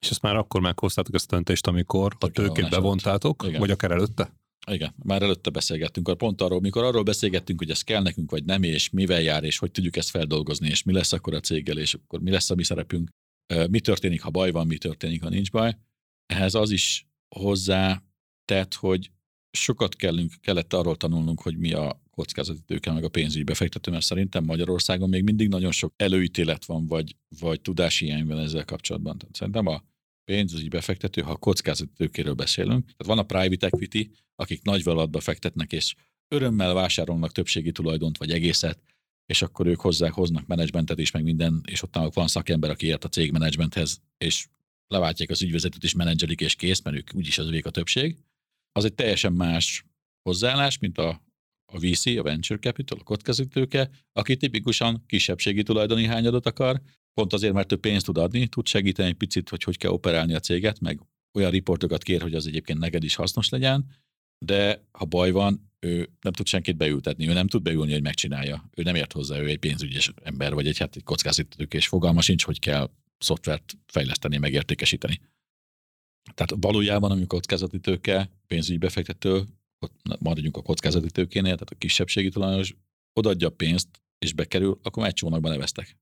És 0.00 0.10
ezt 0.10 0.22
már 0.22 0.36
akkor 0.36 0.60
meghoztátok 0.60 1.14
ezt 1.14 1.32
a 1.32 1.34
döntést, 1.34 1.66
amikor 1.66 2.16
a 2.18 2.28
tőkét 2.30 2.70
bevontátok, 2.70 3.44
Igen. 3.46 3.60
vagy 3.60 3.70
akár 3.70 3.90
előtte? 3.90 4.32
Igen, 4.70 4.94
már 5.02 5.22
előtte 5.22 5.50
beszélgettünk, 5.50 6.16
pont 6.18 6.40
arról, 6.40 6.60
mikor 6.60 6.84
arról 6.84 7.02
beszélgettünk, 7.02 7.58
hogy 7.58 7.70
ez 7.70 7.82
kell 7.82 8.02
nekünk, 8.02 8.30
vagy 8.30 8.44
nem, 8.44 8.62
és 8.62 8.90
mivel 8.90 9.20
jár, 9.20 9.44
és 9.44 9.58
hogy 9.58 9.70
tudjuk 9.70 9.96
ezt 9.96 10.10
feldolgozni, 10.10 10.68
és 10.68 10.82
mi 10.82 10.92
lesz 10.92 11.12
akkor 11.12 11.34
a 11.34 11.40
céggel, 11.40 11.78
és 11.78 11.94
akkor 11.94 12.20
mi 12.20 12.30
lesz 12.30 12.50
a 12.50 12.54
mi 12.54 12.62
szerepünk, 12.62 13.08
mi 13.70 13.80
történik, 13.80 14.22
ha 14.22 14.30
baj 14.30 14.50
van, 14.50 14.66
mi 14.66 14.78
történik, 14.78 15.22
ha 15.22 15.28
nincs 15.28 15.50
baj. 15.50 15.76
Ehhez 16.26 16.54
az 16.54 16.70
is 16.70 17.06
hozzá 17.34 18.02
tett, 18.44 18.74
hogy 18.74 19.10
sokat 19.50 19.96
kellünk, 19.96 20.32
kellett 20.40 20.72
arról 20.72 20.96
tanulnunk, 20.96 21.40
hogy 21.40 21.58
mi 21.58 21.72
a 21.72 22.02
kockázati 22.10 22.60
tőke, 22.66 22.92
meg 22.92 23.04
a 23.04 23.08
pénzügyi 23.08 23.44
befektető, 23.44 23.90
mert 23.90 24.04
szerintem 24.04 24.44
Magyarországon 24.44 25.08
még 25.08 25.22
mindig 25.22 25.48
nagyon 25.48 25.72
sok 25.72 25.92
előítélet 25.96 26.64
van, 26.64 26.86
vagy, 26.86 27.16
vagy 27.40 27.60
tudásihiány 27.60 28.26
van 28.26 28.38
ezzel 28.38 28.64
kapcsolatban. 28.64 29.18
Tehát 29.18 29.34
szerintem 29.34 29.66
a 29.66 29.82
pénzügyi 30.26 30.68
befektető, 30.68 31.20
ha 31.22 31.30
a 31.30 31.36
kockázati 31.36 31.92
tőkéről 31.96 32.34
beszélünk, 32.34 32.84
tehát 32.84 33.06
van 33.06 33.18
a 33.18 33.22
private 33.22 33.66
equity, 33.66 34.10
akik 34.34 34.62
nagy 34.62 34.82
vállalatba 34.82 35.20
fektetnek, 35.20 35.72
és 35.72 35.94
örömmel 36.28 36.74
vásárolnak 36.74 37.32
többségi 37.32 37.72
tulajdont, 37.72 38.18
vagy 38.18 38.30
egészet, 38.30 38.78
és 39.26 39.42
akkor 39.42 39.66
ők 39.66 39.80
hozzák, 39.80 40.12
hoznak 40.12 40.46
menedzsmentet 40.46 40.98
is, 40.98 41.10
meg 41.10 41.22
minden, 41.22 41.62
és 41.66 41.82
ott 41.82 41.98
van 42.12 42.28
szakember, 42.28 42.70
aki 42.70 42.86
ért 42.86 43.04
a 43.04 43.08
cég 43.08 43.32
menedzsmenthez, 43.32 44.00
és 44.18 44.46
leváltják 44.86 45.30
az 45.30 45.42
ügyvezetőt 45.42 45.84
is 45.84 45.94
menedzselik, 45.94 46.40
és 46.40 46.54
kész, 46.54 46.82
mert 46.82 46.96
ők 46.96 47.14
úgyis 47.14 47.38
az 47.38 47.46
övék 47.46 47.66
a 47.66 47.70
többség. 47.70 48.16
Az 48.72 48.84
egy 48.84 48.94
teljesen 48.94 49.32
más 49.32 49.84
hozzáállás, 50.22 50.78
mint 50.78 50.98
a 50.98 51.25
a 51.66 51.78
VC, 51.78 52.06
a 52.06 52.22
Venture 52.22 52.58
Capital, 52.58 52.98
a 53.00 53.02
kockázatőke, 53.02 53.90
aki 54.12 54.36
tipikusan 54.36 55.04
kisebbségi 55.06 55.62
tulajdoni 55.62 56.04
hányadot 56.04 56.46
akar, 56.46 56.80
pont 57.14 57.32
azért, 57.32 57.52
mert 57.52 57.68
több 57.68 57.80
pénzt 57.80 58.04
tud 58.04 58.18
adni, 58.18 58.46
tud 58.46 58.66
segíteni 58.66 59.08
egy 59.08 59.14
picit, 59.14 59.48
hogy 59.48 59.62
hogy 59.62 59.76
kell 59.76 59.90
operálni 59.90 60.34
a 60.34 60.40
céget, 60.40 60.80
meg 60.80 61.00
olyan 61.34 61.50
riportokat 61.50 62.02
kér, 62.02 62.22
hogy 62.22 62.34
az 62.34 62.46
egyébként 62.46 62.78
neked 62.78 63.04
is 63.04 63.14
hasznos 63.14 63.48
legyen, 63.48 63.86
de 64.44 64.84
ha 64.92 65.04
baj 65.04 65.30
van, 65.30 65.70
ő 65.80 66.08
nem 66.20 66.32
tud 66.32 66.46
senkit 66.46 66.76
beültetni, 66.76 67.28
ő 67.28 67.32
nem 67.32 67.46
tud 67.46 67.62
beülni, 67.62 67.92
hogy 67.92 68.02
megcsinálja. 68.02 68.68
Ő 68.76 68.82
nem 68.82 68.94
ért 68.94 69.12
hozzá, 69.12 69.38
ő 69.38 69.48
egy 69.48 69.58
pénzügyes 69.58 70.12
ember, 70.22 70.54
vagy 70.54 70.66
egy, 70.66 70.78
hát 70.78 70.96
egy 70.96 71.04
kockázatők, 71.04 71.74
és 71.74 71.88
fogalma 71.88 72.20
sincs, 72.20 72.44
hogy 72.44 72.58
kell 72.58 72.90
szoftvert 73.18 73.78
fejleszteni, 73.86 74.36
megértékesíteni. 74.36 75.20
Tehát 76.34 76.54
valójában, 76.60 77.10
amikor 77.10 77.38
kockázati 77.38 77.78
tőke, 77.78 78.30
pénzügyi 78.46 78.78
befektető 78.78 79.44
maradjunk 80.18 80.56
a 80.56 80.62
kockázati 80.62 81.10
tőkénél, 81.10 81.52
tehát 81.52 81.70
a 81.70 81.74
kisebbségi 81.78 82.28
tulajdonos 82.28 82.74
odaadja 83.12 83.48
a 83.48 83.50
pénzt, 83.50 83.88
és 84.18 84.32
bekerül, 84.32 84.80
akkor 84.82 85.06
egy 85.06 85.12
csónakban 85.12 85.50
neveztek. 85.50 85.98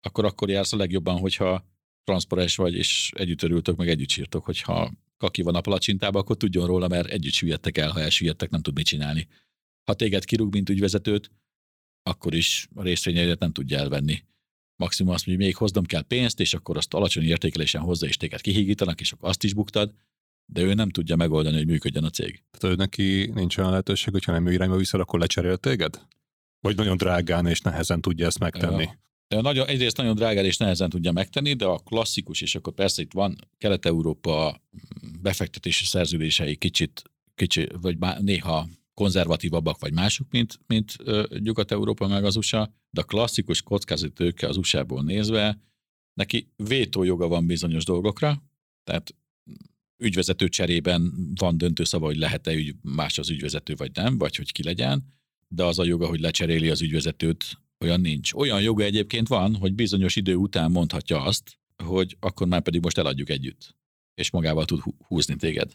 Akkor 0.00 0.24
akkor 0.24 0.50
jársz 0.50 0.72
a 0.72 0.76
legjobban, 0.76 1.18
hogyha 1.18 1.66
transzparens 2.04 2.56
vagy, 2.56 2.74
és 2.74 3.12
együtt 3.14 3.42
örültök, 3.42 3.76
meg 3.76 3.88
együtt 3.88 4.08
sírtok, 4.08 4.44
hogyha 4.44 4.92
kaki 5.16 5.42
van 5.42 5.54
a 5.54 5.60
palacsintában, 5.60 6.20
akkor 6.20 6.36
tudjon 6.36 6.66
róla, 6.66 6.88
mert 6.88 7.08
együtt 7.08 7.32
süllyedtek 7.32 7.78
el, 7.78 7.90
ha 7.90 8.00
elsüllyedtek, 8.00 8.50
nem 8.50 8.62
tud 8.62 8.74
mit 8.74 8.86
csinálni. 8.86 9.28
Ha 9.84 9.94
téged 9.94 10.24
kirúg, 10.24 10.52
mint 10.52 10.68
ügyvezetőt, 10.68 11.30
akkor 12.02 12.34
is 12.34 12.68
a 12.74 12.82
részvényeidet 12.82 13.38
nem 13.38 13.52
tudja 13.52 13.78
elvenni. 13.78 14.22
Maximum 14.76 15.12
azt 15.12 15.26
mondja, 15.26 15.44
hogy 15.44 15.52
még 15.52 15.62
hoznom 15.62 15.84
kell 15.84 16.02
pénzt, 16.02 16.40
és 16.40 16.54
akkor 16.54 16.76
azt 16.76 16.94
alacsony 16.94 17.24
értékelésen 17.24 17.80
hozza, 17.80 18.06
és 18.06 18.16
téged 18.16 18.40
kihígítanak, 18.40 19.00
és 19.00 19.12
akkor 19.12 19.28
azt 19.28 19.44
is 19.44 19.54
buktad, 19.54 19.94
de 20.52 20.62
ő 20.62 20.74
nem 20.74 20.90
tudja 20.90 21.16
megoldani, 21.16 21.56
hogy 21.56 21.66
működjön 21.66 22.04
a 22.04 22.10
cég. 22.10 22.42
Tehát 22.50 22.76
ő 22.76 22.78
neki 22.78 23.30
nincs 23.34 23.56
olyan 23.56 23.70
lehetőség, 23.70 24.12
hogyha 24.12 24.32
nem 24.32 24.46
ő 24.46 24.52
irányba 24.52 24.76
viszed, 24.76 25.00
akkor 25.00 25.20
lecserél 25.20 25.56
téged? 25.56 26.00
Vagy 26.60 26.76
nagyon 26.76 26.96
drágán 26.96 27.46
és 27.46 27.60
nehezen 27.60 28.00
tudja 28.00 28.26
ezt 28.26 28.38
megtenni? 28.38 28.82
Ja. 28.82 28.98
De 29.28 29.40
nagyon, 29.40 29.66
egyrészt 29.66 29.96
nagyon 29.96 30.14
drágán 30.14 30.44
és 30.44 30.56
nehezen 30.56 30.90
tudja 30.90 31.12
megtenni, 31.12 31.52
de 31.52 31.64
a 31.64 31.78
klasszikus, 31.78 32.40
és 32.40 32.54
akkor 32.54 32.72
persze 32.72 33.02
itt 33.02 33.12
van 33.12 33.36
Kelet-Európa 33.58 34.62
befektetési 35.20 35.84
szerződései 35.84 36.56
kicsit, 36.56 37.02
kicsit 37.34 37.72
vagy 37.80 37.98
néha 38.18 38.68
konzervatívabbak 38.94 39.78
vagy 39.80 39.92
mások, 39.92 40.26
mint, 40.30 40.60
mint 40.66 40.96
Nyugat-Európa 41.38 42.06
meg 42.06 42.24
az 42.24 42.36
USA, 42.36 42.72
de 42.90 43.00
a 43.00 43.04
klasszikus 43.04 43.62
kockázati 43.62 44.12
tőke 44.12 44.48
az 44.48 44.56
USA-ból 44.56 45.02
nézve, 45.02 45.58
neki 46.14 46.52
vétójoga 46.56 47.28
van 47.28 47.46
bizonyos 47.46 47.84
dolgokra, 47.84 48.42
tehát 48.84 49.14
ügyvezető 49.98 50.48
cserében 50.48 51.12
van 51.34 51.58
döntő 51.58 51.84
szava, 51.84 52.06
hogy 52.06 52.16
lehet-e 52.16 52.52
ügy, 52.52 52.74
más 52.82 53.18
az 53.18 53.30
ügyvezető, 53.30 53.74
vagy 53.76 53.90
nem, 53.94 54.18
vagy 54.18 54.36
hogy 54.36 54.52
ki 54.52 54.62
legyen, 54.62 55.04
de 55.48 55.64
az 55.64 55.78
a 55.78 55.84
joga, 55.84 56.06
hogy 56.06 56.20
lecseréli 56.20 56.68
az 56.68 56.82
ügyvezetőt, 56.82 57.44
olyan 57.80 58.00
nincs. 58.00 58.32
Olyan 58.32 58.60
joga 58.60 58.84
egyébként 58.84 59.28
van, 59.28 59.56
hogy 59.56 59.74
bizonyos 59.74 60.16
idő 60.16 60.34
után 60.34 60.70
mondhatja 60.70 61.22
azt, 61.22 61.58
hogy 61.84 62.16
akkor 62.20 62.46
már 62.46 62.62
pedig 62.62 62.82
most 62.82 62.98
eladjuk 62.98 63.30
együtt, 63.30 63.76
és 64.14 64.30
magával 64.30 64.64
tud 64.64 64.80
húzni 65.06 65.36
téged. 65.36 65.72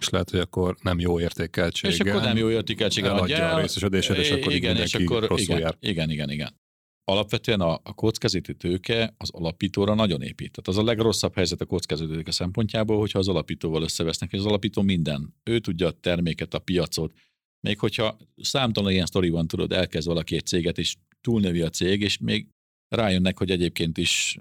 És 0.00 0.08
lehet, 0.08 0.30
hogy 0.30 0.40
akkor 0.40 0.76
nem 0.82 1.00
jó 1.00 1.20
értékeltséggel. 1.20 1.96
És 1.96 2.00
akkor 2.00 2.22
nem 2.22 2.36
jó 2.36 2.50
értékeltséggel 2.50 3.18
adja 3.18 3.54
a 3.54 3.60
részesedésed, 3.60 4.18
és 4.18 4.30
akkor 4.30 4.52
igen, 4.52 4.76
és 4.76 4.94
akkor 4.94 5.40
igen, 5.40 5.58
jár. 5.58 5.76
igen, 5.80 6.10
igen, 6.10 6.30
igen 6.30 6.64
alapvetően 7.08 7.60
a, 7.60 7.80
a 7.82 7.94
kockázati 7.94 8.54
tőke 8.54 9.14
az 9.18 9.30
alapítóra 9.30 9.94
nagyon 9.94 10.22
épít. 10.22 10.52
Tehát 10.52 10.68
az 10.68 10.76
a 10.76 10.82
legrosszabb 10.82 11.34
helyzet 11.34 11.60
a 11.60 11.66
kockázati 11.66 12.12
tőke 12.12 12.30
szempontjából, 12.30 12.98
hogyha 12.98 13.18
az 13.18 13.28
alapítóval 13.28 13.82
összevesznek, 13.82 14.32
és 14.32 14.38
az 14.38 14.46
alapító 14.46 14.82
minden. 14.82 15.34
Ő 15.42 15.58
tudja 15.58 15.86
a 15.86 15.90
terméket, 15.90 16.54
a 16.54 16.58
piacot. 16.58 17.12
Még 17.60 17.78
hogyha 17.78 18.16
számtalan 18.36 18.92
ilyen 18.92 19.06
sztori 19.06 19.28
van, 19.28 19.46
tudod, 19.46 19.72
elkezd 19.72 20.06
valaki 20.06 20.34
egy 20.34 20.46
céget, 20.46 20.78
és 20.78 20.96
túlnövi 21.20 21.60
a 21.60 21.70
cég, 21.70 22.00
és 22.00 22.18
még 22.18 22.48
rájönnek, 22.88 23.38
hogy 23.38 23.50
egyébként 23.50 23.98
is 23.98 24.38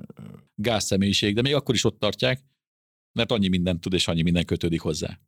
gázszemélyiség, 0.56 1.36
de 1.36 1.42
még 1.42 1.54
akkor 1.54 1.76
is 1.76 1.84
ott 1.84 2.00
tartják, 2.00 2.44
mert 3.12 3.32
annyi 3.32 3.48
mindent 3.48 3.82
tud, 3.82 3.94
és 3.94 4.08
annyi 4.08 4.22
minden 4.22 4.46
kötődik 4.46 4.82
hozzá 4.82 5.20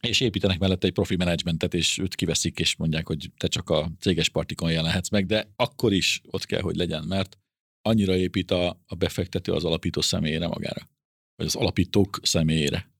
és 0.00 0.20
építenek 0.20 0.58
mellette 0.58 0.86
egy 0.86 0.92
profi 0.92 1.16
menedzsmentet, 1.16 1.74
és 1.74 1.98
őt 1.98 2.14
kiveszik, 2.14 2.58
és 2.58 2.76
mondják, 2.76 3.06
hogy 3.06 3.30
te 3.36 3.46
csak 3.46 3.70
a 3.70 3.90
céges 3.98 4.28
partikon 4.28 4.70
jelenhetsz 4.70 5.08
meg, 5.08 5.26
de 5.26 5.52
akkor 5.56 5.92
is 5.92 6.20
ott 6.30 6.44
kell, 6.44 6.60
hogy 6.60 6.76
legyen, 6.76 7.04
mert 7.04 7.38
annyira 7.82 8.16
épít 8.16 8.50
a, 8.50 8.82
a 8.86 8.94
befektető 8.94 9.52
az 9.52 9.64
alapító 9.64 10.00
személyére 10.00 10.46
magára, 10.46 10.88
vagy 11.36 11.46
az 11.46 11.54
alapítók 11.54 12.20
személyére. 12.22 12.90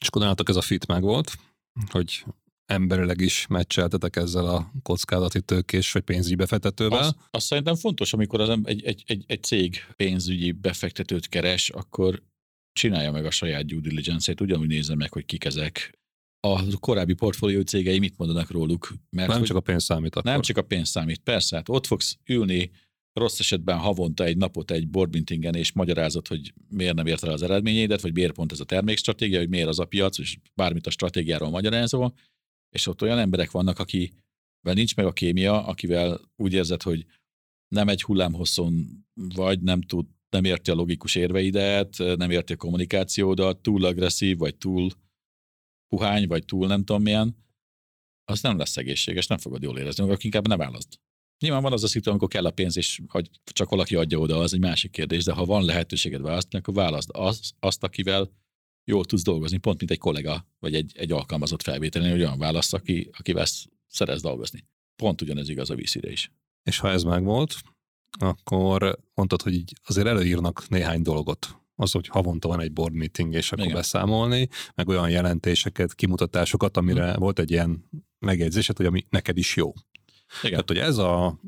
És 0.00 0.06
akkor 0.06 0.22
nálatok 0.22 0.48
ez 0.48 0.56
a 0.56 0.60
fit 0.60 0.86
meg 0.86 1.02
volt, 1.02 1.32
hogy 1.90 2.24
emberileg 2.66 3.20
is 3.20 3.46
meccseltetek 3.46 4.16
ezzel 4.16 4.46
a 4.46 4.72
kockázati 4.82 5.42
tőkés 5.42 5.92
vagy 5.92 6.02
pénzügyi 6.02 6.34
befektetővel. 6.34 6.98
Azt, 6.98 7.16
azt 7.30 7.46
szerintem 7.46 7.74
fontos, 7.74 8.12
amikor 8.12 8.40
az 8.40 8.58
egy, 8.64 8.84
egy, 8.84 9.02
egy, 9.06 9.24
egy 9.26 9.42
cég 9.42 9.86
pénzügyi 9.96 10.52
befektetőt 10.52 11.28
keres, 11.28 11.70
akkor 11.70 12.22
csinálja 12.72 13.10
meg 13.10 13.24
a 13.24 13.30
saját 13.30 13.66
due 13.66 13.80
diligence-ét, 13.80 14.40
ugyanúgy 14.40 14.68
nézze 14.68 14.94
meg, 14.94 15.12
hogy 15.12 15.24
kik 15.24 15.44
ezek, 15.44 15.98
a 16.44 16.78
korábbi 16.80 17.14
portfólió 17.14 17.60
cégei 17.60 17.98
mit 17.98 18.18
mondanak 18.18 18.50
róluk. 18.50 18.94
Mert 19.10 19.28
nem 19.28 19.42
csak 19.42 19.56
a 19.56 19.60
pénz 19.60 19.84
számít 19.84 20.16
akkor. 20.16 20.30
Nem 20.30 20.40
csak 20.40 20.56
a 20.56 20.62
pénz 20.62 20.88
számít, 20.88 21.18
persze. 21.18 21.56
Hát 21.56 21.68
ott 21.68 21.86
fogsz 21.86 22.18
ülni 22.26 22.70
rossz 23.12 23.38
esetben 23.38 23.78
havonta 23.78 24.24
egy 24.24 24.36
napot 24.36 24.70
egy 24.70 24.88
board 24.88 25.12
meetingen, 25.12 25.54
és 25.54 25.72
magyarázat, 25.72 26.28
hogy 26.28 26.52
miért 26.68 26.94
nem 26.94 27.06
ért 27.06 27.24
el 27.24 27.32
az 27.32 27.42
eredményeidet, 27.42 28.00
vagy 28.00 28.14
miért 28.14 28.32
pont 28.32 28.52
ez 28.52 28.60
a 28.60 28.64
termékstratégia, 28.64 29.38
hogy 29.38 29.48
miért 29.48 29.68
az 29.68 29.78
a 29.78 29.84
piac, 29.84 30.18
és 30.18 30.38
bármit 30.54 30.86
a 30.86 30.90
stratégiáról 30.90 31.50
magyarázol, 31.50 32.14
és 32.70 32.86
ott 32.86 33.02
olyan 33.02 33.18
emberek 33.18 33.50
vannak, 33.50 33.78
akivel 33.78 34.74
nincs 34.74 34.96
meg 34.96 35.06
a 35.06 35.12
kémia, 35.12 35.66
akivel 35.66 36.20
úgy 36.36 36.52
érzed, 36.52 36.82
hogy 36.82 37.06
nem 37.68 37.88
egy 37.88 38.02
hullámhosszon 38.02 39.04
vagy, 39.34 39.60
nem 39.60 39.82
tud, 39.82 40.06
nem 40.30 40.44
érti 40.44 40.70
a 40.70 40.74
logikus 40.74 41.14
érveidet, 41.14 41.96
nem 42.16 42.30
érti 42.30 42.52
a 42.52 42.56
kommunikációdat, 42.56 43.58
túl 43.58 43.84
agresszív, 43.84 44.38
vagy 44.38 44.56
túl 44.56 44.90
puhány, 45.94 46.26
vagy 46.26 46.44
túl 46.44 46.66
nem 46.66 46.84
tudom 46.84 47.02
milyen, 47.02 47.36
az 48.24 48.40
nem 48.40 48.58
lesz 48.58 48.76
egészséges, 48.76 49.26
nem 49.26 49.38
fogod 49.38 49.62
jól 49.62 49.78
érezni, 49.78 50.04
akkor 50.04 50.18
inkább 50.20 50.48
nem 50.48 50.58
választ. 50.58 51.00
Nyilván 51.38 51.62
van 51.62 51.72
az 51.72 51.84
a 51.84 51.86
szitu, 51.86 52.10
amikor 52.10 52.28
kell 52.28 52.44
a 52.44 52.50
pénz, 52.50 52.76
és 52.76 53.00
hogy 53.08 53.30
csak 53.44 53.70
valaki 53.70 53.94
adja 53.94 54.18
oda, 54.18 54.38
az 54.38 54.54
egy 54.54 54.60
másik 54.60 54.90
kérdés, 54.90 55.24
de 55.24 55.32
ha 55.32 55.44
van 55.44 55.64
lehetőséged 55.64 56.20
választani, 56.20 56.62
akkor 56.62 56.74
választ 56.74 57.10
az, 57.10 57.52
azt, 57.58 57.82
akivel 57.82 58.30
jól 58.84 59.04
tudsz 59.04 59.22
dolgozni, 59.22 59.58
pont 59.58 59.78
mint 59.78 59.90
egy 59.90 59.98
kollega, 59.98 60.46
vagy 60.58 60.74
egy, 60.74 60.92
egy 60.96 61.12
alkalmazott 61.12 61.62
felvételen, 61.62 62.10
hogy 62.10 62.20
olyan 62.20 62.38
válasz, 62.38 62.72
aki, 62.72 63.10
akivel 63.18 63.46
szeretsz 63.86 64.22
dolgozni. 64.22 64.66
Pont 64.96 65.22
ugyanez 65.22 65.48
igaz 65.48 65.70
a 65.70 65.74
vízire 65.74 66.10
is. 66.10 66.32
És 66.62 66.78
ha 66.78 66.90
ez 66.90 67.02
megvolt, 67.02 67.54
akkor 68.18 68.98
mondtad, 69.14 69.42
hogy 69.42 69.54
így 69.54 69.72
azért 69.84 70.06
előírnak 70.06 70.68
néhány 70.68 71.02
dolgot. 71.02 71.63
Az, 71.76 71.92
hogy 71.92 72.06
havonta 72.06 72.48
van 72.48 72.60
egy 72.60 72.72
board 72.72 72.94
meeting, 72.94 73.34
és 73.34 73.52
akkor 73.52 73.64
Igen. 73.64 73.76
beszámolni, 73.76 74.48
meg 74.74 74.88
olyan 74.88 75.10
jelentéseket, 75.10 75.94
kimutatásokat, 75.94 76.76
amire 76.76 77.10
hmm. 77.10 77.20
volt 77.20 77.38
egy 77.38 77.50
ilyen 77.50 77.88
megjegyzésed, 78.18 78.76
hogy 78.76 78.86
ami 78.86 79.06
neked 79.08 79.38
is 79.38 79.56
jó. 79.56 79.72
Igen. 80.38 80.50
Tehát, 80.50 80.68
hogy 80.68 80.78
ez 80.78 80.96
a 80.98 81.40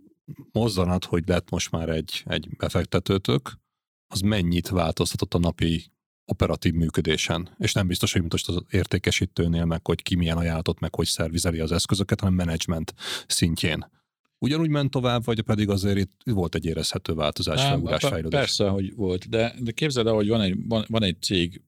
mozzanat, 0.53 1.05
hogy 1.05 1.23
lett 1.27 1.51
most 1.51 1.71
már 1.71 1.89
egy, 1.89 2.23
egy 2.27 2.49
befektetőtök, 2.57 3.59
az 4.07 4.21
mennyit 4.21 4.69
változtatott 4.69 5.35
a 5.35 5.39
napi 5.39 5.91
operatív 6.25 6.73
működésen, 6.75 7.55
és 7.59 7.73
nem 7.73 7.87
biztos, 7.87 8.13
hogy 8.13 8.23
most 8.31 8.49
az 8.49 8.63
értékesítőnél, 8.71 9.65
meg 9.65 9.87
hogy 9.87 10.03
ki 10.03 10.15
milyen 10.15 10.37
ajánlatot, 10.37 10.81
meg 10.81 10.95
hogy 10.95 11.07
szervizeli 11.07 11.59
az 11.59 11.73
eszközöket, 11.73 12.21
hanem 12.21 12.35
menedzsment 12.35 12.95
szintjén. 13.27 13.91
Ugyanúgy 14.39 14.69
ment 14.69 14.91
tovább, 14.91 15.25
vagy 15.25 15.43
pedig 15.43 15.69
azért 15.69 15.99
itt 15.99 16.13
volt 16.25 16.55
egy 16.55 16.65
érezhető 16.65 17.15
változás, 17.15 17.63
felugrás, 17.63 18.03
fejlődés? 18.03 18.39
Persze, 18.39 18.69
hogy 18.69 18.95
volt, 18.95 19.29
de, 19.29 19.55
de 19.61 19.71
képzeld 19.71 20.07
el, 20.07 20.13
hogy 20.13 20.29
van 20.29 20.41
egy, 20.41 20.67
van, 20.67 20.85
van 20.89 21.03
egy 21.03 21.23
cég 21.23 21.63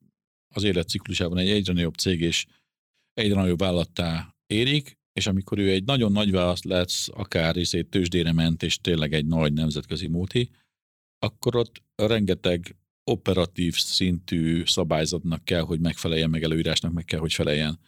az 0.55 0.63
életciklusában, 0.63 1.39
egy 1.39 1.49
egyre 1.49 1.73
nagyobb 1.73 1.95
cég, 1.95 2.21
és 2.21 2.47
egyre 3.13 3.35
nagyobb 3.35 3.59
vállattá 3.59 4.35
érik, 4.47 4.99
és 5.13 5.27
amikor 5.27 5.59
ő 5.59 5.71
egy 5.71 5.85
nagyon 5.85 6.13
nagy 6.13 6.31
választ 6.31 6.65
lesz, 6.65 7.09
akár 7.13 7.55
részét 7.55 7.91
tőzsdére 7.91 8.33
ment, 8.33 8.63
és 8.63 8.79
tényleg 8.81 9.13
egy 9.13 9.27
nagy 9.27 9.53
nemzetközi 9.53 10.09
multi, 10.09 10.51
akkor 11.19 11.57
ott 11.57 11.83
rengeteg 11.95 12.77
operatív 13.11 13.75
szintű 13.79 14.63
szabályzatnak 14.65 15.45
kell, 15.45 15.61
hogy 15.61 15.81
megfeleljen, 15.81 16.31
meg 16.31 16.43
előírásnak 16.43 16.93
meg 16.93 17.05
kell, 17.05 17.21
hogy 17.21 17.33
feleljen. 17.33 17.79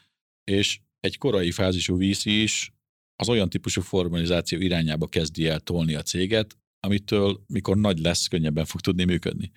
És 0.45 0.81
egy 1.01 1.19
korai 1.19 1.51
fázisú 1.51 1.99
VC 1.99 2.25
is 2.25 2.73
az 3.21 3.29
olyan 3.29 3.49
típusú 3.49 3.81
formalizáció 3.81 4.59
irányába 4.59 5.07
kezdi 5.07 5.47
el 5.47 5.61
tolni 5.61 5.95
a 5.95 6.03
céget, 6.03 6.57
amitől, 6.81 7.45
mikor 7.47 7.77
nagy 7.77 7.99
lesz, 7.99 8.27
könnyebben 8.27 8.65
fog 8.65 8.81
tudni 8.81 9.05
működni. 9.05 9.51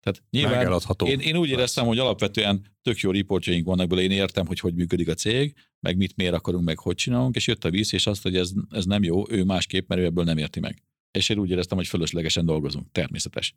Tehát 0.00 0.22
nyilván 0.30 0.80
én, 1.04 1.18
én 1.18 1.36
úgy 1.36 1.48
éreztem, 1.48 1.86
hogy 1.86 1.98
alapvetően 1.98 2.66
tök 2.82 2.98
jó 2.98 3.10
riportjaink 3.10 3.66
vannak 3.66 3.88
belőle, 3.88 4.08
én 4.08 4.18
értem, 4.18 4.46
hogy 4.46 4.60
hogy 4.60 4.74
működik 4.74 5.08
a 5.08 5.14
cég, 5.14 5.54
meg 5.80 5.96
mit 5.96 6.16
miért 6.16 6.34
akarunk, 6.34 6.64
meg 6.64 6.78
hogy 6.78 6.94
csinálunk, 6.94 7.36
és 7.36 7.46
jött 7.46 7.64
a 7.64 7.70
víz, 7.70 7.94
és 7.94 8.06
azt, 8.06 8.22
hogy 8.22 8.36
ez, 8.36 8.52
ez 8.70 8.84
nem 8.84 9.02
jó, 9.02 9.30
ő 9.30 9.44
másképp, 9.44 9.88
mert 9.88 10.00
ő 10.00 10.04
ebből 10.04 10.24
nem 10.24 10.38
érti 10.38 10.60
meg. 10.60 10.82
És 11.10 11.28
én 11.28 11.38
úgy 11.38 11.50
éreztem, 11.50 11.76
hogy 11.76 11.86
fölöslegesen 11.86 12.46
dolgozunk, 12.46 12.92
természetes. 12.92 13.54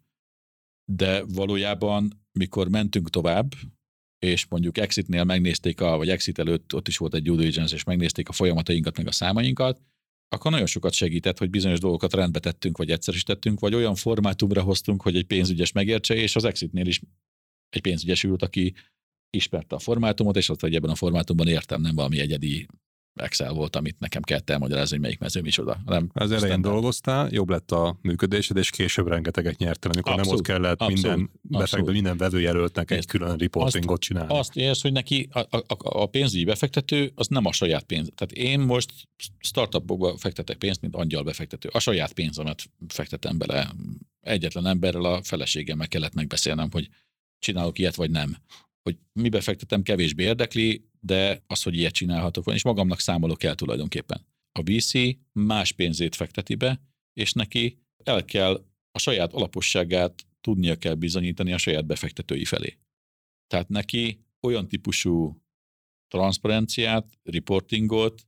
De 0.91 1.23
valójában, 1.23 2.25
mikor 2.31 2.69
mentünk 2.69 3.09
tovább, 3.09 3.53
és 4.23 4.45
mondjuk 4.45 4.77
Exitnél 4.77 5.23
megnézték, 5.23 5.81
a, 5.81 5.97
vagy 5.97 6.09
Exit 6.09 6.39
előtt 6.39 6.75
ott 6.75 6.87
is 6.87 6.97
volt 6.97 7.13
egy 7.13 7.23
due 7.23 7.37
diligence, 7.37 7.75
és 7.75 7.83
megnézték 7.83 8.29
a 8.29 8.31
folyamatainkat, 8.31 8.97
meg 8.97 9.07
a 9.07 9.11
számainkat, 9.11 9.81
akkor 10.29 10.51
nagyon 10.51 10.65
sokat 10.65 10.93
segített, 10.93 11.37
hogy 11.37 11.49
bizonyos 11.49 11.79
dolgokat 11.79 12.13
rendbe 12.13 12.39
tettünk, 12.39 12.77
vagy 12.77 12.91
egyszerűsítettünk, 12.91 13.59
vagy 13.59 13.73
olyan 13.73 13.95
formátumra 13.95 14.61
hoztunk, 14.61 15.01
hogy 15.01 15.15
egy 15.15 15.25
pénzügyes 15.25 15.71
megértse, 15.71 16.15
és 16.15 16.35
az 16.35 16.43
Exitnél 16.43 16.87
is 16.87 17.01
egy 17.69 17.81
pénzügyes 17.81 18.23
ült, 18.23 18.41
aki 18.41 18.73
ismerte 19.29 19.75
a 19.75 19.79
formátumot, 19.79 20.35
és 20.35 20.49
azt, 20.49 20.61
hogy 20.61 20.75
ebben 20.75 20.89
a 20.89 20.95
formátumban 20.95 21.47
értem, 21.47 21.81
nem 21.81 21.95
valami 21.95 22.19
egyedi 22.19 22.67
Excel 23.15 23.53
volt, 23.53 23.75
amit 23.75 23.99
nekem 23.99 24.21
kellett 24.21 24.49
elmagyarázni, 24.49 24.95
hogy 24.95 25.05
melyik 25.05 25.19
mező 25.19 25.41
micsoda. 25.41 25.81
Nem 25.85 26.09
az 26.13 26.31
elején 26.31 26.47
standard. 26.47 26.73
dolgoztál, 26.73 27.27
jobb 27.31 27.49
lett 27.49 27.71
a 27.71 27.97
működésed, 28.01 28.57
és 28.57 28.69
később 28.69 29.07
rengeteget 29.07 29.57
nyertél, 29.57 29.91
amikor 29.91 30.11
abszolút, 30.11 30.47
nem 30.47 30.55
ott 30.55 30.61
kellett 30.61 30.81
abszolút, 30.81 31.03
minden 31.03 31.29
befektető, 31.41 31.91
minden 31.91 32.17
vevőjelöltnek 32.17 32.91
egy 32.91 33.05
külön 33.05 33.37
reportingot 33.37 34.01
csinálni. 34.01 34.33
Azt 34.33 34.55
érsz, 34.55 34.81
hogy 34.81 34.91
neki 34.91 35.29
a, 35.31 35.39
a, 35.39 35.65
a 35.77 36.05
pénzügyi 36.05 36.43
befektető 36.43 37.11
az 37.15 37.27
nem 37.27 37.45
a 37.45 37.51
saját 37.51 37.83
pénz. 37.83 38.09
Tehát 38.15 38.31
én 38.31 38.59
most 38.59 38.91
startupokba 39.39 40.17
fektetek 40.17 40.57
pénzt, 40.57 40.81
mint 40.81 40.95
angyal 40.95 41.23
befektető. 41.23 41.69
A 41.71 41.79
saját 41.79 42.13
pénzemet 42.13 42.63
fektetem 42.87 43.37
bele. 43.37 43.71
Egyetlen 44.19 44.65
emberrel 44.65 45.05
a 45.05 45.23
feleségemmel 45.23 45.87
kellett 45.87 46.13
megbeszélnem, 46.13 46.69
hogy 46.71 46.89
csinálok 47.39 47.79
ilyet, 47.79 47.95
vagy 47.95 48.11
nem 48.11 48.37
hogy 48.83 48.97
mi 49.13 49.29
befektetem, 49.29 49.81
kevésbé 49.81 50.23
érdekli, 50.23 50.85
de 51.05 51.43
az, 51.47 51.63
hogy 51.63 51.75
ilyet 51.75 51.93
csinálhatok, 51.93 52.53
és 52.53 52.63
magamnak 52.63 52.99
számolok 52.99 53.43
el 53.43 53.55
tulajdonképpen. 53.55 54.25
A 54.51 54.61
VC 54.63 54.91
más 55.31 55.71
pénzét 55.71 56.15
fekteti 56.15 56.55
be, 56.55 56.81
és 57.13 57.33
neki 57.33 57.79
el 58.03 58.25
kell 58.25 58.65
a 58.91 58.99
saját 58.99 59.33
alaposságát 59.33 60.25
tudnia 60.41 60.75
kell 60.75 60.93
bizonyítani 60.93 61.53
a 61.53 61.57
saját 61.57 61.85
befektetői 61.85 62.45
felé. 62.45 62.77
Tehát 63.47 63.69
neki 63.69 64.25
olyan 64.41 64.67
típusú 64.67 65.41
transzparenciát, 66.07 67.19
reportingot, 67.23 68.27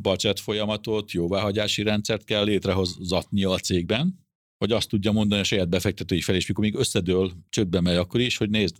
budget 0.00 0.40
folyamatot, 0.40 1.10
jóváhagyási 1.10 1.82
rendszert 1.82 2.24
kell 2.24 2.44
létrehozatnia 2.44 3.50
a 3.50 3.58
cégben, 3.58 4.26
hogy 4.58 4.72
azt 4.72 4.88
tudja 4.88 5.12
mondani 5.12 5.40
a 5.40 5.44
saját 5.44 5.68
befektetői 5.68 6.20
felé, 6.20 6.36
és 6.38 6.46
mikor 6.46 6.64
még 6.64 6.74
összedől, 6.74 7.32
csődbe 7.48 7.80
megy 7.80 7.96
akkor 7.96 8.20
is, 8.20 8.36
hogy 8.36 8.50
nézd, 8.50 8.76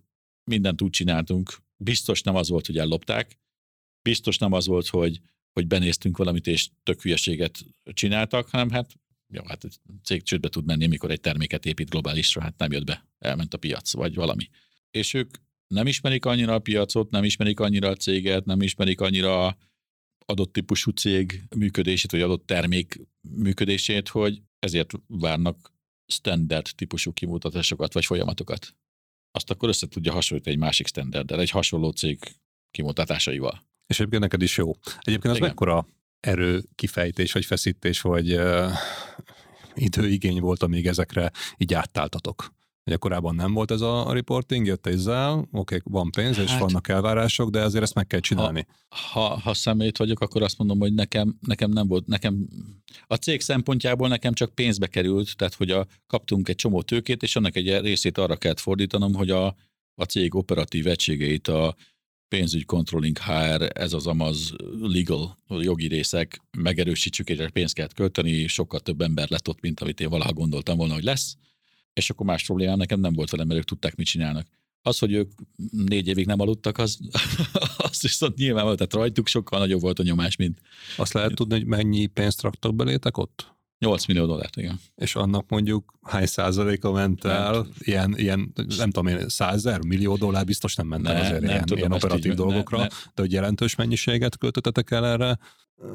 mindent 0.50 0.82
úgy 0.82 0.90
csináltunk. 0.90 1.66
Biztos 1.80 2.22
nem 2.22 2.34
az 2.34 2.48
volt, 2.48 2.66
hogy 2.66 2.78
ellopták, 2.78 3.38
biztos 4.02 4.38
nem 4.38 4.52
az 4.52 4.66
volt, 4.66 4.88
hogy, 4.88 5.20
hogy 5.52 5.66
benéztünk 5.66 6.16
valamit, 6.16 6.46
és 6.46 6.68
tök 6.82 7.02
hülyeséget 7.02 7.58
csináltak, 7.84 8.48
hanem 8.48 8.70
hát 8.70 8.94
jó, 9.28 9.42
hát 9.46 9.64
egy 9.64 9.76
cég 10.04 10.22
csődbe 10.22 10.48
tud 10.48 10.64
menni, 10.64 10.86
mikor 10.86 11.10
egy 11.10 11.20
terméket 11.20 11.66
épít 11.66 11.90
globálisra, 11.90 12.42
hát 12.42 12.58
nem 12.58 12.72
jött 12.72 12.84
be, 12.84 13.06
elment 13.18 13.54
a 13.54 13.58
piac, 13.58 13.92
vagy 13.92 14.14
valami. 14.14 14.48
És 14.90 15.14
ők 15.14 15.30
nem 15.66 15.86
ismerik 15.86 16.24
annyira 16.24 16.54
a 16.54 16.58
piacot, 16.58 17.10
nem 17.10 17.24
ismerik 17.24 17.60
annyira 17.60 17.88
a 17.88 17.94
céget, 17.94 18.44
nem 18.44 18.62
ismerik 18.62 19.00
annyira 19.00 19.58
adott 20.26 20.52
típusú 20.52 20.90
cég 20.90 21.42
működését, 21.56 22.10
vagy 22.10 22.20
adott 22.20 22.46
termék 22.46 23.00
működését, 23.20 24.08
hogy 24.08 24.42
ezért 24.58 24.92
várnak 25.06 25.72
standard 26.06 26.66
típusú 26.74 27.12
kimutatásokat, 27.12 27.92
vagy 27.92 28.04
folyamatokat 28.04 28.74
azt 29.38 29.50
akkor 29.50 29.68
össze 29.68 29.88
tudja 29.88 30.12
hasonlítani 30.12 30.54
egy 30.54 30.62
másik 30.62 30.86
standarddel, 30.86 31.40
egy 31.40 31.50
hasonló 31.50 31.90
cég 31.90 32.18
kimutatásaival. 32.70 33.66
És 33.86 33.98
egyébként 33.98 34.22
neked 34.22 34.42
is 34.42 34.56
jó. 34.56 34.70
Egyébként 34.98 35.32
az 35.32 35.36
Igen. 35.36 35.48
mekkora 35.48 35.86
erő 36.20 36.62
kifejtés, 36.74 37.32
vagy 37.32 37.44
feszítés, 37.44 38.00
vagy 38.00 38.32
uh, 38.34 38.70
időigény 39.74 40.40
volt, 40.40 40.62
amíg 40.62 40.86
ezekre 40.86 41.30
így 41.56 41.74
áttáltatok? 41.74 42.56
Ugye 42.88 42.96
korábban 42.96 43.34
nem 43.34 43.52
volt 43.52 43.70
ez 43.70 43.80
a 43.80 44.12
reporting, 44.12 44.66
jött 44.66 44.86
egy 44.86 44.96
zál, 44.96 45.32
oké, 45.38 45.48
okay, 45.52 45.80
van 45.84 46.10
pénz, 46.10 46.36
hát, 46.36 46.44
és 46.44 46.58
vannak 46.58 46.88
elvárások, 46.88 47.50
de 47.50 47.62
azért 47.62 47.82
ezt 47.82 47.94
meg 47.94 48.06
kell 48.06 48.20
csinálni. 48.20 48.66
Ha, 48.88 49.20
ha, 49.20 49.38
ha 49.38 49.54
szemét 49.54 49.96
vagyok, 49.96 50.20
akkor 50.20 50.42
azt 50.42 50.58
mondom, 50.58 50.78
hogy 50.78 50.94
nekem, 50.94 51.38
nekem 51.46 51.70
nem 51.70 51.86
volt, 51.86 52.06
nekem 52.06 52.48
a 53.06 53.14
cég 53.14 53.40
szempontjából 53.40 54.08
nekem 54.08 54.32
csak 54.32 54.54
pénzbe 54.54 54.86
került, 54.86 55.36
tehát 55.36 55.54
hogy 55.54 55.70
a, 55.70 55.86
kaptunk 56.06 56.48
egy 56.48 56.56
csomó 56.56 56.82
tőkét, 56.82 57.22
és 57.22 57.36
annak 57.36 57.56
egy 57.56 57.80
részét 57.80 58.18
arra 58.18 58.36
kellett 58.36 58.60
fordítanom, 58.60 59.14
hogy 59.14 59.30
a, 59.30 59.46
a 59.94 60.04
cég 60.04 60.34
operatív 60.34 60.86
egységeit, 60.86 61.48
a 61.48 61.76
pénzügy, 62.28 62.64
controlling, 62.64 63.18
HR, 63.18 63.68
ez 63.74 63.92
az 63.92 64.06
amaz 64.06 64.54
legal, 64.80 65.38
jogi 65.48 65.86
részek, 65.86 66.40
megerősítsük, 66.58 67.28
és 67.28 67.48
pénzt 67.52 67.74
kellett 67.74 67.94
költeni, 67.94 68.46
sokkal 68.46 68.80
több 68.80 69.00
ember 69.00 69.30
lett 69.30 69.48
ott, 69.48 69.60
mint 69.60 69.80
amit 69.80 70.00
én 70.00 70.08
valaha 70.08 70.32
gondoltam 70.32 70.76
volna, 70.76 70.94
hogy 70.94 71.04
lesz 71.04 71.36
és 71.98 72.10
akkor 72.10 72.26
más 72.26 72.44
problémám 72.44 72.78
nekem 72.78 73.00
nem 73.00 73.12
volt 73.12 73.30
velem, 73.30 73.46
mert 73.46 73.58
ők 73.58 73.66
tudták, 73.66 73.96
mit 73.96 74.06
csinálnak. 74.06 74.46
Az, 74.82 74.98
hogy 74.98 75.12
ők 75.12 75.32
négy 75.70 76.06
évig 76.06 76.26
nem 76.26 76.40
aludtak, 76.40 76.78
az, 76.78 76.98
az 77.90 78.00
viszont 78.02 78.36
nyilván 78.36 78.64
volt, 78.64 78.76
tehát 78.76 78.92
rajtuk 78.92 79.26
sokkal 79.26 79.58
nagyobb 79.58 79.80
volt 79.80 79.98
a 79.98 80.02
nyomás, 80.02 80.36
mint... 80.36 80.60
Azt 80.96 81.12
lehet 81.12 81.34
tudni, 81.34 81.54
hogy 81.54 81.66
mennyi 81.66 82.06
pénzt 82.06 82.42
raktak 82.42 82.74
belétek 82.74 83.16
ott? 83.16 83.56
8 83.78 84.06
millió 84.06 84.26
dollárt, 84.26 84.56
igen. 84.56 84.80
És 84.94 85.14
annak 85.14 85.48
mondjuk 85.48 85.98
hány 86.02 86.26
százaléka 86.26 86.92
ment 86.92 87.24
el, 87.24 87.52
nem. 87.52 87.68
ilyen, 87.78 88.14
ilyen, 88.16 88.52
nem 88.76 88.90
tudom 88.90 89.06
én, 89.06 89.28
százer, 89.28 89.84
millió 89.84 90.16
dollár 90.16 90.44
biztos 90.44 90.74
nem 90.74 90.86
ment 90.86 91.06
el 91.06 91.12
ne, 91.12 91.20
azért 91.20 91.40
nem 91.40 91.50
ilyen, 91.50 91.60
tudom, 91.60 91.78
ilyen 91.78 91.92
operatív 91.92 92.30
így, 92.30 92.36
dolgokra, 92.36 92.76
ne, 92.76 92.82
ne. 92.82 92.88
de 92.88 93.22
hogy 93.22 93.32
jelentős 93.32 93.74
mennyiséget 93.74 94.38
költöttetek 94.38 94.90
el 94.90 95.06
erre, 95.06 95.38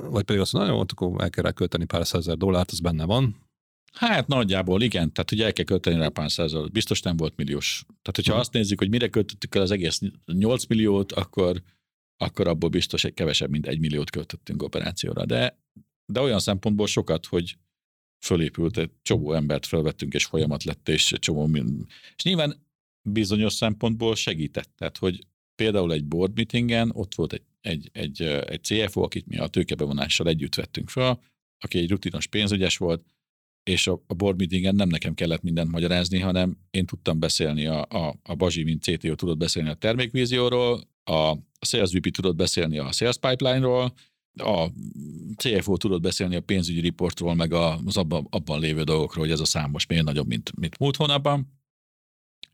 vagy 0.09 0.23
pedig 0.23 0.41
azt 0.41 0.53
mondja, 0.53 0.73
hogy 0.73 0.87
akkor 0.95 1.21
el 1.21 1.29
kell 1.29 1.51
költeni 1.51 1.85
pár 1.85 2.07
százer 2.07 2.37
dollárt, 2.37 2.71
az 2.71 2.79
benne 2.79 3.05
van, 3.05 3.35
Hát 3.93 4.27
nagyjából 4.27 4.81
igen, 4.81 5.13
tehát 5.13 5.29
hogy 5.29 5.41
el 5.41 5.53
kell 5.53 5.65
költeni 5.65 5.97
rá 5.97 6.07
pár 6.07 6.31
százalék. 6.31 6.71
Biztos 6.71 7.01
nem 7.01 7.17
volt 7.17 7.35
milliós. 7.35 7.83
Tehát, 7.85 8.15
hogyha 8.15 8.31
hmm. 8.31 8.41
azt 8.41 8.53
nézzük, 8.53 8.79
hogy 8.79 8.89
mire 8.89 9.07
költöttük 9.07 9.55
el 9.55 9.61
az 9.61 9.71
egész 9.71 9.99
8 10.25 10.65
milliót, 10.65 11.11
akkor, 11.11 11.61
akkor 12.17 12.47
abból 12.47 12.69
biztos 12.69 13.03
egy 13.03 13.13
kevesebb, 13.13 13.49
mint 13.49 13.67
egy 13.67 13.79
milliót 13.79 14.09
költöttünk 14.09 14.63
operációra. 14.63 15.25
De, 15.25 15.59
de 16.05 16.19
olyan 16.19 16.39
szempontból 16.39 16.87
sokat, 16.87 17.25
hogy 17.25 17.57
fölépült, 18.25 18.77
egy 18.77 18.91
csomó 19.01 19.33
embert 19.33 19.65
felvettünk, 19.65 20.13
és 20.13 20.25
folyamat 20.25 20.63
lett, 20.63 20.89
és 20.89 21.13
csomó 21.19 21.45
mind. 21.45 21.85
És 22.15 22.23
nyilván 22.23 22.65
bizonyos 23.09 23.53
szempontból 23.53 24.15
segített. 24.15 24.69
Tehát, 24.77 24.97
hogy 24.97 25.27
például 25.55 25.93
egy 25.93 26.05
board 26.05 26.35
meetingen 26.35 26.91
ott 26.93 27.15
volt 27.15 27.33
egy, 27.33 27.43
egy, 27.61 27.89
egy, 27.93 28.21
egy 28.21 28.63
CFO, 28.63 29.01
akit 29.01 29.27
mi 29.27 29.37
a 29.37 29.47
tőkebevonással 29.47 30.27
együtt 30.27 30.55
vettünk 30.55 30.89
fel, 30.89 31.21
aki 31.59 31.77
egy 31.77 31.89
rutinos 31.89 32.27
pénzügyes 32.27 32.77
volt, 32.77 33.05
és 33.63 33.87
a, 33.87 34.03
a 34.07 34.13
board 34.13 34.37
meetingen 34.37 34.75
nem 34.75 34.89
nekem 34.89 35.13
kellett 35.13 35.41
mindent 35.41 35.71
magyarázni, 35.71 36.19
hanem 36.19 36.57
én 36.71 36.85
tudtam 36.85 37.19
beszélni, 37.19 37.65
a, 37.65 37.85
a, 37.89 38.15
a 38.23 38.35
Bazsi, 38.35 38.63
mint 38.63 38.83
CTO 38.83 39.15
tudott 39.15 39.37
beszélni 39.37 39.69
a 39.69 39.73
termékvízióról, 39.73 40.81
a 41.03 41.35
Sales 41.61 41.91
VP 41.93 42.11
tudott 42.11 42.35
beszélni 42.35 42.77
a 42.77 42.91
Sales 42.91 43.17
Pipeline-ról, 43.17 43.93
a 44.33 44.67
CFO 45.37 45.77
tudott 45.77 46.01
beszélni 46.01 46.35
a 46.35 46.41
pénzügyi 46.41 46.79
riportról, 46.79 47.35
meg 47.35 47.53
az 47.53 47.97
abban, 47.97 48.27
abban 48.29 48.59
lévő 48.59 48.83
dolgokról, 48.83 49.23
hogy 49.23 49.33
ez 49.33 49.39
a 49.39 49.45
szám 49.45 49.69
most 49.69 49.89
miért 49.89 50.03
nagyobb, 50.03 50.27
mint, 50.27 50.55
mint 50.55 50.79
múlt 50.79 50.95
hónapban. 50.95 51.61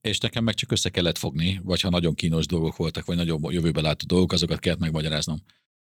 És 0.02 0.18
nekem 0.18 0.44
meg 0.44 0.54
csak 0.54 0.72
össze 0.72 0.90
kellett 0.90 1.18
fogni, 1.18 1.60
vagy 1.64 1.82
ha 1.82 1.90
nagyon 1.90 2.14
kínos 2.14 2.46
dolgok 2.46 2.76
voltak, 2.76 3.06
vagy 3.06 3.16
nagyon 3.16 3.52
jövőbe 3.52 3.82
látó 3.82 4.06
dolgok, 4.06 4.32
azokat 4.32 4.60
kellett 4.60 4.80
megmagyaráznom. 4.80 5.40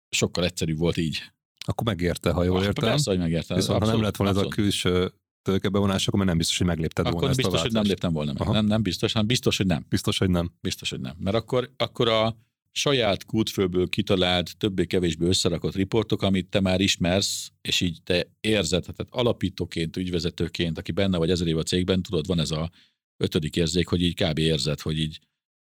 Sokkal 0.10 0.44
egyszerűbb 0.44 0.77
volt 0.77 0.98
így. 0.98 1.31
Akkor 1.68 1.88
megérte, 1.88 2.31
ha 2.31 2.44
jól 2.44 2.57
ah, 2.57 2.64
értem. 2.64 2.89
Persze, 2.89 3.10
hogy 3.10 3.19
megérte. 3.19 3.56
Viszont 3.56 3.84
ha 3.84 3.91
nem 3.91 4.02
lett 4.02 4.15
volna 4.15 4.34
abszolút. 4.34 4.53
ez 4.53 4.60
a 4.60 4.61
külső 4.61 5.11
tőkebevonás, 5.41 6.07
akkor 6.07 6.26
nem 6.26 6.38
biztos, 6.38 6.57
hogy 6.57 6.68
meglépted 6.68 7.06
akkor 7.06 7.19
volna 7.19 7.35
biztos, 7.35 7.53
ezt 7.53 7.64
a 7.64 7.65
hogy 7.65 7.76
nem 7.76 7.84
léptem 7.84 8.14
volna 8.14 8.34
meg. 8.38 8.48
Nem, 8.48 8.65
nem 8.65 8.81
biztos, 8.81 9.14
hanem 9.14 9.27
biztos, 9.27 9.57
hogy 9.57 9.65
nem. 9.65 9.85
Biztos, 9.89 10.18
hogy 10.18 10.30
nem. 10.30 10.52
Biztos, 10.61 10.89
hogy 10.89 10.99
nem. 10.99 11.15
Mert 11.19 11.35
akkor, 11.35 11.72
akkor 11.77 12.07
a 12.07 12.38
saját 12.72 13.26
kútfőből 13.26 13.89
kitalált, 13.89 14.57
többé-kevésbé 14.57 15.26
összerakott 15.26 15.76
riportok, 15.76 16.22
amit 16.22 16.49
te 16.49 16.60
már 16.60 16.81
ismersz, 16.81 17.52
és 17.61 17.81
így 17.81 17.99
te 18.03 18.27
érzed, 18.41 18.81
tehát 18.81 19.07
alapítóként, 19.10 19.98
ügyvezetőként, 19.98 20.77
aki 20.77 20.91
benne 20.91 21.18
vagy 21.18 21.30
ezer 21.30 21.48
év 21.48 21.57
a 21.57 21.64
cégben, 21.64 22.02
tudod, 22.02 22.27
van 22.27 22.39
ez 22.39 22.52
a 22.52 22.69
ötödik 23.18 23.56
érzék, 23.56 23.88
hogy 23.88 24.02
így 24.02 24.23
kb. 24.23 24.38
érzed, 24.38 24.81
hogy 24.81 24.99
így 24.99 25.19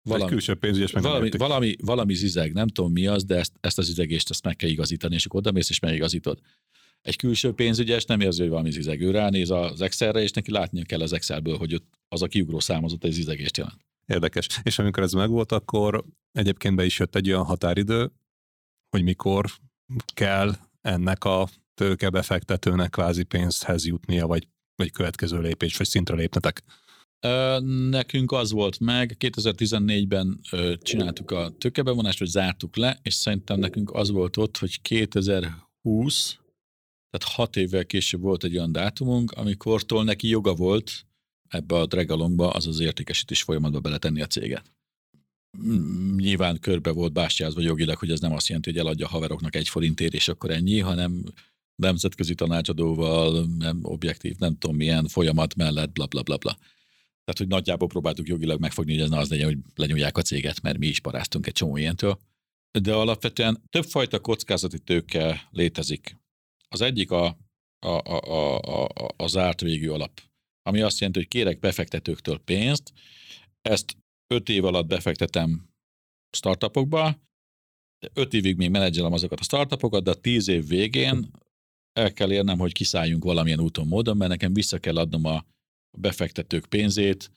valami, 0.07 0.29
külső 0.29 0.55
pénzügyes 0.55 0.91
meg 0.91 1.03
valami, 1.03 1.29
valami, 1.37 1.75
valami 1.81 2.13
zizeg, 2.13 2.53
nem 2.53 2.67
tudom 2.67 2.91
mi 2.91 3.07
az, 3.07 3.23
de 3.23 3.35
ezt, 3.35 3.53
ezt 3.59 3.77
az 3.77 3.85
zizegést 3.85 4.29
ezt 4.29 4.43
meg 4.43 4.55
kell 4.55 4.69
igazítani, 4.69 5.15
és 5.15 5.25
akkor 5.25 5.39
odamész 5.39 5.69
és 5.69 5.79
megigazítod. 5.79 6.39
Egy 7.01 7.15
külső 7.15 7.51
pénzügyes 7.51 8.05
nem 8.05 8.19
érzi, 8.19 8.41
hogy 8.41 8.49
valami 8.49 8.71
zizeg. 8.71 9.01
Ő 9.01 9.11
ránéz 9.11 9.49
az 9.49 9.81
Excelre, 9.81 10.21
és 10.21 10.31
neki 10.31 10.51
látnia 10.51 10.83
kell 10.83 11.01
az 11.01 11.13
Excelből, 11.13 11.57
hogy 11.57 11.73
ott 11.73 11.85
az 12.07 12.21
a 12.21 12.27
kiugró 12.27 12.59
számozott 12.59 13.03
egy 13.03 13.11
zizegést 13.11 13.57
jelent. 13.57 13.85
Érdekes. 14.05 14.47
És 14.63 14.79
amikor 14.79 15.03
ez 15.03 15.11
megvolt, 15.11 15.51
akkor 15.51 16.05
egyébként 16.31 16.75
be 16.75 16.85
is 16.85 16.99
jött 16.99 17.15
egy 17.15 17.29
olyan 17.29 17.43
határidő, 17.43 18.11
hogy 18.89 19.03
mikor 19.03 19.45
kell 20.13 20.55
ennek 20.81 21.23
a 21.23 21.47
tőkebefektetőnek 21.73 22.89
kvázi 22.89 23.23
pénzhez 23.23 23.85
jutnia, 23.85 24.27
vagy, 24.27 24.47
vagy 24.75 24.91
következő 24.91 25.39
lépés, 25.39 25.77
vagy 25.77 25.87
szintre 25.87 26.15
lépnetek. 26.15 26.63
Nekünk 27.89 28.31
az 28.31 28.51
volt 28.51 28.79
meg, 28.79 29.15
2014-ben 29.19 30.39
csináltuk 30.81 31.31
a 31.31 31.49
tőkebevonást, 31.57 32.19
vagy 32.19 32.27
zártuk 32.27 32.75
le, 32.75 32.99
és 33.01 33.13
szerintem 33.13 33.59
nekünk 33.59 33.93
az 33.93 34.09
volt 34.09 34.37
ott, 34.37 34.57
hogy 34.57 34.81
2020, 34.81 36.39
tehát 37.09 37.35
hat 37.35 37.55
évvel 37.55 37.85
később 37.85 38.21
volt 38.21 38.43
egy 38.43 38.57
olyan 38.57 38.71
dátumunk, 38.71 39.31
amikortól 39.31 40.03
neki 40.03 40.27
joga 40.27 40.53
volt 40.53 41.05
ebbe 41.47 41.75
a 41.75 41.85
dregalongba, 41.85 42.49
az 42.49 42.67
az 42.67 42.79
értékesítés 42.79 43.43
folyamatba 43.43 43.79
beletenni 43.79 44.21
a 44.21 44.27
céget. 44.27 44.71
Nyilván 46.15 46.59
körbe 46.59 46.91
volt 46.91 47.13
bástyázva 47.13 47.61
jogilag, 47.61 47.97
hogy 47.97 48.11
ez 48.11 48.19
nem 48.19 48.33
azt 48.33 48.47
jelenti, 48.47 48.69
hogy 48.69 48.79
eladja 48.79 49.05
a 49.05 49.09
haveroknak 49.09 49.55
egy 49.55 49.69
forintért, 49.69 50.13
és 50.13 50.27
akkor 50.27 50.51
ennyi, 50.51 50.79
hanem 50.79 51.23
nemzetközi 51.75 52.35
tanácsadóval, 52.35 53.45
nem 53.57 53.79
objektív, 53.81 54.35
nem 54.37 54.57
tudom 54.57 54.75
milyen 54.75 55.07
folyamat 55.07 55.55
mellett, 55.55 55.91
bla 55.91 56.05
bla 56.05 56.21
bla 56.21 56.37
bla. 56.37 56.57
Tehát, 57.27 57.41
hogy 57.41 57.47
nagyjából 57.47 57.87
próbáltuk 57.87 58.27
jogilag 58.27 58.59
megfogni, 58.59 58.91
hogy 58.91 59.01
ez 59.01 59.09
ne 59.09 59.17
az 59.17 59.29
legyen, 59.29 59.45
hogy 59.45 59.57
lenyúlják 59.75 60.17
a 60.17 60.21
céget, 60.21 60.61
mert 60.61 60.77
mi 60.77 60.87
is 60.87 60.99
paráztunk 60.99 61.47
egy 61.47 61.53
csomó 61.53 61.77
ilyentől. 61.77 62.19
De 62.79 62.93
alapvetően 62.93 63.63
többfajta 63.69 64.19
kockázati 64.19 64.79
tőke 64.79 65.47
létezik. 65.51 66.17
Az 66.69 66.81
egyik 66.81 67.11
a, 67.11 67.25
a, 67.79 67.87
a, 67.87 68.21
a, 68.29 68.87
a, 68.87 69.13
a 69.17 69.27
zárt 69.27 69.61
végű 69.61 69.89
alap, 69.89 70.21
ami 70.61 70.81
azt 70.81 70.99
jelenti, 70.99 71.19
hogy 71.19 71.27
kérek 71.27 71.59
befektetőktől 71.59 72.39
pénzt, 72.39 72.93
ezt 73.61 73.97
öt 74.33 74.49
év 74.49 74.65
alatt 74.65 74.87
befektetem 74.87 75.69
startupokba, 76.37 77.21
öt 78.13 78.33
évig 78.33 78.55
még 78.57 78.69
menedzselem 78.69 79.13
azokat 79.13 79.39
a 79.39 79.43
startupokat, 79.43 80.03
de 80.03 80.11
a 80.11 80.21
tíz 80.21 80.47
év 80.47 80.67
végén 80.67 81.31
el 81.93 82.13
kell 82.13 82.31
érnem, 82.31 82.59
hogy 82.59 82.73
kiszálljunk 82.73 83.23
valamilyen 83.23 83.59
úton, 83.59 83.87
módon, 83.87 84.17
mert 84.17 84.31
nekem 84.31 84.53
vissza 84.53 84.79
kell 84.79 84.97
adnom 84.97 85.25
a 85.25 85.45
befektetők 85.99 86.65
pénzét, 86.65 87.31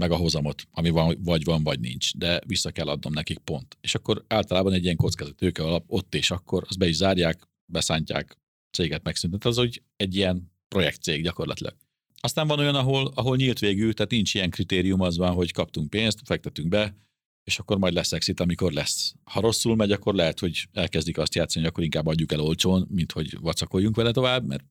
meg 0.00 0.10
a 0.10 0.16
hozamot, 0.16 0.62
ami 0.70 0.90
van, 0.90 1.18
vagy 1.22 1.44
van, 1.44 1.62
vagy 1.62 1.80
nincs, 1.80 2.16
de 2.16 2.40
vissza 2.46 2.70
kell 2.70 2.88
adnom 2.88 3.12
nekik 3.12 3.38
pont. 3.38 3.76
És 3.80 3.94
akkor 3.94 4.24
általában 4.28 4.72
egy 4.72 4.84
ilyen 4.84 4.96
kockázat 4.96 5.36
tőke 5.36 5.62
alap 5.62 5.84
ott 5.86 6.14
és 6.14 6.30
akkor 6.30 6.64
azt 6.68 6.78
be 6.78 6.88
is 6.88 6.96
zárják, 6.96 7.48
beszántják, 7.72 8.38
céget 8.70 9.02
megszüntet. 9.02 9.44
Az 9.44 9.58
úgy 9.58 9.82
egy 9.96 10.16
ilyen 10.16 10.52
projektcég 10.68 11.22
gyakorlatilag. 11.22 11.76
Aztán 12.20 12.46
van 12.46 12.58
olyan, 12.58 12.74
ahol, 12.74 13.12
ahol 13.14 13.36
nyílt 13.36 13.58
végű, 13.58 13.90
tehát 13.90 14.10
nincs 14.10 14.34
ilyen 14.34 14.50
kritérium, 14.50 15.00
az 15.00 15.16
van, 15.16 15.32
hogy 15.32 15.52
kaptunk 15.52 15.90
pénzt, 15.90 16.20
fektetünk 16.24 16.68
be, 16.68 16.96
és 17.44 17.58
akkor 17.58 17.78
majd 17.78 17.94
lesz 17.94 18.12
exit, 18.12 18.40
amikor 18.40 18.72
lesz. 18.72 19.14
Ha 19.24 19.40
rosszul 19.40 19.76
megy, 19.76 19.92
akkor 19.92 20.14
lehet, 20.14 20.38
hogy 20.38 20.68
elkezdik 20.72 21.18
azt 21.18 21.34
játszani, 21.34 21.64
hogy 21.64 21.72
akkor 21.72 21.84
inkább 21.84 22.06
adjuk 22.06 22.32
el 22.32 22.40
olcsón, 22.40 22.86
mint 22.90 23.12
hogy 23.12 23.38
vacakoljunk 23.40 23.96
vele 23.96 24.10
tovább, 24.10 24.46
mert 24.46 24.64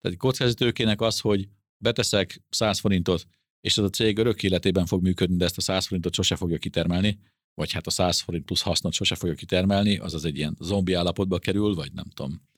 tehát 0.00 0.18
kockázatőkének 0.18 1.00
az, 1.00 1.20
hogy 1.20 1.48
beteszek 1.78 2.42
100 2.48 2.78
forintot, 2.78 3.26
és 3.60 3.76
ez 3.76 3.84
a 3.84 3.90
cég 3.90 4.18
örök 4.18 4.42
életében 4.42 4.86
fog 4.86 5.02
működni, 5.02 5.36
de 5.36 5.44
ezt 5.44 5.58
a 5.58 5.60
100 5.60 5.86
forintot 5.86 6.14
sose 6.14 6.36
fogja 6.36 6.58
kitermelni, 6.58 7.18
vagy 7.54 7.72
hát 7.72 7.86
a 7.86 7.90
100 7.90 8.20
forint 8.20 8.44
plusz 8.44 8.62
hasznot 8.62 8.92
sose 8.92 9.14
fogja 9.14 9.34
kitermelni, 9.34 9.96
az 9.96 10.14
az 10.14 10.24
egy 10.24 10.36
ilyen 10.36 10.56
zombi 10.60 10.92
állapotba 10.92 11.38
kerül, 11.38 11.74
vagy 11.74 11.92
nem 11.92 12.08
tudom, 12.14 12.48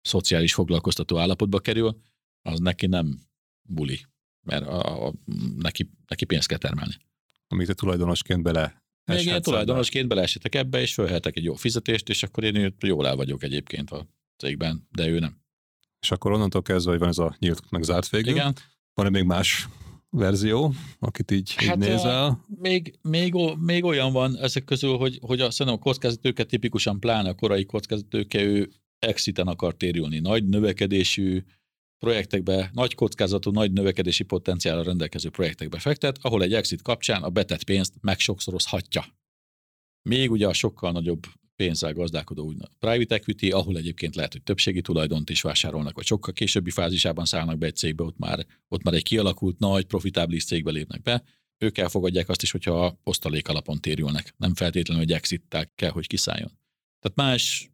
szociális 0.00 0.54
foglalkoztató 0.54 1.18
állapotba 1.18 1.58
kerül, 1.58 2.00
az 2.42 2.58
neki 2.58 2.86
nem 2.86 3.20
buli, 3.68 4.06
mert 4.46 4.66
a, 4.66 5.06
a, 5.06 5.14
neki, 5.56 5.90
neki 6.06 6.24
pénzt 6.24 6.48
kell 6.48 6.58
termelni. 6.58 6.94
Amit 7.46 7.66
te 7.66 7.74
tulajdonosként 7.74 8.42
bele 8.42 8.86
még 9.14 9.26
én 9.26 9.42
tulajdonosként 9.42 10.08
beleesetek 10.08 10.54
ebbe, 10.54 10.80
és 10.80 10.94
fölhetek 10.94 11.36
egy 11.36 11.44
jó 11.44 11.54
fizetést, 11.54 12.08
és 12.08 12.22
akkor 12.22 12.44
én 12.44 12.74
jól 12.80 13.06
el 13.06 13.16
vagyok 13.16 13.42
egyébként 13.42 13.90
a 13.90 14.06
cégben, 14.36 14.86
de 14.90 15.06
ő 15.06 15.18
nem. 15.18 15.40
És 16.00 16.10
akkor 16.10 16.32
onnantól 16.32 16.62
kezdve, 16.62 16.90
hogy 16.90 17.00
van 17.00 17.08
ez 17.08 17.18
a 17.18 17.36
nyílt 17.38 17.70
meg 17.70 17.82
zárt 17.82 18.08
végül. 18.08 18.32
Igen. 18.32 18.56
Van-e 18.94 19.08
még 19.08 19.24
más 19.24 19.68
verzió, 20.10 20.72
akit 20.98 21.30
így, 21.30 21.54
hát 21.54 21.76
így 21.76 21.88
nézel? 21.88 22.44
Még, 22.46 22.98
még, 23.02 23.34
még, 23.58 23.84
olyan 23.84 24.12
van 24.12 24.36
ezek 24.36 24.64
közül, 24.64 24.96
hogy, 24.96 25.18
hogy 25.22 25.40
a, 25.40 25.50
szerintem 25.50 25.82
a 25.82 25.84
kockázatőke 25.84 26.44
tipikusan 26.44 27.00
pláne 27.00 27.28
a 27.28 27.34
korai 27.34 27.64
kockázatőke, 27.64 28.42
ő 28.42 28.70
exiten 28.98 29.46
akar 29.46 29.76
térülni. 29.76 30.18
Nagy 30.18 30.48
növekedésű 30.48 31.44
projektekbe, 31.98 32.70
nagy 32.72 32.94
kockázatú, 32.94 33.50
nagy 33.50 33.72
növekedési 33.72 34.24
potenciálra 34.24 34.82
rendelkező 34.82 35.30
projektekbe 35.30 35.78
fektet, 35.78 36.18
ahol 36.20 36.42
egy 36.42 36.54
exit 36.54 36.82
kapcsán 36.82 37.22
a 37.22 37.30
betett 37.30 37.64
pénzt 37.64 37.94
megsokszorozhatja. 38.00 39.04
Még 40.02 40.30
ugye 40.30 40.46
a 40.46 40.52
sokkal 40.52 40.92
nagyobb 40.92 41.26
pénzzel 41.58 41.92
gazdálkodó 41.92 42.44
úgy 42.44 42.56
private 42.78 43.14
equity, 43.14 43.50
ahol 43.50 43.76
egyébként 43.76 44.14
lehet, 44.14 44.32
hogy 44.32 44.42
többségi 44.42 44.80
tulajdont 44.80 45.30
is 45.30 45.42
vásárolnak, 45.42 45.94
vagy 45.94 46.04
sokkal 46.04 46.32
későbbi 46.32 46.70
fázisában 46.70 47.24
szállnak 47.24 47.58
be 47.58 47.66
egy 47.66 47.76
cégbe, 47.76 48.02
ott 48.02 48.18
már, 48.18 48.46
ott 48.68 48.82
már 48.82 48.94
egy 48.94 49.02
kialakult 49.02 49.58
nagy, 49.58 49.84
profitábilis 49.84 50.44
cégbe 50.44 50.70
lépnek 50.70 51.02
be, 51.02 51.22
ők 51.58 51.78
elfogadják 51.78 52.28
azt 52.28 52.42
is, 52.42 52.50
hogyha 52.50 52.84
a 52.86 52.98
osztalék 53.02 53.48
alapon 53.48 53.80
térülnek. 53.80 54.34
Nem 54.36 54.54
feltétlenül, 54.54 55.02
hogy 55.02 55.12
exit 55.12 55.68
kell, 55.74 55.90
hogy 55.90 56.06
kiszálljon. 56.06 56.58
Tehát 57.00 57.16
más 57.16 57.70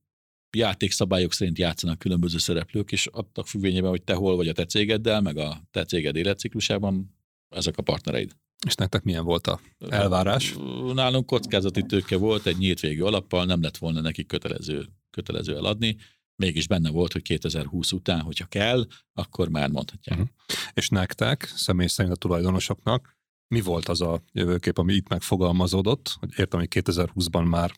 játékszabályok 0.56 1.32
szerint 1.32 1.58
játszanak 1.58 1.98
különböző 1.98 2.38
szereplők, 2.38 2.92
és 2.92 3.06
adtak 3.06 3.46
függvényében, 3.46 3.90
hogy 3.90 4.02
te 4.02 4.14
hol 4.14 4.36
vagy 4.36 4.48
a 4.48 4.52
te 4.52 4.64
cégeddel, 4.64 5.20
meg 5.20 5.36
a 5.36 5.62
te 5.70 5.84
céged 5.84 6.16
életciklusában, 6.16 7.16
ezek 7.48 7.76
a 7.76 7.82
partnereid. 7.82 8.32
És 8.66 8.74
nektek 8.74 9.02
milyen 9.02 9.24
volt 9.24 9.46
a 9.46 9.60
elvárás? 9.88 10.54
Nálunk 10.92 11.26
kockázati 11.26 11.82
tőke 11.82 12.16
volt, 12.16 12.46
egy 12.46 12.56
nyílt 12.56 12.80
végű 12.80 13.02
alappal, 13.02 13.44
nem 13.44 13.62
lett 13.62 13.76
volna 13.76 14.00
neki 14.00 14.26
kötelező, 14.26 14.88
kötelező 15.10 15.56
eladni. 15.56 15.96
mégis 16.36 16.66
benne 16.66 16.90
volt, 16.90 17.12
hogy 17.12 17.22
2020 17.22 17.92
után, 17.92 18.20
hogyha 18.20 18.46
kell, 18.46 18.86
akkor 19.12 19.48
már 19.48 19.70
mondhatják. 19.70 20.18
Uh-huh. 20.18 20.34
És 20.72 20.88
nektek, 20.88 21.52
személy 21.56 21.86
szerint 21.86 22.14
a 22.14 22.18
tulajdonosoknak, 22.18 23.16
mi 23.54 23.60
volt 23.60 23.88
az 23.88 24.00
a 24.00 24.22
jövőkép, 24.32 24.78
ami 24.78 24.94
itt 24.94 25.08
megfogalmazódott? 25.08 26.16
Hogy 26.20 26.30
értem, 26.36 26.60
hogy 26.60 26.68
2020-ban 26.70 27.48
már 27.48 27.72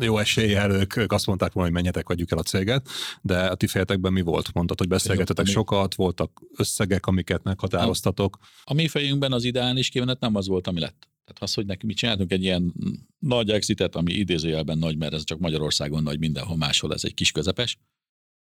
jó 0.00 0.18
eséllyel 0.18 0.70
ők, 0.70 0.96
ők 0.96 1.12
azt 1.12 1.26
mondták 1.26 1.52
volna, 1.52 1.68
hogy 1.68 1.78
menjetek, 1.78 2.08
adjuk 2.08 2.30
el 2.30 2.38
a 2.38 2.42
céget, 2.42 2.88
de 3.22 3.46
a 3.46 3.54
ti 3.54 3.66
fejetekben 3.66 4.12
mi 4.12 4.20
volt? 4.20 4.52
Mondtad, 4.52 4.78
hogy 4.78 4.88
beszélgetetek 4.88 5.46
jó, 5.46 5.52
sokat, 5.52 5.94
voltak 5.94 6.42
összegek, 6.56 7.06
amiket 7.06 7.42
meghatároztatok. 7.42 8.38
A, 8.40 8.46
a 8.64 8.74
mi 8.74 8.88
fejünkben 8.88 9.32
az 9.32 9.44
ideális 9.44 9.88
kimenet 9.88 10.20
nem 10.20 10.34
az 10.34 10.46
volt, 10.46 10.66
ami 10.66 10.80
lett. 10.80 11.08
Tehát 11.24 11.42
az, 11.42 11.54
hogy 11.54 11.66
neki 11.66 11.86
mi 11.86 11.94
csináltunk 11.94 12.32
egy 12.32 12.42
ilyen 12.42 12.74
nagy 13.18 13.50
exitet, 13.50 13.96
ami 13.96 14.12
idézőjelben 14.12 14.78
nagy, 14.78 14.96
mert 14.96 15.12
ez 15.12 15.24
csak 15.24 15.38
Magyarországon 15.38 16.02
nagy, 16.02 16.18
mindenhol 16.18 16.56
máshol 16.56 16.92
ez 16.94 17.04
egy 17.04 17.14
kis 17.14 17.32
közepes, 17.32 17.78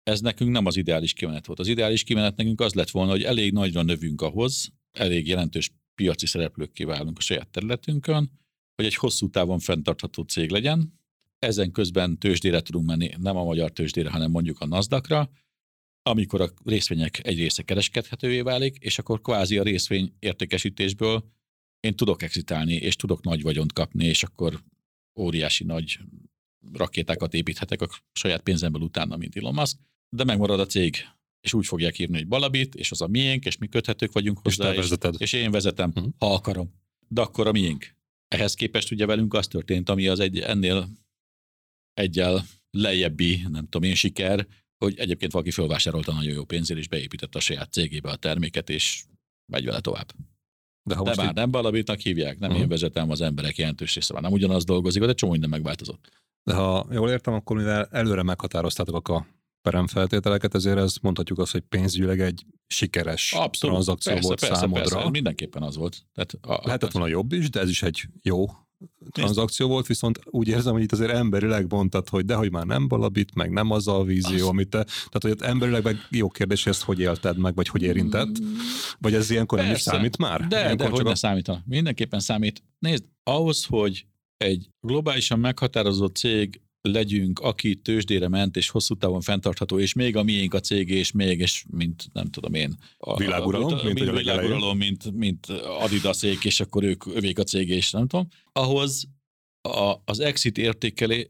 ez 0.04 0.22
nekünk 0.22 0.52
nem 0.52 0.66
az 0.66 0.78
ideális 0.78 1.14
kimenet 1.14 1.46
volt. 1.46 1.60
Az 1.60 1.68
ideális 1.68 2.04
kimenet 2.04 2.36
nekünk 2.36 2.62
az 2.62 2.74
lett 2.74 2.90
volna, 2.90 3.12
hogy 3.12 3.24
elég 3.24 3.54
nagyra 3.54 3.82
növünk 3.82 4.22
ahhoz, 4.22 4.72
elég 4.92 5.28
jelentős 5.28 5.72
piaci 5.96 6.26
szereplőkké 6.26 6.84
válunk 6.84 7.18
a 7.18 7.22
saját 7.22 7.50
területünkön, 7.50 8.32
hogy 8.76 8.86
egy 8.86 8.96
hosszú 8.96 9.30
távon 9.30 9.60
fenntartható 9.60 10.24
cég 10.24 10.52
legyen, 10.52 11.02
ezen 11.44 11.72
közben 11.72 12.18
tőzsdére 12.18 12.62
tudunk 12.62 12.86
menni, 12.86 13.10
nem 13.18 13.36
a 13.36 13.44
magyar 13.44 13.72
tőzsdére, 13.72 14.10
hanem 14.10 14.32
mondjuk 14.32 14.60
a 14.60 14.66
NASDAQ-ra, 14.66 15.30
amikor 16.02 16.42
a 16.42 16.50
részvények 16.66 17.28
egy 17.28 17.38
része 17.38 17.64
kereskedhetővé 17.64 18.42
válik, 18.42 18.78
és 18.80 19.00
akkor 19.00 19.22
kvázi 19.22 19.58
a 19.58 19.64
részvény 19.64 20.14
értékesítésből 20.20 21.32
én 21.80 21.96
tudok 21.96 22.22
exitálni, 22.22 22.74
és 22.74 22.96
tudok 22.96 23.24
nagy 23.24 23.42
vagyont 23.42 23.74
kapni, 23.74 24.06
és 24.06 24.24
akkor 24.24 24.64
óriási 25.20 25.64
nagy 25.64 26.00
rakétákat 26.74 27.34
építhetek 27.34 27.82
a 27.82 27.88
saját 28.12 28.42
pénzemből 28.42 28.82
utána, 28.82 29.18
mint 29.18 29.36
Elon 29.36 29.54
Musk, 29.54 29.78
de 30.10 30.24
megmarad 30.24 30.60
a 30.60 30.66
cég, 30.66 30.96
és 31.42 31.54
úgy 31.54 31.66
fogják 31.66 32.00
írni, 32.00 32.18
hogy 32.18 32.28
Balabit, 32.28 32.76
és 32.76 32.92
az 32.92 33.02
a 33.02 33.08
miénk, 33.08 33.46
és 33.46 33.58
mi 33.58 33.68
köthetők 33.68 34.12
vagyunk 34.12 34.40
hozzá, 34.44 34.74
és, 34.74 34.90
és, 34.90 35.10
és 35.18 35.34
én 35.34 35.52
vezetem, 35.52 35.92
uh-huh. 35.96 36.14
ha 36.18 36.34
akarom. 36.34 36.74
De 37.08 37.22
akkor 37.22 37.48
a 37.48 37.52
miénk. 37.52 37.96
Ehhez 38.28 38.54
képest 38.54 38.92
ugye 38.92 39.06
velünk 39.06 39.34
az 39.34 39.48
történt, 39.48 39.90
ami 39.90 40.08
az 40.08 40.20
egy 40.20 40.40
ennél 40.40 40.90
egyel 41.94 42.46
lejjebbi, 42.72 43.42
nem 43.50 43.64
tudom 43.64 43.90
én, 43.90 43.96
siker, 43.96 44.48
hogy 44.78 45.00
egyébként 45.00 45.32
valaki 45.32 45.52
fölvásárolta 45.52 46.14
nagyon 46.14 46.34
jó 46.34 46.44
pénzért, 46.46 46.80
és 46.80 46.88
beépítette 46.88 47.38
a 47.38 47.42
saját 47.42 47.72
cégébe 47.72 48.10
a 48.10 48.16
terméket, 48.16 48.70
és 48.70 49.04
megy 49.52 49.66
vele 49.66 49.80
tovább. 49.80 50.12
De, 50.90 50.96
ha 50.96 51.04
de 51.04 51.14
már 51.16 51.28
így... 51.28 51.34
nem 51.34 51.52
Balabitnak 51.52 52.00
hívják, 52.00 52.40
nem 52.40 52.50
uh-huh. 52.50 52.64
én 52.64 52.70
vezetem, 52.70 53.10
az 53.10 53.22
emberek 53.22 53.58
jelentős 53.58 53.96
része 53.96 54.20
nem 54.20 54.32
ugyanaz 54.32 54.64
dolgozik, 54.64 55.04
de 55.04 55.14
csomó 55.14 55.32
minden 55.32 55.50
megváltozott. 55.50 56.10
De 56.44 56.54
ha 56.54 56.88
jól 56.92 57.10
értem, 57.10 57.34
akkor 57.34 57.58
mivel 57.58 57.88
előre 57.92 58.24
meghatároztátok 58.24 59.08
a 59.10 59.28
peremfeltételeket, 59.62 60.56
ezért 60.56 60.78
ez 60.78 60.96
mondhatjuk 61.02 61.40
azt, 61.40 61.52
hogy 61.52 61.62
pénzügyileg 61.62 62.20
egy 62.20 62.46
sikeres 62.68 63.34
Abszolút, 63.34 63.76
tranzakció 63.76 64.14
persze, 64.14 64.28
volt 64.28 64.40
persze, 64.40 64.56
számodra. 64.56 64.96
Persze, 64.96 65.10
mindenképpen 65.10 65.64
az 65.64 65.76
volt. 65.76 66.06
Tehát 66.14 66.38
a, 66.42 66.66
Lehetett 66.66 66.92
volna 66.92 67.08
jobb 67.08 67.32
is, 67.32 67.50
de 67.50 67.60
ez 67.60 67.70
is 67.70 67.84
egy 67.84 68.08
jó 68.22 68.46
tranzakció 69.12 69.68
volt, 69.68 69.88
viszont 69.88 70.20
úgy 70.26 70.48
érzem, 70.48 70.74
hogy 70.74 70.82
itt 70.82 70.92
azért 70.92 71.12
emberileg 71.12 71.66
mondtad, 71.70 72.10
hogy 72.10 72.26
de 72.26 72.36
hogy 72.36 72.52
már 72.52 72.66
nem 72.66 72.88
balabit, 72.88 73.36
meg 73.36 73.52
nem 73.52 73.72
az 73.72 73.88
a 73.88 74.04
vízió, 74.04 74.48
amit 74.48 74.70
te, 74.70 74.84
tehát 74.84 75.20
hogy 75.20 75.50
emberileg 75.50 75.84
meg 75.84 76.08
jó 76.10 76.30
kérdés, 76.30 76.64
hogy 76.64 76.74
ezt 76.74 76.84
hogy 76.84 77.00
élted 77.00 77.38
meg, 77.38 77.56
vagy 77.56 77.68
hogy 77.68 77.82
érintett, 77.82 78.36
vagy 79.00 79.14
ez 79.14 79.30
ilyenkor 79.30 79.58
Persze. 79.58 79.72
nem 79.72 79.80
is 79.80 79.84
számít 79.84 80.18
már? 80.18 80.48
De, 80.48 80.60
ilyenkor 80.60 80.86
de 80.86 80.92
hogy 80.92 81.06
a... 81.06 81.10
ne 81.10 81.16
számítana. 81.16 81.64
Mindenképpen 81.66 82.20
számít. 82.20 82.64
Nézd, 82.80 83.04
ahhoz, 83.24 83.66
hogy 83.66 84.06
egy 84.38 84.70
globálisan 84.82 85.40
meghatározott 85.40 86.16
cég 86.16 86.62
legyünk, 86.90 87.40
aki 87.40 87.76
tőzsdére 87.76 88.28
ment, 88.28 88.58
és 88.58 88.70
hosszú 88.70 88.96
távon 88.96 89.22
fenntartható, 89.22 89.80
és 89.80 89.94
még 89.94 90.16
a 90.16 90.24
miénk 90.24 90.54
a 90.54 90.60
cég, 90.60 90.90
és 90.90 91.12
még, 91.12 91.40
és 91.40 91.64
mint 91.70 92.06
nem 92.14 92.28
tudom 92.28 92.54
én. 92.54 92.76
A, 92.98 93.18
világuralom, 93.18 93.74
a, 93.74 93.84
mint, 93.84 94.00
mint, 94.00 94.10
a 94.10 94.14
világuralom 94.14 94.78
mint, 94.78 95.12
mint 95.12 95.48
Adidasék, 95.80 96.44
és 96.44 96.60
akkor 96.60 96.84
ők 96.84 97.06
övék 97.06 97.40
a 97.40 97.44
cég, 97.44 97.70
és 97.70 97.92
nem 97.92 98.08
tudom. 98.08 98.28
Ahhoz 98.52 99.08
a, 99.62 99.96
az 100.06 100.20
exit 100.20 100.58
értékelé, 100.58 101.28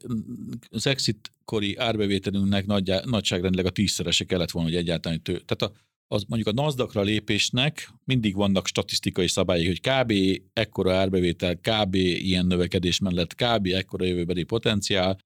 az 0.69 0.88
exit 0.88 1.31
kori 1.45 1.75
árbevételünknek 1.75 2.65
nagy, 2.65 2.93
nagyságrendileg 3.05 3.65
a 3.65 3.69
tízszerese 3.69 4.23
kellett 4.23 4.51
volna, 4.51 4.69
hogy 4.69 4.77
egyáltalán 4.77 5.21
tő. 5.21 5.41
Tehát 5.45 5.75
a, 5.75 5.80
az 6.07 6.23
mondjuk 6.27 6.57
a 6.57 6.61
NASDAQ-ra 6.61 7.01
lépésnek 7.01 7.93
mindig 8.03 8.35
vannak 8.35 8.67
statisztikai 8.67 9.27
szabályok, 9.27 9.67
hogy 9.67 9.80
kb. 9.80 10.41
ekkora 10.53 10.95
árbevétel, 10.95 11.55
kb. 11.55 11.95
ilyen 11.95 12.45
növekedés 12.45 12.99
mellett, 12.99 13.35
kb. 13.35 13.67
ekkora 13.67 14.05
jövőbeli 14.05 14.43
potenciál, 14.43 15.17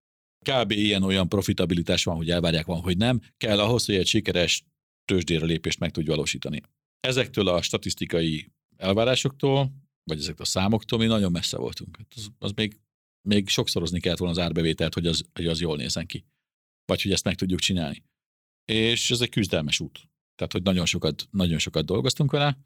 kb. 0.52 0.72
ilyen-olyan 0.72 1.30
profitabilitás 1.30 2.04
van, 2.04 2.16
hogy 2.16 2.30
elvárják 2.30 2.66
van, 2.66 2.82
hogy 2.82 2.98
nem, 2.98 3.22
kell 3.38 3.60
ahhoz, 3.60 3.86
hogy 3.86 3.96
egy 3.96 4.08
sikeres 4.08 4.64
tőzsdére 5.06 5.46
lépést 5.46 5.80
meg 5.80 5.92
tudj 5.92 6.08
valósítani. 6.10 6.62
Ezektől 7.00 7.48
a 7.48 7.62
statisztikai 7.62 8.52
elvárásoktól, 8.78 9.72
vagy 10.04 10.18
ezektől 10.18 10.46
a 10.46 10.50
számoktól 10.50 11.00
mi 11.00 11.06
nagyon 11.06 11.32
messze 11.32 11.58
voltunk. 11.58 11.98
Hát 11.98 12.14
az, 12.16 12.30
az 12.40 12.52
még, 12.52 12.80
még 13.28 13.48
sokszorozni 13.48 14.00
kellett 14.00 14.18
volna 14.18 14.34
az 14.34 14.44
árbevételt, 14.46 14.94
hogy 14.94 15.08
az, 15.08 15.24
hogy 15.34 15.48
az 15.48 15.62
jól 15.62 15.78
nézzen 15.78 16.06
ki. 16.06 16.26
Vagy 16.86 17.02
hogy 17.02 17.12
ezt 17.12 17.24
meg 17.24 17.36
tudjuk 17.36 17.60
csinálni. 17.60 18.04
És 18.72 19.12
ez 19.12 19.22
egy 19.22 19.30
küzdelmes 19.30 19.80
út. 19.80 20.10
Tehát, 20.36 20.52
hogy 20.52 20.64
nagyon 20.64 20.86
sokat, 20.86 21.28
nagyon 21.32 21.58
sokat 21.58 21.86
dolgoztunk 21.86 22.32
vele, 22.32 22.58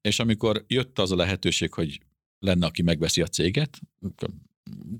és 0.00 0.18
amikor 0.18 0.64
jött 0.68 0.98
az 0.98 1.10
a 1.10 1.16
lehetőség, 1.16 1.72
hogy 1.72 2.00
lenne, 2.38 2.66
aki 2.66 2.82
megveszi 2.82 3.20
a 3.20 3.26
céget, 3.26 3.80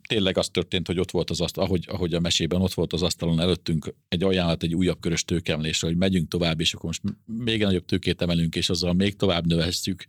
tényleg 0.09 0.39
az 0.39 0.49
történt, 0.49 0.87
hogy 0.87 0.99
ott 0.99 1.11
volt 1.11 1.31
az 1.31 1.41
asztal, 1.41 1.65
ahogy, 1.65 1.85
ahogy 1.89 2.15
a 2.15 2.21
mesében 2.21 2.61
ott 2.61 2.73
volt 2.73 2.93
az 2.93 3.03
asztalon 3.03 3.41
előttünk 3.41 3.95
egy 4.09 4.23
ajánlat, 4.23 4.63
egy 4.63 4.75
újabb 4.75 5.01
körös 5.01 5.25
tőkemlésre, 5.25 5.87
hogy 5.87 5.97
megyünk 5.97 6.29
tovább, 6.29 6.61
és 6.61 6.75
akkor 6.75 6.85
most 6.85 7.03
még 7.27 7.63
nagyobb 7.63 7.85
tőkét 7.85 8.23
emelünk, 8.23 8.55
és 8.57 8.69
azzal 8.69 8.93
még 8.93 9.17
tovább 9.17 9.47
növesszük, 9.47 10.07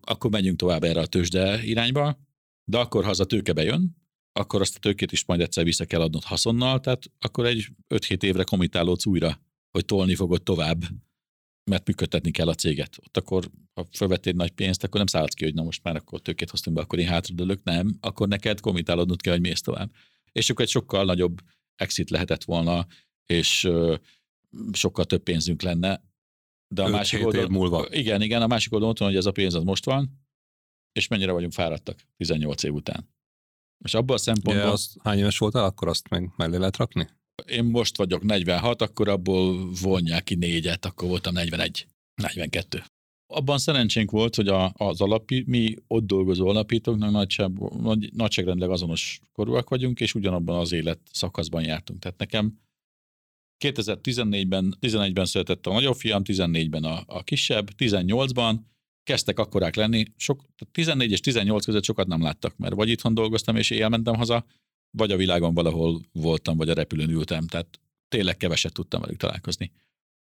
akkor 0.00 0.30
megyünk 0.30 0.58
tovább 0.58 0.82
erre 0.82 1.00
a 1.00 1.06
tőzsde 1.06 1.64
irányba, 1.64 2.18
de 2.64 2.78
akkor, 2.78 3.04
ha 3.04 3.10
az 3.10 3.20
a 3.20 3.24
tőke 3.24 3.52
bejön, 3.52 3.96
akkor 4.32 4.60
azt 4.60 4.76
a 4.76 4.78
tőkét 4.78 5.12
is 5.12 5.24
majd 5.24 5.40
egyszer 5.40 5.64
vissza 5.64 5.84
kell 5.84 6.00
adnod 6.00 6.24
haszonnal, 6.24 6.80
tehát 6.80 7.10
akkor 7.18 7.46
egy 7.46 7.68
5-7 7.94 8.22
évre 8.22 8.42
komitálódsz 8.42 9.06
újra, 9.06 9.40
hogy 9.70 9.84
tolni 9.84 10.14
fogod 10.14 10.42
tovább 10.42 10.82
mert 11.64 11.86
működtetni 11.86 12.30
kell 12.30 12.48
a 12.48 12.54
céget. 12.54 12.96
Ott 12.98 13.16
akkor, 13.16 13.50
ha 13.74 13.86
felvettél 13.90 14.32
nagy 14.32 14.50
pénzt, 14.50 14.84
akkor 14.84 14.96
nem 14.96 15.06
szállsz 15.06 15.34
ki, 15.34 15.44
hogy 15.44 15.54
na 15.54 15.62
most 15.62 15.82
már 15.82 15.96
akkor 15.96 16.20
tőkét 16.20 16.50
hoztunk 16.50 16.76
be, 16.76 16.82
akkor 16.82 16.98
én 16.98 17.08
hátradőlök, 17.08 17.62
nem, 17.62 17.96
akkor 18.00 18.28
neked 18.28 18.60
komitálódnod 18.60 19.20
kell, 19.20 19.32
hogy 19.32 19.42
mész 19.42 19.60
tovább. 19.60 19.90
És 20.32 20.50
akkor 20.50 20.64
egy 20.64 20.70
sokkal 20.70 21.04
nagyobb 21.04 21.40
exit 21.76 22.10
lehetett 22.10 22.44
volna, 22.44 22.86
és 23.26 23.64
ö, 23.64 23.94
sokkal 24.72 25.04
több 25.04 25.22
pénzünk 25.22 25.62
lenne. 25.62 26.02
De 26.74 26.82
a 26.82 26.88
másik 26.88 27.26
oldalon, 27.26 27.50
múlva. 27.50 27.86
Igen, 27.90 28.22
igen, 28.22 28.42
a 28.42 28.46
másik 28.46 28.72
oldalon 28.72 28.94
van, 28.98 29.08
hogy 29.08 29.16
ez 29.16 29.26
a 29.26 29.32
pénz 29.32 29.54
az 29.54 29.62
most 29.62 29.84
van, 29.84 30.20
és 30.92 31.08
mennyire 31.08 31.32
vagyunk 31.32 31.52
fáradtak 31.52 32.00
18 32.16 32.62
év 32.62 32.72
után. 32.72 33.08
És 33.84 33.94
abban 33.94 34.16
a 34.16 34.18
szempontból... 34.18 34.66
Ja, 34.66 34.72
azt, 34.72 34.96
hány 35.02 35.18
éves 35.18 35.38
voltál, 35.38 35.64
akkor 35.64 35.88
azt 35.88 36.08
meg 36.08 36.32
mellé 36.36 36.56
lehet 36.56 36.76
rakni? 36.76 37.08
Én 37.46 37.64
most 37.64 37.96
vagyok 37.96 38.22
46, 38.22 38.82
akkor 38.82 39.08
abból 39.08 39.70
vonják 39.82 40.24
ki 40.24 40.34
négyet, 40.34 40.84
akkor 40.84 41.08
voltam 41.08 41.32
41, 41.32 41.86
42. 42.14 42.82
Abban 43.26 43.58
szerencsénk 43.58 44.10
volt, 44.10 44.34
hogy 44.34 44.48
a, 44.48 44.72
az 44.76 45.00
alapi, 45.00 45.44
mi 45.46 45.74
ott 45.86 46.06
dolgozó 46.06 46.48
alapítóknak 46.48 47.10
nagyság, 47.10 47.50
nagy, 47.80 48.10
nagyságrendileg 48.12 48.70
azonos 48.70 49.20
korúak 49.32 49.68
vagyunk, 49.68 50.00
és 50.00 50.14
ugyanabban 50.14 50.58
az 50.58 50.72
élet 50.72 51.00
szakaszban 51.12 51.64
jártunk. 51.64 52.00
Tehát 52.00 52.18
nekem 52.18 52.60
2014-ben, 53.64 54.76
11-ben 54.80 55.24
született 55.24 55.66
a 55.66 55.72
nagyobb 55.72 55.94
fiam, 55.94 56.22
14-ben 56.24 56.84
a, 56.84 57.02
a 57.06 57.22
kisebb, 57.22 57.68
18-ban 57.78 58.56
kezdtek 59.02 59.38
akkorák 59.38 59.74
lenni. 59.74 60.04
Sok, 60.16 60.44
14 60.72 61.10
és 61.10 61.20
18 61.20 61.64
között 61.64 61.84
sokat 61.84 62.06
nem 62.06 62.22
láttak, 62.22 62.56
mert 62.56 62.74
vagy 62.74 62.88
itthon 62.88 63.14
dolgoztam, 63.14 63.56
és 63.56 63.70
éjjel 63.70 64.00
haza, 64.04 64.44
vagy 64.96 65.12
a 65.12 65.16
világon 65.16 65.54
valahol 65.54 66.00
voltam, 66.12 66.56
vagy 66.56 66.68
a 66.68 66.74
repülőn 66.74 67.10
ültem, 67.10 67.46
tehát 67.46 67.80
tényleg 68.08 68.36
keveset 68.36 68.72
tudtam 68.72 69.00
velük 69.00 69.16
találkozni. 69.16 69.72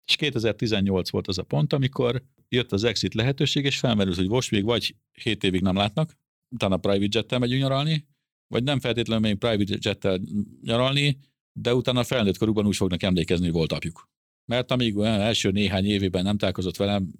És 0.06 0.16
2018 0.16 1.10
volt 1.10 1.28
az 1.28 1.38
a 1.38 1.44
pont, 1.44 1.74
amikor 1.74 2.24
jött 2.50 2.72
az 2.72 2.84
exit 2.84 3.14
lehetőség, 3.14 3.66
és 3.66 3.80
felmerült, 3.80 4.16
hogy 4.16 4.28
most 4.28 4.52
még 4.52 4.64
vagy 4.64 4.96
7 5.12 5.44
évig 5.44 5.62
nem 5.62 5.76
látnak, 5.76 6.18
utána 6.50 6.78
private 6.78 7.18
jettel 7.20 7.40
megyünk 7.40 7.62
nyaralni, 7.62 8.06
vagy 8.48 8.64
nem 8.64 8.80
feltétlenül 8.80 9.28
még 9.30 9.38
private 9.38 9.78
jettel 9.82 10.20
nyaralni, 10.62 11.18
de 11.54 11.76
utána 11.76 12.04
felnőtt 12.04 12.38
korukban 12.38 12.66
úgy 12.66 12.76
fognak 12.76 13.04
emlékezni, 13.04 13.46
hogy 13.46 13.54
volt 13.54 13.72
apjuk. 13.72 14.10
Mert 14.46 14.72
amíg 14.72 14.98
olyan 14.98 15.20
első 15.20 15.52
néhány 15.52 15.86
évében 15.86 16.24
nem 16.24 16.38
találkozott 16.38 16.78
velem, 16.78 17.12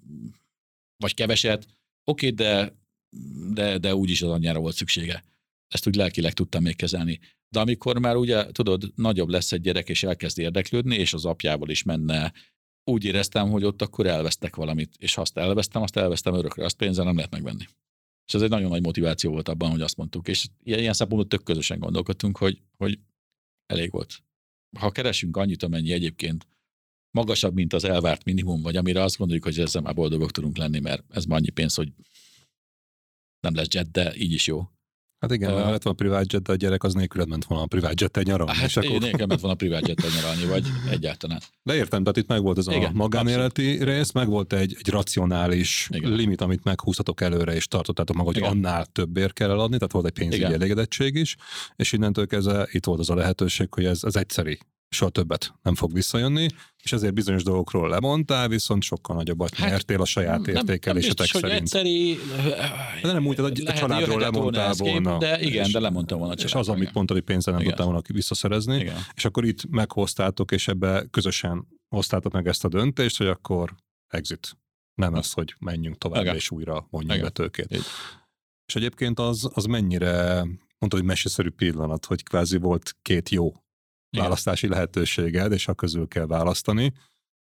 vagy 0.96 1.14
keveset, 1.14 1.66
oké, 2.04 2.30
de, 2.30 2.76
de, 3.52 3.78
de 3.78 3.94
úgyis 3.94 4.22
az 4.22 4.30
anyjára 4.30 4.60
volt 4.60 4.74
szüksége. 4.74 5.24
Ezt 5.68 5.86
úgy 5.86 5.94
lelkileg 5.94 6.32
tudtam 6.32 6.62
még 6.62 6.76
kezelni. 6.76 7.20
De 7.52 7.60
amikor 7.60 7.98
már 7.98 8.16
ugye, 8.16 8.52
tudod, 8.52 8.92
nagyobb 8.94 9.28
lesz 9.28 9.52
egy 9.52 9.60
gyerek, 9.60 9.88
és 9.88 10.02
elkezd 10.02 10.38
érdeklődni, 10.38 10.96
és 10.96 11.12
az 11.12 11.24
apjával 11.24 11.68
is 11.68 11.82
menne, 11.82 12.32
úgy 12.84 13.04
éreztem, 13.04 13.50
hogy 13.50 13.64
ott 13.64 13.82
akkor 13.82 14.06
elvesztek 14.06 14.56
valamit, 14.56 14.94
és 14.98 15.14
ha 15.14 15.20
azt 15.20 15.36
elvesztem, 15.38 15.82
azt 15.82 15.96
elvesztem 15.96 16.34
örökre, 16.34 16.64
azt 16.64 16.76
pénzzel 16.76 17.04
nem 17.04 17.14
lehet 17.14 17.30
megvenni. 17.30 17.64
És 18.26 18.34
ez 18.34 18.42
egy 18.42 18.50
nagyon 18.50 18.70
nagy 18.70 18.82
motiváció 18.82 19.30
volt 19.30 19.48
abban, 19.48 19.70
hogy 19.70 19.80
azt 19.80 19.96
mondtuk, 19.96 20.28
és 20.28 20.48
ilyen, 20.62 20.78
ilyen 20.78 20.92
szempontból 20.92 21.30
tök 21.30 21.42
közösen 21.42 21.78
gondolkodtunk, 21.78 22.38
hogy, 22.38 22.62
hogy 22.76 22.98
elég 23.66 23.90
volt. 23.90 24.22
ha 24.78 24.90
keresünk 24.90 25.36
annyit, 25.36 25.62
amennyi 25.62 25.92
egyébként 25.92 26.46
magasabb, 27.10 27.54
mint 27.54 27.72
az 27.72 27.84
elvárt 27.84 28.24
minimum, 28.24 28.62
vagy 28.62 28.76
amire 28.76 29.02
azt 29.02 29.16
gondoljuk, 29.16 29.44
hogy 29.44 29.58
ezzel 29.58 29.82
már 29.82 29.94
boldogok 29.94 30.30
tudunk 30.30 30.56
lenni, 30.56 30.78
mert 30.78 31.04
ez 31.08 31.24
már 31.24 31.38
annyi 31.38 31.50
pénz, 31.50 31.74
hogy 31.74 31.92
nem 33.40 33.54
lesz 33.54 33.68
jet, 33.70 33.90
de 33.90 34.14
így 34.16 34.32
is 34.32 34.46
jó. 34.46 34.71
Hát 35.22 35.32
igen, 35.32 35.52
uh, 35.52 35.58
lett 35.58 35.82
volna 35.82 35.98
privát 35.98 36.32
jet, 36.32 36.42
de 36.42 36.52
a 36.52 36.54
gyerek 36.54 36.82
az 36.82 36.94
nélküled 36.94 37.28
ment 37.28 37.44
volna 37.44 37.64
a 37.64 37.66
privát 37.66 38.00
jet 38.00 38.22
nyaralni. 38.22 38.52
Hát 38.52 38.66
és 38.66 38.76
akkor... 38.76 39.00
nélkül 39.00 39.26
ment 39.26 39.40
volna 39.40 39.54
a 39.54 39.58
privát 39.58 39.88
jet 39.88 40.02
nyaralni, 40.14 40.44
vagy 40.44 40.66
egyáltalán. 40.90 41.40
De 41.62 41.74
értem, 41.74 42.02
tehát 42.02 42.16
itt 42.16 42.26
meg 42.26 42.42
volt 42.42 42.58
ez 42.58 42.66
igen, 42.66 42.84
a 42.84 42.90
magánéleti 42.92 43.68
abszolút. 43.68 43.94
rész, 43.94 44.12
meg 44.12 44.28
volt 44.28 44.52
egy, 44.52 44.76
egy 44.78 44.88
racionális 44.88 45.88
igen. 45.92 46.12
limit, 46.12 46.40
amit 46.40 46.64
meghúztatok 46.64 47.20
előre, 47.20 47.54
és 47.54 47.66
tartottátok 47.66 48.16
maga, 48.16 48.28
hogy 48.28 48.36
igen. 48.36 48.50
annál 48.50 48.86
többért 48.86 49.32
kell 49.32 49.50
eladni, 49.50 49.76
tehát 49.76 49.92
volt 49.92 50.06
egy 50.06 50.12
pénzügyi 50.12 50.42
igen. 50.42 50.52
elégedettség 50.52 51.14
is, 51.14 51.36
és 51.76 51.92
innentől 51.92 52.26
kezdve 52.26 52.68
itt 52.70 52.84
volt 52.84 52.98
az 52.98 53.10
a 53.10 53.14
lehetőség, 53.14 53.74
hogy 53.74 53.84
ez, 53.84 54.04
ez 54.04 54.16
egyszeri 54.16 54.58
soha 54.92 55.10
többet 55.10 55.54
nem 55.62 55.74
fog 55.74 55.92
visszajönni, 55.92 56.48
és 56.82 56.92
ezért 56.92 57.14
bizonyos 57.14 57.42
dolgokról 57.42 57.88
lemondtál, 57.88 58.48
viszont 58.48 58.82
sokkal 58.82 59.16
nagyobbat 59.16 59.54
hát, 59.54 59.70
nyertél 59.70 60.00
a 60.00 60.04
saját 60.04 60.46
értékelésetek 60.46 61.32
nem, 61.32 61.50
nem 61.50 61.50
szerint. 61.50 61.62
Egyszeri, 61.62 62.18
de 63.02 63.12
nem 63.12 63.26
úgy, 63.26 63.38
hogy 63.38 63.62
a 63.66 63.72
családról 63.72 64.20
lemondtál 64.20 64.74
volna. 64.76 65.18
De 65.18 65.40
igen, 65.40 65.64
és, 65.64 65.72
de 65.72 65.80
lemondtam 65.80 66.18
volna. 66.18 66.34
És 66.34 66.54
az, 66.54 66.68
amit 66.68 66.92
mondtad, 66.92 67.16
hogy 67.16 67.26
pénzzel 67.26 67.54
nem 67.54 67.62
tudtál 67.62 67.86
volna 67.86 68.00
visszaszerezni, 68.08 68.76
igen. 68.76 68.96
és 69.14 69.24
akkor 69.24 69.44
itt 69.44 69.70
meghoztátok, 69.70 70.50
és 70.50 70.68
ebbe 70.68 71.06
közösen 71.10 71.66
hoztátok 71.88 72.32
meg 72.32 72.46
ezt 72.46 72.64
a 72.64 72.68
döntést, 72.68 73.16
hogy 73.16 73.26
akkor 73.26 73.74
exit. 74.08 74.56
Nem 74.94 75.14
az, 75.14 75.32
hogy 75.32 75.54
menjünk 75.58 75.98
tovább, 75.98 76.22
igen. 76.22 76.34
és 76.34 76.50
újra 76.50 76.86
mondjuk 76.90 77.20
be 77.20 77.28
tőkét. 77.28 77.76
És 78.66 78.74
egyébként 78.74 79.18
az, 79.18 79.50
az 79.54 79.64
mennyire, 79.64 80.42
mondta, 80.78 80.96
hogy 80.96 81.04
meseszerű 81.04 81.50
pillanat, 81.50 82.04
hogy 82.04 82.22
kvázi 82.22 82.56
volt 82.56 82.96
két 83.02 83.28
jó 83.28 83.61
választási 84.16 84.68
lehetőséged, 84.68 85.52
és 85.52 85.68
a 85.68 85.74
közül 85.74 86.08
kell 86.08 86.26
választani. 86.26 86.92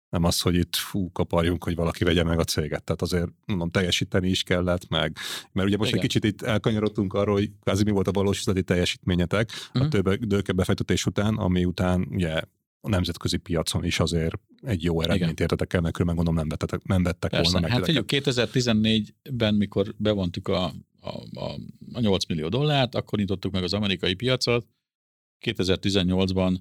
Nem 0.09 0.23
az, 0.23 0.41
hogy 0.41 0.55
itt 0.55 0.75
fú, 0.75 1.11
kaparjunk, 1.11 1.63
hogy 1.63 1.75
valaki 1.75 2.03
vegye 2.03 2.23
meg 2.23 2.39
a 2.39 2.43
céget. 2.43 2.83
Tehát 2.83 3.01
azért 3.01 3.29
mondom, 3.45 3.69
teljesíteni 3.69 4.29
is 4.29 4.43
kellett 4.43 4.87
meg. 4.87 5.17
Mert 5.51 5.67
ugye 5.67 5.77
most 5.77 5.89
Igen. 5.89 6.01
egy 6.01 6.07
kicsit 6.07 6.23
itt 6.23 6.41
elkanyarodtunk 6.41 7.13
arról, 7.13 7.35
hogy 7.35 7.51
kvázi 7.61 7.83
mi 7.83 7.91
volt 7.91 8.07
a 8.07 8.11
valós 8.11 8.39
üzleti 8.39 8.63
teljesítményetek 8.63 9.51
uh-huh. 9.51 9.81
a 9.81 9.97
mhm. 9.97 10.27
több 10.27 10.55
befektetés 10.55 11.05
után, 11.05 11.35
ami 11.35 11.65
után 11.65 12.07
ugye 12.09 12.41
a 12.81 12.89
nemzetközi 12.89 13.37
piacon 13.37 13.85
is 13.85 13.99
azért 13.99 14.35
egy 14.61 14.83
jó 14.83 15.01
eredményt 15.01 15.31
Igen. 15.31 15.41
értetek 15.41 15.73
el, 15.73 15.81
mert 15.81 15.93
különben 15.93 16.15
gondolom 16.15 16.47
nem 16.47 16.57
vettek, 16.59 16.83
nem 16.83 17.03
vettek 17.03 17.31
Persze. 17.31 17.51
volna 17.51 17.67
meg. 17.67 17.75
Hát 17.75 17.85
figyelj, 17.85 18.05
2014-ben, 18.07 19.55
mikor 19.55 19.93
bevontuk 19.97 20.47
a, 20.47 20.63
a, 20.99 21.09
a, 21.33 21.55
a 21.93 21.99
8 21.99 22.25
millió 22.25 22.47
dollárt, 22.47 22.95
akkor 22.95 23.19
nyitottuk 23.19 23.51
meg 23.51 23.63
az 23.63 23.73
amerikai 23.73 24.13
piacot, 24.13 24.67
2018-ban, 25.45 26.57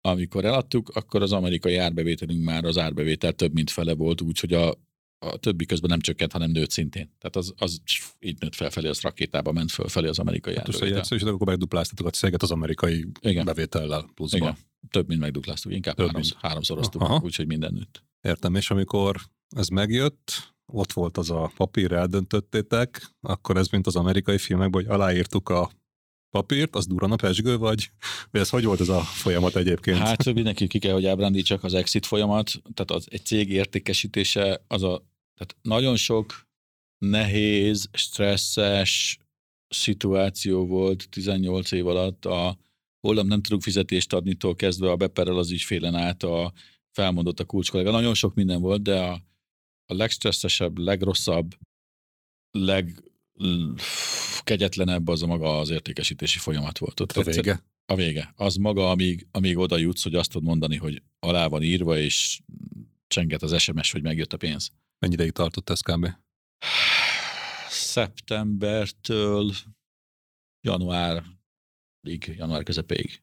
amikor 0.00 0.44
eladtuk, 0.44 0.88
akkor 0.88 1.22
az 1.22 1.32
amerikai 1.32 1.76
árbevételünk 1.76 2.44
már 2.44 2.64
az 2.64 2.78
árbevétel 2.78 3.32
több 3.32 3.52
mint 3.52 3.70
fele 3.70 3.94
volt, 3.94 4.20
úgyhogy 4.20 4.52
a, 4.52 4.74
a 5.18 5.36
többi 5.36 5.66
közben 5.66 5.90
nem 5.90 6.00
csökkent, 6.00 6.32
hanem 6.32 6.50
nőtt 6.50 6.70
szintén. 6.70 7.14
Tehát 7.18 7.36
az, 7.36 7.52
az 7.56 7.80
így 8.20 8.36
nőtt 8.40 8.54
felfelé, 8.54 8.88
az 8.88 9.00
rakétába 9.00 9.52
ment 9.52 9.70
fölfelé 9.70 10.08
az 10.08 10.18
amerikai 10.18 10.54
hát 10.54 10.68
árbevétel. 10.68 10.96
Hát, 10.96 11.10
és 11.10 11.22
akkor 11.22 11.46
megdupláztatok 11.46 12.06
a 12.06 12.10
céget 12.10 12.42
az 12.42 12.50
amerikai 12.50 13.06
Igen. 13.20 13.44
bevétellel 13.44 14.10
pluszban. 14.14 14.40
Igen. 14.40 14.56
Több, 14.90 15.08
mint 15.08 15.20
megdupláztuk, 15.20 15.72
inkább 15.72 15.94
több 15.94 16.06
háromsz, 16.06 16.34
háromszoroztuk, 16.40 17.22
úgyhogy 17.22 17.46
minden 17.46 17.72
nőtt. 17.72 18.02
Értem, 18.20 18.54
és 18.54 18.70
amikor 18.70 19.16
ez 19.56 19.68
megjött, 19.68 20.54
ott 20.66 20.92
volt 20.92 21.18
az 21.18 21.30
a 21.30 21.52
papír, 21.56 21.92
eldöntöttétek, 21.92 23.10
akkor 23.20 23.56
ez 23.56 23.68
mint 23.68 23.86
az 23.86 23.96
amerikai 23.96 24.38
filmekben, 24.38 24.82
hogy 24.84 24.92
aláírtuk 24.92 25.48
a 25.48 25.70
papírt, 26.34 26.76
az 26.76 26.86
durran 26.86 27.12
a 27.12 27.16
pesgő, 27.16 27.56
vagy, 27.56 27.90
vagy 28.30 28.40
ez 28.40 28.48
hogy 28.48 28.64
volt 28.64 28.80
ez 28.80 28.88
a 28.88 29.00
folyamat 29.00 29.56
egyébként? 29.56 29.98
Hát 29.98 30.34
mindenki 30.34 30.66
ki 30.66 30.78
kell, 30.78 30.92
hogy 30.92 31.06
ábrándítsak 31.06 31.64
az 31.64 31.74
exit 31.74 32.06
folyamat, 32.06 32.52
tehát 32.74 32.90
az, 32.90 33.06
egy 33.10 33.24
cég 33.24 33.50
értékesítése 33.50 34.64
az 34.68 34.82
a, 34.82 35.02
tehát 35.34 35.56
nagyon 35.62 35.96
sok 35.96 36.46
nehéz, 36.98 37.88
stresszes 37.92 39.18
szituáció 39.68 40.66
volt 40.66 41.08
18 41.10 41.72
év 41.72 41.86
alatt 41.86 42.24
a 42.24 42.58
hollam 43.00 43.26
nem 43.26 43.42
tudunk 43.42 43.62
fizetést 43.62 44.12
adni-tól 44.12 44.54
kezdve 44.54 44.90
a 44.90 44.96
beperel 44.96 45.38
az 45.38 45.50
ügyfélen 45.50 45.94
át, 45.94 46.22
a 46.22 46.52
felmondott 46.90 47.40
a 47.40 47.44
kulcskollega. 47.44 47.90
Nagyon 47.90 48.14
sok 48.14 48.34
minden 48.34 48.60
volt, 48.60 48.82
de 48.82 49.00
a, 49.00 49.12
a 49.86 49.94
legstresszesebb, 49.94 50.78
legrosszabb, 50.78 51.54
leg 52.50 53.02
kegyetlenebb 54.42 55.08
az 55.08 55.22
a 55.22 55.26
maga 55.26 55.58
az 55.58 55.70
értékesítési 55.70 56.38
folyamat 56.38 56.78
volt. 56.78 57.00
Ott 57.00 57.12
a 57.12 57.22
vége? 57.22 57.64
A 57.86 57.94
vége. 57.94 58.32
Az 58.36 58.56
maga, 58.56 58.90
amíg, 58.90 59.26
amíg 59.30 59.58
oda 59.58 59.76
jutsz, 59.76 60.02
hogy 60.02 60.14
azt 60.14 60.30
tudod 60.30 60.48
mondani, 60.48 60.76
hogy 60.76 61.02
alá 61.18 61.46
van 61.46 61.62
írva, 61.62 61.98
és 61.98 62.40
csenget 63.06 63.42
az 63.42 63.60
SMS, 63.60 63.92
hogy 63.92 64.02
megjött 64.02 64.32
a 64.32 64.36
pénz. 64.36 64.70
Mennyi 64.98 65.14
ideig 65.14 65.32
tartott 65.32 65.70
ez 65.70 65.80
kb? 65.80 66.08
Szeptembertől 67.68 69.52
januárig, 70.60 72.34
január 72.36 72.62
közepéig. 72.62 73.22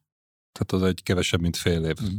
Tehát 0.52 0.72
az 0.72 0.82
egy 0.82 1.02
kevesebb, 1.02 1.40
mint 1.40 1.56
fél 1.56 1.84
év. 1.84 1.96
Mm 2.02 2.16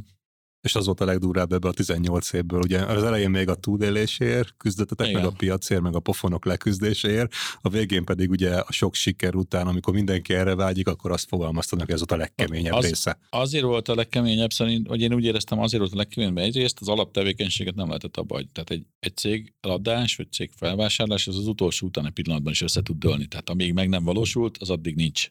és 0.63 0.75
az 0.75 0.85
volt 0.85 1.01
a 1.01 1.05
legdurább 1.05 1.53
ebbe 1.53 1.67
a 1.67 1.71
18 1.71 2.33
évből. 2.33 2.59
Ugye 2.59 2.79
az 2.79 3.03
elején 3.03 3.29
még 3.29 3.49
a 3.49 3.55
túlélésért 3.55 4.53
küzdöttetek, 4.57 5.07
Igen. 5.07 5.21
meg 5.21 5.29
a 5.29 5.33
piacért, 5.35 5.81
meg 5.81 5.95
a 5.95 5.99
pofonok 5.99 6.45
leküzdéséért, 6.45 7.33
a 7.61 7.69
végén 7.69 8.03
pedig 8.03 8.29
ugye 8.29 8.55
a 8.55 8.71
sok 8.71 8.95
siker 8.95 9.35
után, 9.35 9.67
amikor 9.67 9.93
mindenki 9.93 10.33
erre 10.33 10.55
vágyik, 10.55 10.87
akkor 10.87 11.11
azt 11.11 11.27
fogalmaztanak, 11.27 11.89
ez 11.89 11.97
volt 11.97 12.11
a 12.11 12.15
legkeményebb 12.15 12.73
az, 12.73 12.85
része. 12.85 13.19
Azért 13.29 13.63
volt 13.63 13.87
a 13.87 13.95
legkeményebb 13.95 14.51
szerint, 14.51 14.87
hogy 14.87 15.01
én 15.01 15.13
úgy 15.13 15.23
éreztem, 15.23 15.59
azért 15.59 15.81
volt 15.81 15.93
a 15.93 15.97
legkeményebb, 15.97 16.35
mert 16.35 16.47
egyrészt 16.47 16.77
az 16.81 16.87
alaptevékenységet 16.87 17.75
nem 17.75 17.87
lehetett 17.87 18.17
abba 18.17 18.35
hagyni. 18.35 18.49
Tehát 18.53 18.69
egy, 18.69 18.85
egy 18.99 19.17
cég 19.17 19.53
eladás, 19.61 20.15
vagy 20.15 20.31
cég 20.31 20.51
felvásárlás, 20.55 21.27
az 21.27 21.37
az 21.37 21.47
utolsó 21.47 21.87
utáni 21.87 22.09
pillanatban 22.09 22.51
is 22.51 22.61
össze 22.61 22.81
tud 22.81 22.97
dőlni. 22.97 23.25
Tehát 23.25 23.49
amíg 23.49 23.73
meg 23.73 23.89
nem 23.89 24.03
valósult, 24.03 24.57
az 24.57 24.69
addig 24.69 24.95
nincs. 24.95 25.29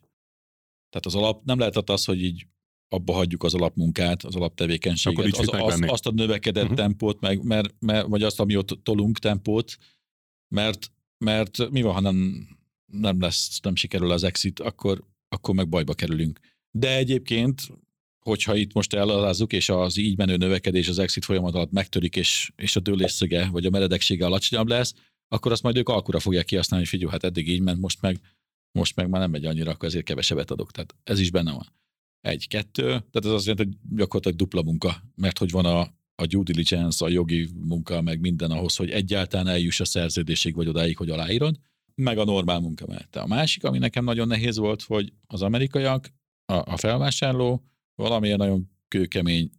Tehát 0.91 1.07
az 1.07 1.15
alap 1.15 1.45
nem 1.45 1.59
lehetett 1.59 1.91
az, 1.91 2.05
hogy 2.05 2.23
így 2.23 2.47
abba 2.93 3.13
hagyjuk 3.13 3.43
az 3.43 3.55
alapmunkát, 3.55 4.23
az 4.23 4.37
alaptevékenységet, 4.37 5.37
az, 5.37 5.49
az, 5.53 5.81
azt 5.87 6.07
a 6.07 6.11
növekedett 6.11 6.63
uh-huh. 6.63 6.79
tempót, 6.79 7.21
meg, 7.21 7.45
mert, 7.45 7.75
mert, 7.79 8.07
vagy 8.07 8.23
azt, 8.23 8.41
ami 8.41 8.57
ott 8.57 8.79
tolunk 8.83 9.19
tempót, 9.19 9.79
mert, 10.49 10.91
mert 11.19 11.71
mi 11.71 11.83
van, 11.83 11.93
ha 11.93 12.01
nem, 12.01 12.49
nem 12.87 13.21
lesz, 13.21 13.61
nem 13.61 13.77
sikerül 13.77 14.11
az 14.11 14.23
exit, 14.23 14.61
akkor, 14.61 15.05
akkor 15.29 15.55
meg 15.55 15.69
bajba 15.69 15.95
kerülünk. 15.95 16.41
De 16.71 16.97
egyébként, 16.97 17.61
hogyha 18.19 18.55
itt 18.57 18.73
most 18.73 18.95
elalázzuk, 18.95 19.53
és 19.53 19.69
az 19.69 19.97
így 19.97 20.17
menő 20.17 20.37
növekedés 20.37 20.89
az 20.89 20.99
exit 20.99 21.25
folyamat 21.25 21.55
alatt 21.55 21.73
megtörik, 21.73 22.17
és, 22.17 22.53
és 22.57 22.77
a 22.77 22.81
dőlésszöge, 22.81 23.49
vagy 23.51 23.67
a 23.67 23.71
meredeksége 23.71 24.27
alacsonyabb 24.27 24.69
lesz, 24.69 24.95
akkor 25.29 25.53
azt 25.53 25.63
majd 25.63 25.77
ők 25.77 25.89
alkura 25.89 26.21
fogják 26.21 26.45
kihasználni, 26.45 26.85
hogy 26.85 26.95
figyelj, 26.95 27.13
hát 27.13 27.25
eddig 27.25 27.49
így 27.49 27.61
ment, 27.61 27.81
most 27.81 28.01
meg, 28.01 28.21
most 28.79 28.97
meg 28.97 29.09
már 29.09 29.21
nem 29.21 29.31
megy 29.31 29.45
annyira, 29.45 29.71
akkor 29.71 29.89
ezért 29.89 30.05
kevesebbet 30.05 30.51
adok. 30.51 30.71
Tehát 30.71 30.95
ez 31.05 31.21
is 31.21 31.31
benne 31.31 31.53
van. 31.53 31.67
Egy, 32.23 32.49
kettő, 32.49 32.83
tehát 32.83 33.15
ez 33.15 33.31
azt 33.31 33.47
jelenti, 33.47 33.65
hogy 33.65 33.97
gyakorlatilag 33.97 34.39
dupla 34.39 34.63
munka, 34.63 35.03
mert 35.15 35.39
hogy 35.39 35.51
van 35.51 35.65
a, 35.65 35.81
a 36.15 36.27
due 36.27 36.43
diligence, 36.43 37.05
a 37.05 37.09
jogi 37.09 37.49
munka, 37.55 38.01
meg 38.01 38.21
minden 38.21 38.51
ahhoz, 38.51 38.77
hogy 38.77 38.91
egyáltalán 38.91 39.47
eljuss 39.47 39.81
a 39.81 39.85
szerződésig, 39.85 40.55
vagy 40.55 40.69
odáig, 40.69 40.97
hogy 40.97 41.11
aláírod, 41.11 41.59
meg 41.95 42.19
a 42.19 42.25
normál 42.25 42.61
munka 42.61 42.87
mellette. 42.87 43.21
A 43.21 43.27
másik, 43.27 43.65
ami 43.65 43.79
nekem 43.79 44.05
nagyon 44.05 44.27
nehéz 44.27 44.57
volt, 44.57 44.83
hogy 44.83 45.13
az 45.27 45.43
amerikaiak, 45.43 46.13
a, 46.45 46.73
a 46.73 46.77
felvásárló 46.77 47.65
valamilyen 47.95 48.37
nagyon 48.37 48.71
kőkemény 48.89 49.51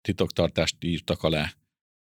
titoktartást 0.00 0.84
írtak 0.84 1.22
alá. 1.22 1.54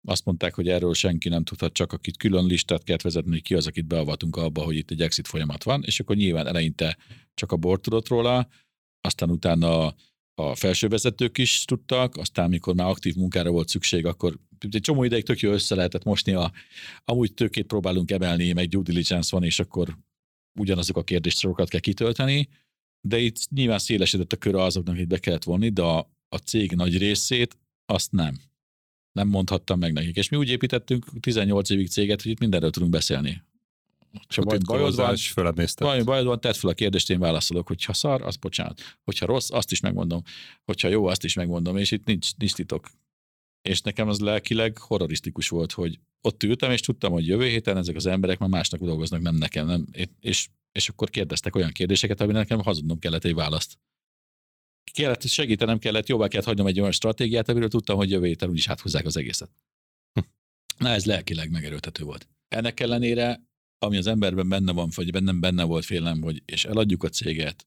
Azt 0.09 0.25
mondták, 0.25 0.55
hogy 0.55 0.69
erről 0.69 0.95
senki 0.95 1.29
nem 1.29 1.45
tudhat, 1.45 1.73
csak 1.73 1.93
akit 1.93 2.17
külön 2.17 2.47
listát 2.47 2.83
kell 2.83 2.97
vezetni, 3.03 3.31
hogy 3.31 3.43
ki 3.43 3.55
az, 3.55 3.67
akit 3.67 3.87
beavatunk 3.87 4.37
abba, 4.37 4.63
hogy 4.63 4.77
itt 4.77 4.91
egy 4.91 5.01
exit 5.01 5.27
folyamat 5.27 5.63
van, 5.63 5.83
és 5.85 6.01
akkor 6.01 6.17
nyilván 6.17 6.47
eleinte 6.47 6.97
csak 7.35 7.53
a 7.53 7.57
board 7.57 7.81
tudott 7.81 8.09
róla, 8.09 8.49
aztán 9.07 9.31
utána 9.31 9.95
a 10.35 10.55
felsővezetők 10.55 11.39
is 11.39 11.65
tudtak, 11.65 12.17
aztán 12.17 12.49
mikor 12.49 12.75
már 12.75 12.89
aktív 12.89 13.15
munkára 13.15 13.51
volt 13.51 13.69
szükség, 13.69 14.07
akkor 14.07 14.39
egy 14.71 14.81
csomó 14.81 15.05
ideig 15.05 15.25
tök 15.25 15.41
jó 15.41 15.51
össze 15.53 15.75
lehetett 15.75 16.05
mosni 16.05 16.33
a, 16.33 16.53
amúgy 17.05 17.35
tőkét 17.35 17.67
próbálunk 17.67 18.11
emelni, 18.11 18.53
meg 18.53 18.69
due 18.69 18.83
diligence 18.83 19.29
van, 19.31 19.45
és 19.45 19.59
akkor 19.59 19.97
ugyanazok 20.61 20.97
a 20.97 21.05
kérdéssorokat 21.05 21.69
kell 21.69 21.81
kitölteni, 21.81 22.49
de 23.01 23.19
itt 23.19 23.49
nyilván 23.51 23.79
szélesedett 23.79 24.33
a 24.33 24.37
köre 24.37 24.63
azoknak, 24.63 24.95
akit 24.95 25.09
be 25.09 25.19
kellett 25.19 25.45
vonni, 25.45 25.69
de 25.69 25.83
a, 25.83 25.99
a 26.29 26.37
cég 26.37 26.73
nagy 26.73 26.99
részét 26.99 27.59
azt 27.87 28.13
nem. 28.13 28.39
Nem 29.13 29.29
mondhattam 29.29 29.79
meg 29.79 29.93
nekik. 29.93 30.17
És 30.17 30.29
mi 30.29 30.37
úgy 30.37 30.49
építettünk 30.49 31.21
18 31.21 31.71
évig 31.71 31.89
céget, 31.89 32.23
hogy 32.23 32.31
itt 32.31 32.39
mindenről 32.39 32.71
tudunk 32.71 32.91
beszélni. 32.91 33.43
Ha 34.35 34.43
baj, 34.43 34.59
bajod 34.59 34.95
van, 34.95 35.17
baj, 35.79 36.03
bajod 36.03 36.27
van, 36.27 36.41
tedd 36.41 36.53
fel 36.53 36.71
a 36.71 36.75
kérdést, 36.75 37.11
én 37.11 37.19
válaszolok. 37.19 37.67
Hogyha 37.67 37.93
szar, 37.93 38.23
az 38.23 38.37
bocsánat. 38.37 38.81
Hogyha 39.05 39.27
rossz, 39.27 39.51
azt 39.51 39.73
is 39.73 39.81
megmondom. 39.81 40.23
Hogyha 40.65 40.89
jó, 40.89 41.07
azt 41.07 41.25
is 41.25 41.35
megmondom. 41.35 41.77
És 41.77 41.91
itt 41.91 42.07
nincs, 42.07 42.37
nincs 42.37 42.55
titok. 42.55 42.89
És 43.63 43.81
nekem 43.81 44.09
az 44.09 44.21
lelkileg 44.21 44.79
horrorisztikus 44.79 45.49
volt, 45.49 45.73
hogy 45.73 46.01
ott 46.21 46.43
ültem, 46.43 46.71
és 46.71 46.81
tudtam, 46.81 47.13
hogy 47.13 47.27
jövő 47.27 47.47
héten 47.47 47.77
ezek 47.77 47.97
az 47.97 48.07
emberek 48.07 48.39
már 48.39 48.49
másnak 48.49 48.81
dolgoznak, 48.81 49.21
nem 49.21 49.35
nekem. 49.35 49.67
Nem. 49.67 49.87
És, 50.21 50.49
és 50.73 50.89
akkor 50.89 51.11
kérdeztek 51.11 51.57
olyan 51.57 51.71
kérdéseket, 51.71 52.21
amire 52.21 52.39
nekem 52.39 52.63
hazudnom 52.63 52.99
kellett 52.99 53.25
egy 53.25 53.35
választ. 53.35 53.79
kellett 54.93 55.27
segítenem, 55.27 55.79
kellett, 55.79 56.07
jobbá 56.07 56.29
kellett 56.29 56.47
hagynom 56.47 56.67
egy 56.67 56.81
olyan 56.81 56.93
stratégiát, 56.93 57.49
amiről 57.49 57.69
tudtam, 57.69 57.97
hogy 57.97 58.11
jövő 58.11 58.27
héten 58.27 58.49
úgyis 58.49 58.69
áthúzzák 58.69 59.07
az 59.07 59.17
egészet. 59.17 59.51
Hm. 60.13 60.21
Na, 60.79 60.89
ez 60.89 61.05
lelkileg 61.05 61.51
megerőltető 61.51 62.05
volt. 62.05 62.29
Ennek 62.49 62.81
ellenére, 62.81 63.47
ami 63.79 63.97
az 63.97 64.07
emberben 64.07 64.49
benne 64.49 64.73
van, 64.73 64.89
vagy 64.95 65.11
bennem 65.11 65.41
benne 65.41 65.65
volt 65.65 65.85
félem, 65.85 66.23
hogy 66.23 66.43
és 66.45 66.65
eladjuk 66.65 67.03
a 67.03 67.09
céget, 67.09 67.67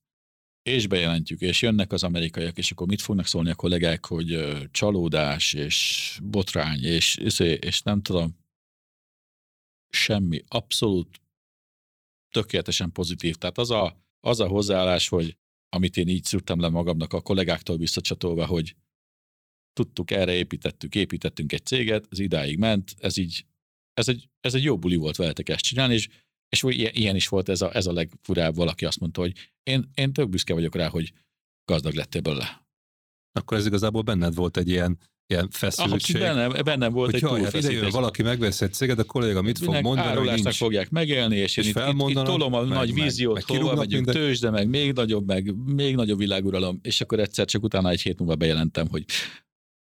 és 0.62 0.88
bejelentjük, 0.88 1.42
és 1.42 1.62
jönnek 1.62 1.92
az 1.92 2.04
amerikaiak, 2.04 2.58
és 2.58 2.72
akkor 2.72 2.88
mit 2.88 3.02
fognak 3.02 3.26
szólni 3.26 3.50
a 3.50 3.56
kollégák, 3.56 4.06
hogy 4.06 4.58
csalódás, 4.72 5.54
és 5.54 6.18
botrány, 6.24 6.84
és, 6.84 7.16
és, 7.16 7.40
és 7.40 7.82
nem 7.82 8.02
tudom, 8.02 8.38
semmi, 9.90 10.44
abszolút 10.48 11.22
tökéletesen 12.30 12.92
pozitív. 12.92 13.36
Tehát 13.36 13.58
az 13.58 13.72
a, 13.72 14.04
az 14.20 14.40
a 14.40 14.48
hozzáállás, 14.48 15.08
hogy 15.08 15.38
amit 15.70 15.98
én 15.98 16.08
így 16.08 16.24
szűrtem 16.24 16.60
le 16.60 16.70
magamnak 16.70 17.14
a 17.14 17.22
kollégáktól 17.22 17.78
visszacsatolva, 17.78 18.46
hogy 18.46 18.76
tudtuk, 19.74 20.12
erre 20.12 20.34
építettük, 20.34 20.96
építettünk 20.96 21.52
egy 21.52 21.66
céget, 21.66 22.08
ez 22.10 22.20
idáig 22.20 22.58
ment, 22.58 22.96
ez 22.98 23.18
így, 23.18 23.46
ez 24.00 24.08
egy, 24.08 24.30
ez 24.40 24.54
egy 24.54 24.64
jó 24.64 24.78
buli 24.78 24.96
volt 24.96 25.16
veletek 25.16 25.50
ezt 25.50 25.64
csinálni, 25.64 25.94
és, 25.94 26.08
és 26.50 26.64
ilyen 26.92 27.16
is 27.16 27.28
volt 27.28 27.50
ez 27.50 27.62
a, 27.62 27.76
ez 27.76 27.86
a 27.86 27.94
legfurább, 27.94 28.56
valaki 28.56 28.86
azt 28.86 29.00
mondta, 29.00 29.22
hogy 29.22 29.34
én, 29.64 29.90
én 29.94 30.14
tök 30.14 30.30
büszke 30.30 30.54
vagyok 30.54 30.76
rá, 30.76 30.88
hogy 30.88 31.14
gazdag 31.66 31.94
lettél 31.94 32.22
belőle. 32.22 32.68
Akkor 33.32 33.58
ez 33.58 33.66
igazából 33.66 34.02
benned 34.02 34.36
volt 34.36 34.58
egy 34.58 34.70
ilyen 34.70 35.00
ilyen 35.34 35.50
feszültség. 35.50 36.18
Benne, 36.18 36.64
benne 36.64 36.88
volt 36.88 37.20
hogy 37.20 37.40
egy 37.40 37.54
hát 37.54 37.72
ide 37.72 37.90
valaki 37.90 38.24
megvesz 38.24 38.62
egy 38.62 38.74
céget, 38.74 39.00
a 39.00 39.04
kolléga 39.04 39.42
mit 39.42 39.58
fog 39.58 39.82
mondani, 39.82 40.18
hogy 40.18 40.42
nincs. 40.42 40.58
fogják 40.58 40.90
megélni, 40.90 41.36
és, 41.36 41.58
és 41.58 41.66
én 41.66 41.70
itt, 41.70 42.00
itt, 42.02 42.10
itt 42.10 42.24
tolom 42.24 42.54
a 42.54 42.62
meg, 42.62 42.78
nagy 42.78 42.94
víziót, 42.94 43.34
meg, 43.34 43.44
hova 43.46 43.76
megyünk, 43.76 44.06
minden... 44.06 44.24
tőzsde, 44.24 44.50
meg 44.50 44.68
még 44.68 44.94
nagyobb, 44.94 45.26
meg 45.26 45.56
még 45.56 45.96
nagyobb 45.96 46.18
világuralom, 46.18 46.80
és 46.82 47.02
akkor 47.02 47.20
egyszer 47.20 47.46
csak 47.46 47.64
utána 47.64 47.90
egy 47.90 48.02
hét 48.02 48.20
múlva 48.20 48.36
bejelentem, 48.36 48.88
hogy 48.88 49.06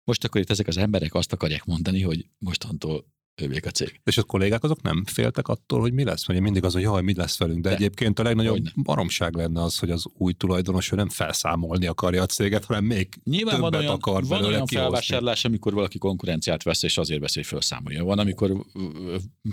most 0.04 0.24
akkor 0.24 0.40
itt 0.40 0.50
ezek 0.50 0.66
az 0.66 0.76
emberek 0.76 1.14
azt 1.14 1.32
akarják 1.32 1.64
mondani, 1.64 2.02
hogy 2.02 2.26
mostantól 2.38 3.04
ővék 3.40 3.66
a 3.66 3.70
cég. 3.70 4.00
És 4.04 4.18
a 4.18 4.22
kollégák 4.22 4.62
azok 4.62 4.82
nem 4.82 5.04
féltek 5.04 5.48
attól, 5.48 5.80
hogy 5.80 5.92
mi 5.92 6.04
lesz? 6.04 6.26
Mert 6.26 6.40
mindig 6.40 6.64
az, 6.64 6.72
hogy 6.72 6.82
jaj, 6.82 7.02
mi 7.02 7.14
lesz 7.14 7.38
velünk. 7.38 7.62
De, 7.62 7.68
de 7.68 7.74
egyébként 7.74 8.18
a 8.18 8.22
legnagyobb 8.22 8.64
baromság 8.82 9.34
lenne 9.34 9.62
az, 9.62 9.78
hogy 9.78 9.90
az 9.90 10.04
új 10.12 10.32
tulajdonos 10.32 10.92
ő 10.92 10.96
nem 10.96 11.08
felszámolni 11.08 11.86
akarja 11.86 12.22
a 12.22 12.26
céget, 12.26 12.64
hanem 12.64 12.84
még 12.84 13.08
Nyilván 13.24 13.60
van 13.60 13.74
olyan, 13.74 13.92
akar 13.92 14.24
van 14.24 14.44
olyan 14.44 14.66
felvásárlás, 14.66 15.44
amikor 15.44 15.72
valaki 15.72 15.98
konkurenciát 15.98 16.62
vesz, 16.62 16.82
és 16.82 16.98
azért 16.98 17.20
vesz, 17.20 17.34
hogy 17.34 17.46
felszámolja. 17.46 18.04
Van, 18.04 18.18
amikor 18.18 18.64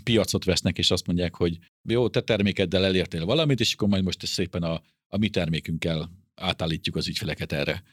piacot 0.03 0.43
vesznek, 0.43 0.77
és 0.77 0.91
azt 0.91 1.07
mondják, 1.07 1.35
hogy 1.35 1.57
jó, 1.83 2.09
te 2.09 2.21
termékeddel 2.21 2.85
elértél 2.85 3.25
valamit, 3.25 3.59
és 3.59 3.73
akkor 3.73 3.87
majd 3.87 4.03
most 4.03 4.25
szépen 4.25 4.63
a, 4.63 4.81
a 5.07 5.17
mi 5.17 5.29
termékünkkel 5.29 6.09
átállítjuk 6.35 6.95
az 6.95 7.07
ügyfeleket 7.07 7.51
erre. 7.51 7.83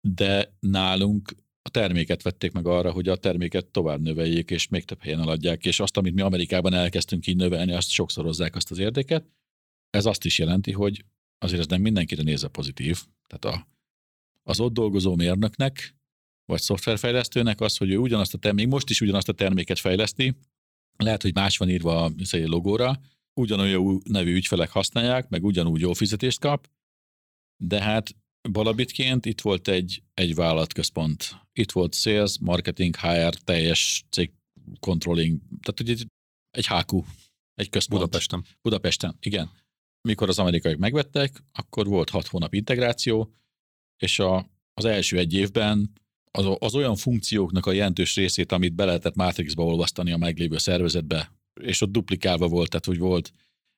De 0.00 0.56
nálunk 0.60 1.34
a 1.62 1.68
terméket 1.68 2.22
vették 2.22 2.52
meg 2.52 2.66
arra, 2.66 2.90
hogy 2.90 3.08
a 3.08 3.16
terméket 3.16 3.66
tovább 3.66 4.00
növeljék, 4.00 4.50
és 4.50 4.68
még 4.68 4.84
több 4.84 5.02
helyen 5.02 5.20
eladják, 5.20 5.64
és 5.64 5.80
azt, 5.80 5.96
amit 5.96 6.14
mi 6.14 6.20
Amerikában 6.20 6.74
elkezdtünk 6.74 7.26
így 7.26 7.36
növelni, 7.36 7.72
azt 7.72 7.90
sokszorozzák 7.90 8.54
azt 8.56 8.70
az 8.70 8.78
érdeket. 8.78 9.24
Ez 9.90 10.06
azt 10.06 10.24
is 10.24 10.38
jelenti, 10.38 10.72
hogy 10.72 11.04
azért 11.38 11.60
ez 11.60 11.66
nem 11.66 11.80
mindenkire 11.80 12.22
nézve 12.22 12.48
pozitív. 12.48 13.02
Tehát 13.26 13.56
a, 13.56 13.68
az 14.42 14.60
ott 14.60 14.72
dolgozó 14.72 15.14
mérnöknek, 15.14 15.96
vagy 16.44 16.60
szoftverfejlesztőnek 16.60 17.60
az, 17.60 17.76
hogy 17.76 17.90
ő 17.90 17.96
ugyanazt 17.96 18.34
a 18.34 18.38
terméket, 18.38 18.70
most 18.70 18.90
is 18.90 19.00
ugyanazt 19.00 19.28
a 19.28 19.32
terméket 19.32 19.78
fejleszti, 19.78 20.34
lehet, 20.96 21.22
hogy 21.22 21.34
más 21.34 21.56
van 21.56 21.68
írva 21.68 22.04
a 22.04 22.12
logóra, 22.30 23.00
ugyanolyan 23.34 24.02
nevű 24.04 24.34
ügyfelek 24.34 24.70
használják, 24.70 25.28
meg 25.28 25.44
ugyanúgy 25.44 25.80
jó 25.80 25.92
fizetést 25.92 26.40
kap, 26.40 26.68
de 27.56 27.82
hát 27.82 28.14
Balabitként 28.50 29.26
itt 29.26 29.40
volt 29.40 29.68
egy, 29.68 30.02
egy 30.14 30.34
vállalatközpont. 30.34 31.41
Itt 31.52 31.72
volt 31.72 31.94
sales, 31.94 32.36
marketing, 32.40 32.96
HR, 32.96 33.34
teljes 33.34 34.04
cég 34.10 34.30
controlling, 34.80 35.40
tehát 35.62 35.98
egy, 35.98 36.06
egy 36.50 36.66
HQ, 36.66 37.04
egy 37.54 37.68
központ. 37.68 38.00
Budapesten. 38.00 38.44
Budapesten, 38.62 39.16
igen. 39.20 39.50
Mikor 40.08 40.28
az 40.28 40.38
amerikaiak 40.38 40.78
megvettek, 40.78 41.42
akkor 41.52 41.86
volt 41.86 42.10
hat 42.10 42.26
hónap 42.26 42.54
integráció, 42.54 43.34
és 43.98 44.18
a, 44.18 44.50
az 44.74 44.84
első 44.84 45.18
egy 45.18 45.34
évben 45.34 45.92
az, 46.30 46.56
az 46.58 46.74
olyan 46.74 46.96
funkcióknak 46.96 47.66
a 47.66 47.72
jelentős 47.72 48.14
részét, 48.14 48.52
amit 48.52 48.74
be 48.74 48.84
lehetett 48.84 49.14
Matrixba 49.14 49.64
olvasztani 49.64 50.12
a 50.12 50.16
meglévő 50.16 50.58
szervezetbe, 50.58 51.32
és 51.60 51.80
ott 51.80 51.90
duplikálva 51.90 52.48
volt, 52.48 52.68
tehát 52.70 52.84
hogy 52.84 52.98
volt 52.98 53.32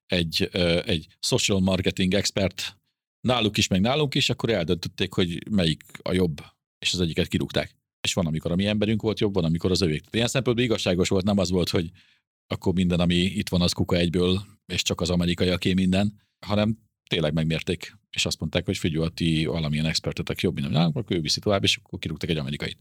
egy, 0.06 0.50
egy 0.84 1.06
social 1.20 1.60
marketing 1.60 2.14
expert 2.14 2.78
náluk 3.20 3.56
is, 3.56 3.68
meg 3.68 3.80
nálunk 3.80 4.14
is, 4.14 4.30
akkor 4.30 4.50
eldöntötték, 4.50 5.12
hogy 5.12 5.50
melyik 5.50 5.82
a 6.02 6.12
jobb, 6.12 6.40
és 6.84 6.92
az 6.92 7.00
egyiket 7.00 7.28
kirúgták. 7.28 7.76
És 8.00 8.14
van, 8.14 8.26
amikor 8.26 8.50
a 8.50 8.54
mi 8.56 8.66
emberünk 8.66 9.02
volt 9.02 9.20
jobb, 9.20 9.34
van, 9.34 9.44
amikor 9.44 9.70
az 9.70 9.80
övék. 9.80 9.98
Tehát 9.98 10.14
ilyen 10.14 10.28
szempontból 10.28 10.64
igazságos 10.64 11.08
volt, 11.08 11.24
nem 11.24 11.38
az 11.38 11.50
volt, 11.50 11.68
hogy 11.68 11.90
akkor 12.46 12.74
minden, 12.74 13.00
ami 13.00 13.14
itt 13.14 13.48
van, 13.48 13.60
az 13.60 13.72
kuka 13.72 13.96
egyből, 13.96 14.42
és 14.66 14.82
csak 14.82 15.00
az 15.00 15.10
amerikaiaké 15.10 15.72
minden, 15.72 16.20
hanem 16.46 16.78
tényleg 17.08 17.32
megmérték, 17.32 17.96
és 18.10 18.26
azt 18.26 18.40
mondták, 18.40 18.64
hogy 18.64 18.78
figyelj, 18.78 19.06
a 19.06 19.08
ti 19.08 19.44
valamilyen 19.44 19.86
expertetek 19.86 20.40
jobb, 20.40 20.54
mint 20.54 20.70
nálunk, 20.70 20.96
akkor 20.96 21.16
ő 21.16 21.20
viszi 21.20 21.40
tovább, 21.40 21.62
és 21.62 21.76
akkor 21.76 21.98
kirúgtak 21.98 22.30
egy 22.30 22.36
amerikait. 22.36 22.78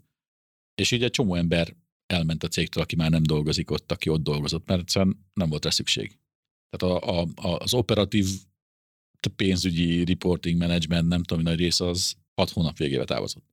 És 0.75 0.91
így 0.91 1.03
egy 1.03 1.11
csomó 1.11 1.35
ember 1.35 1.75
elment 2.05 2.43
a 2.43 2.47
cégtől, 2.47 2.83
aki 2.83 2.95
már 2.95 3.09
nem 3.09 3.23
dolgozik 3.23 3.71
ott, 3.71 3.91
aki 3.91 4.09
ott 4.09 4.23
dolgozott, 4.23 4.67
mert 4.67 4.81
egyszerűen 4.81 5.25
nem 5.33 5.49
volt 5.49 5.63
rá 5.63 5.71
szükség. 5.71 6.19
Tehát 6.69 7.03
a, 7.03 7.21
a, 7.21 7.57
az 7.57 7.73
operatív 7.73 8.27
pénzügyi 9.35 10.05
reporting 10.05 10.57
management, 10.57 11.07
nem 11.07 11.23
tudom, 11.23 11.43
nagy 11.43 11.57
része 11.57 11.87
az 11.87 12.15
hat 12.35 12.49
hónap 12.49 12.77
végével 12.77 13.05
távozott. 13.05 13.52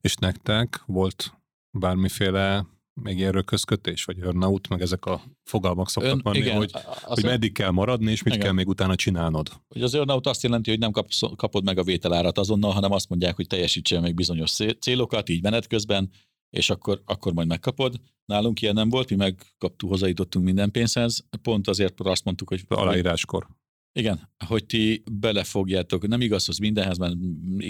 És 0.00 0.14
nektek 0.14 0.82
volt 0.86 1.32
bármiféle 1.78 2.66
még 2.94 3.22
erről 3.22 3.42
közkötés, 3.42 4.04
vagy 4.04 4.20
earnout, 4.20 4.68
meg 4.68 4.80
ezek 4.80 5.06
a 5.06 5.22
fogalmak 5.42 5.88
szoktak 5.88 6.12
Ön, 6.12 6.20
menni, 6.24 6.38
igen, 6.38 6.56
hogy, 6.56 6.70
hogy 7.02 7.24
meddig 7.24 7.52
kell 7.52 7.70
maradni, 7.70 8.10
és 8.10 8.22
mit 8.22 8.34
igen. 8.34 8.46
kell 8.46 8.54
még 8.54 8.68
utána 8.68 8.94
csinálnod. 8.94 9.48
Hogy 9.68 9.82
az 9.82 9.94
earnout 9.94 10.26
azt 10.26 10.42
jelenti, 10.42 10.70
hogy 10.70 10.78
nem 10.78 10.90
kapsz, 10.90 11.20
kapod 11.36 11.64
meg 11.64 11.78
a 11.78 11.82
vételárat 11.82 12.38
azonnal, 12.38 12.72
hanem 12.72 12.92
azt 12.92 13.08
mondják, 13.08 13.36
hogy 13.36 13.46
teljesítsél 13.46 14.00
meg 14.00 14.14
bizonyos 14.14 14.58
célokat, 14.80 15.28
így 15.28 15.42
menet 15.42 15.66
közben, 15.66 16.10
és 16.50 16.70
akkor, 16.70 17.02
akkor 17.04 17.32
majd 17.32 17.48
megkapod. 17.48 18.00
Nálunk 18.24 18.60
ilyen 18.60 18.74
nem 18.74 18.88
volt, 18.88 19.10
mi 19.10 19.16
megkaptuk, 19.16 19.88
hozzájutottunk 19.88 20.44
minden 20.44 20.70
pénzhez, 20.70 21.24
pont 21.42 21.68
azért 21.68 22.00
azt 22.00 22.24
mondtuk, 22.24 22.48
hogy... 22.48 22.64
Aláíráskor. 22.68 23.46
Igen, 23.94 24.28
hogy 24.46 24.66
ti 24.66 25.02
belefogjátok, 25.12 26.06
nem 26.06 26.20
igaz, 26.20 26.44
hogy 26.44 26.56
mindenhez, 26.60 26.98
mert 26.98 27.14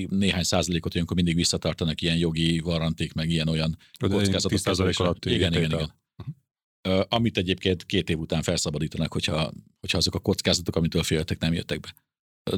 néhány 0.08 0.42
százalékot 0.42 0.94
olyankor 0.94 1.16
mindig 1.16 1.34
visszatartanak 1.34 2.00
ilyen 2.00 2.16
jogi 2.16 2.58
varanték, 2.58 3.12
meg 3.12 3.30
ilyen 3.30 3.48
olyan 3.48 3.76
kockázatok. 3.98 4.58
százalék 4.58 4.98
alatt 4.98 5.24
igen, 5.24 5.52
igen, 5.52 5.70
igen. 5.70 5.92
Uh-huh. 6.82 7.04
Amit 7.08 7.38
egyébként 7.38 7.84
két 7.84 8.10
év 8.10 8.18
után 8.18 8.42
felszabadítanak, 8.42 9.12
hogyha, 9.12 9.52
hogyha 9.80 9.98
azok 9.98 10.14
a 10.14 10.18
kockázatok, 10.18 10.76
amitől 10.76 11.02
féltek, 11.02 11.38
nem 11.38 11.52
jöttek 11.52 11.80
be. 11.80 11.94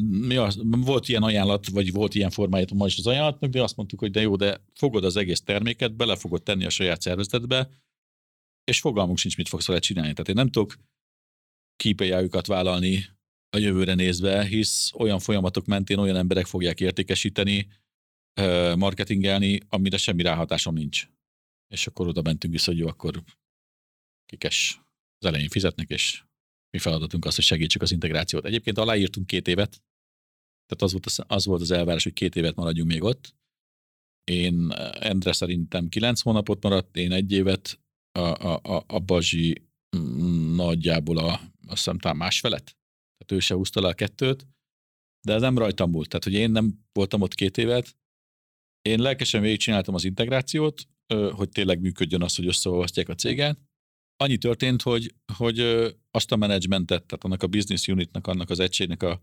Mi 0.03 0.36
az, 0.36 0.61
volt 0.62 1.09
ilyen 1.09 1.23
ajánlat, 1.23 1.69
vagy 1.69 1.93
volt 1.93 2.15
ilyen 2.15 2.31
formája 2.31 2.66
ma 2.74 2.86
is 2.86 2.99
az 2.99 3.07
ajánlatnak, 3.07 3.51
de 3.51 3.62
azt 3.62 3.77
mondtuk, 3.77 3.99
hogy 3.99 4.11
de 4.11 4.20
jó, 4.20 4.36
de 4.36 4.65
fogod 4.74 5.05
az 5.05 5.16
egész 5.16 5.41
terméket, 5.41 5.97
bele 5.97 6.16
fogod 6.16 6.43
tenni 6.43 6.65
a 6.65 6.70
saját 6.70 7.01
szervezetbe, 7.01 7.69
és 8.65 8.81
fogalmunk 8.81 9.19
sincs, 9.19 9.36
mit 9.36 9.49
fogsz 9.49 9.66
vele 9.66 9.78
csinálni. 9.78 10.12
Tehát 10.12 10.28
én 10.28 10.35
nem 10.35 10.51
tudok 10.51 10.78
kípélyájukat 11.77 12.47
vállalni 12.47 13.14
a 13.55 13.59
jövőre 13.59 13.95
nézve, 13.95 14.45
hisz 14.45 14.93
olyan 14.95 15.19
folyamatok 15.19 15.67
mentén 15.67 15.99
olyan 15.99 16.17
emberek 16.17 16.47
fogják 16.47 16.81
értékesíteni, 16.81 17.69
marketingelni, 18.77 19.61
amire 19.69 19.97
semmi 19.97 20.23
ráhatásom 20.23 20.75
nincs. 20.75 21.09
És 21.69 21.87
akkor 21.87 22.07
oda 22.09 22.23
mentünk 22.23 22.53
vissza, 22.53 22.71
hogy 22.71 22.81
jó, 22.81 22.87
akkor 22.87 23.23
kikes 24.27 24.81
az 25.19 25.27
elején 25.27 25.49
fizetnek, 25.49 25.91
és 25.91 26.25
mi 26.71 26.79
feladatunk 26.79 27.25
az, 27.25 27.35
hogy 27.35 27.45
segítsük 27.45 27.83
az 27.83 27.93
integrációt. 27.93 28.45
Egyébként 28.45 28.79
aláírtunk 28.79 29.27
két 29.27 29.49
évet, 29.49 29.83
tehát 30.67 30.83
az 30.83 30.93
volt 30.93 31.07
az, 31.07 31.25
az, 31.27 31.45
volt 31.45 31.61
az 31.61 31.71
elvárás, 31.71 32.03
hogy 32.03 32.13
két 32.13 32.37
évet 32.37 32.55
maradjunk 32.55 32.91
még 32.91 33.03
ott. 33.03 33.35
Én 34.25 34.71
Endre 35.01 35.33
szerintem 35.33 35.89
kilenc 35.89 36.21
hónapot 36.21 36.63
maradt, 36.63 36.97
én 36.97 37.13
egy 37.13 37.33
évet, 37.33 37.81
a, 38.13 38.21
a, 38.21 38.61
a, 38.63 38.85
a 38.87 38.99
Bazsi 38.99 39.63
mm, 39.97 40.55
nagyjából 40.55 41.19
a, 41.19 41.33
azt 41.33 41.51
hiszem 41.67 41.99
talán 41.99 42.17
másfelet 42.17 42.77
tehát 43.25 43.43
ő 43.43 43.47
se 43.47 43.55
húzta 43.55 43.81
le 43.81 43.89
a 43.89 43.95
kettőt, 43.95 44.47
de 45.27 45.33
ez 45.33 45.41
nem 45.41 45.59
rajtam 45.59 45.91
múlt. 45.91 46.09
Tehát, 46.09 46.25
hogy 46.25 46.33
én 46.33 46.51
nem 46.51 46.85
voltam 46.93 47.21
ott 47.21 47.35
két 47.35 47.59
évet, 47.59 47.97
én 48.89 49.01
lelkesen 49.01 49.41
végigcsináltam 49.41 49.95
az 49.95 50.05
integrációt, 50.05 50.89
hogy 51.33 51.49
tényleg 51.49 51.81
működjön 51.81 52.23
az, 52.23 52.37
hogy 52.37 52.47
összeolvasztják 52.47 53.09
a 53.09 53.15
céget. 53.15 53.59
Annyi 54.17 54.37
történt, 54.37 54.83
hogy, 54.83 55.15
hogy 55.35 55.61
azt 56.11 56.33
a 56.33 56.37
menedzsmentet, 56.37 57.07
tehát 57.07 57.25
annak 57.25 57.43
a 57.43 57.47
business 57.47 57.89
unitnak, 57.89 58.27
annak 58.27 58.51
az 58.51 58.61
egységnek 58.61 59.03
a 59.03 59.23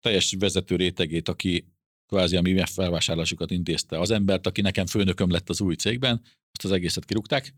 teljes 0.00 0.34
vezető 0.38 0.76
rétegét, 0.76 1.28
aki 1.28 1.68
kvázi 2.06 2.36
a 2.36 2.40
mi 2.40 2.62
felvásárlásukat 2.64 3.50
intézte, 3.50 3.98
az 3.98 4.10
embert, 4.10 4.46
aki 4.46 4.60
nekem 4.60 4.86
főnököm 4.86 5.30
lett 5.30 5.48
az 5.48 5.60
új 5.60 5.74
cégben, 5.74 6.22
azt 6.52 6.64
az 6.64 6.72
egészet 6.72 7.04
kirúgták, 7.04 7.54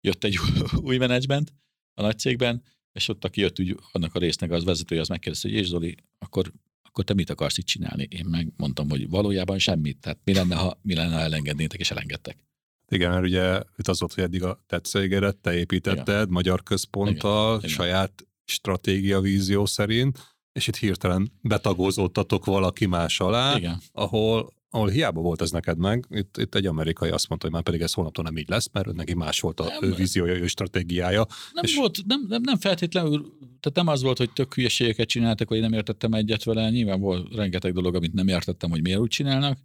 jött 0.00 0.24
egy 0.24 0.38
új 0.88 0.96
menedzsment 0.96 1.54
a 1.94 2.02
nagy 2.02 2.18
cégben, 2.18 2.62
és 2.98 3.08
ott, 3.08 3.24
aki 3.24 3.40
jött 3.40 3.60
úgy, 3.60 3.76
annak 3.92 4.14
a 4.14 4.18
résznek 4.18 4.50
az 4.50 4.64
vezetője, 4.64 5.00
az 5.00 5.08
megkérdezte, 5.08 5.48
hogy 5.48 5.56
és 5.56 5.66
Zoli, 5.66 5.96
akkor, 6.18 6.52
akkor 6.82 7.04
te 7.04 7.14
mit 7.14 7.30
akarsz 7.30 7.58
itt 7.58 7.66
csinálni? 7.66 8.08
Én 8.10 8.24
megmondtam, 8.24 8.90
hogy 8.90 9.08
valójában 9.08 9.58
semmit. 9.58 10.00
Tehát 10.00 10.18
mi 10.24 10.34
lenne, 10.34 10.54
ha, 10.54 10.78
mi 10.82 10.94
lenne, 10.94 11.14
ha 11.14 11.20
elengednétek, 11.20 11.80
és 11.80 11.90
elengedtek. 11.90 12.44
Igen, 12.90 13.10
mert 13.10 13.24
ugye 13.24 13.62
itt 13.76 13.88
az 13.88 14.00
volt, 14.00 14.14
hogy 14.14 14.24
eddig 14.24 14.42
a 14.42 14.64
te 14.66 14.80
cégedet 14.80 15.36
te 15.36 15.54
építetted, 15.54 16.14
Igen. 16.14 16.28
magyar 16.30 16.62
központtal, 16.62 17.58
Igen. 17.58 17.70
saját 17.70 18.26
stratégia, 18.44 19.20
vízió 19.20 19.66
szerint, 19.66 20.18
és 20.52 20.66
itt 20.66 20.76
hirtelen 20.76 21.32
betagozódtatok 21.40 22.44
valaki 22.44 22.86
más 22.86 23.20
alá, 23.20 23.56
Igen. 23.56 23.80
ahol 23.92 24.52
ahol 24.70 24.88
hiába 24.88 25.20
volt 25.20 25.40
ez 25.40 25.50
neked 25.50 25.78
meg, 25.78 26.06
itt, 26.10 26.36
itt 26.36 26.54
egy 26.54 26.66
amerikai 26.66 27.10
azt 27.10 27.28
mondta, 27.28 27.46
hogy 27.46 27.54
már 27.56 27.64
pedig 27.64 27.80
ez 27.80 27.92
holnaptól 27.92 28.24
nem 28.24 28.36
így 28.36 28.48
lesz, 28.48 28.68
mert 28.72 28.92
neki 28.92 29.14
más 29.14 29.40
volt 29.40 29.60
a 29.60 29.64
nem, 29.64 29.82
ő 29.82 29.94
víziója, 29.94 30.34
ő 30.34 30.46
stratégiája. 30.46 31.26
Nem 31.52 31.64
és... 31.64 31.76
volt, 31.76 32.06
nem, 32.06 32.24
nem, 32.28 32.42
nem 32.42 32.58
feltétlenül, 32.58 33.36
tehát 33.38 33.74
nem 33.74 33.86
az 33.86 34.02
volt, 34.02 34.18
hogy 34.18 34.32
tök 34.32 34.54
hülyeségeket 34.54 35.08
csináltak, 35.08 35.48
vagy 35.48 35.60
nem 35.60 35.72
értettem 35.72 36.12
egyet 36.12 36.44
vele, 36.44 36.70
nyilván 36.70 37.00
volt 37.00 37.34
rengeteg 37.34 37.72
dolog, 37.72 37.94
amit 37.94 38.12
nem 38.12 38.28
értettem, 38.28 38.70
hogy 38.70 38.82
miért 38.82 38.98
úgy 38.98 39.10
csinálnak, 39.10 39.58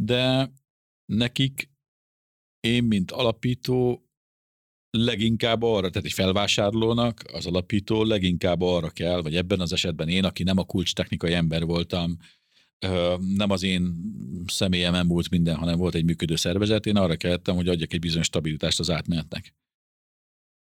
de 0.00 0.52
nekik 1.12 1.70
én, 2.60 2.84
mint 2.84 3.10
alapító, 3.10 4.00
leginkább 4.90 5.62
arra, 5.62 5.88
tehát 5.90 6.04
egy 6.04 6.12
felvásárlónak 6.12 7.22
az 7.32 7.46
alapító 7.46 8.04
leginkább 8.04 8.60
arra 8.60 8.90
kell, 8.90 9.22
vagy 9.22 9.36
ebben 9.36 9.60
az 9.60 9.72
esetben 9.72 10.08
én, 10.08 10.24
aki 10.24 10.42
nem 10.42 10.58
a 10.58 10.64
kulcs 10.64 10.94
technikai 10.94 11.32
ember 11.32 11.64
voltam, 11.64 12.18
nem 13.18 13.50
az 13.50 13.62
én 13.62 13.94
személyemen 14.46 15.06
múlt 15.06 15.30
minden, 15.30 15.56
hanem 15.56 15.78
volt 15.78 15.94
egy 15.94 16.04
működő 16.04 16.36
szervezet, 16.36 16.86
én 16.86 16.96
arra 16.96 17.16
kellettem, 17.16 17.54
hogy 17.54 17.68
adjak 17.68 17.92
egy 17.92 18.00
bizonyos 18.00 18.26
stabilitást 18.26 18.80
az 18.80 18.90
átmenetnek. 18.90 19.54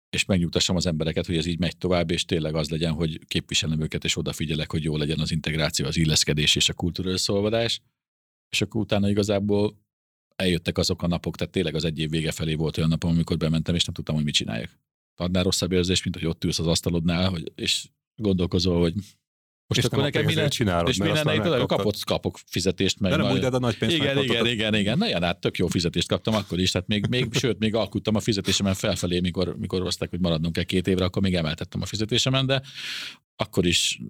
És 0.09 0.25
megnyugtassam 0.25 0.75
az 0.75 0.85
embereket, 0.85 1.25
hogy 1.25 1.37
ez 1.37 1.45
így 1.45 1.59
megy 1.59 1.77
tovább, 1.77 2.11
és 2.11 2.25
tényleg 2.25 2.55
az 2.55 2.69
legyen, 2.69 2.93
hogy 2.93 3.19
képviselem 3.27 3.81
őket, 3.81 4.03
és 4.03 4.17
odafigyelek, 4.17 4.71
hogy 4.71 4.83
jó 4.83 4.97
legyen 4.97 5.19
az 5.19 5.31
integráció, 5.31 5.85
az 5.85 5.97
illeszkedés 5.97 6.55
és 6.55 6.69
a 6.69 6.73
kultúra 6.73 7.17
szolvadás. 7.17 7.81
És 8.49 8.61
akkor 8.61 8.81
utána 8.81 9.09
igazából 9.09 9.77
eljöttek 10.35 10.77
azok 10.77 11.01
a 11.01 11.07
napok, 11.07 11.35
tehát 11.35 11.53
tényleg 11.53 11.75
az 11.75 11.83
egy 11.83 11.99
év 11.99 12.09
vége 12.09 12.31
felé 12.31 12.53
volt 12.53 12.77
olyan 12.77 12.89
napom, 12.89 13.11
amikor 13.11 13.37
bementem, 13.37 13.75
és 13.75 13.85
nem 13.85 13.93
tudtam, 13.93 14.15
hogy 14.15 14.23
mit 14.23 14.33
csináljak. 14.33 14.79
Adnál 15.15 15.43
rosszabb 15.43 15.71
érzés, 15.71 16.03
mint 16.03 16.15
hogy 16.15 16.25
ott 16.25 16.43
ülsz 16.43 16.59
az 16.59 16.67
asztalodnál, 16.67 17.29
hogy, 17.29 17.51
és 17.55 17.87
gondolkozol, 18.15 18.79
hogy 18.79 18.93
most 19.75 19.87
és 19.87 19.93
akkor 19.93 20.03
nekem 20.03 20.25
minden, 20.25 20.49
csinálod, 20.49 20.89
és 20.89 20.97
minden 20.97 21.41
tudod, 21.41 21.65
kapott, 21.67 22.03
kapok 22.03 22.39
fizetést. 22.45 22.99
Meg 22.99 23.11
de 23.11 23.17
nem 23.17 23.31
úgy, 23.31 23.39
de 23.39 23.47
a 23.47 23.59
nagy 23.59 23.77
pénzt 23.77 23.95
Igen, 23.95 24.23
igen, 24.23 24.45
igen, 24.45 24.75
igen. 24.75 24.97
Na, 24.97 25.25
hát 25.25 25.39
tök 25.39 25.57
jó 25.57 25.67
fizetést 25.67 26.07
kaptam 26.07 26.33
akkor 26.33 26.59
is. 26.59 26.71
Tehát 26.71 26.87
még, 26.87 27.05
még 27.09 27.33
sőt, 27.33 27.59
még 27.59 27.75
alkuttam 27.75 28.15
a 28.15 28.19
fizetésemen 28.19 28.73
felfelé, 28.73 29.19
mikor, 29.19 29.57
mikor 29.57 29.81
hozták, 29.81 30.09
hogy 30.09 30.19
maradnunk 30.19 30.53
kell 30.53 30.63
két 30.63 30.87
évre, 30.87 31.05
akkor 31.05 31.21
még 31.21 31.35
emeltettem 31.35 31.81
a 31.81 31.85
fizetésemen, 31.85 32.45
de 32.45 32.61
akkor 33.35 33.65
is. 33.65 34.01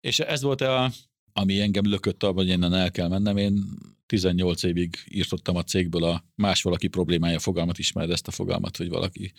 És 0.00 0.18
ez 0.18 0.42
volt 0.42 0.60
a, 0.60 0.90
ami 1.32 1.60
engem 1.60 1.84
lökött 1.84 2.22
abban, 2.22 2.44
hogy 2.44 2.48
innen 2.48 2.74
el 2.74 2.90
kell 2.90 3.08
mennem. 3.08 3.36
Én 3.36 3.64
18 4.06 4.62
évig 4.62 4.96
írtottam 5.08 5.56
a 5.56 5.62
cégből 5.62 6.04
a 6.04 6.24
más 6.34 6.62
valaki 6.62 6.88
problémája 6.88 7.38
fogalmat, 7.38 7.78
ismered 7.78 8.10
ezt 8.10 8.28
a 8.28 8.30
fogalmat, 8.30 8.76
hogy 8.76 8.88
valaki, 8.88 9.32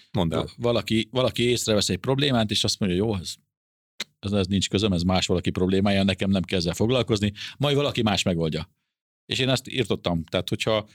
valaki, 0.57 1.07
valaki 1.11 1.43
észrevesz 1.43 1.89
egy 1.89 1.97
problémát, 1.97 2.51
és 2.51 2.63
azt 2.63 2.79
mondja, 2.79 2.97
jó, 2.97 3.15
ez 3.15 3.33
ez, 4.19 4.31
ez 4.31 4.47
nincs 4.47 4.69
közöm, 4.69 4.93
ez 4.93 5.01
más 5.01 5.27
valaki 5.27 5.49
problémája, 5.49 6.03
nekem 6.03 6.29
nem 6.29 6.41
kell 6.41 6.59
ezzel 6.59 6.73
foglalkozni, 6.73 7.31
majd 7.57 7.75
valaki 7.75 8.01
más 8.01 8.23
megoldja. 8.23 8.69
És 9.25 9.39
én 9.39 9.49
ezt 9.49 9.69
írtottam, 9.69 10.23
tehát 10.23 10.49
hogyha 10.49 10.87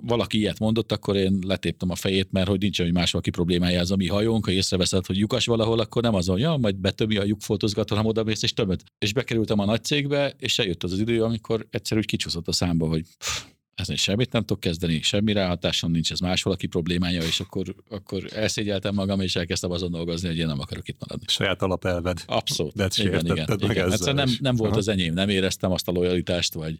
valaki 0.00 0.38
ilyet 0.38 0.58
mondott, 0.58 0.92
akkor 0.92 1.16
én 1.16 1.38
letéptem 1.46 1.90
a 1.90 1.94
fejét, 1.94 2.32
mert 2.32 2.48
hogy 2.48 2.60
nincs, 2.60 2.80
hogy 2.80 2.92
más 2.92 3.10
valaki 3.10 3.30
problémája 3.30 3.80
ez 3.80 3.90
a 3.90 3.96
mi 3.96 4.08
hajónk, 4.08 4.44
ha 4.44 4.50
észreveszed, 4.50 5.06
hogy 5.06 5.16
lyukas 5.16 5.46
valahol, 5.46 5.78
akkor 5.78 6.02
nem 6.02 6.14
azon, 6.14 6.38
ja, 6.38 6.56
majd 6.56 6.76
betömi 6.76 7.16
a 7.16 7.24
lyukfotózgat, 7.24 7.88
hanem 7.88 8.06
oda 8.06 8.24
mész 8.24 8.42
és 8.42 8.52
tömöd. 8.52 8.82
És 8.98 9.12
bekerültem 9.12 9.58
a 9.58 9.64
nagy 9.64 9.84
cégbe, 9.84 10.34
és 10.38 10.58
eljött 10.58 10.82
az, 10.82 10.92
az 10.92 10.98
idő, 10.98 11.22
amikor 11.22 11.66
egyszer 11.70 11.98
úgy 11.98 12.06
kicsúszott 12.06 12.48
a 12.48 12.52
számba, 12.52 12.86
hogy 12.86 13.02
pff, 13.18 13.44
ezen 13.76 13.96
semmit 13.96 14.32
nem 14.32 14.44
tudok 14.44 14.60
kezdeni, 14.60 15.02
semmi 15.02 15.32
ráhatásom 15.32 15.90
nincs, 15.90 16.12
ez 16.12 16.20
más 16.20 16.42
valaki 16.42 16.66
problémája, 16.66 17.22
és 17.22 17.40
akkor, 17.40 17.74
akkor 17.88 18.24
elszégyeltem 18.32 18.94
magam, 18.94 19.20
és 19.20 19.36
elkezdtem 19.36 19.70
azon 19.70 19.90
dolgozni, 19.90 20.28
hogy 20.28 20.38
én 20.38 20.46
nem 20.46 20.60
akarok 20.60 20.88
itt 20.88 20.98
maradni. 20.98 21.24
Saját 21.28 21.62
alapelved. 21.62 22.22
Abszolút. 22.26 22.74
De 22.74 22.88
igen, 22.96 23.26
igen, 23.26 23.46
meg 23.48 23.70
igen. 23.70 23.92
Ezzel 23.92 24.14
nem, 24.14 24.28
nem 24.40 24.56
volt 24.56 24.76
az 24.76 24.88
enyém, 24.88 25.14
nem 25.14 25.28
éreztem 25.28 25.72
azt 25.72 25.88
a 25.88 25.92
lojalitást, 25.92 26.54
vagy, 26.54 26.78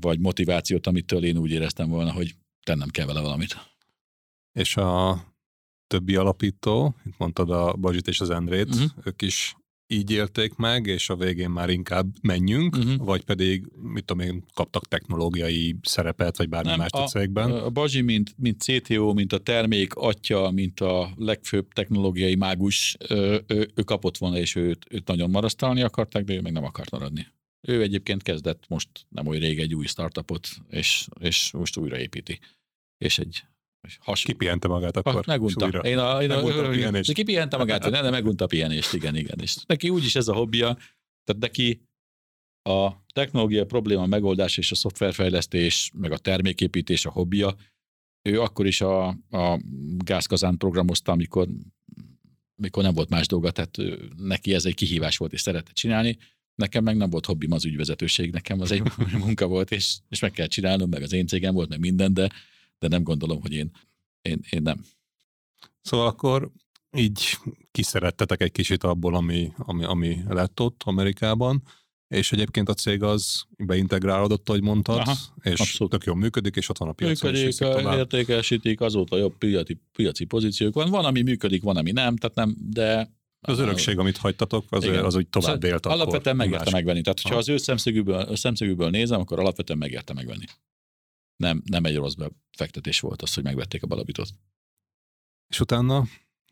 vagy 0.00 0.18
motivációt, 0.18 0.86
amitől 0.86 1.24
én 1.24 1.36
úgy 1.36 1.50
éreztem 1.50 1.88
volna, 1.88 2.12
hogy 2.12 2.34
tennem 2.62 2.88
kell 2.88 3.06
vele 3.06 3.20
valamit. 3.20 3.56
És 4.52 4.76
a 4.76 5.22
többi 5.86 6.16
alapító, 6.16 6.96
itt 7.04 7.18
mondtad 7.18 7.50
a 7.50 7.72
Bazsit 7.72 8.08
és 8.08 8.20
az 8.20 8.30
Endrét, 8.30 8.74
uh-huh. 8.74 8.90
ők 9.04 9.22
is 9.22 9.56
így 9.92 10.10
élték 10.10 10.54
meg, 10.54 10.86
és 10.86 11.10
a 11.10 11.16
végén 11.16 11.50
már 11.50 11.70
inkább 11.70 12.06
menjünk, 12.22 12.76
uh-huh. 12.76 12.96
vagy 12.96 13.24
pedig, 13.24 13.66
mit 13.82 14.04
tudom 14.04 14.26
én, 14.26 14.44
kaptak 14.54 14.88
technológiai 14.88 15.76
szerepet, 15.82 16.36
vagy 16.36 16.48
bármi 16.48 16.68
Nem, 16.68 16.78
más 16.78 16.90
a, 16.92 17.06
cégben. 17.06 17.50
A 17.50 17.70
Bazsi, 17.70 18.00
mint, 18.00 18.34
mint 18.36 18.62
CTO, 18.62 19.12
mint 19.12 19.32
a 19.32 19.38
termék 19.38 19.94
atya, 19.94 20.50
mint 20.50 20.80
a 20.80 21.10
legfőbb 21.16 21.72
technológiai 21.72 22.34
mágus, 22.34 22.96
ő, 23.08 23.44
ő, 23.46 23.70
ő 23.74 23.82
kapott 23.82 24.18
volna, 24.18 24.38
és 24.38 24.54
őt, 24.54 24.86
őt 24.90 25.06
nagyon 25.06 25.30
marasztalni 25.30 25.82
akarták, 25.82 26.24
de 26.24 26.34
ő 26.34 26.40
meg 26.40 26.52
nem 26.52 26.64
akart 26.64 26.90
maradni. 26.90 27.26
Ő 27.60 27.82
egyébként 27.82 28.22
kezdett 28.22 28.64
most 28.68 28.88
nem 29.08 29.26
olyan 29.26 29.42
rég 29.42 29.58
egy 29.58 29.74
új 29.74 29.86
startupot, 29.86 30.48
és, 30.70 31.08
és 31.20 31.50
most 31.52 31.76
újraépíti. 31.76 32.38
És 32.98 33.18
egy 33.18 33.44
Has... 33.98 34.22
Kipihente 34.22 34.68
magát 34.68 34.96
akkor. 34.96 35.14
Ha, 35.14 35.22
megunta. 35.26 35.66
Én 35.68 35.98
a, 35.98 36.22
én 36.22 36.30
a, 36.30 36.66
a 36.66 36.68
pihenést. 36.74 37.12
Kipihente 37.12 37.56
magát, 37.56 37.90
ne, 37.90 38.10
megunta 38.10 38.44
a 38.44 38.46
pihenést, 38.46 38.92
igen, 38.92 39.16
igen. 39.16 39.38
És 39.40 39.56
neki 39.66 39.88
úgyis 39.88 40.14
ez 40.14 40.28
a 40.28 40.34
hobbija, 40.34 40.76
tehát 41.24 41.42
neki 41.42 41.80
a 42.62 43.04
technológia 43.12 43.66
probléma 43.66 44.06
megoldás 44.06 44.56
és 44.56 44.70
a 44.70 44.74
szoftverfejlesztés, 44.74 45.90
meg 45.94 46.12
a 46.12 46.18
terméképítés 46.18 47.06
a 47.06 47.10
hobbija. 47.10 47.54
Ő 48.22 48.40
akkor 48.40 48.66
is 48.66 48.80
a, 48.80 49.06
a 49.30 49.60
gázkazán 49.96 50.56
programozta, 50.56 51.12
amikor, 51.12 51.48
amikor 52.56 52.82
nem 52.82 52.94
volt 52.94 53.08
más 53.08 53.26
dolga, 53.26 53.50
tehát 53.50 53.76
neki 54.16 54.54
ez 54.54 54.64
egy 54.64 54.74
kihívás 54.74 55.16
volt, 55.16 55.32
és 55.32 55.40
szeretett 55.40 55.74
csinálni. 55.74 56.18
Nekem 56.54 56.84
meg 56.84 56.96
nem 56.96 57.10
volt 57.10 57.26
hobbim 57.26 57.52
az 57.52 57.64
ügyvezetőség, 57.64 58.32
nekem 58.32 58.60
az 58.60 58.72
egy 58.72 58.82
munka 59.24 59.46
volt, 59.46 59.70
és, 59.70 59.96
és 60.08 60.20
meg 60.20 60.30
kell 60.30 60.46
csinálnom, 60.46 60.88
meg 60.88 61.02
az 61.02 61.12
én 61.12 61.26
cégem 61.26 61.54
volt, 61.54 61.68
meg 61.68 61.78
minden, 61.78 62.14
de 62.14 62.30
de 62.82 62.88
nem 62.88 63.02
gondolom, 63.02 63.40
hogy 63.40 63.52
én, 63.52 63.70
én, 64.22 64.40
én 64.50 64.62
nem. 64.62 64.84
Szóval 65.80 66.06
akkor 66.06 66.50
így 66.96 67.38
kiszerettetek 67.70 68.40
egy 68.40 68.52
kicsit 68.52 68.84
abból, 68.84 69.14
ami, 69.14 69.52
ami, 69.56 69.84
ami 69.84 70.18
lett 70.28 70.60
ott 70.60 70.82
Amerikában, 70.84 71.62
és 72.08 72.32
egyébként 72.32 72.68
a 72.68 72.74
cég 72.74 73.02
az 73.02 73.44
beintegrálódott, 73.56 74.48
ahogy 74.48 74.62
mondtad, 74.62 74.98
Aha, 74.98 75.14
és 75.42 75.60
abszolút. 75.60 75.92
tök 75.92 76.04
jól 76.04 76.16
működik, 76.16 76.56
és 76.56 76.68
ott 76.68 76.78
van 76.78 76.88
a 76.88 76.92
piacon. 76.92 77.32
Működik, 77.32 77.60
értékesítik, 77.98 78.80
azóta 78.80 79.16
jobb 79.16 79.38
piaci, 79.38 79.80
piaci 79.92 80.24
pozíciók 80.24 80.74
van. 80.74 80.90
Van, 80.90 81.04
ami 81.04 81.22
működik, 81.22 81.62
van, 81.62 81.76
ami 81.76 81.90
nem, 81.90 82.16
tehát 82.16 82.36
nem, 82.36 82.56
de 82.58 83.10
az 83.40 83.58
örökség, 83.58 83.98
amit 83.98 84.16
hagytatok, 84.16 84.64
az, 84.68 84.84
az 84.84 85.14
úgy 85.14 85.28
tovább 85.28 85.54
szóval 85.54 85.70
élt 85.70 85.86
Alapvetően 85.86 86.36
megérte 86.36 86.70
megvenni. 86.70 87.00
Tehát, 87.00 87.20
ha 87.20 87.36
az 87.36 87.48
ő 87.48 87.56
szemszögükből, 87.56 88.36
szemszögükből 88.36 88.90
nézem, 88.90 89.20
akkor 89.20 89.38
alapvetően 89.38 89.78
megérte 89.78 90.12
megvenni 90.12 90.44
nem, 91.42 91.62
nem 91.64 91.84
egy 91.84 91.96
rossz 91.96 92.14
befektetés 92.14 93.00
volt 93.00 93.22
az, 93.22 93.34
hogy 93.34 93.42
megvették 93.44 93.82
a 93.82 93.86
balabitot. 93.86 94.28
És 95.48 95.60
utána, 95.60 96.04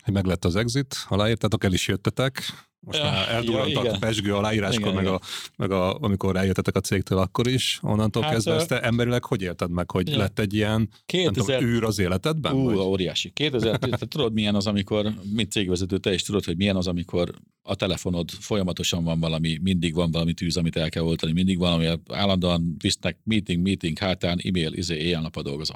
hogy 0.03 0.13
meg 0.13 0.25
lett 0.25 0.45
az 0.45 0.57
exit, 0.57 0.97
aláírtátok, 1.09 1.65
el 1.65 1.73
is 1.73 1.89
jöttetek, 1.89 2.43
most 2.81 3.03
már 3.03 3.29
eldurrantak 3.29 3.85
ja, 3.85 3.93
a 3.93 3.99
pesgő 3.99 4.35
aláíráskor, 4.35 4.81
igen, 4.81 4.95
meg, 4.95 5.05
igen. 5.05 5.15
A, 5.15 5.21
meg 5.57 5.71
a, 5.71 5.99
amikor 5.99 6.37
eljöttetek 6.37 6.77
a 6.77 6.81
cégtől 6.81 7.19
akkor 7.19 7.47
is, 7.47 7.79
onnantól 7.83 8.23
hát, 8.23 8.33
kezdve 8.33 8.55
ezt 8.55 8.73
emberileg 8.73 9.25
hogy 9.25 9.43
élted 9.43 9.71
meg, 9.71 9.91
hogy 9.91 10.09
ja. 10.09 10.17
lett 10.17 10.39
egy 10.39 10.55
ilyen 10.55 10.89
2000... 11.07 11.59
tudom, 11.59 11.75
űr 11.75 11.85
az 11.85 11.99
életedben? 11.99 12.55
Ú, 12.55 12.65
vagy? 12.65 12.77
óriási. 12.77 13.31
2000, 13.31 13.79
te 13.79 14.07
tudod 14.07 14.33
milyen 14.33 14.55
az, 14.55 14.67
amikor, 14.67 15.13
mint 15.35 15.53
cégvezető, 15.53 15.99
te 15.99 16.13
is 16.13 16.23
tudod, 16.23 16.45
hogy 16.45 16.57
milyen 16.57 16.77
az, 16.77 16.87
amikor 16.87 17.35
a 17.63 17.75
telefonod 17.75 18.31
folyamatosan 18.31 19.05
van 19.05 19.21
valami, 19.21 19.59
mindig 19.63 19.95
van 19.95 20.11
valami 20.11 20.33
tűz, 20.33 20.57
amit 20.57 20.77
el 20.77 20.89
kell 20.89 21.03
oltani, 21.03 21.33
mindig 21.33 21.59
valami, 21.59 21.89
állandóan 22.09 22.75
visznek 22.79 23.19
meeting, 23.25 23.63
meeting, 23.63 23.99
hátán, 23.99 24.41
e-mail, 24.43 24.73
izé, 24.73 24.97
éjjel-nap 24.97 25.43
dolgozó. 25.43 25.75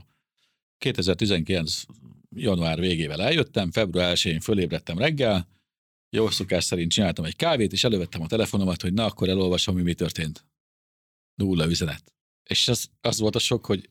2019 0.79 1.83
január 2.37 2.81
végével 2.81 3.23
eljöttem, 3.23 3.71
február 3.71 4.17
1-én 4.17 4.41
fölébredtem 4.41 4.99
reggel, 4.99 5.49
jó 6.15 6.31
szokás 6.31 6.65
szerint 6.65 6.91
csináltam 6.91 7.25
egy 7.25 7.37
kávét, 7.37 7.73
és 7.73 7.85
elővettem 7.85 8.23
a 8.23 8.27
telefonomat, 8.27 8.83
hogy 8.83 8.93
na, 8.93 9.05
akkor 9.05 9.29
elolvasom, 9.29 9.75
hogy 9.75 9.85
mi 9.85 9.95
történt. 9.95 10.47
Nulla 11.35 11.67
üzenet. 11.67 12.15
És 12.51 12.69
az, 12.69 12.89
az 13.01 13.19
volt 13.19 13.35
a 13.35 13.39
sok, 13.39 13.67
hogy 13.67 13.91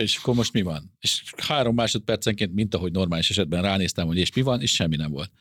és 0.00 0.16
akkor 0.16 0.34
most 0.34 0.52
mi 0.52 0.62
van? 0.62 0.92
És 1.00 1.32
három 1.36 1.74
másodpercenként, 1.74 2.54
mint 2.54 2.74
ahogy 2.74 2.92
normális 2.92 3.30
esetben 3.30 3.62
ránéztem, 3.62 4.06
hogy 4.06 4.16
és 4.16 4.32
mi 4.32 4.42
van, 4.42 4.60
és 4.60 4.74
semmi 4.74 4.96
nem 4.96 5.10
volt. 5.10 5.32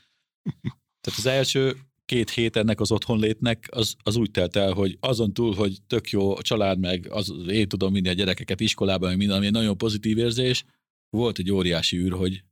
Tehát 1.02 1.20
az 1.20 1.26
első 1.26 1.76
két 2.06 2.30
hét 2.30 2.56
ennek 2.56 2.80
az 2.80 2.92
otthonlétnek 2.92 3.68
az, 3.72 3.96
az 4.04 4.16
úgy 4.16 4.32
telt 4.32 4.56
el, 4.56 4.74
hogy 4.74 4.98
azon 5.00 5.34
túl, 5.34 5.56
hogy 5.56 5.78
tök 5.88 6.10
jó 6.10 6.36
a 6.36 6.42
család, 6.42 6.80
meg 6.80 7.08
az, 7.12 7.34
én 7.48 7.68
tudom 7.68 7.94
vinni 7.94 8.10
a 8.10 8.14
gyerekeket 8.14 8.60
iskolában, 8.60 9.10
meg 9.10 9.18
minden, 9.18 9.38
ami 9.38 9.46
egy 9.46 9.52
nagyon 9.52 9.78
pozitív 9.78 10.18
érzés, 10.18 10.64
volt 11.10 11.40
egy 11.40 11.52
óriási 11.52 11.98
űr, 11.98 12.12
hogy 12.12 12.44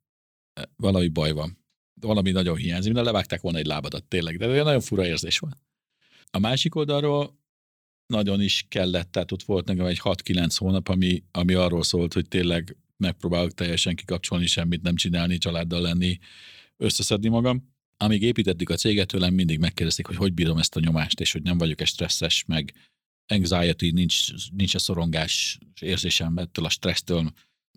valami 0.76 1.08
baj 1.08 1.32
van 1.32 1.61
valami 2.02 2.32
nagyon 2.32 2.56
hiányzik, 2.56 2.86
minden 2.86 3.04
levágták 3.04 3.42
volna 3.42 3.58
egy 3.58 3.66
lábadat, 3.66 4.04
tényleg, 4.04 4.38
de 4.38 4.48
olyan 4.48 4.66
nagyon 4.66 4.82
fura 4.82 5.06
érzés 5.06 5.40
van. 5.40 5.58
A 6.32 6.40
másik 6.40 6.76
oldalról 6.76 7.40
nagyon 8.08 8.42
is 8.42 8.66
kellett, 8.70 9.12
tehát 9.12 9.32
ott 9.32 9.44
volt 9.44 9.68
nekem 9.68 9.86
egy 9.86 10.00
6-9 10.04 10.56
hónap, 10.58 10.88
ami, 10.88 11.24
ami 11.32 11.54
arról 11.54 11.84
szólt, 11.84 12.14
hogy 12.14 12.28
tényleg 12.28 12.78
megpróbálok 12.98 13.54
teljesen 13.54 13.96
kikapcsolni, 13.96 14.46
semmit 14.46 14.82
nem 14.82 14.96
csinálni, 14.96 15.38
családdal 15.38 15.82
lenni, 15.82 16.20
összeszedni 16.78 17.30
magam. 17.30 17.70
Amíg 17.98 18.22
építettük 18.22 18.70
a 18.70 18.76
céget, 18.76 19.08
tőlem 19.08 19.34
mindig 19.34 19.60
megkérdezték, 19.60 20.06
hogy 20.08 20.16
hogy 20.16 20.34
bírom 20.34 20.58
ezt 20.58 20.76
a 20.76 20.80
nyomást, 20.80 21.20
és 21.20 21.32
hogy 21.32 21.42
nem 21.42 21.58
vagyok-e 21.58 21.86
stresszes, 21.86 22.44
meg 22.48 22.74
anxiety, 23.28 23.92
nincs, 23.92 24.28
nincs 24.52 24.76
a 24.76 24.80
szorongás 24.80 25.58
érzésem 25.80 26.38
ettől 26.38 26.66
a 26.66 26.70
stressztől. 26.70 27.32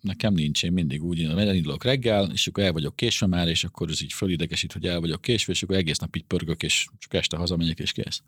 Nekem 0.05 0.35
nincs, 0.35 0.63
én 0.63 0.73
mindig 0.73 1.05
úgy 1.05 1.19
indulok 1.19 1.85
reggel, 1.85 2.31
és 2.33 2.47
akkor 2.47 2.63
el 2.63 2.73
vagyok 2.73 2.97
késve 2.97 3.27
már, 3.27 3.49
és 3.49 3.65
akkor 3.65 3.91
ez 3.91 4.03
így 4.03 4.13
fölidegesít, 4.13 4.73
hogy 4.73 4.87
el 4.87 5.01
vagyok 5.01 5.21
késve, 5.21 5.53
és 5.53 5.63
akkor 5.63 5.77
egész 5.77 5.99
nap 5.99 6.17
így 6.17 6.25
pörgök, 6.25 6.63
és 6.63 6.89
csak 6.99 7.15
este 7.15 7.37
hazamegyek, 7.37 7.79
és 7.79 7.93
kész. 7.93 8.23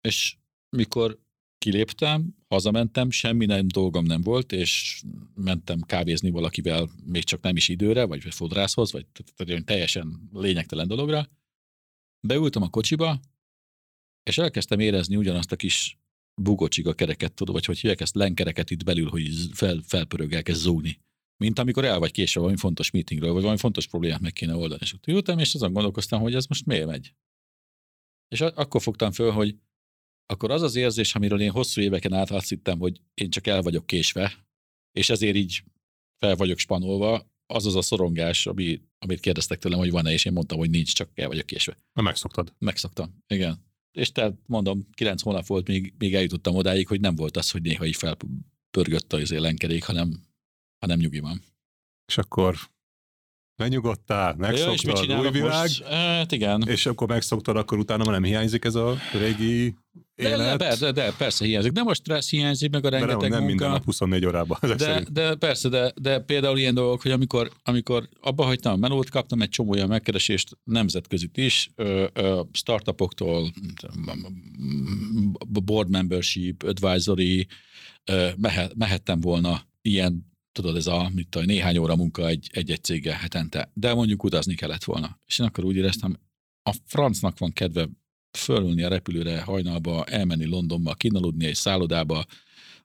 És 0.00 0.36
mikor 0.76 1.18
kiléptem, 1.58 2.36
hazamentem, 2.48 3.10
semmi 3.10 3.46
nem 3.46 3.68
dolgom 3.68 4.04
nem 4.04 4.20
volt, 4.20 4.52
és 4.52 5.02
mentem 5.34 5.80
kávézni 5.80 6.30
valakivel 6.30 6.90
még 7.04 7.24
csak 7.24 7.40
nem 7.40 7.56
is 7.56 7.68
időre, 7.68 8.04
vagy 8.04 8.34
fodrászhoz, 8.34 8.92
vagy 8.92 9.06
teljesen 9.64 10.28
lényegtelen 10.32 10.88
dologra. 10.88 11.28
Beültem 12.26 12.62
a 12.62 12.68
kocsiba, 12.68 13.20
és 14.22 14.38
elkezdtem 14.38 14.78
érezni 14.78 15.16
ugyanazt 15.16 15.52
a 15.52 15.56
kis 15.56 15.98
bugocsiga 16.34 16.92
kereket, 16.92 17.32
tudod, 17.32 17.54
vagy 17.54 17.64
hogy 17.64 17.78
hívják 17.78 18.00
ezt, 18.00 18.14
lenkereket 18.14 18.70
itt 18.70 18.84
belül, 18.84 19.08
hogy 19.08 19.28
fel, 19.52 19.80
felpörög, 19.86 20.32
elkezd 20.32 20.60
zúgni. 20.60 21.00
Mint 21.36 21.58
amikor 21.58 21.84
el 21.84 21.98
vagy 21.98 22.10
késve 22.10 22.40
valami 22.40 22.58
fontos 22.58 22.90
meetingről, 22.90 23.32
vagy 23.32 23.40
valami 23.40 23.58
fontos 23.58 23.86
problémát 23.86 24.20
meg 24.20 24.32
kéne 24.32 24.54
oldani. 24.54 24.80
És 24.82 24.94
ültem, 25.06 25.38
és 25.38 25.54
azon 25.54 25.72
gondolkoztam, 25.72 26.20
hogy 26.20 26.34
ez 26.34 26.46
most 26.46 26.66
miért 26.66 26.86
megy. 26.86 27.14
És 28.28 28.40
akkor 28.40 28.82
fogtam 28.82 29.12
föl, 29.12 29.30
hogy 29.30 29.58
akkor 30.26 30.50
az 30.50 30.62
az 30.62 30.76
érzés, 30.76 31.14
amiről 31.14 31.40
én 31.40 31.50
hosszú 31.50 31.80
éveken 31.80 32.12
át 32.12 32.30
azt 32.30 32.48
hittem, 32.48 32.78
hogy 32.78 33.00
én 33.14 33.30
csak 33.30 33.46
el 33.46 33.62
vagyok 33.62 33.86
késve, 33.86 34.46
és 34.92 35.10
ezért 35.10 35.36
így 35.36 35.64
fel 36.18 36.36
vagyok 36.36 36.58
spanolva, 36.58 37.30
az 37.46 37.66
az 37.66 37.74
a 37.74 37.82
szorongás, 37.82 38.46
ami, 38.46 38.80
amit 38.98 39.20
kérdeztek 39.20 39.58
tőlem, 39.58 39.78
hogy 39.78 39.90
van-e, 39.90 40.12
és 40.12 40.24
én 40.24 40.32
mondtam, 40.32 40.58
hogy 40.58 40.70
nincs, 40.70 40.94
csak 40.94 41.10
el 41.14 41.28
vagyok 41.28 41.46
késve. 41.46 41.76
Na, 41.92 42.02
megszoktad. 42.02 42.54
Megszoktam, 42.58 43.22
igen. 43.26 43.69
És 43.92 44.12
tehát 44.12 44.34
mondom, 44.46 44.86
kilenc 44.92 45.22
hónap 45.22 45.46
volt, 45.46 45.68
még, 45.68 45.94
még 45.98 46.14
eljutottam 46.14 46.54
odáig, 46.54 46.88
hogy 46.88 47.00
nem 47.00 47.14
volt 47.14 47.36
az, 47.36 47.50
hogy 47.50 47.62
néha 47.62 47.84
így 47.84 47.96
felpörgött 47.96 49.12
az 49.12 49.30
élenkerék, 49.30 49.84
hanem, 49.84 50.26
hanem 50.78 50.98
nyugi 50.98 51.18
van. 51.18 51.42
És 52.06 52.18
akkor 52.18 52.56
Lenyugodtál, 53.60 54.34
megszoktad, 54.38 55.08
ja, 55.08 55.20
új 55.20 55.30
világ. 55.30 55.60
Most? 55.60 55.84
Hát 55.84 56.32
igen. 56.32 56.62
És 56.66 56.86
akkor 56.86 57.08
megszoktad, 57.08 57.56
akkor 57.56 57.78
utána 57.78 58.04
már 58.04 58.12
nem 58.12 58.22
hiányzik 58.22 58.64
ez 58.64 58.74
a 58.74 58.96
régi 59.12 59.74
élet? 60.14 60.58
De, 60.58 60.68
de, 60.68 60.76
de, 60.76 60.92
de 60.92 61.12
persze 61.18 61.44
hiányzik. 61.44 61.72
Nem 61.72 61.86
a 61.86 61.94
stressz 61.94 62.30
hiányzik, 62.30 62.70
meg 62.70 62.84
a 62.84 62.88
rengeteg 62.88 63.16
de 63.16 63.28
nem, 63.28 63.30
nem 63.30 63.38
munka. 63.38 63.48
minden 63.48 63.70
nap 63.70 63.84
24 63.84 64.26
órában. 64.26 64.58
De, 64.76 65.04
de, 65.12 65.34
persze, 65.34 65.68
de, 65.68 65.92
de 66.00 66.18
például 66.18 66.58
ilyen 66.58 66.74
dolgok, 66.74 67.02
hogy 67.02 67.10
amikor, 67.10 67.50
amikor 67.62 68.08
abba 68.20 68.44
hagytam 68.44 68.72
a 68.72 68.76
melót, 68.76 69.10
kaptam 69.10 69.42
egy 69.42 69.48
csomó 69.48 69.70
olyan 69.70 69.88
megkeresést 69.88 70.58
nemzetközit 70.64 71.36
is, 71.36 71.70
ö, 71.74 72.06
ö, 72.12 72.40
startupoktól, 72.52 73.52
board 75.48 75.90
membership, 75.90 76.62
advisory, 76.62 77.46
ö, 78.04 78.28
mehet, 78.36 78.74
mehettem 78.76 79.20
volna 79.20 79.62
ilyen 79.82 80.29
tudod, 80.52 80.76
ez 80.76 80.86
a, 80.86 81.10
mit 81.14 81.28
tudom, 81.28 81.46
néhány 81.46 81.78
óra 81.78 81.96
munka 81.96 82.26
egy, 82.26 82.48
egy-egy 82.52 82.82
céggel 82.82 83.16
hetente, 83.18 83.70
de 83.74 83.94
mondjuk 83.94 84.24
utazni 84.24 84.54
kellett 84.54 84.84
volna. 84.84 85.20
És 85.26 85.38
én 85.38 85.46
akkor 85.46 85.64
úgy 85.64 85.76
éreztem, 85.76 86.18
a 86.62 86.74
francnak 86.84 87.38
van 87.38 87.52
kedve 87.52 87.88
fölülni 88.38 88.82
a 88.82 88.88
repülőre 88.88 89.42
hajnalba, 89.42 90.04
elmenni 90.04 90.44
Londonba, 90.44 90.94
kinaludni 90.94 91.46
egy 91.46 91.54
szállodába, 91.54 92.24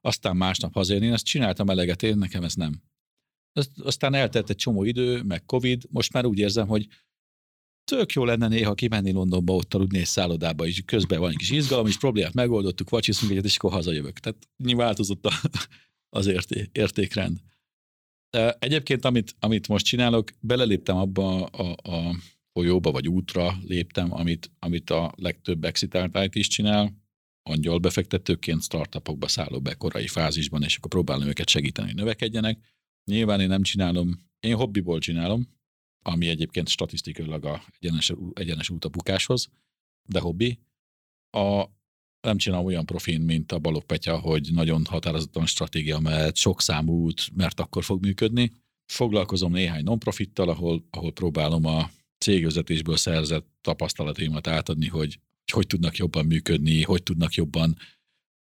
aztán 0.01 0.35
másnap 0.37 0.73
hazérni. 0.73 1.05
Én 1.05 1.13
ezt 1.13 1.25
csináltam 1.25 1.69
eleget, 1.69 2.03
én 2.03 2.17
nekem 2.17 2.43
ez 2.43 2.53
nem. 2.53 2.81
Aztán 3.83 4.13
eltelt 4.13 4.49
egy 4.49 4.55
csomó 4.55 4.83
idő, 4.83 5.21
meg 5.21 5.45
Covid, 5.45 5.83
most 5.89 6.13
már 6.13 6.25
úgy 6.25 6.39
érzem, 6.39 6.67
hogy 6.67 6.87
tök 7.83 8.11
jó 8.11 8.25
lenne 8.25 8.47
néha 8.47 8.73
kimenni 8.73 9.11
Londonba, 9.11 9.53
ott 9.53 9.73
aludni 9.73 9.97
egy 9.97 10.05
szállodába, 10.05 10.67
és 10.67 10.81
közben 10.85 11.19
van 11.19 11.29
egy 11.29 11.37
kis 11.37 11.49
izgalom, 11.49 11.87
és 11.87 11.97
problémát 11.97 12.33
megoldottuk, 12.33 12.89
vacsiszunk 12.89 13.31
egyet, 13.31 13.45
és 13.45 13.57
akkor 13.57 13.71
hazajövök. 13.71 14.19
Tehát 14.19 14.47
változott 14.57 15.25
a, 15.25 15.31
az 16.09 16.27
érté, 16.27 16.69
értékrend. 16.71 17.39
Egyébként, 18.59 19.05
amit, 19.05 19.35
amit 19.39 19.67
most 19.67 19.85
csinálok, 19.85 20.31
beleléptem 20.39 20.97
abba 20.97 21.45
a, 21.45 21.75
a 21.91 22.15
folyóba, 22.53 22.91
vagy 22.91 23.07
útra 23.07 23.57
léptem, 23.67 24.13
amit, 24.13 24.51
amit 24.59 24.89
a 24.89 25.13
legtöbb 25.15 25.63
exitált 25.63 26.35
is 26.35 26.47
csinál, 26.47 27.03
angyal 27.49 27.79
befektetőként 27.79 28.63
startupokba 28.63 29.27
szállok 29.27 29.61
be 29.61 29.73
korai 29.73 30.07
fázisban, 30.07 30.63
és 30.63 30.77
akkor 30.77 30.89
próbálom 30.89 31.27
őket 31.27 31.49
segíteni, 31.49 31.87
hogy 31.87 31.95
növekedjenek. 31.95 32.59
Nyilván 33.11 33.39
én 33.39 33.47
nem 33.47 33.61
csinálom, 33.61 34.19
én 34.39 34.55
hobbiból 34.55 34.99
csinálom, 34.99 35.47
ami 36.05 36.27
egyébként 36.27 36.67
statisztikailag 36.67 37.45
a 37.45 37.63
egyenes, 37.79 38.13
egyenes 38.33 38.69
út 38.69 38.85
a 38.85 38.89
bukáshoz, 38.89 39.49
de 40.03 40.19
hobbi. 40.19 40.59
A, 41.29 41.65
nem 42.25 42.37
csinálom 42.37 42.65
olyan 42.65 42.85
profin, 42.85 43.21
mint 43.21 43.51
a 43.51 43.59
Balog 43.59 43.83
Petya, 43.83 44.17
hogy 44.17 44.49
nagyon 44.53 44.85
határozottan 44.89 45.45
stratégia 45.45 45.99
mellett 45.99 46.35
sok 46.35 46.61
számú 46.61 46.93
út, 46.93 47.29
mert 47.35 47.59
akkor 47.59 47.83
fog 47.83 48.01
működni. 48.01 48.51
Foglalkozom 48.85 49.51
néhány 49.51 49.83
non-profittal, 49.83 50.49
ahol, 50.49 50.85
ahol 50.89 51.11
próbálom 51.11 51.65
a 51.65 51.89
cégvezetésből 52.17 52.97
szerzett 52.97 53.47
tapasztalataimat 53.61 54.47
átadni, 54.47 54.87
hogy, 54.87 55.19
hogy 55.53 55.67
tudnak 55.67 55.97
jobban 55.97 56.25
működni, 56.25 56.81
hogy 56.81 57.03
tudnak 57.03 57.33
jobban 57.33 57.77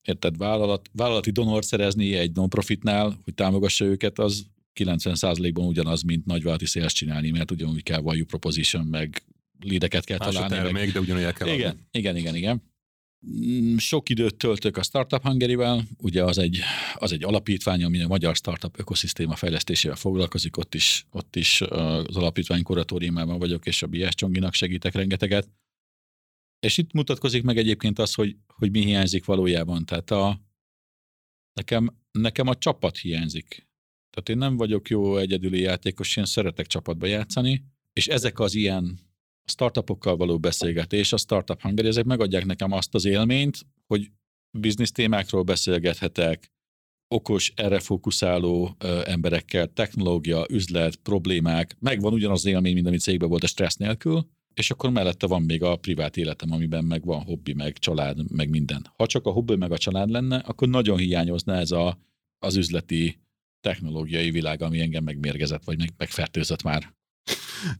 érted, 0.03 0.37
vállalat, 0.37 0.89
vállalati 0.93 1.31
donor 1.31 1.65
szerezni 1.65 2.15
egy 2.15 2.33
non-profitnál, 2.33 3.21
hogy 3.25 3.35
támogassa 3.35 3.85
őket, 3.85 4.19
az 4.19 4.47
90%-ban 4.75 5.67
ugyanaz, 5.67 6.03
mint 6.03 6.27
nagyvállalati 6.27 6.67
sales 6.67 6.93
csinálni, 6.93 7.31
mert 7.31 7.51
ugyanúgy 7.51 7.83
kell 7.83 8.01
value 8.01 8.25
proposition, 8.25 8.87
meg 8.87 9.23
lideket 9.61 10.05
kell 10.05 10.19
Más 10.19 10.35
találni. 10.35 10.55
Más 10.55 10.73
meg, 10.73 10.93
de 10.93 11.01
ugyanúgy 11.01 11.23
el 11.23 11.33
kell 11.33 11.49
igen, 11.49 11.71
adni. 11.71 11.83
igen, 11.91 12.17
igen, 12.17 12.35
igen. 12.35 12.63
Mm, 13.27 13.77
sok 13.77 14.09
időt 14.09 14.36
töltök 14.36 14.77
a 14.77 14.82
Startup 14.82 15.23
hungary 15.23 15.57
ugye 15.99 16.24
az 16.24 16.39
egy, 16.39 16.59
az 16.95 17.12
egy 17.12 17.24
alapítvány, 17.24 17.85
ami 17.85 18.03
a 18.03 18.07
magyar 18.07 18.36
startup 18.36 18.78
ökoszisztéma 18.78 19.36
fejlesztésével 19.36 19.97
foglalkozik, 19.97 20.57
ott 20.57 20.74
is, 20.74 21.07
ott 21.11 21.36
is 21.36 21.61
az 21.61 22.16
alapítvány 22.16 22.62
kuratóriumában 22.62 23.39
vagyok, 23.39 23.66
és 23.66 23.82
a 23.82 23.86
BS 23.86 24.15
Csonginak 24.15 24.55
segítek 24.55 24.95
rengeteget. 24.95 25.49
És 26.61 26.78
itt 26.78 26.93
mutatkozik 26.93 27.43
meg 27.43 27.57
egyébként 27.59 27.99
az, 27.99 28.15
hogy, 28.15 28.36
hogy 28.47 28.70
mi 28.70 28.85
hiányzik 28.85 29.24
valójában. 29.24 29.85
Tehát 29.85 30.11
a, 30.11 30.40
nekem, 31.53 31.97
nekem 32.11 32.47
a 32.47 32.55
csapat 32.55 32.97
hiányzik. 32.97 33.66
Tehát 34.11 34.28
én 34.28 34.39
nem 34.39 34.57
vagyok 34.57 34.89
jó 34.89 35.16
egyedüli 35.16 35.61
játékos, 35.61 36.16
én 36.16 36.24
szeretek 36.24 36.66
csapatba 36.66 37.07
játszani, 37.07 37.65
és 37.93 38.07
ezek 38.07 38.39
az 38.39 38.55
ilyen 38.55 39.08
startupokkal 39.51 40.16
való 40.16 40.39
beszélgetés, 40.39 41.12
a 41.12 41.16
Startup 41.16 41.62
Hungary, 41.62 41.89
ezek 41.89 42.05
megadják 42.05 42.45
nekem 42.45 42.73
azt 42.73 42.95
az 42.95 43.05
élményt, 43.05 43.66
hogy 43.87 44.11
biznisz 44.51 44.93
témákról 44.93 45.43
beszélgethetek, 45.43 46.53
okos, 47.09 47.53
erre 47.57 47.79
fókuszáló 47.79 48.77
ö, 48.79 49.01
emberekkel, 49.05 49.66
technológia, 49.66 50.47
üzlet, 50.51 50.97
problémák, 50.97 51.77
megvan 51.81 52.12
ugyanaz 52.12 52.39
az 52.39 52.47
élmény, 52.47 52.75
mint 52.75 52.87
ami 52.87 52.99
cégben 52.99 53.29
volt 53.29 53.43
a 53.43 53.47
stressz 53.47 53.77
nélkül, 53.77 54.29
és 54.55 54.70
akkor 54.70 54.91
mellette 54.91 55.27
van 55.27 55.43
még 55.43 55.62
a 55.62 55.77
privát 55.77 56.16
életem, 56.16 56.53
amiben 56.53 56.85
meg 56.85 57.05
van 57.05 57.23
hobbi, 57.23 57.53
meg 57.53 57.79
család, 57.79 58.31
meg 58.31 58.49
minden. 58.49 58.87
Ha 58.97 59.07
csak 59.07 59.27
a 59.27 59.31
hobbi 59.31 59.57
meg 59.57 59.73
a 59.73 59.79
család 59.79 60.11
lenne, 60.11 60.37
akkor 60.37 60.69
nagyon 60.69 60.99
hiányozna 60.99 61.55
ez 61.55 61.70
a, 61.70 61.99
az 62.39 62.57
üzleti 62.57 63.20
technológiai 63.61 64.31
világ, 64.31 64.62
ami 64.62 64.81
engem 64.81 65.05
megmérgezett, 65.05 65.65
vagy 65.65 65.79
meg, 65.79 65.89
megfertőzött 65.97 66.62
már. 66.62 66.97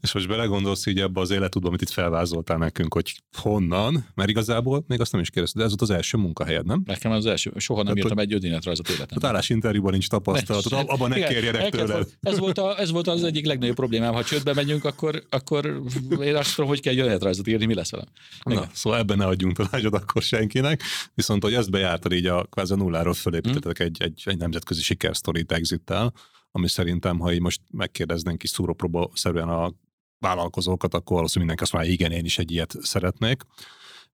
És 0.01 0.13
most 0.13 0.29
belegondolsz 0.29 0.87
így 0.87 1.01
ebbe 1.01 1.21
az 1.21 1.31
életudba, 1.31 1.69
amit 1.69 1.83
itt 1.83 1.91
felvázoltál 1.91 2.59
nekünk, 2.59 2.95
hogy 2.95 3.15
honnan, 3.39 4.07
mert 4.15 4.29
igazából 4.29 4.85
még 4.87 5.01
azt 5.01 5.13
nem 5.13 5.21
is 5.21 5.31
kérdezted, 5.31 5.59
de 5.61 5.67
ez 5.67 5.77
volt 5.77 5.91
az 5.91 5.97
első 5.97 6.19
munkahelyed, 6.19 6.67
nem? 6.67 6.83
Nekem 6.85 7.13
az 7.13 7.27
első, 7.27 7.53
soha 7.57 7.83
nem 7.83 7.97
írtam 7.97 8.19
egy 8.19 8.33
önéletrajzot 8.33 8.89
életemben. 8.89 9.19
Az 9.19 9.25
állásinterjúban 9.25 9.93
nincs 9.93 10.09
tapasztalat, 10.09 10.67
abban 10.67 11.09
ne 11.09 11.27
kérjenek 11.27 11.71
tőled. 11.71 12.09
Ez 12.21 12.39
volt, 12.39 12.59
a, 12.59 12.79
ez 12.79 12.91
volt 12.91 13.07
az 13.07 13.25
egyik 13.25 13.47
legnagyobb 13.47 13.77
problémám, 13.77 14.13
ha 14.13 14.25
csődbe 14.25 14.55
megyünk, 14.55 14.85
akkor, 14.85 15.23
akkor 15.31 15.83
én 16.23 16.37
azt 16.37 16.55
tudom, 16.55 16.71
hogy 16.71 16.81
kell 16.81 16.93
egy 16.93 16.99
önéletrajzot 16.99 17.47
írni, 17.47 17.65
mi 17.65 17.75
lesz 17.75 17.91
velem. 17.91 18.07
Na, 18.45 18.69
szóval 18.73 18.99
ebben 18.99 19.17
ne 19.17 19.27
adjunk 19.27 19.57
tanácsot 19.57 19.95
akkor 19.95 20.23
senkinek, 20.23 20.83
viszont 21.15 21.43
hogy 21.43 21.55
ezt 21.55 21.71
bejártad 21.71 22.13
így 22.13 22.27
a 22.27 22.45
kvázi 22.45 22.75
nulláról 22.75 23.15
fölépítettek 23.15 23.77
hmm. 23.77 23.87
egy, 23.87 24.03
egy, 24.03 24.23
egy 24.25 24.39
nemzetközi 24.39 24.83
sikersztorit 24.83 25.53
exittel, 25.53 26.13
ami 26.59 26.69
szerintem, 26.69 27.19
ha 27.19 27.33
így 27.33 27.41
most 27.41 27.61
megkérdeznénk 27.71 28.43
is 28.43 28.51
szúrópróba 28.51 29.11
szerűen 29.15 29.49
a 29.49 29.73
vállalkozókat, 30.19 30.95
akkor 30.95 31.17
valószínűleg 31.17 31.49
mindenki 31.49 31.63
azt 31.63 31.73
mondja, 31.73 31.93
igen, 31.93 32.19
én 32.19 32.25
is 32.25 32.39
egy 32.39 32.51
ilyet 32.51 32.77
szeretnék. 32.81 33.43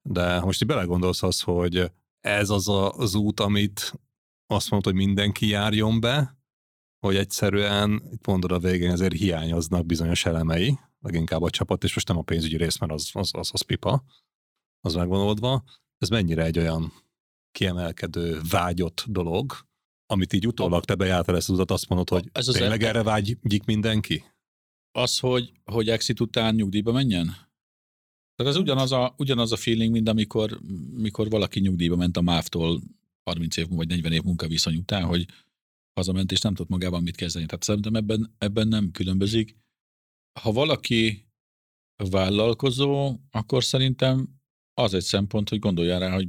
De 0.02 0.40
most 0.40 0.62
így 0.62 0.68
belegondolsz 0.68 1.22
az, 1.22 1.40
hogy 1.40 1.90
ez 2.20 2.50
az 2.50 2.68
az 2.96 3.14
út, 3.14 3.40
amit 3.40 3.92
azt 4.46 4.70
mondod, 4.70 4.92
hogy 4.92 5.06
mindenki 5.06 5.46
járjon 5.46 6.00
be, 6.00 6.38
hogy 7.06 7.16
egyszerűen, 7.16 8.02
itt 8.10 8.26
mondod 8.26 8.52
a 8.52 8.58
végén, 8.58 8.90
azért 8.90 9.14
hiányoznak 9.14 9.86
bizonyos 9.86 10.26
elemei, 10.26 10.78
leginkább 11.00 11.42
a 11.42 11.50
csapat, 11.50 11.84
és 11.84 11.94
most 11.94 12.08
nem 12.08 12.18
a 12.18 12.22
pénzügyi 12.22 12.56
rész, 12.56 12.78
mert 12.78 12.92
az, 12.92 13.10
az, 13.12 13.30
az, 13.32 13.50
az 13.52 13.60
pipa, 13.62 14.04
az 14.80 14.94
megvan 14.94 15.20
oldva, 15.20 15.64
ez 15.98 16.08
mennyire 16.08 16.44
egy 16.44 16.58
olyan 16.58 16.92
kiemelkedő, 17.52 18.40
vágyott 18.50 19.04
dolog, 19.06 19.52
amit 20.06 20.32
így 20.32 20.46
utólag 20.46 20.84
te 20.84 20.94
bejártál 20.94 21.36
ezt 21.36 21.48
az 21.48 21.54
utat, 21.54 21.70
azt 21.70 21.88
mondod, 21.88 22.08
hogy 22.08 22.28
ez 22.32 22.48
az 22.48 22.54
tényleg 22.54 22.82
erre 22.82 23.02
vágyik 23.02 23.64
mindenki? 23.64 24.24
Az, 24.90 25.18
hogy, 25.18 25.52
hogy 25.64 25.88
exit 25.88 26.20
után 26.20 26.54
nyugdíjba 26.54 26.92
menjen? 26.92 27.26
Tehát 28.36 28.52
ez 28.52 28.56
ugyanaz 28.56 28.92
a, 28.92 29.14
ugyanaz 29.18 29.52
a 29.52 29.56
feeling, 29.56 29.92
mint 29.92 30.08
amikor 30.08 30.60
mikor 30.94 31.28
valaki 31.28 31.60
nyugdíjba 31.60 31.96
ment 31.96 32.16
a 32.16 32.20
MÁV-tól 32.20 32.80
30 33.24 33.56
év 33.56 33.68
vagy 33.68 33.88
40 33.88 34.12
év 34.12 34.22
munkaviszony 34.22 34.76
után, 34.76 35.04
hogy 35.04 35.26
hazament, 35.94 36.32
és 36.32 36.40
nem 36.40 36.54
tudott 36.54 36.70
magában 36.70 37.02
mit 37.02 37.16
kezdeni. 37.16 37.46
Tehát 37.46 37.62
szerintem 37.62 37.94
ebben, 37.94 38.34
ebben 38.38 38.68
nem 38.68 38.90
különbözik. 38.90 39.56
Ha 40.40 40.52
valaki 40.52 41.28
vállalkozó, 42.10 43.16
akkor 43.30 43.64
szerintem 43.64 44.28
az 44.74 44.94
egy 44.94 45.02
szempont, 45.02 45.48
hogy 45.48 45.58
gondolja 45.58 45.98
rá, 45.98 46.14
hogy, 46.14 46.28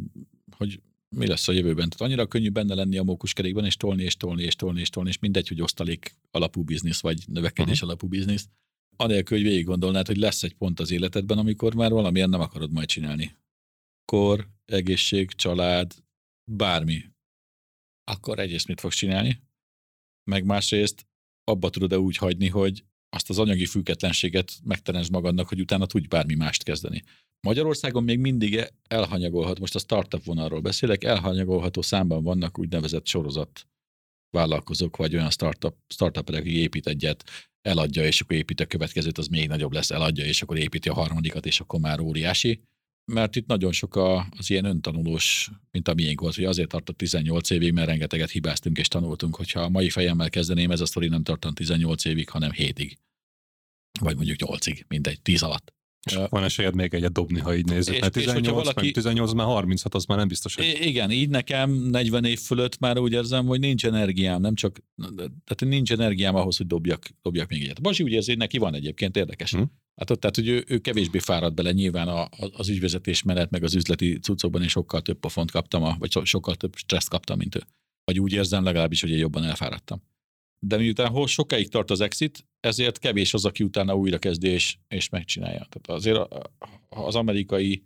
hogy 0.57 0.81
mi 1.15 1.27
lesz 1.27 1.47
a 1.47 1.51
jövőben. 1.51 1.89
Tehát 1.89 2.01
annyira 2.01 2.27
könnyű 2.27 2.49
benne 2.49 2.73
lenni 2.73 2.97
a 2.97 3.03
mókuskerékben, 3.03 3.65
és 3.65 3.77
tolni, 3.77 4.03
és 4.03 4.15
tolni, 4.15 4.43
és 4.43 4.55
tolni, 4.55 4.79
és 4.79 4.89
tolni, 4.89 5.09
és 5.09 5.19
mindegy, 5.19 5.47
hogy 5.47 5.61
osztalék 5.61 6.15
alapú 6.31 6.63
biznisz, 6.63 7.01
vagy 7.01 7.23
növekedés 7.27 7.73
uh-huh. 7.73 7.89
alapú 7.89 8.07
biznisz. 8.07 8.47
Anélkül, 8.95 9.37
hogy 9.37 9.47
végig 9.47 9.65
gondolnád, 9.65 10.07
hogy 10.07 10.17
lesz 10.17 10.43
egy 10.43 10.53
pont 10.53 10.79
az 10.79 10.91
életedben, 10.91 11.37
amikor 11.37 11.75
már 11.75 11.91
valamilyen 11.91 12.29
nem 12.29 12.39
akarod 12.39 12.71
majd 12.71 12.87
csinálni. 12.87 13.35
Kor, 14.05 14.47
egészség, 14.65 15.31
család, 15.31 15.95
bármi. 16.51 17.03
Akkor 18.03 18.39
egyrészt 18.39 18.67
mit 18.67 18.79
fogsz 18.79 18.95
csinálni, 18.95 19.41
meg 20.31 20.45
másrészt 20.45 21.07
abba 21.43 21.69
tudod-e 21.69 21.99
úgy 21.99 22.17
hagyni, 22.17 22.47
hogy 22.47 22.83
azt 23.09 23.29
az 23.29 23.39
anyagi 23.39 23.65
függetlenséget 23.65 24.51
megteremtsd 24.63 25.11
magadnak, 25.11 25.47
hogy 25.47 25.59
utána 25.59 25.85
tudj 25.85 26.07
bármi 26.07 26.35
mást 26.35 26.63
kezdeni. 26.63 27.03
Magyarországon 27.45 28.03
még 28.03 28.19
mindig 28.19 28.72
elhanyagolhat, 28.88 29.59
most 29.59 29.76
a 29.76 29.80
startup 29.80 30.23
vonalról 30.23 30.61
beszélek, 30.61 31.03
elhanyagolható 31.03 31.81
számban 31.81 32.23
vannak 32.23 32.59
úgynevezett 32.59 33.07
sorozat 33.07 33.67
vállalkozók, 34.30 34.97
vagy 34.97 35.15
olyan 35.15 35.30
startup, 35.30 35.76
startup 35.88 36.30
aki 36.30 36.57
épít 36.57 36.88
egyet, 36.88 37.23
eladja, 37.61 38.05
és 38.05 38.22
akkor 38.22 38.35
épít 38.35 38.59
a 38.59 38.65
következőt, 38.65 39.17
az 39.17 39.27
még 39.27 39.47
nagyobb 39.47 39.72
lesz, 39.72 39.91
eladja, 39.91 40.26
és 40.26 40.41
akkor 40.41 40.57
építi 40.57 40.89
a 40.89 40.93
harmadikat, 40.93 41.45
és 41.45 41.59
akkor 41.59 41.80
már 41.80 41.99
óriási. 41.99 42.61
Mert 43.11 43.35
itt 43.35 43.47
nagyon 43.47 43.72
sok 43.72 43.95
az 43.95 44.49
ilyen 44.49 44.65
öntanulós, 44.65 45.51
mint 45.72 45.88
a 45.88 45.93
miénk 45.93 46.22
volt, 46.22 46.35
hogy 46.35 46.43
azért 46.43 46.69
tartott 46.69 46.97
18 46.97 47.49
évig, 47.49 47.73
mert 47.73 47.88
rengeteget 47.88 48.31
hibáztunk 48.31 48.77
és 48.77 48.88
tanultunk, 48.88 49.35
hogyha 49.35 49.61
a 49.61 49.69
mai 49.69 49.89
fejemmel 49.89 50.30
kezdeném, 50.30 50.72
ez 50.72 50.81
a 50.81 50.85
sztori 50.85 51.07
nem 51.07 51.23
tartott 51.23 51.55
18 51.55 52.05
évig, 52.05 52.30
hanem 52.30 52.51
7-ig. 52.53 52.95
Vagy 53.99 54.15
mondjuk 54.15 54.39
8-ig, 54.41 54.88
mindegy, 54.88 55.22
10 55.22 55.41
alatt. 55.41 55.73
És 56.06 56.19
van 56.30 56.44
esélyed 56.44 56.76
még 56.76 56.94
egyet 56.94 57.11
dobni, 57.11 57.40
ha 57.40 57.56
így 57.56 57.65
nézzük. 57.65 57.94
És, 57.94 57.99
mert 57.99 58.14
18, 58.14 58.45
és 58.45 58.52
valaki... 58.52 58.86
meg 58.86 58.94
18, 58.94 59.34
már 59.34 59.45
36, 59.45 59.95
az 59.95 60.06
már 60.06 60.18
nem 60.18 60.27
biztos, 60.27 60.56
hogy... 60.56 60.77
Igen, 60.82 61.11
így 61.11 61.30
nekem 61.30 61.72
40 61.72 62.26
év 62.26 62.40
fölött 62.40 62.80
már 62.80 62.98
úgy 62.98 63.11
érzem, 63.11 63.45
hogy 63.45 63.60
nincs 63.60 63.86
energiám, 63.86 64.41
nem 64.41 64.56
csak, 64.56 64.80
tehát 65.23 65.65
nincs 65.65 65.91
energiám 65.91 66.36
ahhoz, 66.36 66.57
hogy 66.57 66.68
dobjak, 66.68 67.10
dobjak 67.22 67.49
még 67.49 67.61
egyet. 67.61 67.82
Basi 67.82 68.03
úgy 68.03 68.11
érzi, 68.11 68.36
neki 68.36 68.57
van 68.57 68.73
egyébként 68.73 69.18
érdekes. 69.18 69.52
Hmm. 69.52 69.72
Hát 69.95 70.10
ott, 70.10 70.19
tehát, 70.19 70.36
hogy 70.36 70.48
ő, 70.48 70.64
ő 70.68 70.77
kevésbé 70.77 71.19
fárad 71.19 71.53
bele 71.53 71.72
nyilván 71.72 72.07
a, 72.07 72.30
az 72.57 72.69
ügyvezetés 72.69 73.23
menet, 73.23 73.49
meg 73.49 73.64
az 73.64 73.76
üzleti 73.76 74.19
cuccokban, 74.19 74.64
és 74.64 74.72
sokkal 74.72 75.02
több 75.02 75.19
pofont 75.19 75.52
kaptam, 75.52 75.84
a, 75.84 75.95
vagy 75.99 76.26
sokkal 76.26 76.56
több 76.56 76.76
stresszt 76.76 77.10
kaptam, 77.10 77.38
mint 77.38 77.56
ő. 77.56 77.61
Vagy 78.03 78.19
úgy 78.19 78.34
érzem 78.34 78.64
legalábbis, 78.64 79.02
hogy 79.02 79.10
én 79.10 79.18
jobban 79.18 79.44
elfáradtam 79.44 80.02
de 80.68 80.77
miután 80.77 81.26
sokáig 81.26 81.69
tart 81.69 81.91
az 81.91 82.02
exit, 82.02 82.45
ezért 82.65 82.99
kevés 82.99 83.33
az, 83.33 83.45
aki 83.45 83.63
utána 83.63 83.95
újra 83.95 84.17
kezdi 84.17 84.47
és, 84.47 84.77
és 84.87 85.09
megcsinálja. 85.09 85.67
Tehát 85.69 85.87
azért 85.87 86.19
az 86.89 87.15
amerikai 87.15 87.83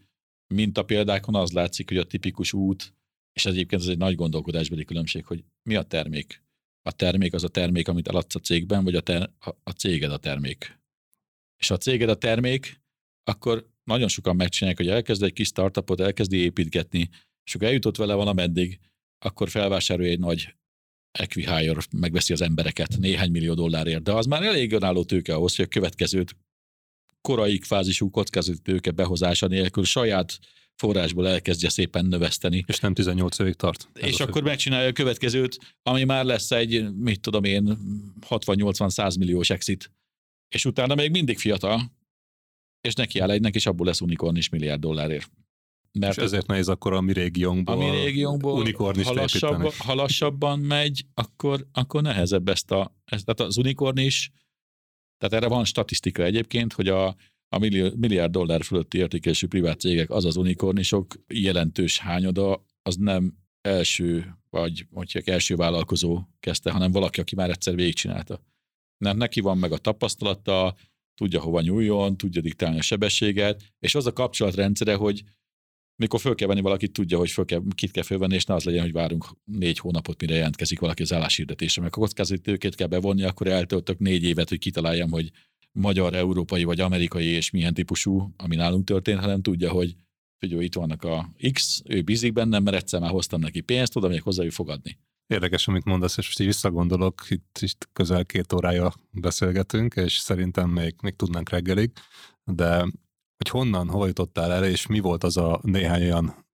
mintapéldákon 0.54 1.36
az 1.36 1.52
látszik, 1.52 1.88
hogy 1.88 1.98
a 1.98 2.04
tipikus 2.04 2.54
út, 2.54 2.94
és 3.34 3.46
ez 3.46 3.54
egyébként 3.54 3.82
ez 3.82 3.88
egy 3.88 3.98
nagy 3.98 4.16
gondolkodásbeli 4.16 4.86
különbség, 4.86 5.26
hogy 5.26 5.44
mi 5.64 5.76
a 5.76 5.84
termék. 5.84 6.44
A 6.82 6.92
termék 6.92 7.34
az 7.34 7.44
a 7.44 7.48
termék, 7.48 7.88
amit 7.88 8.08
eladsz 8.08 8.36
a 8.36 8.40
cégben, 8.40 8.84
vagy 8.84 8.96
a, 8.96 9.02
ter- 9.02 9.32
a 9.64 9.72
céged 9.72 10.12
a 10.12 10.18
termék. 10.18 10.80
És 11.58 11.68
ha 11.68 11.74
a 11.74 11.78
céged 11.78 12.10
a 12.10 12.18
termék, 12.18 12.82
akkor 13.24 13.70
nagyon 13.84 14.08
sokan 14.08 14.36
megcsinálják, 14.36 14.80
hogy 14.80 14.90
elkezd 14.90 15.24
egy 15.24 15.34
kis 15.34 15.48
startupot, 15.48 16.00
elkezdi 16.00 16.38
építgetni, 16.38 17.10
és 17.44 17.56
akkor 17.56 17.68
eljutott 17.68 17.96
vele 17.96 18.14
valameddig, 18.14 18.80
akkor 19.26 19.50
felvásárolja 19.50 20.12
egy 20.12 20.20
nagy 20.20 20.56
Equihire 21.12 21.82
megveszi 21.92 22.34
az 22.34 22.42
embereket 22.42 22.98
néhány 22.98 23.32
millió 23.32 23.54
dollárért, 23.54 24.04
de 24.04 24.12
az 24.12 24.26
már 24.26 24.44
elég 24.44 24.74
önálló 24.74 25.04
tőke 25.04 25.34
ahhoz, 25.34 25.56
hogy 25.56 25.66
a 25.66 25.68
következőt 25.68 26.36
korai 27.22 27.60
fázisú 27.64 28.10
kockázati 28.10 28.60
tőke 28.62 28.92
behozása 28.92 29.48
nélkül 29.48 29.84
saját 29.84 30.40
forrásból 30.76 31.28
elkezdje 31.28 31.70
szépen 31.70 32.06
növeszteni. 32.06 32.64
És 32.68 32.80
nem 32.80 32.94
18 32.94 33.40
évig 33.40 33.54
tart. 33.54 33.90
És 33.94 34.20
akkor 34.20 34.44
megcsinálja 34.44 34.90
a 34.90 34.94
következőt, 34.94 35.58
ami 35.84 36.04
már 36.04 36.26
lesz 36.26 36.52
egy, 36.52 36.94
mit 36.94 37.22
tudom 37.22 37.44
én, 37.44 37.78
60-80-100 38.30 39.20
milliós 39.20 39.50
exit. 39.50 39.92
És 40.56 40.66
utána 40.66 40.96
még 40.96 41.12
mindig 41.12 41.40
fiatal, 41.40 41.92
és 42.82 42.94
neki 42.94 43.20
áll 43.20 43.32
egynek, 43.32 43.56
és 43.56 43.66
abból 43.66 43.86
lesz 43.86 44.02
unikorn 44.02 44.36
is 44.36 44.50
milliárd 44.50 44.82
dollárért. 44.82 45.32
Mert 45.92 46.18
és 46.18 46.24
ezért 46.24 46.48
nehéz 46.48 46.68
akkor 46.68 46.94
a 46.94 47.02
mi 47.02 47.14
régiónkból, 47.14 47.76
a 47.76 47.78
mi 47.78 47.90
régiónkból 47.90 48.60
unikornist 48.60 49.08
ha, 49.08 49.14
lassabban, 49.14 49.72
ha 49.78 49.94
lassabban 49.94 50.60
megy, 50.60 51.06
akkor, 51.14 51.68
akkor 51.72 52.02
nehezebb 52.02 52.50
ezt 52.50 52.72
a, 52.72 52.96
ezt, 53.06 53.26
tehát 53.26 53.52
az 53.52 53.58
unikornis, 53.58 54.32
tehát 55.18 55.44
erre 55.44 55.48
van 55.54 55.66
statisztika 55.66 56.24
egyébként, 56.24 56.74
hogy 56.74 56.88
a, 56.88 57.08
a 57.50 57.58
milliárd 57.96 58.32
dollár 58.32 58.64
fölötti 58.64 58.98
értékesű 58.98 59.48
privát 59.48 59.80
cégek, 59.80 60.10
az 60.10 60.26
az 60.26 60.36
unikornisok 60.36 61.16
jelentős 61.28 62.00
hányada, 62.00 62.66
az 62.82 62.96
nem 62.96 63.38
első, 63.62 64.38
vagy 64.50 64.86
hogy 64.92 65.22
első 65.26 65.56
vállalkozó 65.56 66.22
kezdte, 66.40 66.72
hanem 66.72 66.92
valaki, 66.92 67.20
aki 67.20 67.36
már 67.36 67.50
egyszer 67.50 67.76
végigcsinálta. 67.76 68.42
Nem, 68.98 69.18
neki 69.18 69.40
van 69.40 69.58
meg 69.58 69.72
a 69.72 69.78
tapasztalata, 69.78 70.76
tudja 71.16 71.42
hova 71.42 71.62
nyúljon, 71.62 72.18
tudja 72.18 72.42
diktálni 72.42 72.78
a 72.78 72.82
sebességet, 72.82 73.64
és 73.80 73.96
az 73.96 74.06
a 74.06 74.14
kapcsolatrendszere, 74.14 74.96
hogy 74.96 75.24
mikor 76.00 76.20
föl 76.20 76.36
kell 76.36 76.48
venni 76.48 76.62
valakit, 76.62 76.92
tudja, 76.92 77.18
hogy 77.18 77.30
föl 77.30 77.46
kell, 77.46 77.62
kit 77.76 77.92
kell 77.92 78.04
fölvenni, 78.04 78.36
és 78.36 78.46
ne 78.46 78.54
az 78.54 78.64
legyen, 78.64 78.82
hogy 78.82 78.92
várunk 78.92 79.26
négy 79.44 79.80
hónapot, 79.80 80.22
mire 80.22 80.36
jelentkezik 80.36 80.80
valaki 80.80 81.02
az 81.02 81.14
álláshirdetésre. 81.14 81.82
Mert 81.82 81.96
a 81.96 82.00
kockázati 82.00 82.42
tőkét 82.42 82.76
kell 82.76 82.88
bevonni, 82.88 83.24
akkor 83.24 83.48
eltöltök 83.48 84.00
négy 84.00 84.24
évet, 84.24 84.50
hogy 84.50 84.60
kitaláljam, 84.60 85.12
hogy 85.12 85.32
magyar, 85.72 86.14
európai 86.14 86.64
vagy 86.64 86.80
amerikai 86.80 87.26
és 87.26 87.50
milyen 87.50 87.74
típusú, 87.74 88.34
ami 88.38 88.56
nálunk 88.56 88.86
történt, 88.86 89.20
hanem 89.20 89.42
tudja, 89.42 89.72
hogy 89.72 89.96
figyelj, 90.38 90.64
itt 90.64 90.76
vannak 90.76 91.04
a 91.04 91.30
X, 91.52 91.82
ő 91.86 92.02
bízik 92.02 92.34
bennem, 92.34 92.64
mert 92.64 92.78
egyszer 92.78 93.00
már 93.00 93.10
hoztam 93.10 93.40
neki 93.40 93.62
pénzt, 93.62 93.96
oda 93.96 94.08
még 94.08 94.22
hozzá 94.22 94.50
fogadni. 94.50 94.98
Érdekes, 95.28 95.68
amit 95.68 95.86
mondasz, 95.86 96.18
és 96.18 96.26
most 96.26 96.40
így 96.40 96.46
visszagondolok, 96.46 97.26
itt, 97.30 97.58
itt 97.62 97.90
közel 97.94 98.26
két 98.26 98.54
órája 98.54 98.94
beszélgetünk, 99.12 99.96
és 99.96 100.18
szerintem 100.18 100.70
még, 100.70 100.96
még 101.02 101.16
tudnánk 101.16 101.50
reggelig, 101.50 101.92
de 102.44 102.86
hogy 103.40 103.50
honnan, 103.50 103.90
hol 103.90 104.08
jutottál 104.08 104.52
el, 104.52 104.66
és 104.66 104.88
mi 104.88 105.00
volt 105.00 105.24
az 105.24 105.38
a 105.38 105.60
néhány 105.64 106.02
olyan 106.02 106.48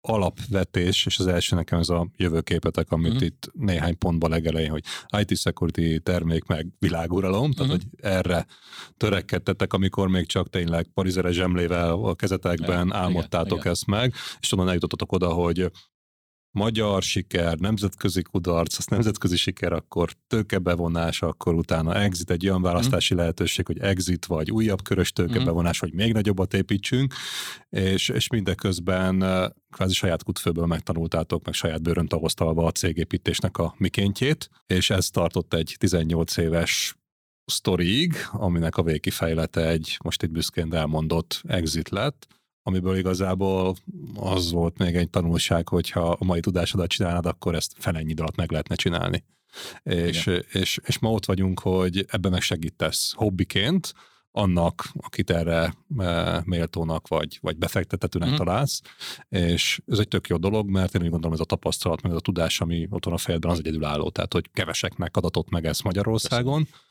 alapvetés, 0.00 1.06
és 1.06 1.18
az 1.18 1.26
első 1.26 1.56
nekem 1.56 1.78
ez 1.78 1.88
a 1.88 2.08
jövőképetek, 2.16 2.90
amit 2.90 3.12
uh-huh. 3.12 3.26
itt 3.26 3.50
néhány 3.52 3.98
pontban 3.98 4.30
legelején, 4.30 4.70
hogy 4.70 4.84
IT 5.20 5.38
security 5.38 6.02
termék 6.02 6.44
meg 6.44 6.66
világuralom, 6.78 7.50
uh-huh. 7.50 7.54
tehát 7.54 7.72
mhm. 7.72 7.80
hogy 7.80 8.10
erre 8.10 8.46
törekedtetek, 8.96 9.72
amikor 9.72 10.08
még 10.08 10.26
csak 10.26 10.50
tényleg 10.50 10.86
parizere 10.94 11.30
zsemlével 11.30 11.92
a 11.92 12.14
kezetekben 12.14 12.86
ja, 12.86 12.96
álmodtátok 12.96 13.58
igen, 13.58 13.72
ezt 13.72 13.84
igen. 13.86 14.00
meg, 14.00 14.14
és 14.40 14.52
onnan 14.52 14.68
eljutottatok 14.68 15.12
oda, 15.12 15.32
hogy 15.32 15.70
magyar 16.54 17.02
siker, 17.02 17.58
nemzetközi 17.58 18.22
kudarc, 18.22 18.78
az 18.78 18.86
nemzetközi 18.86 19.36
siker, 19.36 19.72
akkor 19.72 20.10
tőkebevonás, 20.26 21.22
akkor 21.22 21.54
utána 21.54 21.94
exit, 21.94 22.30
egy 22.30 22.48
olyan 22.48 22.62
választási 22.62 23.14
mm. 23.14 23.16
lehetőség, 23.16 23.66
hogy 23.66 23.78
exit 23.78 24.26
vagy 24.26 24.50
újabb 24.50 24.82
körös 24.82 25.12
tőkebevonás, 25.12 25.76
mm. 25.76 25.88
hogy 25.88 25.92
még 25.92 26.12
nagyobbat 26.12 26.54
építsünk, 26.54 27.14
és, 27.70 28.08
és 28.08 28.28
mindeközben 28.28 29.18
kvázi 29.70 29.94
saját 29.94 30.22
kutfőből 30.22 30.66
megtanultátok, 30.66 31.44
meg 31.44 31.54
saját 31.54 31.82
bőrön 31.82 32.06
tavasztalva 32.06 32.66
a 32.66 32.70
cégépítésnek 32.70 33.58
a 33.58 33.74
mikéntjét, 33.78 34.50
és 34.66 34.90
ez 34.90 35.10
tartott 35.10 35.54
egy 35.54 35.76
18 35.78 36.36
éves 36.36 36.94
sztoriig, 37.44 38.14
aminek 38.32 38.76
a 38.76 38.82
végkifejlete 38.82 39.68
egy, 39.68 39.98
most 40.04 40.22
itt 40.22 40.30
büszkén 40.30 40.74
elmondott 40.74 41.40
exit 41.44 41.88
lett, 41.88 42.26
amiből 42.66 42.96
igazából 42.96 43.74
az 44.14 44.50
volt 44.50 44.78
még 44.78 44.94
egy 44.94 45.10
tanulság, 45.10 45.68
hogyha 45.68 46.10
a 46.10 46.24
mai 46.24 46.40
tudásodat 46.40 46.88
csinálnád, 46.88 47.26
akkor 47.26 47.54
ezt 47.54 47.74
felennyi 47.78 48.14
alatt 48.16 48.36
meg 48.36 48.50
lehetne 48.50 48.74
csinálni. 48.74 49.24
És, 49.82 50.30
és, 50.52 50.80
és 50.84 50.98
ma 50.98 51.10
ott 51.10 51.24
vagyunk, 51.24 51.60
hogy 51.60 52.04
ebben 52.08 52.30
meg 52.30 52.40
segítesz 52.40 53.12
hobbiként, 53.12 53.94
annak, 54.36 54.88
akit 55.00 55.30
erre 55.30 55.74
e, 55.98 56.42
méltónak 56.44 57.08
vagy, 57.08 57.38
vagy 57.40 57.56
befektetetőnek 57.56 58.30
mm. 58.30 58.34
találsz, 58.34 58.80
és 59.28 59.80
ez 59.86 59.98
egy 59.98 60.08
tök 60.08 60.26
jó 60.26 60.36
dolog, 60.36 60.70
mert 60.70 60.94
én 60.94 61.02
úgy 61.02 61.10
gondolom, 61.10 61.34
ez 61.34 61.40
a 61.40 61.44
tapasztalat, 61.44 62.02
meg 62.02 62.10
ez 62.10 62.18
a 62.18 62.20
tudás, 62.20 62.60
ami 62.60 62.86
ott 62.90 63.04
van 63.04 63.14
a 63.14 63.18
fejedben, 63.18 63.50
az 63.50 63.58
egyedülálló, 63.58 64.10
tehát 64.10 64.32
hogy 64.32 64.50
keveseknek 64.52 65.16
adatott 65.16 65.50
meg 65.50 65.66
ez 65.66 65.80
Magyarországon, 65.80 66.62
Köszönöm 66.62 66.82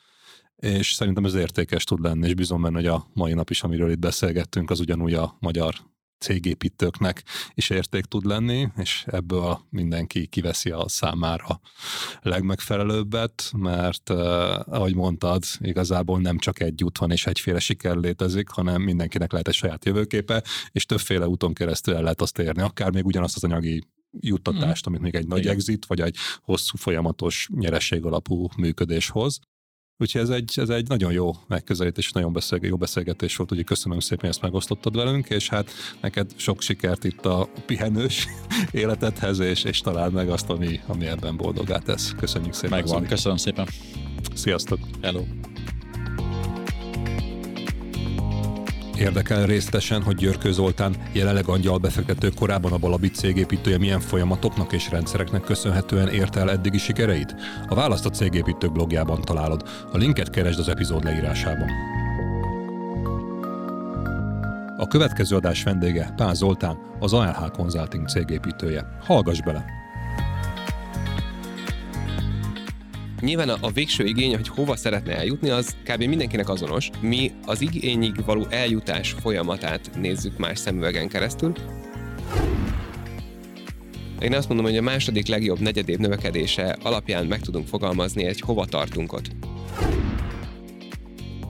és 0.64 0.94
szerintem 0.94 1.26
ez 1.26 1.34
értékes 1.34 1.84
tud 1.84 2.02
lenni, 2.02 2.27
és 2.27 2.34
bizony 2.34 2.61
benne, 2.61 2.76
hogy 2.76 2.85
a 2.85 3.07
mai 3.14 3.34
nap 3.34 3.49
is, 3.49 3.64
amiről 3.64 3.91
itt 3.91 3.99
beszélgettünk, 3.99 4.69
az 4.69 4.80
ugyanúgy 4.80 5.14
a 5.14 5.38
magyar 5.40 5.76
cégépítőknek 6.19 7.23
is 7.53 7.69
érték 7.69 8.06
tud 8.06 8.26
lenni, 8.26 8.68
és 8.77 9.03
ebből 9.07 9.60
mindenki 9.69 10.27
kiveszi 10.27 10.69
a 10.69 10.88
számára 10.88 11.60
legmegfelelőbbet, 12.22 13.52
mert 13.57 14.10
eh, 14.10 14.68
ahogy 14.68 14.95
mondtad, 14.95 15.44
igazából 15.60 16.19
nem 16.19 16.38
csak 16.38 16.60
egy 16.60 16.84
út 16.84 16.98
van 16.98 17.11
és 17.11 17.26
egyféle 17.26 17.60
siker 17.60 17.95
létezik, 17.95 18.49
hanem 18.49 18.81
mindenkinek 18.81 19.31
lehet 19.31 19.48
egy 19.48 19.53
saját 19.53 19.85
jövőképe, 19.85 20.44
és 20.72 20.85
többféle 20.85 21.27
úton 21.27 21.53
keresztül 21.53 21.95
el 21.95 22.02
lehet 22.02 22.22
azt 22.22 22.40
érni, 22.40 22.61
akár 22.61 22.91
még 22.91 23.06
ugyanazt 23.06 23.35
az 23.35 23.44
anyagi 23.44 23.84
juttatást, 24.19 24.90
mm. 24.90 24.94
amit 24.94 25.02
még 25.02 25.15
egy 25.15 25.27
nagy 25.27 25.40
Igen. 25.40 25.53
exit, 25.53 25.85
vagy 25.85 26.02
egy 26.02 26.15
hosszú 26.41 26.77
folyamatos 26.77 27.48
nyereség 27.53 28.06
alapú 28.06 28.48
működés 28.57 29.10
hoz. 29.10 29.40
Úgyhogy 29.97 30.21
ez 30.21 30.29
egy, 30.29 30.53
ez 30.55 30.69
egy 30.69 30.87
nagyon 30.87 31.11
jó 31.11 31.31
megközelítés, 31.47 32.11
nagyon 32.11 32.33
beszélge, 32.33 32.67
jó 32.67 32.77
beszélgetés 32.77 33.35
volt, 33.35 33.51
úgyhogy 33.51 33.67
köszönöm 33.67 33.99
szépen, 33.99 34.19
hogy 34.19 34.29
ezt 34.29 34.41
megosztottad 34.41 34.95
velünk, 34.95 35.29
és 35.29 35.49
hát 35.49 35.71
neked 36.01 36.31
sok 36.35 36.61
sikert 36.61 37.03
itt 37.03 37.25
a 37.25 37.49
pihenős 37.65 38.27
életedhez, 38.71 39.39
és, 39.39 39.63
és 39.63 39.79
találd 39.79 40.13
meg 40.13 40.29
azt, 40.29 40.49
ami, 40.49 40.79
ami 40.87 41.05
ebben 41.05 41.37
boldogá 41.37 41.77
tesz. 41.77 42.13
Köszönjük 42.17 42.53
szépen. 42.53 42.79
Megvan, 42.79 43.05
köszönöm 43.05 43.37
szépen. 43.37 43.67
Sziasztok. 44.33 44.79
Hello. 45.01 45.23
Érdekel 48.97 49.45
részletesen, 49.45 50.03
hogy 50.03 50.15
Györkő 50.15 50.51
Zoltán, 50.51 50.95
jelenleg 51.11 51.47
angyal 51.47 51.77
befektető 51.77 52.29
korábban 52.29 52.71
a 52.71 52.77
Balabit 52.77 53.15
cégépítője 53.15 53.77
milyen 53.77 53.99
folyamatoknak 53.99 54.73
és 54.73 54.89
rendszereknek 54.89 55.41
köszönhetően 55.41 56.07
ért 56.07 56.35
el 56.35 56.51
eddigi 56.51 56.77
sikereit? 56.77 57.35
A 57.67 57.75
választ 57.75 58.05
a 58.05 58.09
cégépítők 58.09 58.71
blogjában 58.71 59.21
találod. 59.21 59.69
A 59.91 59.97
linket 59.97 60.29
keresd 60.29 60.59
az 60.59 60.69
epizód 60.69 61.03
leírásában. 61.03 61.69
A 64.77 64.87
következő 64.87 65.35
adás 65.35 65.63
vendége 65.63 66.13
Pál 66.15 66.33
Zoltán, 66.33 66.77
az 66.99 67.13
ALH 67.13 67.51
Consulting 67.51 68.07
cégépítője. 68.07 68.85
Hallgass 69.01 69.41
bele! 69.41 69.82
Nyilván 73.23 73.49
a, 73.49 73.57
a 73.61 73.71
végső 73.71 74.05
igény, 74.05 74.35
hogy 74.35 74.47
hova 74.47 74.75
szeretne 74.75 75.17
eljutni, 75.17 75.49
az 75.49 75.75
kb. 75.83 76.03
mindenkinek 76.03 76.49
azonos. 76.49 76.89
Mi 77.01 77.31
az 77.45 77.61
igényig 77.61 78.25
való 78.25 78.45
eljutás 78.49 79.15
folyamatát 79.21 79.89
nézzük 79.95 80.37
más 80.37 80.59
szemüvegen 80.59 81.07
keresztül. 81.07 81.53
Én 84.19 84.33
azt 84.33 84.47
mondom, 84.47 84.65
hogy 84.65 84.77
a 84.77 84.81
második 84.81 85.27
legjobb 85.27 85.59
negyedév 85.59 85.97
növekedése 85.97 86.77
alapján 86.83 87.25
meg 87.25 87.39
tudunk 87.39 87.67
fogalmazni 87.67 88.25
egy 88.25 88.39
hova 88.39 88.65
tartunkot. 88.65 89.27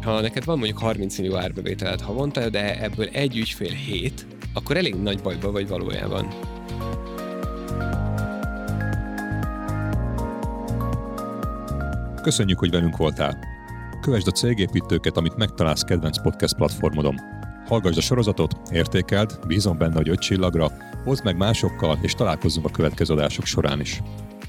Ha 0.02 0.22
neked 0.22 0.46
van 0.46 0.58
mondjuk 0.58 0.80
30 0.80 1.18
millió 1.18 1.36
árbevételed 1.36 2.02
havonta, 2.02 2.50
de 2.50 2.82
ebből 2.82 3.08
egy 3.12 3.38
ügyfél 3.38 3.74
7, 3.74 4.26
akkor 4.54 4.78
elég 4.78 4.96
nagy 4.96 5.22
bajba 5.22 5.52
vagy 5.52 5.68
valójában. 5.68 6.28
Köszönjük, 12.24 12.60
hogy 12.60 12.72
velünk 12.72 12.98
voltál. 12.98 13.40
Kövesd 14.02 14.28
a 14.28 14.32
cégépítőket, 14.32 15.18
amit 15.18 15.36
megtalálsz 15.36 15.82
kedvenc 15.82 16.22
podcast 16.22 16.56
platformodon. 16.56 17.16
Hallgassd 17.66 17.98
a 17.98 18.02
sorozatot, 18.02 18.56
értékeld, 18.72 19.40
bízom 19.48 19.78
benne, 19.78 19.96
hogy 19.96 20.10
öt 20.10 20.20
csillagra, 20.20 20.72
hozd 21.04 21.24
meg 21.24 21.38
másokkal, 21.38 22.00
és 22.02 22.14
találkozzunk 22.14 22.66
a 22.66 22.72
következő 22.72 23.14
adások 23.14 23.46
során 23.46 23.80
is. 23.80 24.02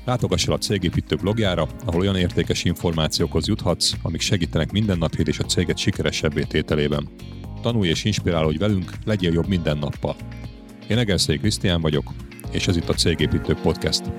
Látogass 0.05 0.47
el 0.47 0.53
a 0.53 0.59
Cégépítő 0.59 1.17
blogjára, 1.17 1.69
ahol 1.85 2.01
olyan 2.01 2.17
értékes 2.17 2.65
információkhoz 2.65 3.47
juthatsz, 3.47 3.93
amik 4.03 4.21
segítenek 4.21 4.73
mindennapjét 4.73 5.29
és 5.29 5.39
a 5.39 5.45
céget 5.45 5.79
sikeresebbé 5.79 6.43
tételében. 6.43 7.09
Tanulj 7.63 7.89
és 7.89 8.05
inspirálódj 8.05 8.59
velünk, 8.59 8.93
legyél 9.05 9.33
jobb 9.33 9.49
minden 9.49 9.79
nappal. 9.79 10.17
Én 10.89 10.99
Egerszék 10.99 11.41
Krisztián 11.41 11.81
vagyok, 11.81 12.13
és 12.51 12.69
ez 12.69 12.77
itt 12.77 12.89
a 12.89 12.95
Cégépítő 12.95 13.55
Podcast. 13.63 14.13